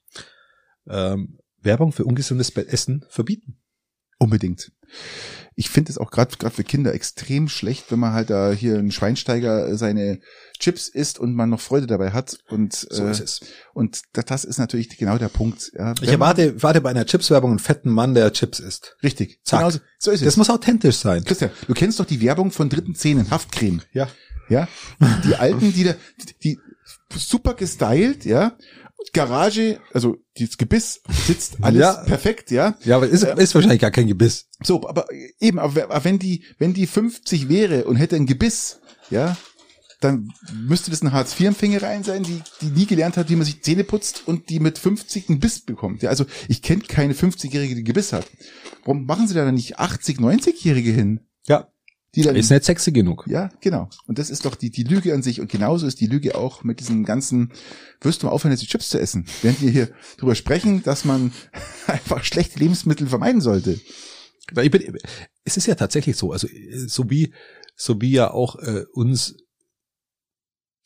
ähm, 0.89 1.39
Werbung 1.61 1.93
für 1.93 2.03
ungesundes 2.03 2.49
Essen 2.49 3.05
verbieten. 3.09 3.60
Unbedingt. 4.21 4.71
Ich 5.55 5.71
finde 5.71 5.91
es 5.91 5.97
auch 5.97 6.11
gerade 6.11 6.37
gerade 6.37 6.53
für 6.53 6.63
Kinder 6.63 6.93
extrem 6.93 7.49
schlecht, 7.49 7.91
wenn 7.91 7.97
man 7.97 8.13
halt 8.13 8.29
da 8.29 8.51
hier 8.51 8.77
ein 8.77 8.91
Schweinsteiger 8.91 9.75
seine 9.77 10.19
Chips 10.59 10.87
isst 10.87 11.17
und 11.17 11.33
man 11.33 11.49
noch 11.49 11.59
Freude 11.59 11.87
dabei 11.87 12.11
hat. 12.11 12.37
Und, 12.49 12.73
So 12.73 13.07
äh, 13.07 13.11
ist 13.11 13.19
es. 13.19 13.41
und 13.73 14.03
das, 14.13 14.25
das 14.25 14.43
ist 14.43 14.59
natürlich 14.59 14.95
genau 14.95 15.17
der 15.17 15.29
Punkt. 15.29 15.71
Ja, 15.73 15.95
Ich 16.01 16.09
erwarte, 16.09 16.61
warte 16.61 16.81
bei 16.81 16.91
einer 16.91 17.05
Chipswerbung 17.05 17.49
einen 17.49 17.59
fetten 17.59 17.89
Mann, 17.89 18.13
der 18.13 18.31
Chips 18.31 18.59
isst. 18.59 18.95
Richtig. 19.01 19.39
Zack. 19.43 19.61
Genau 19.61 19.71
so, 19.97 20.11
ist 20.11 20.21
es. 20.21 20.25
Das 20.25 20.37
muss 20.37 20.51
authentisch 20.51 20.97
sein. 20.97 21.23
Christian, 21.25 21.49
du 21.67 21.73
kennst 21.73 21.99
doch 21.99 22.05
die 22.05 22.21
Werbung 22.21 22.51
von 22.51 22.69
dritten 22.69 22.93
Zähnen, 22.93 23.31
Haftcreme. 23.31 23.81
Ja. 23.91 24.07
Ja. 24.49 24.67
Die 25.23 25.35
alten, 25.35 25.73
die 25.73 25.83
da, 25.85 25.95
die, 26.19 26.33
die 26.43 26.59
super 27.15 27.55
gestylt, 27.55 28.25
ja. 28.25 28.55
Garage, 29.13 29.79
also 29.93 30.17
das 30.37 30.57
Gebiss 30.57 31.01
sitzt 31.27 31.57
alles 31.61 31.81
Ja. 31.81 31.93
perfekt, 32.03 32.51
ja. 32.51 32.75
Ja, 32.83 32.97
aber 32.97 33.07
ist, 33.07 33.23
ist 33.23 33.55
wahrscheinlich 33.55 33.81
gar 33.81 33.91
kein 33.91 34.07
Gebiss. 34.07 34.47
So, 34.63 34.87
aber 34.87 35.05
eben, 35.39 35.59
aber 35.59 36.03
wenn 36.03 36.19
die, 36.19 36.43
wenn 36.57 36.73
die 36.73 36.87
50 36.87 37.49
wäre 37.49 37.85
und 37.85 37.95
hätte 37.97 38.15
ein 38.15 38.25
Gebiss, 38.25 38.79
ja, 39.09 39.35
dann 39.99 40.29
müsste 40.53 40.89
das 40.89 41.03
ein 41.03 41.11
Hartz-IV-Empfängerin 41.11 42.03
sein, 42.03 42.23
die, 42.23 42.41
die 42.61 42.71
nie 42.71 42.85
gelernt 42.87 43.17
hat, 43.17 43.29
wie 43.29 43.35
man 43.35 43.45
sich 43.45 43.61
Zähne 43.61 43.83
putzt 43.83 44.23
und 44.25 44.49
die 44.49 44.59
mit 44.59 44.79
50 44.79 45.29
einen 45.29 45.39
Biss 45.39 45.59
bekommt. 45.59 46.01
Ja, 46.01 46.09
also 46.09 46.25
ich 46.47 46.61
kenne 46.63 46.81
keine 46.81 47.13
50-Jährige, 47.13 47.75
die 47.75 47.83
Gebiss 47.83 48.11
hat. 48.13 48.25
Warum 48.83 49.05
machen 49.05 49.27
sie 49.27 49.35
da 49.35 49.45
dann 49.45 49.53
nicht 49.53 49.77
80, 49.77 50.17
90-Jährige 50.17 50.91
hin? 50.91 51.19
Ja. 51.45 51.67
Die 52.13 52.23
dann, 52.23 52.35
Ist 52.35 52.51
nicht 52.51 52.65
sexy 52.65 52.91
genug. 52.91 53.25
ja, 53.27 53.49
genau. 53.61 53.89
Und 54.05 54.19
das 54.19 54.29
ist 54.29 54.45
doch 54.45 54.55
die, 54.55 54.69
die 54.69 54.83
Lüge 54.83 55.13
an 55.13 55.23
sich. 55.23 55.39
Und 55.39 55.49
genauso 55.49 55.87
ist 55.87 56.01
die 56.01 56.07
Lüge 56.07 56.35
auch 56.35 56.63
mit 56.63 56.81
diesem 56.81 57.05
ganzen, 57.05 57.53
wirst 58.01 58.21
du 58.21 58.27
mal 58.27 58.33
aufhören, 58.33 58.51
jetzt 58.51 58.63
die 58.63 58.67
Chips 58.67 58.89
zu 58.89 58.99
essen? 58.99 59.25
Während 59.41 59.61
wir 59.61 59.69
hier 59.69 59.89
drüber 60.17 60.35
sprechen, 60.35 60.83
dass 60.83 61.05
man 61.05 61.31
einfach 61.87 62.25
schlechte 62.25 62.59
Lebensmittel 62.59 63.07
vermeiden 63.07 63.39
sollte. 63.39 63.79
Weil 64.51 64.65
ich 64.65 64.71
bin, 64.71 64.97
es 65.45 65.55
ist 65.55 65.67
ja 65.67 65.75
tatsächlich 65.75 66.17
so, 66.17 66.33
also 66.33 66.47
äh, 66.47 66.87
so 66.87 67.09
wie, 67.09 67.33
so 67.75 68.01
wie 68.01 68.11
ja 68.11 68.31
auch 68.31 68.57
äh, 68.57 68.83
uns, 68.91 69.35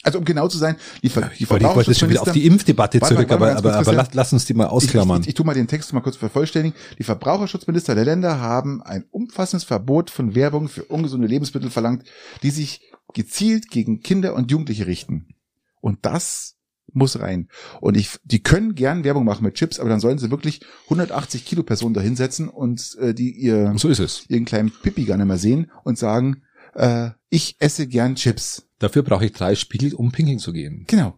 Also 0.06 0.20
um 0.20 0.26
genau 0.26 0.48
zu 0.48 0.60
sein, 0.60 0.76
die, 1.02 1.10
Ver 1.10 1.32
die 1.36 1.44
ich 1.44 1.50
wollte, 1.50 1.66
ich 1.66 1.76
wollte 1.76 1.90
jetzt 1.90 2.00
schon 2.00 2.10
wieder 2.10 2.22
auf 2.22 2.32
die 2.32 2.46
Impfdebatte 2.46 3.02
Warte 3.02 3.16
mal, 3.16 3.20
zurück, 3.28 3.30
warte 3.32 3.42
mal 3.42 3.58
aber, 3.58 3.58
aber, 3.58 3.78
kurz, 3.78 3.88
aber 3.88 3.98
lass, 3.98 4.14
lass 4.14 4.34
uns 4.34 4.46
die 4.46 4.54
mal 4.54 4.66
ich, 4.66 4.70
ausklammern. 4.70 5.22
ich, 5.22 5.28
ich, 5.28 5.30
ich 5.30 5.34
tue 5.34 5.46
mal 5.46 5.56
den 5.56 5.68
Text 5.68 5.92
mal 5.94 6.02
kurz 6.02 6.16
vervollständigen. 6.16 6.78
Die 7.00 7.04
Verbraucherschutzminister 7.04 7.96
der 7.96 8.06
Länder 8.06 8.40
haben 8.40 8.84
ein 8.84 9.06
umfassendes 9.10 9.64
Verbot 9.64 10.12
von 10.12 10.36
Werbung 10.36 10.70
für 10.70 10.84
ungesunde 10.84 11.26
Lebensmittel 11.26 11.72
verlangt, 11.72 12.04
die 12.44 12.52
sich 12.52 12.82
gezielt 13.14 13.72
gegen 13.72 14.02
Kinder 14.02 14.36
und 14.36 14.52
Jugendliche 14.52 14.86
richten. 14.86 15.34
Und 15.82 16.06
das 16.06 16.56
muss 16.94 17.20
rein. 17.20 17.50
Und 17.82 17.98
ich, 17.98 18.18
die 18.24 18.44
können 18.44 18.76
gern 18.76 19.04
Werbung 19.04 19.26
machen 19.26 19.44
mit 19.44 19.56
Chips, 19.56 19.80
aber 19.80 19.90
dann 19.90 20.00
sollen 20.00 20.18
sie 20.18 20.32
wirklich 20.32 20.62
180 20.86 21.46
Kilo 21.46 21.64
Personen 21.64 21.94
da 21.94 22.02
hinsetzen 22.02 22.48
und 22.48 22.96
äh, 23.00 23.14
die 23.14 23.32
ihr 23.32 23.74
so 23.76 23.90
ist 23.90 24.00
es. 24.00 24.26
ihren 24.30 24.46
kleinen 24.46 24.72
Pipi 24.72 25.06
gar 25.06 25.18
nicht 25.18 25.26
mehr 25.26 25.38
sehen 25.38 25.72
und 25.84 25.98
sagen, 25.98 26.44
äh, 26.74 27.10
ich 27.30 27.56
esse 27.60 27.88
gern 27.88 28.16
Chips. 28.16 28.65
Dafür 28.80 29.04
brauche 29.04 29.26
ich 29.26 29.32
drei 29.34 29.56
Spiegel, 29.56 29.94
um 29.94 30.12
pinkeln 30.12 30.40
zu 30.40 30.52
gehen. 30.54 30.86
Genau. 30.88 31.18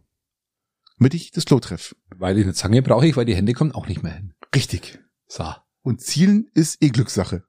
Damit 0.99 1.13
ich 1.13 1.31
das 1.31 1.45
Klo 1.45 1.59
treffe. 1.59 1.95
Weil 2.15 2.35
eine 2.37 2.53
Zange 2.53 2.81
brauche 2.81 3.07
ich, 3.07 3.15
weil 3.17 3.25
die 3.25 3.35
Hände 3.35 3.53
kommen 3.53 3.71
auch 3.71 3.87
nicht 3.87 4.03
mehr 4.03 4.13
hin. 4.13 4.33
Richtig. 4.55 4.99
So. 5.27 5.45
Und 5.81 6.01
Zielen 6.01 6.47
ist 6.53 6.81
eh 6.83 6.89
Glückssache. 6.89 7.43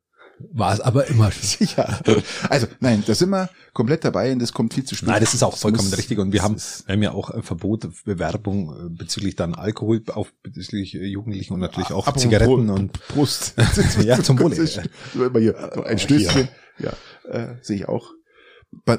War 0.53 0.73
es 0.73 0.81
aber 0.81 1.07
immer. 1.09 1.31
Ja. 1.77 2.01
Also, 2.49 2.69
nein, 2.79 3.03
da 3.07 3.15
sind 3.15 3.31
wir 3.31 3.51
komplett 3.73 4.05
dabei 4.05 4.33
und 4.33 4.39
das 4.39 4.53
kommt 4.53 4.73
viel 4.75 4.85
zu 4.85 4.95
spät. 4.95 5.09
Nein, 5.09 5.21
das 5.21 5.35
ist 5.35 5.43
auch 5.43 5.57
vollkommen 5.57 5.89
muss- 5.91 5.99
richtig. 5.99 6.19
Und 6.19 6.33
wir 6.33 6.43
haben, 6.43 6.55
das 6.55 6.87
wir 6.87 6.93
haben 6.95 7.03
ja 7.03 7.11
auch 7.11 7.31
ein 7.31 7.43
Verbot, 7.43 7.89
Bewerbung 8.05 8.69
äh, 8.87 8.89
bezüglich 8.91 9.35
dann 9.35 9.55
Alkohol, 9.57 10.03
auf 10.09 10.33
bezüglich 10.43 10.95
äh, 10.95 11.05
Jugendlichen 11.07 11.55
und 11.55 11.61
natürlich 11.61 11.91
auch 11.91 12.07
Apropos 12.07 12.23
Zigaretten 12.23 12.71
und 12.71 12.93
Prost. 13.09 13.55
Ja, 14.05 14.23
zum 14.23 14.39
Wohle. 14.39 14.55
Ein 15.85 15.99
Stößchen. 15.99 16.49
Ja, 16.79 16.93
äh, 17.29 17.57
sehe 17.63 17.77
ich 17.77 17.89
auch. 17.89 18.13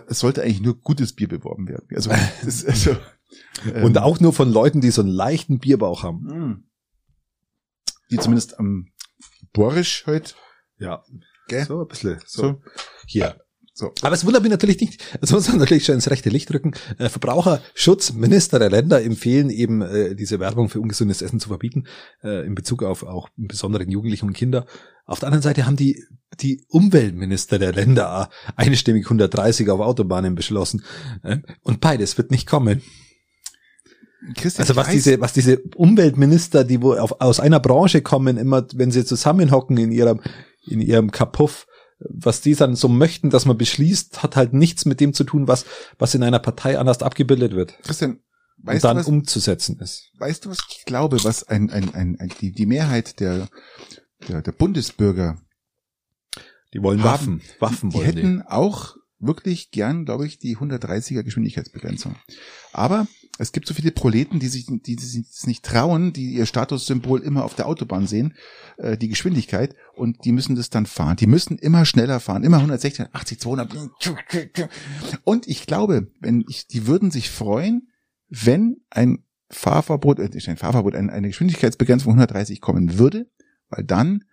Es 0.07 0.19
sollte 0.19 0.41
eigentlich 0.41 0.61
nur 0.61 0.79
gutes 0.79 1.13
Bier 1.13 1.27
beworben 1.27 1.67
werden. 1.67 1.87
Also, 1.95 2.09
das, 2.43 2.65
also 2.65 2.95
ähm, 3.73 3.83
und 3.83 3.97
auch 3.97 4.19
nur 4.19 4.33
von 4.33 4.51
Leuten, 4.51 4.81
die 4.81 4.91
so 4.91 5.01
einen 5.01 5.11
leichten 5.11 5.59
Bierbauch 5.59 6.03
haben. 6.03 6.23
mh. 6.25 6.59
die 8.11 8.17
zumindest 8.17 8.57
am 8.59 8.87
Borisch 9.53 10.03
heute, 10.05 10.33
Ja. 10.77 11.03
gell? 11.47 11.65
So 11.65 11.81
ein 11.81 11.87
bisschen. 11.87 12.19
So. 12.25 12.41
So. 12.41 12.61
Hier. 13.07 13.41
So. 13.73 13.93
Aber 14.01 14.13
es 14.13 14.25
wundert 14.25 14.41
mich 14.43 14.51
natürlich 14.51 14.81
nicht, 14.81 15.01
das 15.21 15.31
muss 15.31 15.47
man 15.47 15.57
natürlich 15.57 15.85
schon 15.85 15.95
ins 15.95 16.09
rechte 16.09 16.29
Licht 16.29 16.53
rücken. 16.53 16.73
Äh, 16.97 17.07
Verbraucherschutzminister 17.07 18.59
der 18.59 18.69
Länder 18.69 19.01
empfehlen 19.01 19.49
eben, 19.49 19.81
äh, 19.81 20.15
diese 20.15 20.39
Werbung 20.41 20.67
für 20.69 20.81
ungesundes 20.81 21.21
Essen 21.21 21.39
zu 21.39 21.47
verbieten, 21.47 21.85
äh, 22.21 22.45
in 22.45 22.55
Bezug 22.55 22.83
auf 22.83 23.03
auch 23.03 23.29
im 23.37 23.47
besonderen 23.47 23.89
Jugendliche 23.89 24.25
und 24.25 24.33
Kinder. 24.33 24.65
Auf 25.09 25.19
der 25.19 25.27
anderen 25.27 25.41
Seite 25.41 25.65
haben 25.65 25.75
die, 25.75 26.03
die 26.39 26.63
Umweltminister 26.69 27.57
der 27.57 27.73
Länder 27.73 28.29
einstimmig 28.55 29.05
130 29.05 29.67
auf 29.71 29.79
Autobahnen 29.79 30.35
beschlossen. 30.35 30.83
Äh, 31.23 31.37
und 31.63 31.81
beides 31.81 32.17
wird 32.19 32.29
nicht 32.29 32.47
kommen. 32.47 32.83
Christian, 34.35 34.63
Also 34.63 34.75
was 34.75 34.89
diese, 34.89 35.19
was 35.19 35.33
diese 35.33 35.59
Umweltminister, 35.75 36.63
die 36.63 36.83
wo 36.83 36.93
auf, 36.93 37.21
aus 37.21 37.39
einer 37.39 37.59
Branche 37.59 38.03
kommen, 38.03 38.37
immer, 38.37 38.67
wenn 38.75 38.91
sie 38.91 39.03
zusammenhocken 39.03 39.77
in 39.77 39.91
ihrem, 39.91 40.21
in 40.67 40.79
ihrem 40.79 41.09
Kapuff, 41.09 41.65
was 41.99 42.41
die 42.41 42.53
dann 42.53 42.75
so 42.75 42.87
möchten, 42.87 43.31
dass 43.31 43.45
man 43.45 43.57
beschließt, 43.57 44.21
hat 44.21 44.35
halt 44.35 44.53
nichts 44.53 44.85
mit 44.85 44.99
dem 44.99 45.13
zu 45.15 45.23
tun, 45.23 45.47
was, 45.47 45.65
was 45.97 46.13
in 46.13 46.21
einer 46.21 46.39
Partei 46.39 46.77
anders 46.77 47.01
abgebildet 47.01 47.53
wird 47.55 47.77
Christian, 47.81 48.11
und 48.11 48.67
weißt 48.67 48.83
du, 48.83 48.87
dann 48.87 48.97
was, 48.97 49.07
umzusetzen 49.07 49.79
ist. 49.79 50.11
weißt 50.19 50.45
du, 50.45 50.49
was 50.49 50.59
ich 50.69 50.85
glaube, 50.85 51.23
was 51.23 51.43
ein, 51.47 51.71
ein, 51.71 51.93
ein, 51.95 52.17
ein 52.19 52.31
die, 52.41 52.51
die 52.51 52.67
Mehrheit 52.67 53.19
der, 53.19 53.47
der, 54.27 54.41
der 54.41 54.51
Bundesbürger 54.51 55.37
Die 56.73 56.81
wollen 56.83 57.01
Haben- 57.03 57.11
Waffen, 57.39 57.41
Waffen 57.59 57.89
die 57.89 57.97
wollen 57.97 58.05
hätten 58.05 58.41
auch 58.43 58.95
wirklich 59.21 59.71
gern, 59.71 60.05
glaube 60.05 60.25
ich, 60.25 60.39
die 60.39 60.55
130er 60.57 61.23
Geschwindigkeitsbegrenzung. 61.23 62.15
Aber 62.71 63.05
es 63.37 63.51
gibt 63.51 63.67
so 63.67 63.73
viele 63.73 63.91
Proleten, 63.91 64.39
die 64.39 64.47
sich, 64.47 64.65
die 64.69 64.95
sich 64.95 65.25
nicht 65.45 65.63
trauen, 65.65 66.13
die 66.13 66.33
ihr 66.35 66.45
Statussymbol 66.45 67.19
immer 67.21 67.43
auf 67.43 67.53
der 67.53 67.67
Autobahn 67.67 68.07
sehen, 68.07 68.35
äh, 68.77 68.97
die 68.97 69.09
Geschwindigkeit, 69.09 69.75
und 69.93 70.23
die 70.23 70.31
müssen 70.31 70.55
das 70.55 70.69
dann 70.69 70.85
fahren. 70.85 71.17
Die 71.17 71.27
müssen 71.27 71.57
immer 71.57 71.83
schneller 71.85 72.21
fahren, 72.21 72.43
immer 72.43 72.57
160, 72.57 73.07
80, 73.13 73.39
200. 73.41 73.73
Und 75.25 75.47
ich 75.47 75.65
glaube, 75.65 76.11
wenn 76.21 76.45
ich, 76.47 76.67
die 76.67 76.87
würden 76.87 77.11
sich 77.11 77.29
freuen, 77.29 77.89
wenn 78.29 78.77
ein 78.89 79.23
Fahrverbot, 79.49 80.19
äh, 80.19 80.29
nicht 80.29 80.47
ein 80.47 80.57
Fahrverbot, 80.57 80.95
eine, 80.95 81.11
eine 81.11 81.27
Geschwindigkeitsbegrenzung 81.27 82.05
von 82.11 82.19
130 82.19 82.61
kommen 82.61 82.97
würde, 82.99 83.29
weil 83.69 83.83
dann 83.83 84.23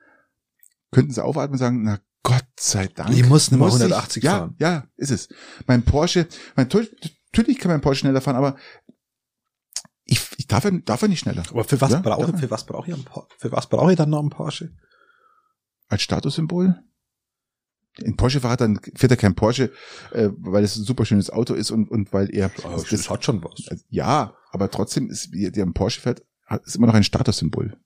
könnten 0.91 1.12
sie 1.12 1.22
aufatmen 1.24 1.53
und 1.55 1.59
sagen, 1.59 1.82
na 1.82 2.01
Gott 2.22 2.47
sei 2.59 2.89
Dank. 2.89 3.11
Ich 3.11 3.24
muss 3.24 3.51
nicht 3.51 3.61
mal 3.61 3.68
ich- 3.68 3.74
180 3.74 4.22
ja, 4.24 4.30
fahren. 4.39 4.57
Ja, 4.59 4.89
ist 4.97 5.11
es. 5.11 5.28
Mein 5.66 5.84
Porsche, 5.84 6.26
mein, 6.57 6.68
natürlich 6.68 7.59
kann 7.59 7.70
mein 7.70 7.80
Porsche 7.80 8.01
schneller 8.01 8.20
fahren, 8.20 8.37
aber 8.37 8.57
ich, 10.05 10.20
ich 10.37 10.47
darf, 10.47 10.66
darf 10.84 11.03
ja 11.03 11.09
nicht 11.09 11.20
schneller. 11.20 11.43
Aber 11.51 11.64
für 11.64 11.80
was 11.80 11.93
Ja, 11.93 12.01
brauche 12.01 12.30
ja. 12.30 12.37
für 12.37 12.51
was 12.51 12.64
brauche 12.64 12.89
ich 12.89 12.95
einen 12.95 13.05
für 13.39 13.53
was 13.53 13.68
brauche 13.68 13.93
ich 13.93 13.97
dann 13.97 14.11
noch 14.11 14.20
einen 14.20 14.30
Porsche? 14.30 14.72
Als 15.89 16.03
Statussymbol? 16.03 16.82
In 17.99 18.16
Porsche 18.16 18.41
fährt 18.41 18.61
dann 18.61 18.78
fährt 18.95 19.12
er 19.12 19.16
kein 19.16 19.34
Porsche, 19.34 19.72
äh, 20.12 20.28
weil 20.39 20.64
es 20.64 20.76
ein 20.76 20.84
super 20.84 21.05
schönes 21.05 21.30
Auto 21.30 21.55
ist 21.55 21.70
und, 21.70 21.91
und 21.91 22.12
weil 22.12 22.28
er 22.34 22.51
das, 22.51 23.09
hat 23.09 23.24
schon 23.24 23.43
was. 23.43 23.68
Also, 23.68 23.84
ja, 23.89 24.34
aber 24.51 24.70
trotzdem 24.70 25.09
ist, 25.11 25.30
der 25.32 25.62
im 25.62 25.72
Porsche 25.74 26.01
fährt, 26.01 26.22
ist 26.64 26.76
immer 26.76 26.89
noch 26.89 26.95
ein 26.95 27.05
Statussymbol. 27.05 27.78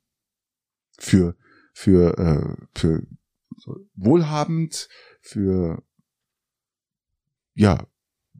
Für, 1.00 1.34
für, 1.72 2.18
äh, 2.18 2.66
für 2.78 3.02
wohlhabend, 3.96 4.88
für, 5.20 5.82
ja, 7.54 7.86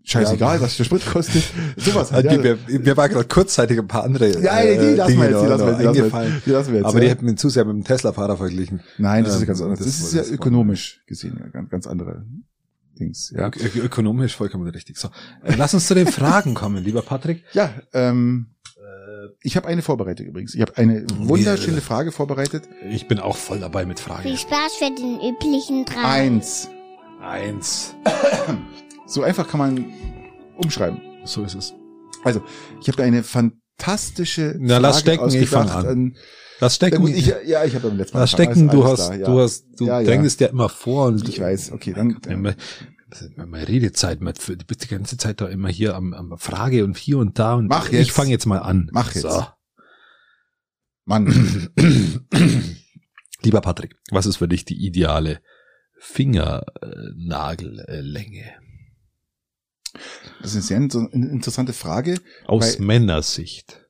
scheißegal, 0.04 0.56
Ja. 0.56 0.62
was 0.62 0.76
der 0.76 0.84
Sprit 0.84 1.04
kostet. 1.06 1.42
Sowas 1.76 2.12
halt, 2.12 2.26
ja. 2.26 2.38
mir, 2.38 2.96
war 2.96 3.08
gerade 3.08 3.28
kurzzeitig 3.28 3.78
ein 3.78 3.88
paar 3.88 4.04
andere 4.04 4.28
Ja, 4.40 4.60
die 4.62 4.68
äh, 4.68 4.94
lassen 4.94 5.18
wir 5.18 5.30
jetzt, 5.30 5.42
die 5.42 5.46
lassen 5.46 5.66
wir 5.66 5.82
jetzt, 5.82 6.46
die 6.46 6.50
lassen 6.50 6.72
wir 6.72 6.78
jetzt, 6.78 6.84
die. 6.84 6.84
Aber 6.84 7.00
die 7.00 7.06
ja. 7.06 7.12
hätten 7.12 7.28
ihn 7.28 7.36
zu 7.36 7.48
sehr 7.48 7.64
mit 7.64 7.74
dem 7.74 7.84
Tesla-Fahrer 7.84 8.36
verglichen. 8.36 8.80
Nein, 8.98 9.24
das 9.24 9.34
ist 9.34 9.40
Ähm, 9.40 9.42
ja 9.42 9.46
ganz 9.48 9.62
anders. 9.62 9.78
Das, 9.78 9.88
das 9.88 10.00
ist 10.00 10.14
ja 10.14 10.20
das 10.20 10.30
ökonomisch 10.30 11.02
gesehen, 11.06 11.36
ja, 11.38 11.48
ganz, 11.48 11.70
ganz 11.70 11.86
andere 11.86 12.24
Dings, 12.98 13.32
ja. 13.34 13.46
Ök 13.46 13.76
ökonomisch 13.76 14.36
vollkommen 14.36 14.68
richtig. 14.68 14.98
So, 14.98 15.08
äh, 15.42 15.54
lass 15.56 15.72
uns 15.74 15.86
zu 15.86 15.94
den 15.94 16.06
Fragen 16.06 16.54
kommen, 16.54 16.84
lieber 16.84 17.02
Patrick. 17.02 17.44
Ja, 17.52 17.72
ähm, 17.92 18.54
ich 19.42 19.56
habe 19.56 19.66
eine 19.68 19.82
vorbereitet 19.82 20.26
übrigens. 20.26 20.54
Ich 20.54 20.60
habe 20.60 20.76
eine 20.76 21.04
wunderschöne 21.18 21.80
Frage 21.80 22.12
vorbereitet. 22.12 22.64
Ich 22.88 23.08
bin 23.08 23.18
auch 23.20 23.36
voll 23.36 23.60
dabei 23.60 23.84
mit 23.86 24.00
Fragen. 24.00 24.22
Viel 24.22 24.36
Spaß 24.38 24.74
für 24.78 24.90
den 24.94 25.16
üblichen 25.20 25.84
drei. 25.84 26.02
Eins. 26.02 26.68
Eins. 27.20 27.94
So 29.06 29.22
einfach 29.22 29.48
kann 29.48 29.58
man 29.58 29.84
umschreiben. 30.62 31.00
So 31.24 31.42
ist 31.42 31.54
es. 31.54 31.74
Also, 32.24 32.42
ich 32.80 32.88
habe 32.88 32.96
da 32.98 33.04
eine 33.04 33.22
fantastische 33.22 34.56
Na, 34.58 34.78
lass 34.78 35.00
stecken, 35.00 35.28
ich 35.30 35.48
fang 35.48 35.64
ausgedacht. 35.64 35.86
an. 35.86 35.92
Ähm, 35.92 36.16
Lass 36.62 36.74
stecken. 36.74 37.06
ich, 37.08 37.26
ja, 37.46 37.64
ich 37.64 37.74
habe 37.74 37.88
beim 37.88 37.96
letzten 37.96 38.16
Mal 38.18 38.20
lass 38.20 38.30
stecken. 38.32 38.68
Du 38.68 38.84
Alles- 38.84 39.00
hast, 39.00 39.08
da, 39.10 39.14
ja. 39.14 39.26
du 39.26 39.40
hast, 39.40 39.64
du 39.78 39.86
Ja, 39.86 40.00
ja. 40.00 40.06
drängst 40.06 40.40
ja 40.40 40.48
immer 40.48 40.68
vor 40.68 41.06
und 41.06 41.26
Ich 41.26 41.40
weiß, 41.40 41.72
okay, 41.72 41.94
dann- 41.94 42.18
meine 43.36 43.66
Redezeit, 43.68 44.20
man- 44.20 44.34
du 44.34 44.56
bist 44.64 44.84
die 44.84 44.88
ganze 44.88 45.16
Zeit 45.16 45.40
da 45.40 45.46
immer 45.48 45.68
hier 45.68 45.94
am, 45.96 46.12
am 46.14 46.36
Frage 46.38 46.84
und 46.84 46.96
hier 46.96 47.18
und 47.18 47.36
da 47.38 47.54
und 47.54 47.66
Mach 47.68 47.86
ich 47.86 47.92
jetzt. 47.92 48.10
fange 48.12 48.30
jetzt 48.30 48.46
mal 48.46 48.58
an. 48.58 48.88
Mach 48.92 49.12
jetzt. 49.14 49.22
So. 49.22 49.46
Mann, 51.04 51.70
Lieber 53.42 53.60
Patrick, 53.62 53.96
was 54.10 54.26
ist 54.26 54.36
für 54.36 54.48
dich 54.48 54.64
die 54.66 54.84
ideale 54.86 55.40
Fingernagellänge? 55.98 58.52
das 60.40 60.54
ist 60.54 60.70
eine 60.70 60.88
sehr 60.90 61.08
in- 61.12 61.28
interessante 61.30 61.72
Frage 61.72 62.20
Aus 62.46 62.78
Männersicht. 62.78 63.84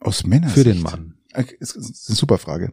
aus 0.00 0.24
Männer. 0.24 0.48
Für 0.50 0.62
den 0.64 0.82
Mann. 0.82 1.18
Es 1.32 1.72
ist 1.74 2.08
eine 2.08 2.16
super 2.16 2.38
Frage. 2.38 2.72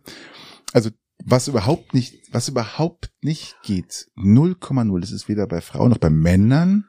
Also, 0.72 0.92
was 1.24 1.48
überhaupt 1.48 1.94
nicht, 1.94 2.22
was 2.32 2.50
überhaupt 2.50 3.12
nicht 3.22 3.56
geht, 3.64 4.10
0,0, 4.18 5.00
das 5.00 5.12
ist 5.12 5.30
weder 5.30 5.48
bei 5.48 5.62
Frauen 5.62 5.90
noch 5.90 5.98
bei 5.98 6.10
Männern, 6.10 6.86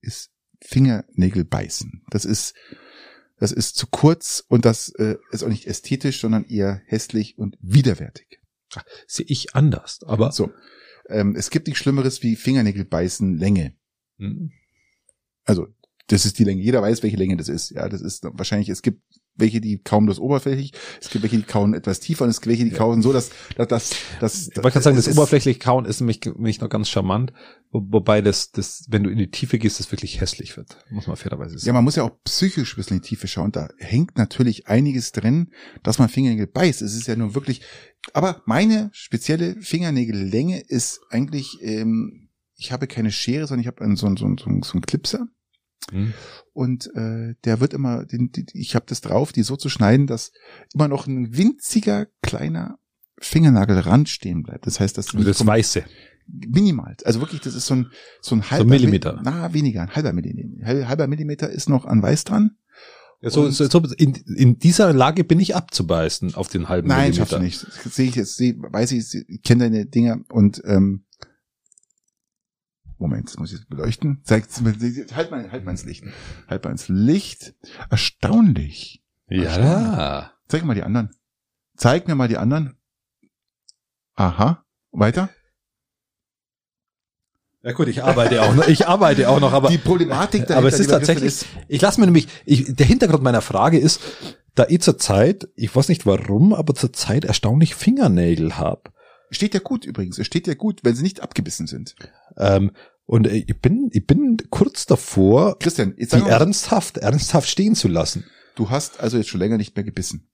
ist 0.00 0.30
Fingernägel 0.62 1.44
beißen. 1.44 2.04
Das 2.10 2.24
ist, 2.24 2.54
das 3.38 3.52
ist 3.52 3.76
zu 3.76 3.86
kurz 3.86 4.44
und 4.48 4.64
das 4.64 4.90
äh, 4.90 5.16
ist 5.30 5.42
auch 5.42 5.48
nicht 5.48 5.66
ästhetisch, 5.66 6.20
sondern 6.20 6.44
eher 6.44 6.82
hässlich 6.86 7.38
und 7.38 7.56
widerwärtig. 7.60 8.40
Sehe 9.06 9.26
ich 9.28 9.54
anders, 9.54 10.00
aber 10.04 10.32
So. 10.32 10.52
Ähm, 11.08 11.36
es 11.36 11.50
gibt 11.50 11.68
nichts 11.68 11.80
Schlimmeres 11.80 12.22
wie 12.22 12.36
Fingernägel 12.36 12.84
beißen 12.84 13.36
Länge. 13.36 13.76
Hm. 14.18 14.50
Also, 15.44 15.68
das 16.08 16.26
ist 16.26 16.38
die 16.38 16.44
Länge. 16.44 16.62
Jeder 16.62 16.82
weiß, 16.82 17.02
welche 17.02 17.16
Länge 17.16 17.36
das 17.36 17.48
ist. 17.48 17.70
Ja, 17.70 17.88
das 17.88 18.00
ist 18.00 18.24
wahrscheinlich, 18.24 18.68
es 18.68 18.82
gibt 18.82 19.02
welche, 19.38 19.60
die 19.60 19.78
kauen 19.78 20.06
das 20.06 20.18
oberflächlich, 20.18 20.72
es 21.00 21.10
gibt 21.10 21.22
welche, 21.22 21.36
die 21.36 21.42
kauen 21.42 21.74
etwas 21.74 22.00
tiefer 22.00 22.24
und 22.24 22.30
es 22.30 22.40
gibt 22.40 22.50
welche, 22.50 22.64
die 22.64 22.70
kauen 22.70 23.02
so, 23.02 23.12
dass, 23.12 23.30
dass, 23.56 23.68
dass, 23.68 23.90
dass 24.20 24.48
Ich 24.48 24.62
wollte 24.62 24.80
sagen, 24.80 24.96
das 24.96 25.08
oberflächliche 25.08 25.58
Kauen 25.58 25.84
ist 25.84 26.00
nämlich, 26.00 26.20
nämlich 26.24 26.60
noch 26.60 26.68
ganz 26.68 26.88
charmant, 26.88 27.32
wo, 27.70 27.82
wobei 27.90 28.22
das, 28.22 28.50
das, 28.50 28.84
wenn 28.88 29.02
du 29.02 29.10
in 29.10 29.18
die 29.18 29.30
Tiefe 29.30 29.58
gehst, 29.58 29.78
das 29.80 29.90
wirklich 29.92 30.20
hässlich 30.20 30.56
wird. 30.56 30.78
Muss 30.90 31.06
man 31.06 31.16
fairerweise 31.16 31.54
Ja, 31.54 31.58
sagen. 31.60 31.74
man 31.74 31.84
muss 31.84 31.96
ja 31.96 32.04
auch 32.04 32.12
psychisch 32.24 32.74
ein 32.74 32.76
bisschen 32.76 32.96
in 32.96 33.02
die 33.02 33.08
Tiefe 33.08 33.28
schauen. 33.28 33.52
Da 33.52 33.68
hängt 33.78 34.16
natürlich 34.18 34.66
einiges 34.68 35.12
drin, 35.12 35.50
dass 35.82 35.98
man 35.98 36.08
Fingernägel 36.08 36.46
beißt. 36.46 36.82
Es 36.82 36.94
ist 36.94 37.06
ja 37.06 37.16
nur 37.16 37.34
wirklich, 37.34 37.60
aber 38.12 38.42
meine 38.46 38.90
spezielle 38.92 39.56
Fingernägellänge 39.60 40.60
ist 40.60 41.00
eigentlich, 41.10 41.58
ähm, 41.62 42.28
ich 42.56 42.72
habe 42.72 42.86
keine 42.86 43.10
Schere, 43.12 43.46
sondern 43.46 43.60
ich 43.60 43.66
habe 43.66 43.82
einen, 43.84 43.96
so, 43.96 44.06
einen- 44.06 44.16
so, 44.16 44.28
so, 44.28 44.36
so 44.62 44.72
einen 44.72 44.80
Clipser. 44.82 45.26
Hm. 45.90 46.12
Und 46.52 46.90
äh, 46.94 47.34
der 47.44 47.60
wird 47.60 47.74
immer, 47.74 48.04
den, 48.04 48.30
die, 48.32 48.46
ich 48.54 48.74
habe 48.74 48.86
das 48.88 49.00
drauf, 49.00 49.32
die 49.32 49.42
so 49.42 49.56
zu 49.56 49.68
schneiden, 49.68 50.06
dass 50.06 50.32
immer 50.74 50.88
noch 50.88 51.06
ein 51.06 51.36
winziger 51.36 52.06
kleiner 52.22 52.78
Fingernagelrand 53.18 54.08
stehen 54.08 54.42
bleibt. 54.42 54.66
Das 54.66 54.80
heißt, 54.80 54.98
dass 54.98 55.14
Also 55.14 55.24
das 55.26 55.46
Weiße. 55.46 55.84
minimal. 56.26 56.96
Also 57.04 57.20
wirklich, 57.20 57.40
das 57.40 57.54
ist 57.54 57.66
so 57.66 57.74
ein 57.74 57.90
so 58.20 58.34
ein 58.34 58.50
halber 58.50 58.68
Millimeter. 58.70 59.20
Na, 59.24 59.52
weniger, 59.54 59.82
ein 59.82 59.94
halber 59.94 60.12
Millimeter. 60.12 60.66
Halber 60.88 61.06
Millimeter 61.06 61.48
ist 61.50 61.68
noch 61.68 61.84
an 61.84 62.02
Weiß 62.02 62.24
dran. 62.24 62.56
Ja, 63.22 63.30
so, 63.30 63.48
so, 63.48 63.66
so 63.66 63.78
in, 63.96 64.12
in 64.36 64.58
dieser 64.58 64.92
Lage 64.92 65.24
bin 65.24 65.40
ich 65.40 65.56
abzubeißen 65.56 66.34
auf 66.34 66.48
den 66.48 66.68
halben 66.68 66.88
Nein, 66.88 67.14
schaffst 67.14 67.32
du 67.32 67.38
Millimeter. 67.38 67.66
nicht. 67.82 67.94
Sehe 67.94 68.08
ich 68.08 68.14
jetzt, 68.14 68.36
sehe, 68.36 68.54
weiß 68.58 68.92
ich, 68.92 69.24
ich 69.28 69.42
kenne 69.42 69.64
deine 69.64 69.86
Dinger 69.86 70.20
und 70.28 70.60
ähm, 70.66 71.05
Moment, 72.98 73.28
das 73.28 73.38
muss 73.38 73.52
ich 73.52 73.58
jetzt 73.58 73.68
beleuchten. 73.68 74.20
Zeig, 74.24 74.46
halt 75.14 75.30
mal, 75.30 75.50
halt 75.50 75.64
mal 75.64 75.72
ins 75.72 75.84
Licht. 75.84 76.04
Halt 76.48 76.64
mal 76.64 76.70
ins 76.70 76.88
Licht. 76.88 77.54
Erstaunlich. 77.90 79.02
Ja, 79.28 79.58
da. 79.58 80.32
Zeig 80.48 80.64
mal 80.64 80.74
die 80.74 80.82
anderen. 80.82 81.10
Zeig 81.76 82.08
mir 82.08 82.14
mal 82.14 82.28
die 82.28 82.38
anderen. 82.38 82.76
Aha. 84.14 84.64
Weiter. 84.92 85.28
Ja 87.62 87.72
gut, 87.72 87.88
ich 87.88 88.04
arbeite 88.04 88.42
auch 88.42 88.54
noch, 88.54 88.68
ich 88.68 88.86
arbeite 88.86 89.28
auch 89.28 89.40
noch, 89.40 89.52
aber, 89.52 89.70
die 89.70 89.78
Problematik 89.78 90.42
dahinter, 90.42 90.56
aber 90.56 90.68
es 90.68 90.78
ist 90.78 90.88
tatsächlich, 90.88 91.44
ich 91.66 91.80
lasse 91.80 91.98
mir 91.98 92.06
nämlich, 92.06 92.28
ich, 92.44 92.72
der 92.72 92.86
Hintergrund 92.86 93.24
meiner 93.24 93.40
Frage 93.40 93.76
ist, 93.76 94.00
da 94.54 94.66
ich 94.68 94.80
zurzeit, 94.82 95.48
ich 95.56 95.74
weiß 95.74 95.88
nicht 95.88 96.06
warum, 96.06 96.54
aber 96.54 96.76
zurzeit 96.76 97.24
erstaunlich 97.24 97.74
Fingernägel 97.74 98.56
hab. 98.56 98.92
steht 99.32 99.52
ja 99.52 99.60
gut 99.60 99.84
übrigens. 99.84 100.16
Es 100.18 100.28
steht 100.28 100.46
ja 100.46 100.54
gut, 100.54 100.80
wenn 100.84 100.94
sie 100.94 101.02
nicht 101.02 101.20
abgebissen 101.20 101.66
sind. 101.66 101.96
Ähm, 102.38 102.70
und 103.06 103.26
äh, 103.26 103.36
ich 103.46 103.60
bin, 103.60 103.88
ich 103.92 104.06
bin 104.06 104.36
kurz 104.50 104.86
davor, 104.86 105.58
Christian, 105.58 105.94
jetzt 105.96 106.12
die 106.14 106.20
ernsthaft, 106.20 106.98
ernsthaft 106.98 107.48
stehen 107.48 107.74
zu 107.74 107.88
lassen. 107.88 108.24
du 108.56 108.70
hast 108.70 109.00
also 109.00 109.16
jetzt 109.16 109.28
schon 109.28 109.40
länger 109.40 109.56
nicht 109.56 109.74
mehr 109.76 109.84
gebissen. 109.84 110.28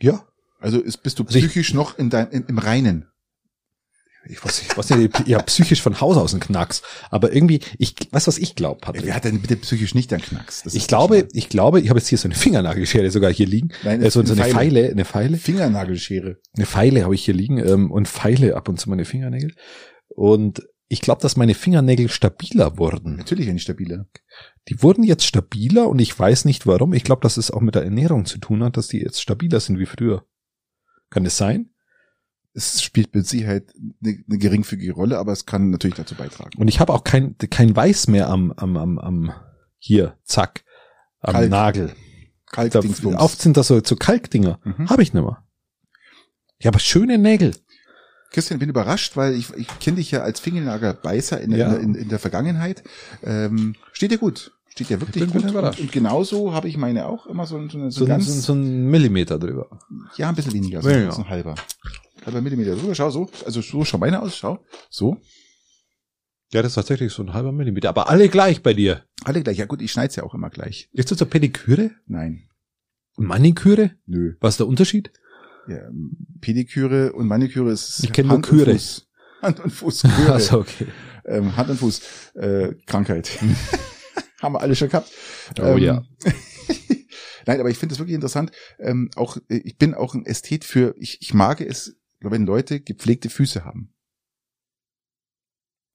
Ja. 0.00 0.24
Also 0.60 0.80
ist, 0.80 1.02
bist 1.02 1.18
du 1.18 1.24
Also 1.24 1.38
ich- 1.38 1.44
psychisch 1.46 1.74
noch 1.74 1.98
in 1.98 2.10
dein, 2.10 2.28
in, 2.30 2.44
im 2.46 2.58
Reinen. 2.58 3.06
Ich 4.30 4.44
weiß, 4.44 4.60
ich 4.62 4.76
weiß 4.76 4.90
nicht, 4.90 5.20
ich 5.26 5.34
habe 5.34 5.44
psychisch 5.44 5.80
von 5.80 6.00
Haus 6.02 6.16
aus 6.18 6.34
einen 6.34 6.40
Knacks. 6.40 6.82
Aber 7.08 7.32
irgendwie, 7.32 7.60
ich, 7.78 7.94
weißt 8.10 8.26
du, 8.26 8.28
was 8.28 8.36
ich 8.38 8.56
glaube, 8.56 8.80
Patrick? 8.80 9.06
Wer 9.06 9.14
hat 9.14 9.24
denn 9.24 9.40
bitte 9.40 9.56
psychisch 9.56 9.94
nicht 9.94 10.12
einen 10.12 10.20
Knacks? 10.22 10.64
Das 10.64 10.74
Ich 10.74 10.86
glaube, 10.86 11.28
ich 11.32 11.48
glaube, 11.48 11.80
ich 11.80 11.88
habe 11.88 11.98
jetzt 11.98 12.08
hier 12.08 12.18
so 12.18 12.26
eine 12.28 12.34
Fingernagelschere 12.34 13.10
sogar 13.10 13.32
hier 13.32 13.46
liegen. 13.46 13.70
Nein, 13.84 14.02
äh, 14.02 14.10
so, 14.10 14.22
so 14.26 14.32
eine 14.34 14.42
Feile. 14.42 14.52
Pfeile, 14.54 14.90
eine 14.90 15.04
Pfeile. 15.06 15.30
mal 15.30 15.38
Fingernagelschere. 15.38 16.36
Eine 16.56 16.66
Pfeile 16.66 17.04
habe 17.04 17.14
ich 17.14 17.24
hier 17.24 17.32
liegen 17.32 17.58
ähm, 17.58 17.90
und 17.90 18.06
Pfeile 18.08 18.56
ab 18.56 18.68
und 18.68 18.78
zu 18.78 18.90
meine 18.90 19.06
Fingernägel. 19.06 19.54
Und 20.08 20.62
ich 20.88 21.02
glaube, 21.02 21.20
dass 21.20 21.36
meine 21.36 21.54
Fingernägel 21.54 22.08
stabiler 22.08 22.78
wurden. 22.78 23.16
Natürlich 23.16 23.48
eine 23.48 23.58
stabile. 23.58 24.06
Die 24.68 24.82
wurden 24.82 25.04
jetzt 25.04 25.24
stabiler 25.24 25.88
und 25.88 25.98
ich 25.98 26.18
weiß 26.18 26.46
nicht 26.46 26.66
warum. 26.66 26.94
Ich 26.94 27.04
glaube, 27.04 27.20
dass 27.20 27.36
es 27.36 27.50
auch 27.50 27.60
mit 27.60 27.74
der 27.74 27.84
Ernährung 27.84 28.24
zu 28.24 28.38
tun 28.38 28.64
hat, 28.64 28.76
dass 28.76 28.88
die 28.88 29.00
jetzt 29.00 29.20
stabiler 29.20 29.60
sind 29.60 29.78
wie 29.78 29.86
früher. 29.86 30.24
Kann 31.10 31.26
es 31.26 31.36
sein? 31.36 31.70
Es 32.54 32.82
spielt 32.82 33.14
mit 33.14 33.26
Sicherheit 33.26 33.72
eine, 34.02 34.24
eine 34.26 34.38
geringfügige 34.38 34.92
Rolle, 34.92 35.18
aber 35.18 35.32
es 35.32 35.46
kann 35.46 35.70
natürlich 35.70 35.96
dazu 35.96 36.14
beitragen. 36.14 36.58
Und 36.58 36.68
ich 36.68 36.80
habe 36.80 36.92
auch 36.94 37.04
kein, 37.04 37.36
kein 37.36 37.76
Weiß 37.76 38.08
mehr 38.08 38.28
am, 38.28 38.52
am, 38.52 38.76
am, 38.76 38.98
am 38.98 39.32
hier, 39.78 40.16
zack, 40.24 40.64
am 41.20 41.34
Kalk. 41.34 41.50
Nagel. 41.50 41.92
Kalkdingsbums. 42.46 43.16
oft 43.16 43.40
sind 43.42 43.58
das 43.58 43.68
so, 43.68 43.80
so 43.84 43.94
Kalkdinger. 43.94 44.58
Mhm. 44.64 44.88
Habe 44.88 45.02
ich 45.02 45.12
nicht 45.12 45.22
mehr. 45.22 45.44
Ich 46.58 46.66
habe 46.66 46.78
schöne 46.78 47.18
Nägel. 47.18 47.54
Christian, 48.30 48.56
ich 48.56 48.60
bin 48.60 48.68
überrascht, 48.68 49.16
weil 49.16 49.34
ich, 49.34 49.50
ich 49.54 49.66
kenne 49.80 49.96
dich 49.96 50.10
ja 50.10 50.20
als 50.22 50.40
Fingernagelbeißer 50.40 51.40
in, 51.40 51.50
Ja. 51.52 51.72
in, 51.74 51.94
in 51.94 52.08
der 52.08 52.18
Vergangenheit. 52.18 52.82
Ähm, 53.22 53.74
steht 53.92 54.10
dir 54.10 54.18
gut. 54.18 54.52
Steht 54.68 54.90
dir 54.90 55.00
wirklich 55.00 55.24
Ich 55.24 55.32
bin 55.32 55.42
gut. 55.42 55.50
überrascht. 55.50 55.80
Und, 55.80 55.86
und 55.86 55.92
genauso 55.92 56.52
habe 56.52 56.68
ich 56.68 56.76
meine 56.76 57.06
auch 57.06 57.26
immer 57.26 57.46
so, 57.46 57.56
ein- 57.56 57.70
so, 57.70 57.78
so, 57.90 57.90
So, 58.00 58.06
ganz, 58.06 58.26
so, 58.26 58.32
ein- 58.32 58.40
so 58.40 58.52
ein 58.52 58.90
Millimeter 58.90 59.38
drüber. 59.38 59.80
ja, 60.16 60.28
ein 60.28 60.34
bisschen 60.34 60.52
weniger, 60.52 60.82
so, 60.82 60.88
so 61.10 61.22
ein 61.22 61.28
halber. 61.28 61.54
Halber 62.26 62.40
Millimeter 62.42 62.76
drüber, 62.76 62.94
schau 62.94 63.10
so. 63.10 63.30
Also 63.46 63.60
so 63.62 63.84
schau 63.84 63.98
meine 63.98 64.20
aus, 64.20 64.36
schau. 64.36 64.62
So. 64.90 65.16
Ja, 66.52 66.62
das 66.62 66.72
ist 66.72 66.74
tatsächlich 66.76 67.12
so 67.12 67.22
ein 67.22 67.32
halber 67.34 67.52
Millimeter. 67.52 67.88
Aber 67.88 68.08
alle 68.08 68.28
gleich 68.28 68.62
bei 68.62 68.72
dir. 68.74 69.04
Alle 69.24 69.42
gleich. 69.42 69.58
Ja 69.58 69.66
gut, 69.66 69.82
ich 69.82 69.90
schneide 69.92 70.14
ja 70.14 70.22
auch 70.22 70.34
immer 70.34 70.50
gleich. 70.50 70.88
Ist 70.92 71.10
das 71.10 71.18
so 71.18 71.26
Pediküre? 71.26 71.90
Nein. 72.06 72.44
Und 73.16 73.26
Maniküre? 73.26 73.92
Nö. 74.06 74.34
Was 74.40 74.54
ist 74.54 74.60
der 74.60 74.66
Unterschied? 74.68 75.10
Ja, 75.68 75.90
Pediküre 76.40 77.12
und 77.12 77.26
Maniküre 77.26 77.70
ist 77.70 78.02
Ich 78.02 78.12
kenn 78.12 78.26
nur 78.26 78.36
Hand 78.36 78.50
und. 78.50 78.64
Fuß. 78.64 79.06
Hand 79.42 79.60
und 79.60 79.70
Fuß. 79.70 80.02
Küre. 80.02 80.32
Also 80.32 80.60
okay. 80.60 80.86
ähm, 81.26 81.56
Hand 81.56 81.70
und 81.70 81.78
Fuß. 81.78 82.00
Äh, 82.34 82.74
Krankheit. 82.86 83.30
Haben 84.40 84.54
wir 84.54 84.60
alle 84.60 84.74
schon 84.76 84.88
gehabt. 84.88 85.10
Oh 85.60 85.62
ähm, 85.62 85.78
ja. 85.78 86.02
Nein, 87.46 87.60
aber 87.60 87.70
ich 87.70 87.78
finde 87.78 87.94
es 87.94 87.98
wirklich 87.98 88.14
interessant. 88.14 88.52
Ähm, 88.78 89.10
auch 89.16 89.36
äh, 89.48 89.56
ich 89.56 89.76
bin 89.78 89.94
auch 89.94 90.14
ein 90.14 90.26
Ästhet 90.26 90.64
für. 90.64 90.94
Ich, 90.98 91.20
ich 91.20 91.34
mag 91.34 91.60
es, 91.60 91.96
wenn 92.20 92.46
Leute 92.46 92.80
gepflegte 92.80 93.30
Füße 93.30 93.64
haben. 93.64 93.94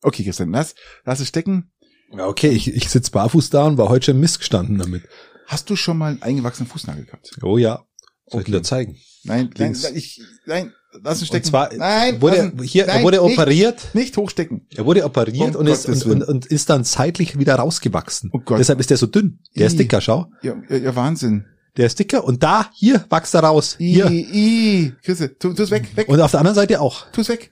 Okay, 0.01 0.23
Christian, 0.23 0.51
lass, 0.51 0.75
lass 1.05 1.19
es 1.19 1.29
stecken. 1.29 1.71
Ja, 2.11 2.27
okay, 2.27 2.49
ich, 2.49 2.67
ich 2.67 2.89
sitz 2.89 3.09
barfuß 3.09 3.49
da 3.49 3.65
und 3.65 3.77
war 3.77 3.89
heute 3.89 4.07
schon 4.07 4.19
missgestanden 4.19 4.77
damit. 4.77 5.07
Hast 5.47 5.69
du 5.69 5.75
schon 5.75 5.97
mal 5.97 6.11
einen 6.11 6.21
eingewachsenen 6.21 6.69
Fußnagel 6.69 7.05
gehabt? 7.05 7.37
Oh 7.41 7.57
ja. 7.57 7.85
Soll 8.27 8.41
ich 8.41 8.47
Okay. 8.47 8.51
dir 8.51 8.63
zeigen? 8.63 8.97
Nein, 9.25 9.49
nein, 9.57 9.67
Links. 9.67 9.83
nein, 9.83 9.95
ich, 9.95 10.21
nein, 10.45 10.73
lass 11.01 11.21
es 11.21 11.27
stecken. 11.27 11.45
Und 11.45 11.49
zwar 11.49 11.73
nein, 11.73 12.21
wurde, 12.21 12.37
lassen. 12.37 12.61
hier, 12.63 12.85
nein, 12.87 12.97
er 12.97 13.03
wurde 13.03 13.21
nicht, 13.23 13.37
operiert. 13.39 13.81
Nicht 13.93 14.17
hochstecken. 14.17 14.67
Er 14.75 14.85
wurde 14.85 15.05
operiert 15.05 15.55
Um 15.55 15.61
und, 15.61 15.67
ist, 15.67 15.87
und, 15.87 16.05
und, 16.05 16.23
und 16.23 16.45
ist 16.45 16.69
dann 16.69 16.83
zeitlich 16.83 17.37
wieder 17.39 17.55
rausgewachsen. 17.55 18.29
Oh 18.33 18.39
Gott. 18.39 18.59
Deshalb 18.59 18.79
ist 18.81 18.89
der 18.89 18.97
so 18.97 19.05
dünn. 19.07 19.39
Der 19.55 19.67
ist 19.67 19.73
Ih. 19.73 19.77
dicker, 19.77 20.01
schau. 20.01 20.27
Ja, 20.41 20.55
ja, 20.69 20.75
ja 20.77 20.95
Wahnsinn. 20.95 21.45
Der 21.77 21.87
ist 21.87 21.97
dicker 21.99 22.23
und 22.23 22.43
da, 22.43 22.69
hier, 22.75 23.05
wächst 23.09 23.33
er 23.33 23.41
raus. 23.43 23.77
I, 23.79 23.93
Hier. 23.93 24.11
I, 24.11 24.93
Chrisse, 25.03 25.37
tu, 25.37 25.53
tu's 25.53 25.71
weg, 25.71 25.89
weg, 25.95 26.07
Und 26.09 26.19
auf 26.21 26.31
der 26.31 26.39
anderen 26.41 26.55
Seite 26.55 26.79
auch. 26.81 27.09
tu's 27.11 27.29
weg. 27.29 27.51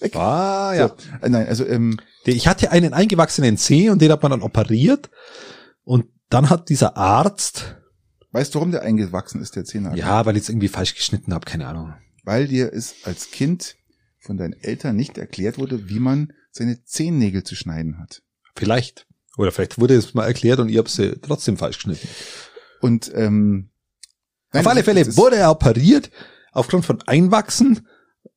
Weg. 0.00 0.14
Ah, 0.14 0.74
ja. 0.74 0.88
So, 0.88 0.94
äh, 1.22 1.28
nein, 1.30 1.46
also, 1.46 1.64
ähm, 1.64 1.96
Ich 2.26 2.46
hatte 2.48 2.70
einen 2.70 2.92
eingewachsenen 2.92 3.56
Zeh 3.56 3.88
und 3.88 4.02
den 4.02 4.12
hat 4.12 4.22
man 4.22 4.30
dann 4.32 4.42
operiert. 4.42 5.08
Und 5.84 6.06
dann 6.28 6.50
hat 6.50 6.68
dieser 6.68 6.96
Arzt, 6.98 7.75
weißt 8.36 8.54
du, 8.54 8.58
warum 8.58 8.70
der 8.70 8.82
eingewachsen 8.82 9.40
ist, 9.40 9.56
der 9.56 9.64
Zehennagel? 9.64 9.98
ja, 9.98 10.26
weil 10.26 10.36
ich 10.36 10.42
es 10.44 10.48
irgendwie 10.50 10.68
falsch 10.68 10.94
geschnitten 10.94 11.32
habe, 11.32 11.46
keine 11.46 11.66
Ahnung. 11.66 11.94
Weil 12.22 12.48
dir 12.48 12.72
es 12.72 12.94
als 13.04 13.30
Kind 13.30 13.76
von 14.18 14.36
deinen 14.36 14.52
Eltern 14.52 14.94
nicht 14.96 15.16
erklärt 15.16 15.58
wurde, 15.58 15.88
wie 15.88 16.00
man 16.00 16.32
seine 16.50 16.82
Zehennägel 16.84 17.44
zu 17.44 17.54
schneiden 17.54 17.98
hat. 17.98 18.22
Vielleicht. 18.54 19.06
Oder 19.38 19.52
vielleicht 19.52 19.78
wurde 19.78 19.94
es 19.94 20.14
mal 20.14 20.26
erklärt 20.26 20.58
und 20.58 20.68
ihr 20.68 20.78
habt 20.78 20.88
sie 20.90 21.16
trotzdem 21.20 21.56
falsch 21.56 21.76
geschnitten. 21.76 22.08
Und, 22.80 23.10
ähm, 23.14 23.70
nein, 24.52 24.60
auf 24.60 24.70
alle 24.70 24.84
Fälle 24.84 25.16
wurde 25.16 25.36
er 25.36 25.50
operiert 25.50 26.10
aufgrund 26.52 26.84
von 26.84 27.02
Einwachsen 27.02 27.86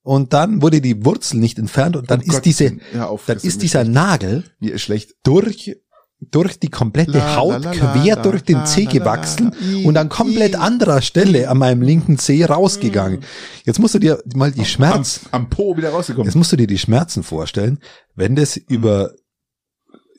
und 0.01 0.33
dann 0.33 0.61
wurde 0.61 0.81
die 0.81 1.03
Wurzel 1.03 1.39
nicht 1.39 1.59
entfernt 1.59 1.95
und 1.95 2.09
dann 2.09 2.21
Oh 2.21 2.23
ist 2.23 2.31
Gott, 2.35 2.45
diese, 2.45 2.77
auf, 2.99 3.25
dann 3.25 3.37
ist 3.37 3.61
dieser. 3.61 3.83
Nagel 3.83 4.45
Mir 4.59 4.73
ist 4.73 4.81
schlecht. 4.81 5.15
durch 5.23 5.75
durch 6.21 6.59
die 6.59 6.69
komplette 6.69 7.17
La, 7.17 7.35
Haut 7.37 7.63
la, 7.63 7.71
la, 7.73 7.93
quer 7.93 8.15
durch 8.17 8.43
den 8.43 8.65
Zeh 8.65 8.85
gewachsen 8.85 9.53
und 9.85 9.95
an 9.97 10.09
komplett 10.09 10.55
anderer 10.55 11.01
Stelle 11.01 11.49
an 11.49 11.57
meinem 11.57 11.81
linken 11.81 12.17
Zeh 12.17 12.43
rausgegangen. 12.45 13.21
Jetzt 13.63 13.79
musst 13.79 13.95
du 13.95 13.99
dir 13.99 14.21
mal 14.35 14.51
die 14.51 14.65
Schmerz, 14.65 15.21
Am, 15.31 15.43
am 15.43 15.49
Po 15.49 15.77
wieder 15.77 15.89
rausgekommen. 15.91 16.25
jetzt 16.27 16.35
musst 16.35 16.51
du 16.51 16.57
dir 16.57 16.67
die 16.67 16.77
Schmerzen 16.77 17.23
vorstellen, 17.23 17.79
wenn 18.15 18.35
das 18.35 18.57
über 18.57 19.13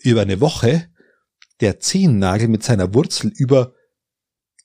über 0.02 0.22
eine 0.22 0.40
Woche 0.40 0.86
der 1.60 1.78
Zehennagel 1.80 2.48
mit 2.48 2.62
seiner 2.62 2.94
Wurzel 2.94 3.30
über 3.36 3.74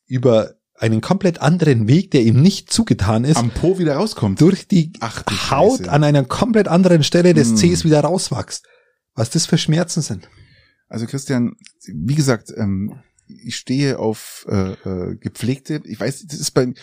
über 0.07 0.51
einen 0.77 1.01
komplett 1.01 1.41
anderen 1.41 1.87
Weg, 1.87 2.11
der 2.11 2.21
ihm 2.23 2.41
nicht 2.41 2.71
zugetan 2.71 3.23
ist, 3.25 3.37
Am 3.37 3.49
Po 3.49 3.77
wieder 3.79 3.95
rauskommt. 3.95 4.39
durch 4.41 4.67
die 4.67 4.93
Ach, 5.01 5.23
Haut 5.51 5.79
Scheiße. 5.79 5.91
an 5.91 6.03
einer 6.05 6.23
komplett 6.23 6.67
anderen 6.69 7.03
Stelle 7.03 7.33
des 7.33 7.51
Mm. 7.51 7.55
Zehs 7.57 7.83
wieder 7.85 8.01
rauswächst. 8.01 8.65
Was 9.13 9.29
das 9.29 9.45
für 9.45 9.57
Schmerzen 9.57 10.01
sind. 10.01 10.27
Also 10.87 11.05
Christian, 11.07 11.55
wie 11.87 12.15
gesagt, 12.15 12.53
ähm, 12.55 12.95
ich 13.27 13.55
stehe 13.55 13.97
auf 13.99 14.45
äh, 14.49 14.73
äh, 14.73 15.15
gepflegte. 15.17 15.81
Ich 15.85 15.99
weiß, 15.99 16.25
das 16.27 16.39
ist 16.39 16.51
bei 16.51 16.73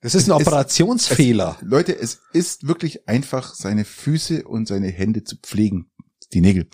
Das 0.00 0.14
ist 0.14 0.28
ein 0.28 0.36
Es 0.36 0.40
ist- 0.42 0.46
Operationsfehler. 0.46 1.58
Leute, 1.62 1.98
es 1.98 2.20
ist 2.32 2.68
wirklich 2.68 3.08
einfach, 3.08 3.54
seine 3.54 3.84
Füße 3.84 4.44
und 4.44 4.68
seine 4.68 4.88
Hände 4.88 5.24
zu 5.24 5.36
pflegen, 5.36 5.90
die 6.32 6.40
Nägel. 6.42 6.68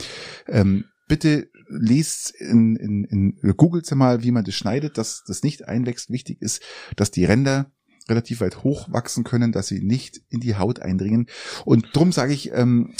Ähm, 0.49 0.85
bitte 1.09 1.49
lest 1.69 2.33
in, 2.33 2.77
in, 2.77 3.05
in 3.05 3.57
googelt 3.57 3.91
mal, 3.95 4.23
wie 4.23 4.31
man 4.33 4.45
das 4.45 4.55
schneidet, 4.55 4.99
dass 4.99 5.23
das 5.27 5.43
nicht 5.43 5.67
einwächst. 5.69 6.11
Wichtig 6.11 6.43
ist, 6.43 6.61
dass 6.97 7.11
die 7.11 7.25
Ränder 7.25 7.71
relativ 8.09 8.41
weit 8.41 8.63
hoch 8.65 8.93
wachsen 8.93 9.25
können, 9.25 9.53
dass 9.53 9.69
sie 9.69 9.81
nicht 9.83 10.21
in 10.29 10.41
die 10.41 10.57
Haut 10.57 10.81
eindringen. 10.81 11.27
Und 11.65 11.89
drum 11.95 12.13
sage 12.13 12.35
ich, 12.35 12.53
ähm, 12.53 12.93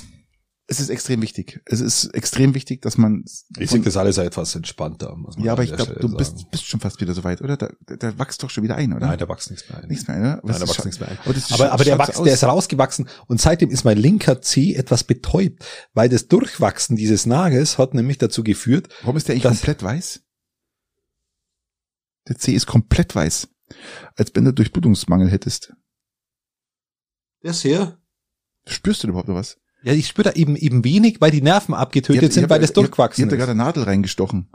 es 0.67 0.81
ist 0.81 0.89
extrem 0.89 1.21
wichtig. 1.21 1.61
Es 1.67 1.81
ist 1.81 2.07
extrem 2.15 2.55
wichtig, 2.55 2.81
dass 2.81 2.97
man 2.97 3.25
Ich 3.59 3.71
sehe 3.71 3.81
das 3.81 3.99
alles 3.99 4.17
etwas 4.17 4.55
entspannter. 4.55 5.15
muss 5.15 5.37
man 5.37 5.45
ja, 5.45 5.53
aber 5.53 5.63
ich 5.63 5.75
glaube, 5.75 5.95
du 6.01 6.17
bist, 6.17 6.51
bist 6.51 6.67
schon 6.67 6.81
fast 6.81 7.01
wieder 7.03 7.13
soweit, 7.13 7.43
oder? 7.43 7.59
Da, 7.59 7.69
da, 7.81 7.97
da 7.97 8.19
wächst 8.19 8.43
doch 8.43 8.49
schon 8.49 8.65
wieder 8.65 8.77
ein, 8.77 8.93
oder? 8.95 9.07
Nein, 9.07 9.19
da 9.19 9.29
wächst 9.29 9.51
nichts 9.51 9.69
mehr 9.69 9.83
ein. 9.83 9.89
nichts 9.89 10.09
mehr, 10.09 10.17
oder? 10.17 10.41
Nein, 10.43 10.61
da 10.61 10.69
wächst 10.69 10.85
nichts 10.85 11.01
mehr 11.01 11.11
ein. 11.11 11.19
Aber, 11.19 11.35
Aber, 11.51 11.73
aber 11.73 11.85
der, 11.85 11.97
so 11.97 11.99
wächst, 11.99 12.27
der 12.27 12.33
ist 12.33 12.45
rausgewachsen 12.45 13.09
und 13.27 13.41
seitdem 13.43 13.71
ist 13.71 13.85
mein 13.85 13.99
linker 13.99 14.41
Zeh 14.41 14.75
etwas 14.75 15.05
betäubt, 15.05 15.65
weil 15.93 16.09
das 16.09 16.29
Durchwachsen 16.29 16.97
dieses 16.97 17.27
Nagels 17.27 17.77
hat 17.77 17.93
nämlich 17.93 18.17
dazu 18.17 18.43
geführt, 18.43 18.89
Warum 19.03 19.19
ist 19.19 19.29
der 19.29 19.35
eigentlich 19.35 19.45
komplett 19.45 19.83
weiß? 19.83 20.23
Der 22.29 22.39
C 22.39 22.53
ist 22.53 22.67
komplett 22.67 23.15
weiß. 23.15 23.49
Als 24.17 24.31
wenn 24.35 24.45
du 24.47 24.53
Durchblutungsmangel 24.53 25.31
hättest. 25.31 25.75
das 27.43 27.61
hier, 27.61 27.99
Spürst 28.67 29.03
du 29.03 29.09
überhaupt 29.09 29.29
noch 29.29 29.35
was? 29.35 29.59
Ja, 29.85 29.93
ich 29.93 30.07
spüre 30.09 30.31
da 30.31 30.33
eben 30.35 30.57
eben 30.57 30.83
wenig, 30.85 31.21
weil 31.21 31.31
die 31.31 31.43
Nerven 31.43 31.75
abgetötet 31.75 32.23
habt- 32.23 32.33
sind, 32.33 32.51
weil 32.51 32.61
das 32.61 32.73
durchgewachsen 32.73 33.21
Ihr 33.21 33.27
habt 33.27 33.33
da 33.33 33.37
gerade 33.37 33.53
eine 33.53 33.63
Nadel 33.63 33.83
reingestochen. 33.85 34.49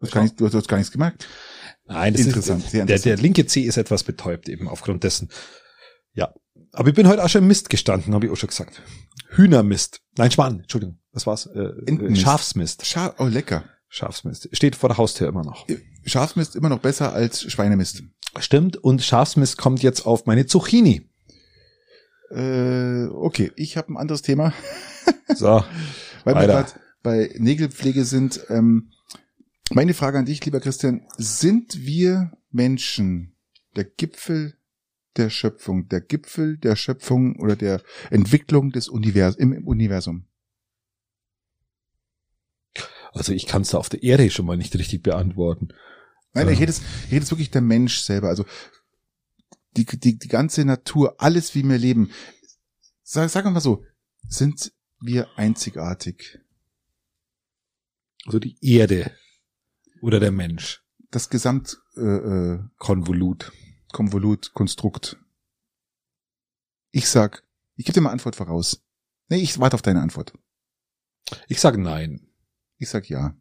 Du 0.00 0.06
hast, 0.06 0.12
gar 0.12 0.22
nicht, 0.22 0.40
du 0.40 0.52
hast, 0.52 0.68
gar 0.68 0.76
nichts 0.76 0.92
gemerkt. 0.92 1.26
Nein, 1.86 2.14
das 2.14 2.26
Interessant, 2.26 2.64
ist, 2.64 2.70
sehr 2.70 2.84
der, 2.84 2.96
interessant. 2.96 3.18
der 3.18 3.22
linke 3.22 3.46
Zeh 3.46 3.62
ist 3.62 3.76
etwas 3.76 4.02
betäubt 4.02 4.48
eben 4.48 4.68
aufgrund 4.68 5.04
dessen. 5.04 5.30
Ja. 6.14 6.34
Aber 6.72 6.88
ich 6.88 6.94
bin 6.94 7.06
heute 7.06 7.22
auch 7.22 7.28
schon 7.28 7.42
im 7.42 7.48
Mist 7.48 7.70
gestanden, 7.70 8.14
habe 8.14 8.26
ich 8.26 8.32
auch 8.32 8.36
schon 8.36 8.48
gesagt. 8.48 8.82
Hühnermist. 9.30 10.00
Nein, 10.16 10.30
Schwan, 10.30 10.60
Entschuldigung. 10.60 10.98
Das 11.12 11.26
war's. 11.26 11.46
Äh, 11.46 11.60
äh, 11.60 11.82
Entenmist. 11.86 12.22
Schafsmist. 12.22 12.86
Scha 12.86 13.14
oh, 13.18 13.26
lecker. 13.26 13.64
Schafsmist. 13.88 14.48
Steht 14.52 14.74
vor 14.74 14.88
der 14.88 14.98
Haustür 14.98 15.28
immer 15.28 15.44
noch. 15.44 15.66
Schafsmist 16.04 16.56
immer 16.56 16.68
noch 16.68 16.80
besser 16.80 17.12
als 17.12 17.42
Schweinemist. 17.42 18.02
Stimmt. 18.40 18.76
Und 18.76 19.02
Schafsmist 19.02 19.56
kommt 19.56 19.82
jetzt 19.82 20.04
auf 20.04 20.26
meine 20.26 20.46
Zucchini. 20.46 21.08
Äh, 22.34 23.06
okay, 23.12 23.52
ich 23.56 23.76
habe 23.76 23.92
ein 23.92 23.96
anderes 23.96 24.22
Thema. 24.22 24.52
So. 25.36 25.64
Weil 26.24 26.34
wir 26.34 26.46
gerade 26.46 26.72
bei 27.02 27.30
Nägelpflege 27.38 28.04
sind. 28.04 28.40
Ähm, 28.48 28.90
meine 29.70 29.94
Frage 29.94 30.18
an 30.18 30.26
dich, 30.26 30.44
lieber 30.44 30.60
Christian, 30.60 31.06
sind 31.16 31.84
wir 31.84 32.32
Menschen 32.50 33.34
der 33.74 33.84
Gipfel 33.84 34.58
der 35.16 35.30
Schöpfung, 35.30 35.88
der 35.88 36.00
Gipfel 36.00 36.58
der 36.58 36.76
Schöpfung 36.76 37.36
oder 37.40 37.56
der 37.56 37.82
Entwicklung 38.10 38.70
des 38.70 38.88
Univers 38.88 39.36
im, 39.36 39.66
Universum? 39.66 40.26
Also 43.12 43.32
ich 43.32 43.46
kann 43.46 43.62
es 43.62 43.70
da 43.70 43.78
auf 43.78 43.88
der 43.88 44.02
Erde 44.02 44.28
schon 44.30 44.46
mal 44.46 44.56
nicht 44.56 44.76
richtig 44.76 45.02
beantworten. 45.02 45.68
Nein, 46.32 46.48
ich 46.48 46.60
rede 46.60 46.72
es, 46.72 46.82
ich 47.06 47.12
rede 47.12 47.24
es 47.24 47.30
wirklich 47.30 47.50
der 47.50 47.62
Mensch 47.62 48.00
selber. 48.00 48.28
Also 48.28 48.44
die, 49.76 49.84
die, 49.84 50.18
die 50.18 50.28
ganze 50.28 50.64
Natur, 50.64 51.16
alles 51.18 51.54
wie 51.54 51.62
wir 51.62 51.78
leben. 51.78 52.10
Sag, 53.02 53.32
wir 53.34 53.50
mal 53.50 53.60
so, 53.60 53.84
sind 54.28 54.72
wir 55.00 55.28
einzigartig? 55.36 56.40
Also 58.26 58.38
die 58.38 58.56
Erde 58.62 59.14
oder 60.00 60.20
der 60.20 60.32
Mensch. 60.32 60.82
Das 61.10 61.28
Gesamt 61.28 61.78
äh, 61.96 62.00
äh, 62.00 62.60
Konvolut. 62.78 63.52
Konvolut, 63.92 64.52
Konstrukt. 64.54 65.18
Ich 66.90 67.08
sag, 67.08 67.44
ich 67.76 67.84
gebe 67.84 67.94
dir 67.94 68.00
mal 68.00 68.10
Antwort 68.10 68.36
voraus. 68.36 68.82
Nee, 69.28 69.38
ich 69.38 69.58
warte 69.58 69.74
auf 69.74 69.82
deine 69.82 70.00
Antwort. 70.00 70.32
Ich 71.48 71.60
sage 71.60 71.80
nein. 71.80 72.28
Ich 72.78 72.88
sag 72.88 73.08
ja. 73.08 73.36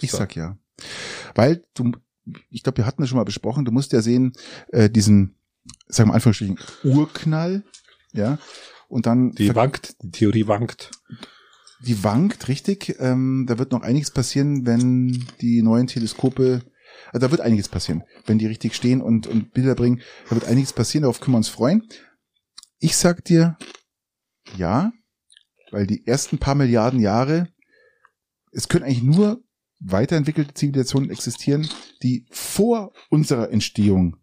Ich 0.00 0.10
So. 0.10 0.18
sag 0.18 0.36
ja. 0.36 0.58
Weil 1.34 1.64
du, 1.74 1.92
ich 2.50 2.62
glaube, 2.62 2.78
wir 2.78 2.86
hatten 2.86 3.02
das 3.02 3.08
schon 3.08 3.18
mal 3.18 3.24
besprochen, 3.24 3.64
du 3.64 3.72
musst 3.72 3.92
ja 3.92 4.02
sehen, 4.02 4.32
äh, 4.68 4.90
diesen, 4.90 5.36
sagen 5.88 6.08
wir 6.08 6.12
mal 6.12 6.14
Anführungsstrichen, 6.14 6.58
Urknall, 6.84 7.64
ja, 8.12 8.38
und 8.88 9.06
dann 9.06 9.32
Die 9.32 9.54
wankt, 9.54 9.96
die 10.02 10.10
Theorie 10.10 10.46
wankt. 10.46 10.90
die 11.80 12.02
wankt, 12.04 12.48
richtig. 12.48 12.96
Ähm, 13.00 13.46
da 13.48 13.58
wird 13.58 13.72
noch 13.72 13.82
einiges 13.82 14.10
passieren, 14.10 14.64
wenn 14.66 15.26
die 15.40 15.62
neuen 15.62 15.86
Teleskope 15.86 16.62
Also 17.12 17.26
da 17.26 17.30
wird 17.30 17.40
einiges 17.40 17.68
passieren. 17.68 18.04
Wenn 18.26 18.38
die 18.38 18.46
richtig 18.46 18.74
stehen 18.74 19.00
und, 19.00 19.26
und 19.26 19.52
Bilder 19.52 19.74
bringen, 19.74 20.00
da 20.28 20.36
wird 20.36 20.46
einiges 20.46 20.72
passieren, 20.72 21.02
darauf 21.02 21.20
können 21.20 21.34
wir 21.34 21.38
uns 21.38 21.48
freuen. 21.48 21.82
Ich 22.78 22.96
sag 22.96 23.24
dir, 23.24 23.56
ja, 24.56 24.92
weil 25.70 25.86
die 25.86 26.06
ersten 26.06 26.38
paar 26.38 26.54
Milliarden 26.54 27.00
Jahre, 27.00 27.48
es 28.52 28.68
können 28.68 28.84
eigentlich 28.84 29.02
nur 29.02 29.42
weiterentwickelte 29.90 30.54
Zivilisationen 30.54 31.10
existieren, 31.10 31.68
die 32.02 32.26
vor 32.30 32.92
unserer 33.10 33.50
Entstehung, 33.50 34.16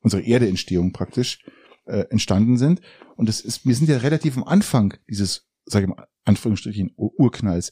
unserer 0.00 0.22
Erdeentstehung 0.22 0.92
praktisch, 0.92 1.44
äh, 1.86 2.04
entstanden 2.10 2.58
sind. 2.58 2.80
Und 3.16 3.28
es 3.28 3.40
ist, 3.40 3.66
wir 3.66 3.74
sind 3.74 3.88
ja 3.88 3.98
relativ 3.98 4.36
am 4.36 4.44
Anfang 4.44 4.94
dieses, 5.08 5.48
sage 5.64 5.86
ich 5.86 5.88
mal, 5.88 6.06
Anführungsstrichen, 6.24 6.92
Ur- 6.96 7.12
Urknalls. 7.18 7.70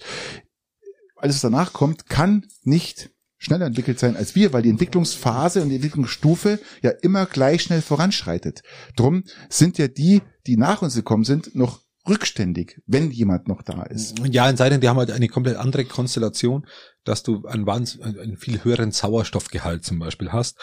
Alles, 1.17 1.37
was 1.37 1.43
danach 1.43 1.73
kommt, 1.73 2.07
kann 2.07 2.47
nicht 2.63 3.11
schneller 3.37 3.67
entwickelt 3.67 3.99
sein 3.99 4.17
als 4.17 4.35
wir, 4.35 4.53
weil 4.53 4.63
die 4.63 4.71
Entwicklungsphase 4.71 5.63
und 5.63 5.71
die 5.71 5.77
Entwicklungsstufe 5.77 6.61
ja 6.83 6.91
immer 7.03 7.27
gleich 7.27 7.63
schnell 7.63 7.83
voranschreitet. 7.83 8.63
Drum 8.97 9.25
sind 9.49 9.79
ja 9.79 9.89
die, 9.89 10.23
die 10.47 10.57
nach 10.57 10.83
uns 10.83 10.95
gekommen 10.95 11.25
sind, 11.25 11.55
noch 11.55 11.83
rückständig, 12.09 12.81
wenn 12.87 13.11
jemand 13.11 13.47
noch 13.47 13.63
da 13.63 13.83
ist. 13.83 14.19
Ja, 14.31 14.49
in 14.49 14.57
sei 14.57 14.71
denn, 14.71 14.81
die 14.81 14.89
haben 14.89 14.97
halt 14.97 15.11
eine 15.11 15.29
komplett 15.29 15.57
andere 15.57 15.85
Konstellation, 15.85 16.67
dass 17.05 17.23
du 17.23 17.45
einen, 17.47 17.69
einen 17.69 18.37
viel 18.37 18.65
höheren 18.65 18.91
Sauerstoffgehalt 18.91 19.85
zum 19.85 19.99
Beispiel 19.99 20.33
hast 20.33 20.59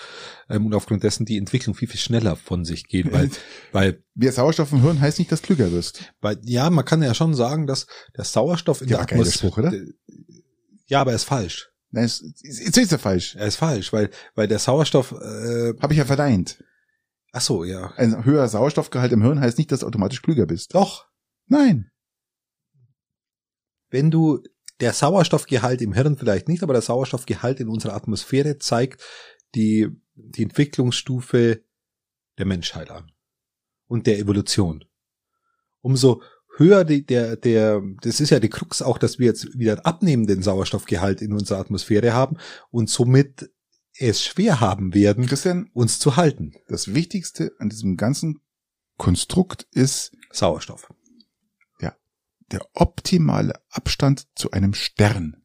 ähm, 0.49 0.65
und 0.65 0.73
aufgrund 0.73 1.03
dessen 1.03 1.25
die 1.25 1.37
Entwicklung 1.37 1.75
viel, 1.75 1.87
viel 1.87 1.99
schneller 1.99 2.35
von 2.35 2.65
sich 2.65 2.87
geht, 2.87 3.11
weil, 3.11 3.29
weil, 3.71 4.03
Wer 4.15 4.31
Sauerstoff 4.31 4.71
im 4.71 4.81
Hirn 4.81 4.99
heißt 4.99 5.19
nicht, 5.19 5.31
dass 5.31 5.41
du 5.41 5.47
klüger 5.47 5.71
wirst. 5.71 6.11
weil, 6.21 6.39
ja, 6.43 6.69
man 6.69 6.85
kann 6.85 7.01
ja 7.03 7.13
schon 7.13 7.33
sagen, 7.35 7.67
dass 7.67 7.85
der 8.15 8.23
Sauerstoff 8.23 8.81
in 8.81 8.87
Ja, 8.87 8.97
der 8.97 9.03
Atmosphäre, 9.03 9.51
Spruch, 9.51 9.57
oder? 9.59 9.73
ja, 10.87 11.01
aber 11.01 11.11
er 11.11 11.15
ist 11.17 11.23
falsch. 11.25 11.69
Nein, 11.91 12.05
es 12.05 12.19
ist, 12.21 12.77
ist 12.77 12.91
ja 12.91 12.97
falsch. 12.97 13.35
Er 13.35 13.47
ist 13.47 13.55
falsch, 13.55 13.93
weil, 13.93 14.09
weil 14.35 14.47
der 14.47 14.59
Sauerstoff, 14.59 15.11
äh, 15.13 15.73
Habe 15.79 15.93
ich 15.93 15.97
ja 15.99 16.05
verneint. 16.05 16.63
ach 17.31 17.41
so, 17.41 17.63
ja, 17.63 17.93
Ein 17.95 18.25
höherer 18.25 18.47
Sauerstoffgehalt 18.47 19.11
im 19.11 19.21
Hirn 19.21 19.39
heißt 19.39 19.57
nicht, 19.57 19.71
dass 19.71 19.79
du 19.81 19.87
automatisch 19.87 20.21
klüger 20.21 20.45
bist. 20.45 20.75
doch, 20.75 21.06
Nein. 21.47 21.89
wenn 23.89 24.11
du 24.11 24.43
der 24.79 24.93
Sauerstoffgehalt 24.93 25.81
im 25.81 25.93
Hirn 25.93 26.17
vielleicht 26.17 26.47
nicht, 26.47 26.63
aber 26.63 26.73
der 26.73 26.81
Sauerstoffgehalt 26.81 27.59
in 27.59 27.69
unserer 27.69 27.95
Atmosphäre 27.95 28.57
zeigt 28.57 29.03
die, 29.55 29.87
die 30.13 30.43
Entwicklungsstufe 30.43 31.63
der 32.37 32.45
Menschheit 32.45 32.91
an 32.91 33.11
und 33.87 34.05
der 34.07 34.19
Evolution. 34.19 34.85
Umso 35.81 36.21
höher 36.57 36.83
die, 36.83 37.05
der, 37.05 37.37
der, 37.37 37.81
das 38.01 38.19
ist 38.19 38.29
ja 38.29 38.39
die 38.39 38.49
Krux 38.49 38.81
auch, 38.81 38.97
dass 38.97 39.19
wir 39.19 39.27
jetzt 39.27 39.57
wieder 39.57 39.85
abnehmenden 39.85 40.41
Sauerstoffgehalt 40.43 41.21
in 41.21 41.33
unserer 41.33 41.59
Atmosphäre 41.59 42.13
haben 42.13 42.37
und 42.69 42.89
somit 42.89 43.49
es 43.99 44.23
schwer 44.23 44.59
haben 44.59 44.93
werden, 44.93 45.25
Christian, 45.25 45.71
uns 45.73 45.97
zu 45.97 46.17
halten. 46.17 46.53
das 46.67 46.93
Wichtigste 46.93 47.53
an 47.57 47.69
diesem 47.69 47.97
ganzen 47.97 48.41
Konstrukt 48.97 49.67
ist 49.71 50.11
Sauerstoff. 50.31 50.87
Der 52.51 52.61
optimale 52.73 53.53
Abstand 53.69 54.27
zu 54.35 54.51
einem 54.51 54.73
Stern. 54.73 55.35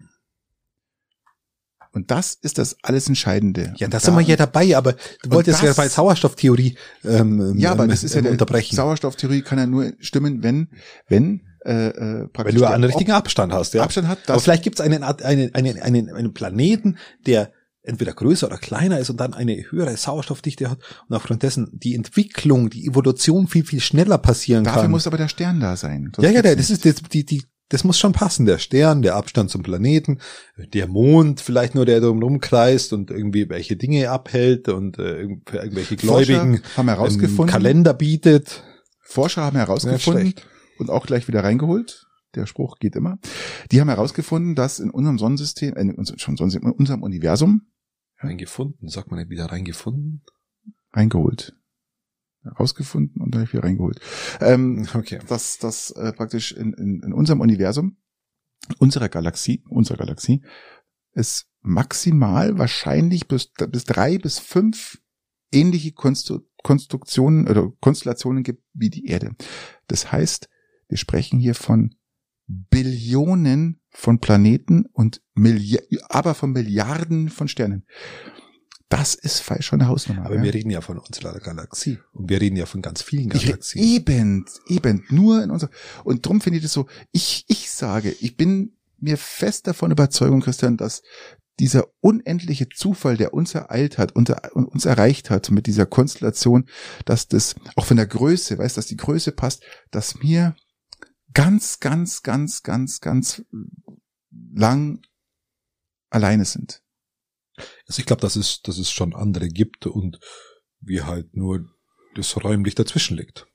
Und 1.95 2.11
das 2.11 2.35
ist 2.35 2.57
das 2.57 2.77
alles 2.83 3.07
Entscheidende. 3.09 3.75
Ja, 3.77 3.87
da 3.87 4.01
sind 4.01 4.15
wir 4.15 4.23
ja 4.23 4.37
dabei, 4.37 4.75
aber 4.79 4.95
du 5.23 5.31
wolltest 5.31 5.61
ja 5.61 5.69
das- 5.69 5.77
bei 5.77 5.89
Sauerstofftheorie 5.89 6.79
ähm, 7.05 7.55
Ja, 7.59 7.73
aber 7.73 7.85
ähm, 7.85 7.91
das 7.91 8.03
ist 8.03 8.13
ja 8.15 8.19
ähm, 8.19 8.25
der 8.25 8.33
unterbrechen. 8.33 8.75
Sauerstofftheorie 8.77 9.43
kann 9.43 9.59
ja 9.59 9.67
nur 9.67 9.93
stimmen, 9.99 10.43
wenn, 10.43 10.69
wenn, 11.09 11.43
äh, 11.67 11.89
äh, 11.89 12.29
praktisch 12.29 12.55
du 12.57 12.65
einen 12.65 12.85
richtigen 12.85 13.13
Abstand 13.13 13.53
hast, 13.53 13.75
ja. 13.75 13.83
Abstand 13.83 14.09
hat, 14.09 14.31
Aber 14.31 14.41
vielleicht 14.41 14.63
gibt 14.63 14.81
es 14.81 14.85
einen, 14.85 15.03
einen, 15.03 15.55
einen, 15.55 15.79
einen, 15.83 16.09
einen 16.11 16.33
Planeten, 16.33 16.97
der 17.27 17.53
entweder 17.83 18.13
größer 18.13 18.47
oder 18.47 18.59
kleiner 18.59 18.99
ist 18.99 19.11
und 19.11 19.19
dann 19.19 19.35
eine 19.35 19.71
höhere 19.71 19.97
Sauerstoffdichte 19.97 20.71
hat 20.71 20.79
und 21.09 21.17
aufgrund 21.17 21.43
dessen 21.43 21.71
die 21.73 21.95
Entwicklung, 21.95 22.71
die 22.71 22.87
Evolution 22.87 23.49
viel, 23.49 23.65
viel 23.65 23.81
schneller 23.81 24.19
passieren 24.19 24.65
dafür 24.65 24.83
kann. 24.83 24.91
muss 24.91 25.07
aber 25.07 25.17
der 25.17 25.29
Stern 25.29 25.61
da 25.61 25.77
sein. 25.77 26.13
Sonst 26.15 26.27
ja, 26.27 26.33
ja, 26.33 26.43
der, 26.43 26.57
das 26.57 26.71
ist 26.71 26.85
das, 26.85 26.97
die, 26.97 27.25
die, 27.25 27.43
das 27.69 27.85
muss 27.85 27.99
schon 27.99 28.13
passen. 28.13 28.47
Der 28.47 28.59
Stern, 28.59 29.03
der 29.03 29.17
Abstand 29.17 29.51
zum 29.51 29.63
Planeten, 29.63 30.21
der 30.57 30.87
Mond 30.87 31.41
vielleicht 31.41 31.75
nur, 31.75 31.87
der 31.87 32.01
drumherum 32.01 32.41
kreist 32.41 32.93
und 32.93 33.11
irgendwie 33.11 33.49
welche 33.49 33.77
Dinge 33.77 34.11
abhält 34.11 34.69
und 34.69 34.99
äh, 34.99 35.27
für 35.47 35.59
irgendwelche 35.59 35.97
Gläubigen 35.97 36.59
Forscher 36.59 36.77
haben 36.77 36.89
herausgefunden, 36.89 37.41
einen 37.41 37.51
Kalender 37.51 37.95
bietet. 37.95 38.63
Forscher 39.01 39.43
haben 39.43 39.57
herausgefunden 39.57 40.35
und 40.79 40.91
auch 40.91 41.07
gleich 41.07 41.27
wieder 41.29 41.43
reingeholt. 41.43 42.07
Der 42.35 42.47
Spruch 42.47 42.79
geht 42.79 42.97
immer. 42.97 43.19
Die 43.71 43.81
haben 43.81 43.89
herausgefunden, 43.89 44.55
dass 44.55 44.79
in 44.79 44.91
unserem 44.91 45.19
Sonnensystem, 45.19 45.75
äh, 45.77 45.81
in 45.83 45.95
unserem, 45.95 46.19
schon 46.19 46.37
Sonnensystem, 46.37 46.69
in 46.71 46.75
unserem 46.77 47.03
Universum 47.03 47.69
Reingefunden, 48.19 48.89
sagt 48.89 49.11
man 49.11 49.19
nicht 49.19 49.31
wieder 49.31 49.47
reingefunden? 49.47 50.23
reingeholt. 50.93 51.57
Herausgefunden 52.43 53.21
und 53.23 53.35
dann 53.35 53.51
wieder 53.53 53.65
reingeholt. 53.65 54.01
Ähm, 54.41 54.87
Okay. 54.95 55.21
dass 55.27 55.59
das 55.59 55.91
äh, 55.93 56.13
praktisch 56.13 56.53
in, 56.53 56.73
in, 56.75 57.03
in 57.03 57.13
unserem 57.13 57.41
Universum, 57.41 57.97
unserer 58.79 59.09
Galaxie, 59.09 59.65
unserer 59.69 59.99
Galaxie, 59.99 60.43
es 61.13 61.47
maximal 61.61 62.59
wahrscheinlich 62.59 63.29
bis, 63.29 63.53
bis 63.53 63.85
drei 63.85 64.19
bis 64.19 64.39
fünf 64.39 65.01
ähnliche 65.53 65.93
Konstru 65.93 66.41
Konstruktionen 66.63 67.49
oder 67.49 67.73
Konstellationen 67.81 68.45
gibt 68.45 68.63
wie 68.73 68.89
die 68.89 69.07
Erde. 69.07 69.35
Das 69.89 70.13
heißt, 70.13 70.49
wir 70.89 70.97
sprechen 70.97 71.41
hier 71.41 71.57
von 71.57 71.97
Billionen 72.71 73.81
von 73.91 74.19
Planeten 74.19 74.87
und 74.93 75.21
Milli 75.35 75.79
aber 76.09 76.35
von 76.35 76.53
Milliarden 76.53 77.29
von 77.29 77.49
Sternen. 77.49 77.85
Das 78.89 79.15
ist 79.15 79.41
falsch 79.41 79.67
schon 79.67 79.81
eine 79.81 79.89
Hausnummer. 79.89 80.27
Aber 80.27 80.37
ja. 80.37 80.43
wir 80.43 80.53
reden 80.53 80.69
ja 80.69 80.83
von 80.83 80.99
unserer 80.99 81.39
Galaxie. 81.41 81.99
Und 82.13 82.29
wir 82.29 82.41
reden 82.41 82.57
ja 82.57 82.67
von 82.67 82.83
ganz 82.83 83.01
vielen 83.01 83.31
Ich, 83.35 83.47
Galaxien. 83.47 83.83
eben, 83.83 84.45
eben, 84.69 85.07
nur 85.09 85.43
in 85.43 85.51
unserer, 85.51 85.71
und 86.05 86.27
drum 86.27 86.43
finde 86.43 86.59
ich 86.59 86.63
das 86.63 86.75
so, 86.75 86.87
ich, 87.11 87.47
ich 87.49 87.71
sage, 87.71 88.15
ich 88.21 88.37
bin 88.37 88.77
mir 88.99 89.17
fest 89.17 89.67
davon 89.67 89.93
überzeugt, 89.93 90.45
Christian, 90.45 90.77
dass 90.77 91.03
dieser 91.59 91.87
unendliche 92.01 92.69
Zufall, 92.69 93.17
der 93.17 93.33
uns 93.33 93.55
ereilt 93.55 93.97
hat, 93.97 94.15
unser, 94.15 94.55
uns 94.55 94.85
erreicht 94.85 95.31
hat 95.31 95.51
mit 95.51 95.67
dieser 95.67 95.87
Konstellation, 95.87 96.67
dass 97.05 97.29
das 97.29 97.55
auch 97.77 97.87
von 97.87 97.97
der 97.97 98.07
Größe, 98.07 98.59
weißt, 98.59 98.77
dass 98.77 98.87
die 98.87 98.97
Größe 98.97 99.33
passt, 99.33 99.63
dass 99.91 100.21
wir 100.21 100.55
ganz, 101.33 101.81
ganz, 101.81 102.23
ganz, 102.23 102.63
ganz, 102.63 103.01
ganz 103.01 103.45
lang 104.31 105.03
alleine 106.11 106.45
sind. 106.45 106.83
Also 107.87 108.01
ich 108.01 108.07
glaube, 108.07 108.23
dass 108.23 108.37
es, 108.37 108.63
dass 108.63 108.79
es 108.79 108.91
schon 108.91 109.15
andere 109.15 109.49
gibt 109.49 109.87
und 109.87 110.19
wir 110.81 111.07
halt 111.07 111.37
nur 111.37 111.69
das 112.15 112.43
räumlich 112.43 112.75
dazwischen 112.75 113.17
liegt. 113.17 113.47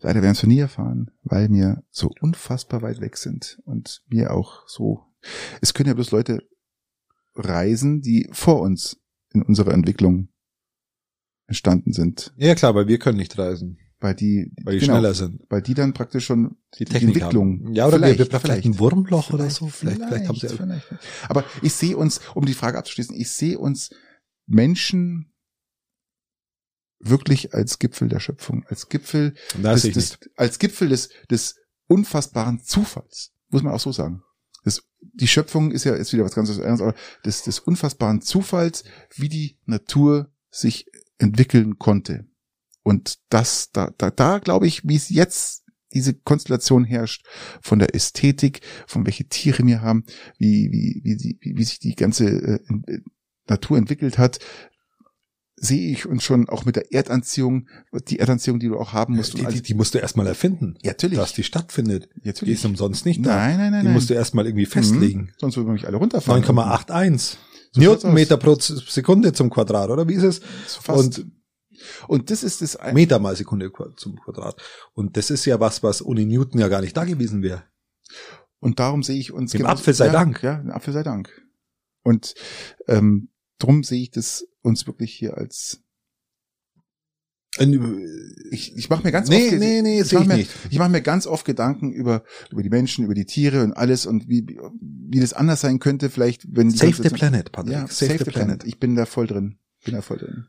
Leider 0.00 0.22
werden 0.22 0.34
wir 0.34 0.42
es 0.42 0.42
nie 0.42 0.58
erfahren, 0.58 1.10
weil 1.22 1.50
wir 1.50 1.82
so 1.90 2.10
unfassbar 2.20 2.82
weit 2.82 3.00
weg 3.00 3.16
sind 3.16 3.58
und 3.64 4.02
wir 4.06 4.32
auch 4.32 4.68
so. 4.68 5.04
Es 5.60 5.74
können 5.74 5.88
ja 5.88 5.94
bloß 5.94 6.10
Leute 6.10 6.46
reisen, 7.34 8.02
die 8.02 8.28
vor 8.32 8.60
uns 8.60 9.00
in 9.32 9.42
unserer 9.42 9.72
Entwicklung 9.72 10.28
entstanden 11.46 11.92
sind, 11.92 12.32
Ja 12.36 12.54
klar, 12.54 12.74
weil 12.74 12.88
wir 12.88 12.98
können 12.98 13.18
nicht 13.18 13.38
reisen, 13.38 13.78
weil 13.98 14.14
die, 14.14 14.52
weil 14.62 14.74
die 14.74 14.80
genau, 14.80 14.94
schneller 14.94 15.14
sind. 15.14 15.42
weil 15.48 15.62
die 15.62 15.74
dann 15.74 15.92
praktisch 15.94 16.26
schon 16.26 16.56
Die 16.78 16.84
die 16.84 16.96
Entwicklung. 16.96 17.60
haben. 17.64 17.74
Ja, 17.74 17.86
oder 17.86 17.96
Vielleicht, 17.98 18.18
wir 18.18 18.26
vielleicht, 18.26 18.46
ein 18.46 18.62
vielleicht. 18.74 18.78
Wurmloch 18.78 19.32
oder 19.32 19.48
so. 19.48 19.68
Vielleicht, 19.68 20.02
vielleicht, 20.02 20.28
haben 20.28 20.38
sie 20.38 20.48
vielleicht. 20.48 20.86
Aber 21.28 21.44
ich 21.62 21.72
sehe 21.72 21.96
uns, 21.96 22.20
um 22.34 22.44
die 22.44 22.54
Frage 22.54 22.78
abzuschließen, 22.78 23.16
ich 23.16 23.30
sehe 23.30 23.58
uns 23.58 23.90
Menschen 24.46 25.32
wirklich 26.98 27.54
als 27.54 27.78
Gipfel 27.78 28.08
der 28.08 28.20
Schöpfung, 28.20 28.64
als 28.68 28.88
Gipfel 28.88 29.34
des, 29.56 29.82
des, 29.82 30.18
als 30.36 30.58
Gipfel 30.58 30.88
des, 30.88 31.10
des 31.30 31.56
unfassbaren 31.88 32.60
Zufalls, 32.62 33.32
muss 33.48 33.62
man 33.62 33.72
auch 33.72 33.80
so 33.80 33.92
sagen. 33.92 34.22
Das, 34.64 34.82
die 35.00 35.28
Schöpfung 35.28 35.70
ist 35.70 35.84
ja 35.84 35.94
ist 35.94 36.12
wieder 36.12 36.24
was 36.24 36.34
ganz 36.34 36.50
anderes, 36.50 36.80
aber 36.80 36.94
des, 37.24 37.42
des 37.44 37.60
unfassbaren 37.60 38.20
Zufalls, 38.20 38.84
wie 39.14 39.28
die 39.28 39.58
Natur 39.64 40.32
sich 40.50 40.86
entwickeln 41.18 41.78
konnte. 41.78 42.26
Und 42.86 43.18
das, 43.30 43.72
da, 43.72 43.92
da, 43.98 44.12
da 44.12 44.38
glaube 44.38 44.68
ich, 44.68 44.86
wie 44.86 44.94
es 44.94 45.08
jetzt 45.08 45.64
diese 45.92 46.14
Konstellation 46.14 46.84
herrscht, 46.84 47.26
von 47.60 47.80
der 47.80 47.96
Ästhetik, 47.96 48.60
von 48.86 49.04
welche 49.06 49.24
Tiere 49.24 49.66
wir 49.66 49.82
haben, 49.82 50.04
wie, 50.38 50.70
wie, 50.70 51.00
wie, 51.02 51.16
die, 51.16 51.36
wie, 51.40 51.64
sich 51.64 51.80
die 51.80 51.96
ganze 51.96 52.26
äh, 52.26 52.60
äh, 52.86 53.00
Natur 53.48 53.76
entwickelt 53.76 54.18
hat, 54.18 54.38
sehe 55.56 55.90
ich 55.90 56.06
uns 56.06 56.22
schon 56.22 56.48
auch 56.48 56.64
mit 56.64 56.76
der 56.76 56.92
Erdanziehung, 56.92 57.66
die 58.06 58.20
Erdanziehung, 58.20 58.60
die 58.60 58.68
du 58.68 58.78
auch 58.78 58.92
haben 58.92 59.16
musst. 59.16 59.36
Die, 59.36 59.44
die, 59.46 59.62
die 59.62 59.74
musst 59.74 59.94
du 59.94 59.98
erstmal 59.98 60.28
erfinden, 60.28 60.78
ja, 60.80 60.92
natürlich. 60.92 61.18
dass 61.18 61.32
die 61.32 61.42
stattfindet. 61.42 62.08
Die 62.14 62.28
natürlich. 62.28 62.54
ist 62.54 62.64
umsonst 62.66 63.04
nicht 63.04 63.26
da. 63.26 63.34
Nein, 63.34 63.56
nein, 63.56 63.72
nein. 63.72 63.80
Die 63.80 63.86
nein. 63.86 63.94
musst 63.94 64.10
du 64.10 64.14
erstmal 64.14 64.46
irgendwie 64.46 64.66
festlegen. 64.66 65.22
Mhm. 65.22 65.30
Sonst 65.38 65.56
würden 65.56 65.66
wir 65.66 65.72
mich 65.72 65.88
alle 65.88 65.96
runterfahren. 65.96 66.44
9,81 66.44 67.36
So 67.72 67.80
Newtonmeter 67.80 68.36
pro 68.36 68.54
Sekunde 68.54 69.32
zum 69.32 69.50
Quadrat, 69.50 69.90
oder 69.90 70.06
wie 70.06 70.14
ist 70.14 70.22
es? 70.22 70.40
Fast. 70.68 71.18
Und 71.18 71.35
Und 72.08 72.30
das 72.30 72.42
ist 72.42 72.62
das 72.62 72.76
ein 72.76 72.94
Meter 72.94 73.18
mal 73.18 73.36
Sekunde 73.36 73.70
zum 73.96 74.16
Quadrat. 74.20 74.60
Und 74.94 75.16
das 75.16 75.30
ist 75.30 75.44
ja 75.44 75.60
was, 75.60 75.82
was 75.82 76.04
ohne 76.04 76.24
Newton 76.24 76.60
ja 76.60 76.68
gar 76.68 76.80
nicht 76.80 76.96
da 76.96 77.04
gewesen 77.04 77.42
wäre. 77.42 77.64
und 78.60 78.78
darum 78.78 79.02
sehe 79.02 79.18
ich 79.18 79.32
uns 79.32 79.52
Dem 79.52 79.66
Apfel 79.66 79.94
sei 79.94 80.06
ja, 80.06 80.12
Dank. 80.12 80.42
Ja, 80.42 80.56
dem 80.56 80.70
Apfel 80.70 80.92
sei 80.92 81.02
Dank. 81.02 81.42
Und 82.02 82.34
ähm, 82.88 83.30
drum 83.58 83.82
sehe 83.82 84.02
ich 84.02 84.10
das 84.10 84.46
uns 84.62 84.86
wirklich 84.86 85.12
hier 85.12 85.36
als 85.36 85.82
ich, 88.50 88.76
ich 88.76 88.90
mache 88.90 89.02
mir 89.02 89.12
ganz 89.12 89.28
nee, 89.28 89.48
oft 89.48 89.58
nee, 89.58 89.82
nee, 89.82 90.00
ich 90.00 90.12
mach 90.12 90.22
ich 90.22 90.28
mir, 90.28 90.36
nicht. 90.36 90.50
ich 90.70 90.78
mache 90.78 90.90
mir 90.90 91.02
ganz 91.02 91.26
oft 91.26 91.44
Gedanken 91.46 91.92
über 91.92 92.22
über 92.50 92.62
die 92.62 92.68
Menschen, 92.68 93.04
über 93.04 93.14
die 93.14 93.24
Tiere 93.24 93.62
und 93.62 93.72
alles 93.72 94.06
und 94.06 94.28
wie 94.28 94.46
wie 94.80 95.20
das 95.20 95.32
anders 95.32 95.60
sein 95.60 95.78
könnte, 95.78 96.10
vielleicht 96.10 96.44
wenn 96.54 96.68
die 96.68 96.76
Save 96.76 97.02
the 97.02 97.10
Planet, 97.10 97.52
Patrick. 97.52 97.72
Ja, 97.72 97.86
save, 97.88 98.18
the, 98.18 98.24
planet. 98.24 98.64
Ich 98.64 98.78
bin 98.78 98.94
da 98.94 99.06
voll 99.06 99.26
drin. 99.26 99.58
Bin 99.84 99.94
da 99.94 100.02
voll 100.02 100.18
drin. 100.18 100.46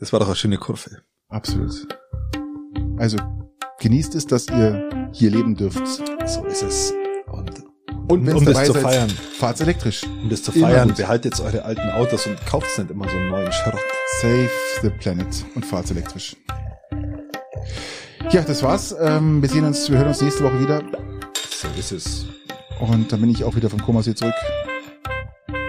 Das 0.00 0.12
war 0.12 0.20
doch 0.20 0.26
eine 0.26 0.36
schöne 0.36 0.56
Kurve. 0.56 1.02
Absolut. 1.28 1.86
Also 2.98 3.18
genießt 3.80 4.14
es, 4.14 4.26
dass 4.26 4.48
ihr 4.48 4.88
hier 5.12 5.30
leben 5.30 5.54
dürft. 5.54 5.86
So 6.26 6.44
ist 6.46 6.62
es. 6.62 6.92
Und, 7.26 7.50
Und 8.08 8.26
wenn 8.26 8.36
um 8.36 8.44
dabei 8.44 8.64
zu 8.64 8.72
seid, 8.72 8.82
feiern, 8.82 9.10
fahrt's 9.10 9.60
elektrisch. 9.60 10.02
um 10.04 10.28
das 10.30 10.42
zu 10.42 10.52
Immer 10.52 10.68
feiern, 10.68 10.88
gut. 10.88 10.96
behaltet 10.96 11.38
eure 11.40 11.64
alten 11.64 11.90
Autos 11.90 12.26
und 12.26 12.44
kauft 12.46 12.78
nicht 12.78 12.90
immer 12.90 13.08
so 13.08 13.16
einen 13.16 13.30
neuen 13.30 13.52
Schrott. 13.52 13.80
Save 14.20 14.50
the 14.82 14.90
planet 14.90 15.44
und 15.54 15.64
fahrt's 15.64 15.90
elektrisch. 15.90 16.34
Ja, 18.30 18.42
das 18.42 18.62
war's. 18.62 18.94
Ähm, 18.98 19.42
wir 19.42 19.48
sehen 19.48 19.64
uns, 19.64 19.90
wir 19.90 19.98
hören 19.98 20.08
uns 20.08 20.20
nächste 20.22 20.44
Woche 20.44 20.60
wieder. 20.60 20.82
So 21.50 21.68
ist 21.78 21.92
es. 21.92 22.26
Und 22.80 23.12
dann 23.12 23.20
bin 23.20 23.30
ich 23.30 23.44
auch 23.44 23.54
wieder 23.54 23.68
vom 23.68 23.82
Komasee 23.82 24.14
zurück. 24.14 24.34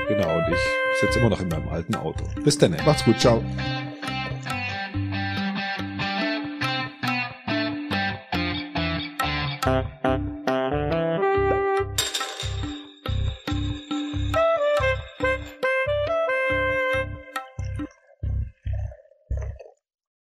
Genau, 0.08 0.38
und 0.38 0.46
ich 0.54 1.00
sitze 1.02 1.20
immer 1.20 1.30
noch 1.30 1.42
in 1.42 1.50
meinem 1.50 1.68
alten 1.70 1.96
Auto. 1.96 2.24
Bis 2.44 2.58
dann. 2.58 2.76
Macht's 2.86 3.04
gut, 3.04 3.20
ciao. 3.20 3.44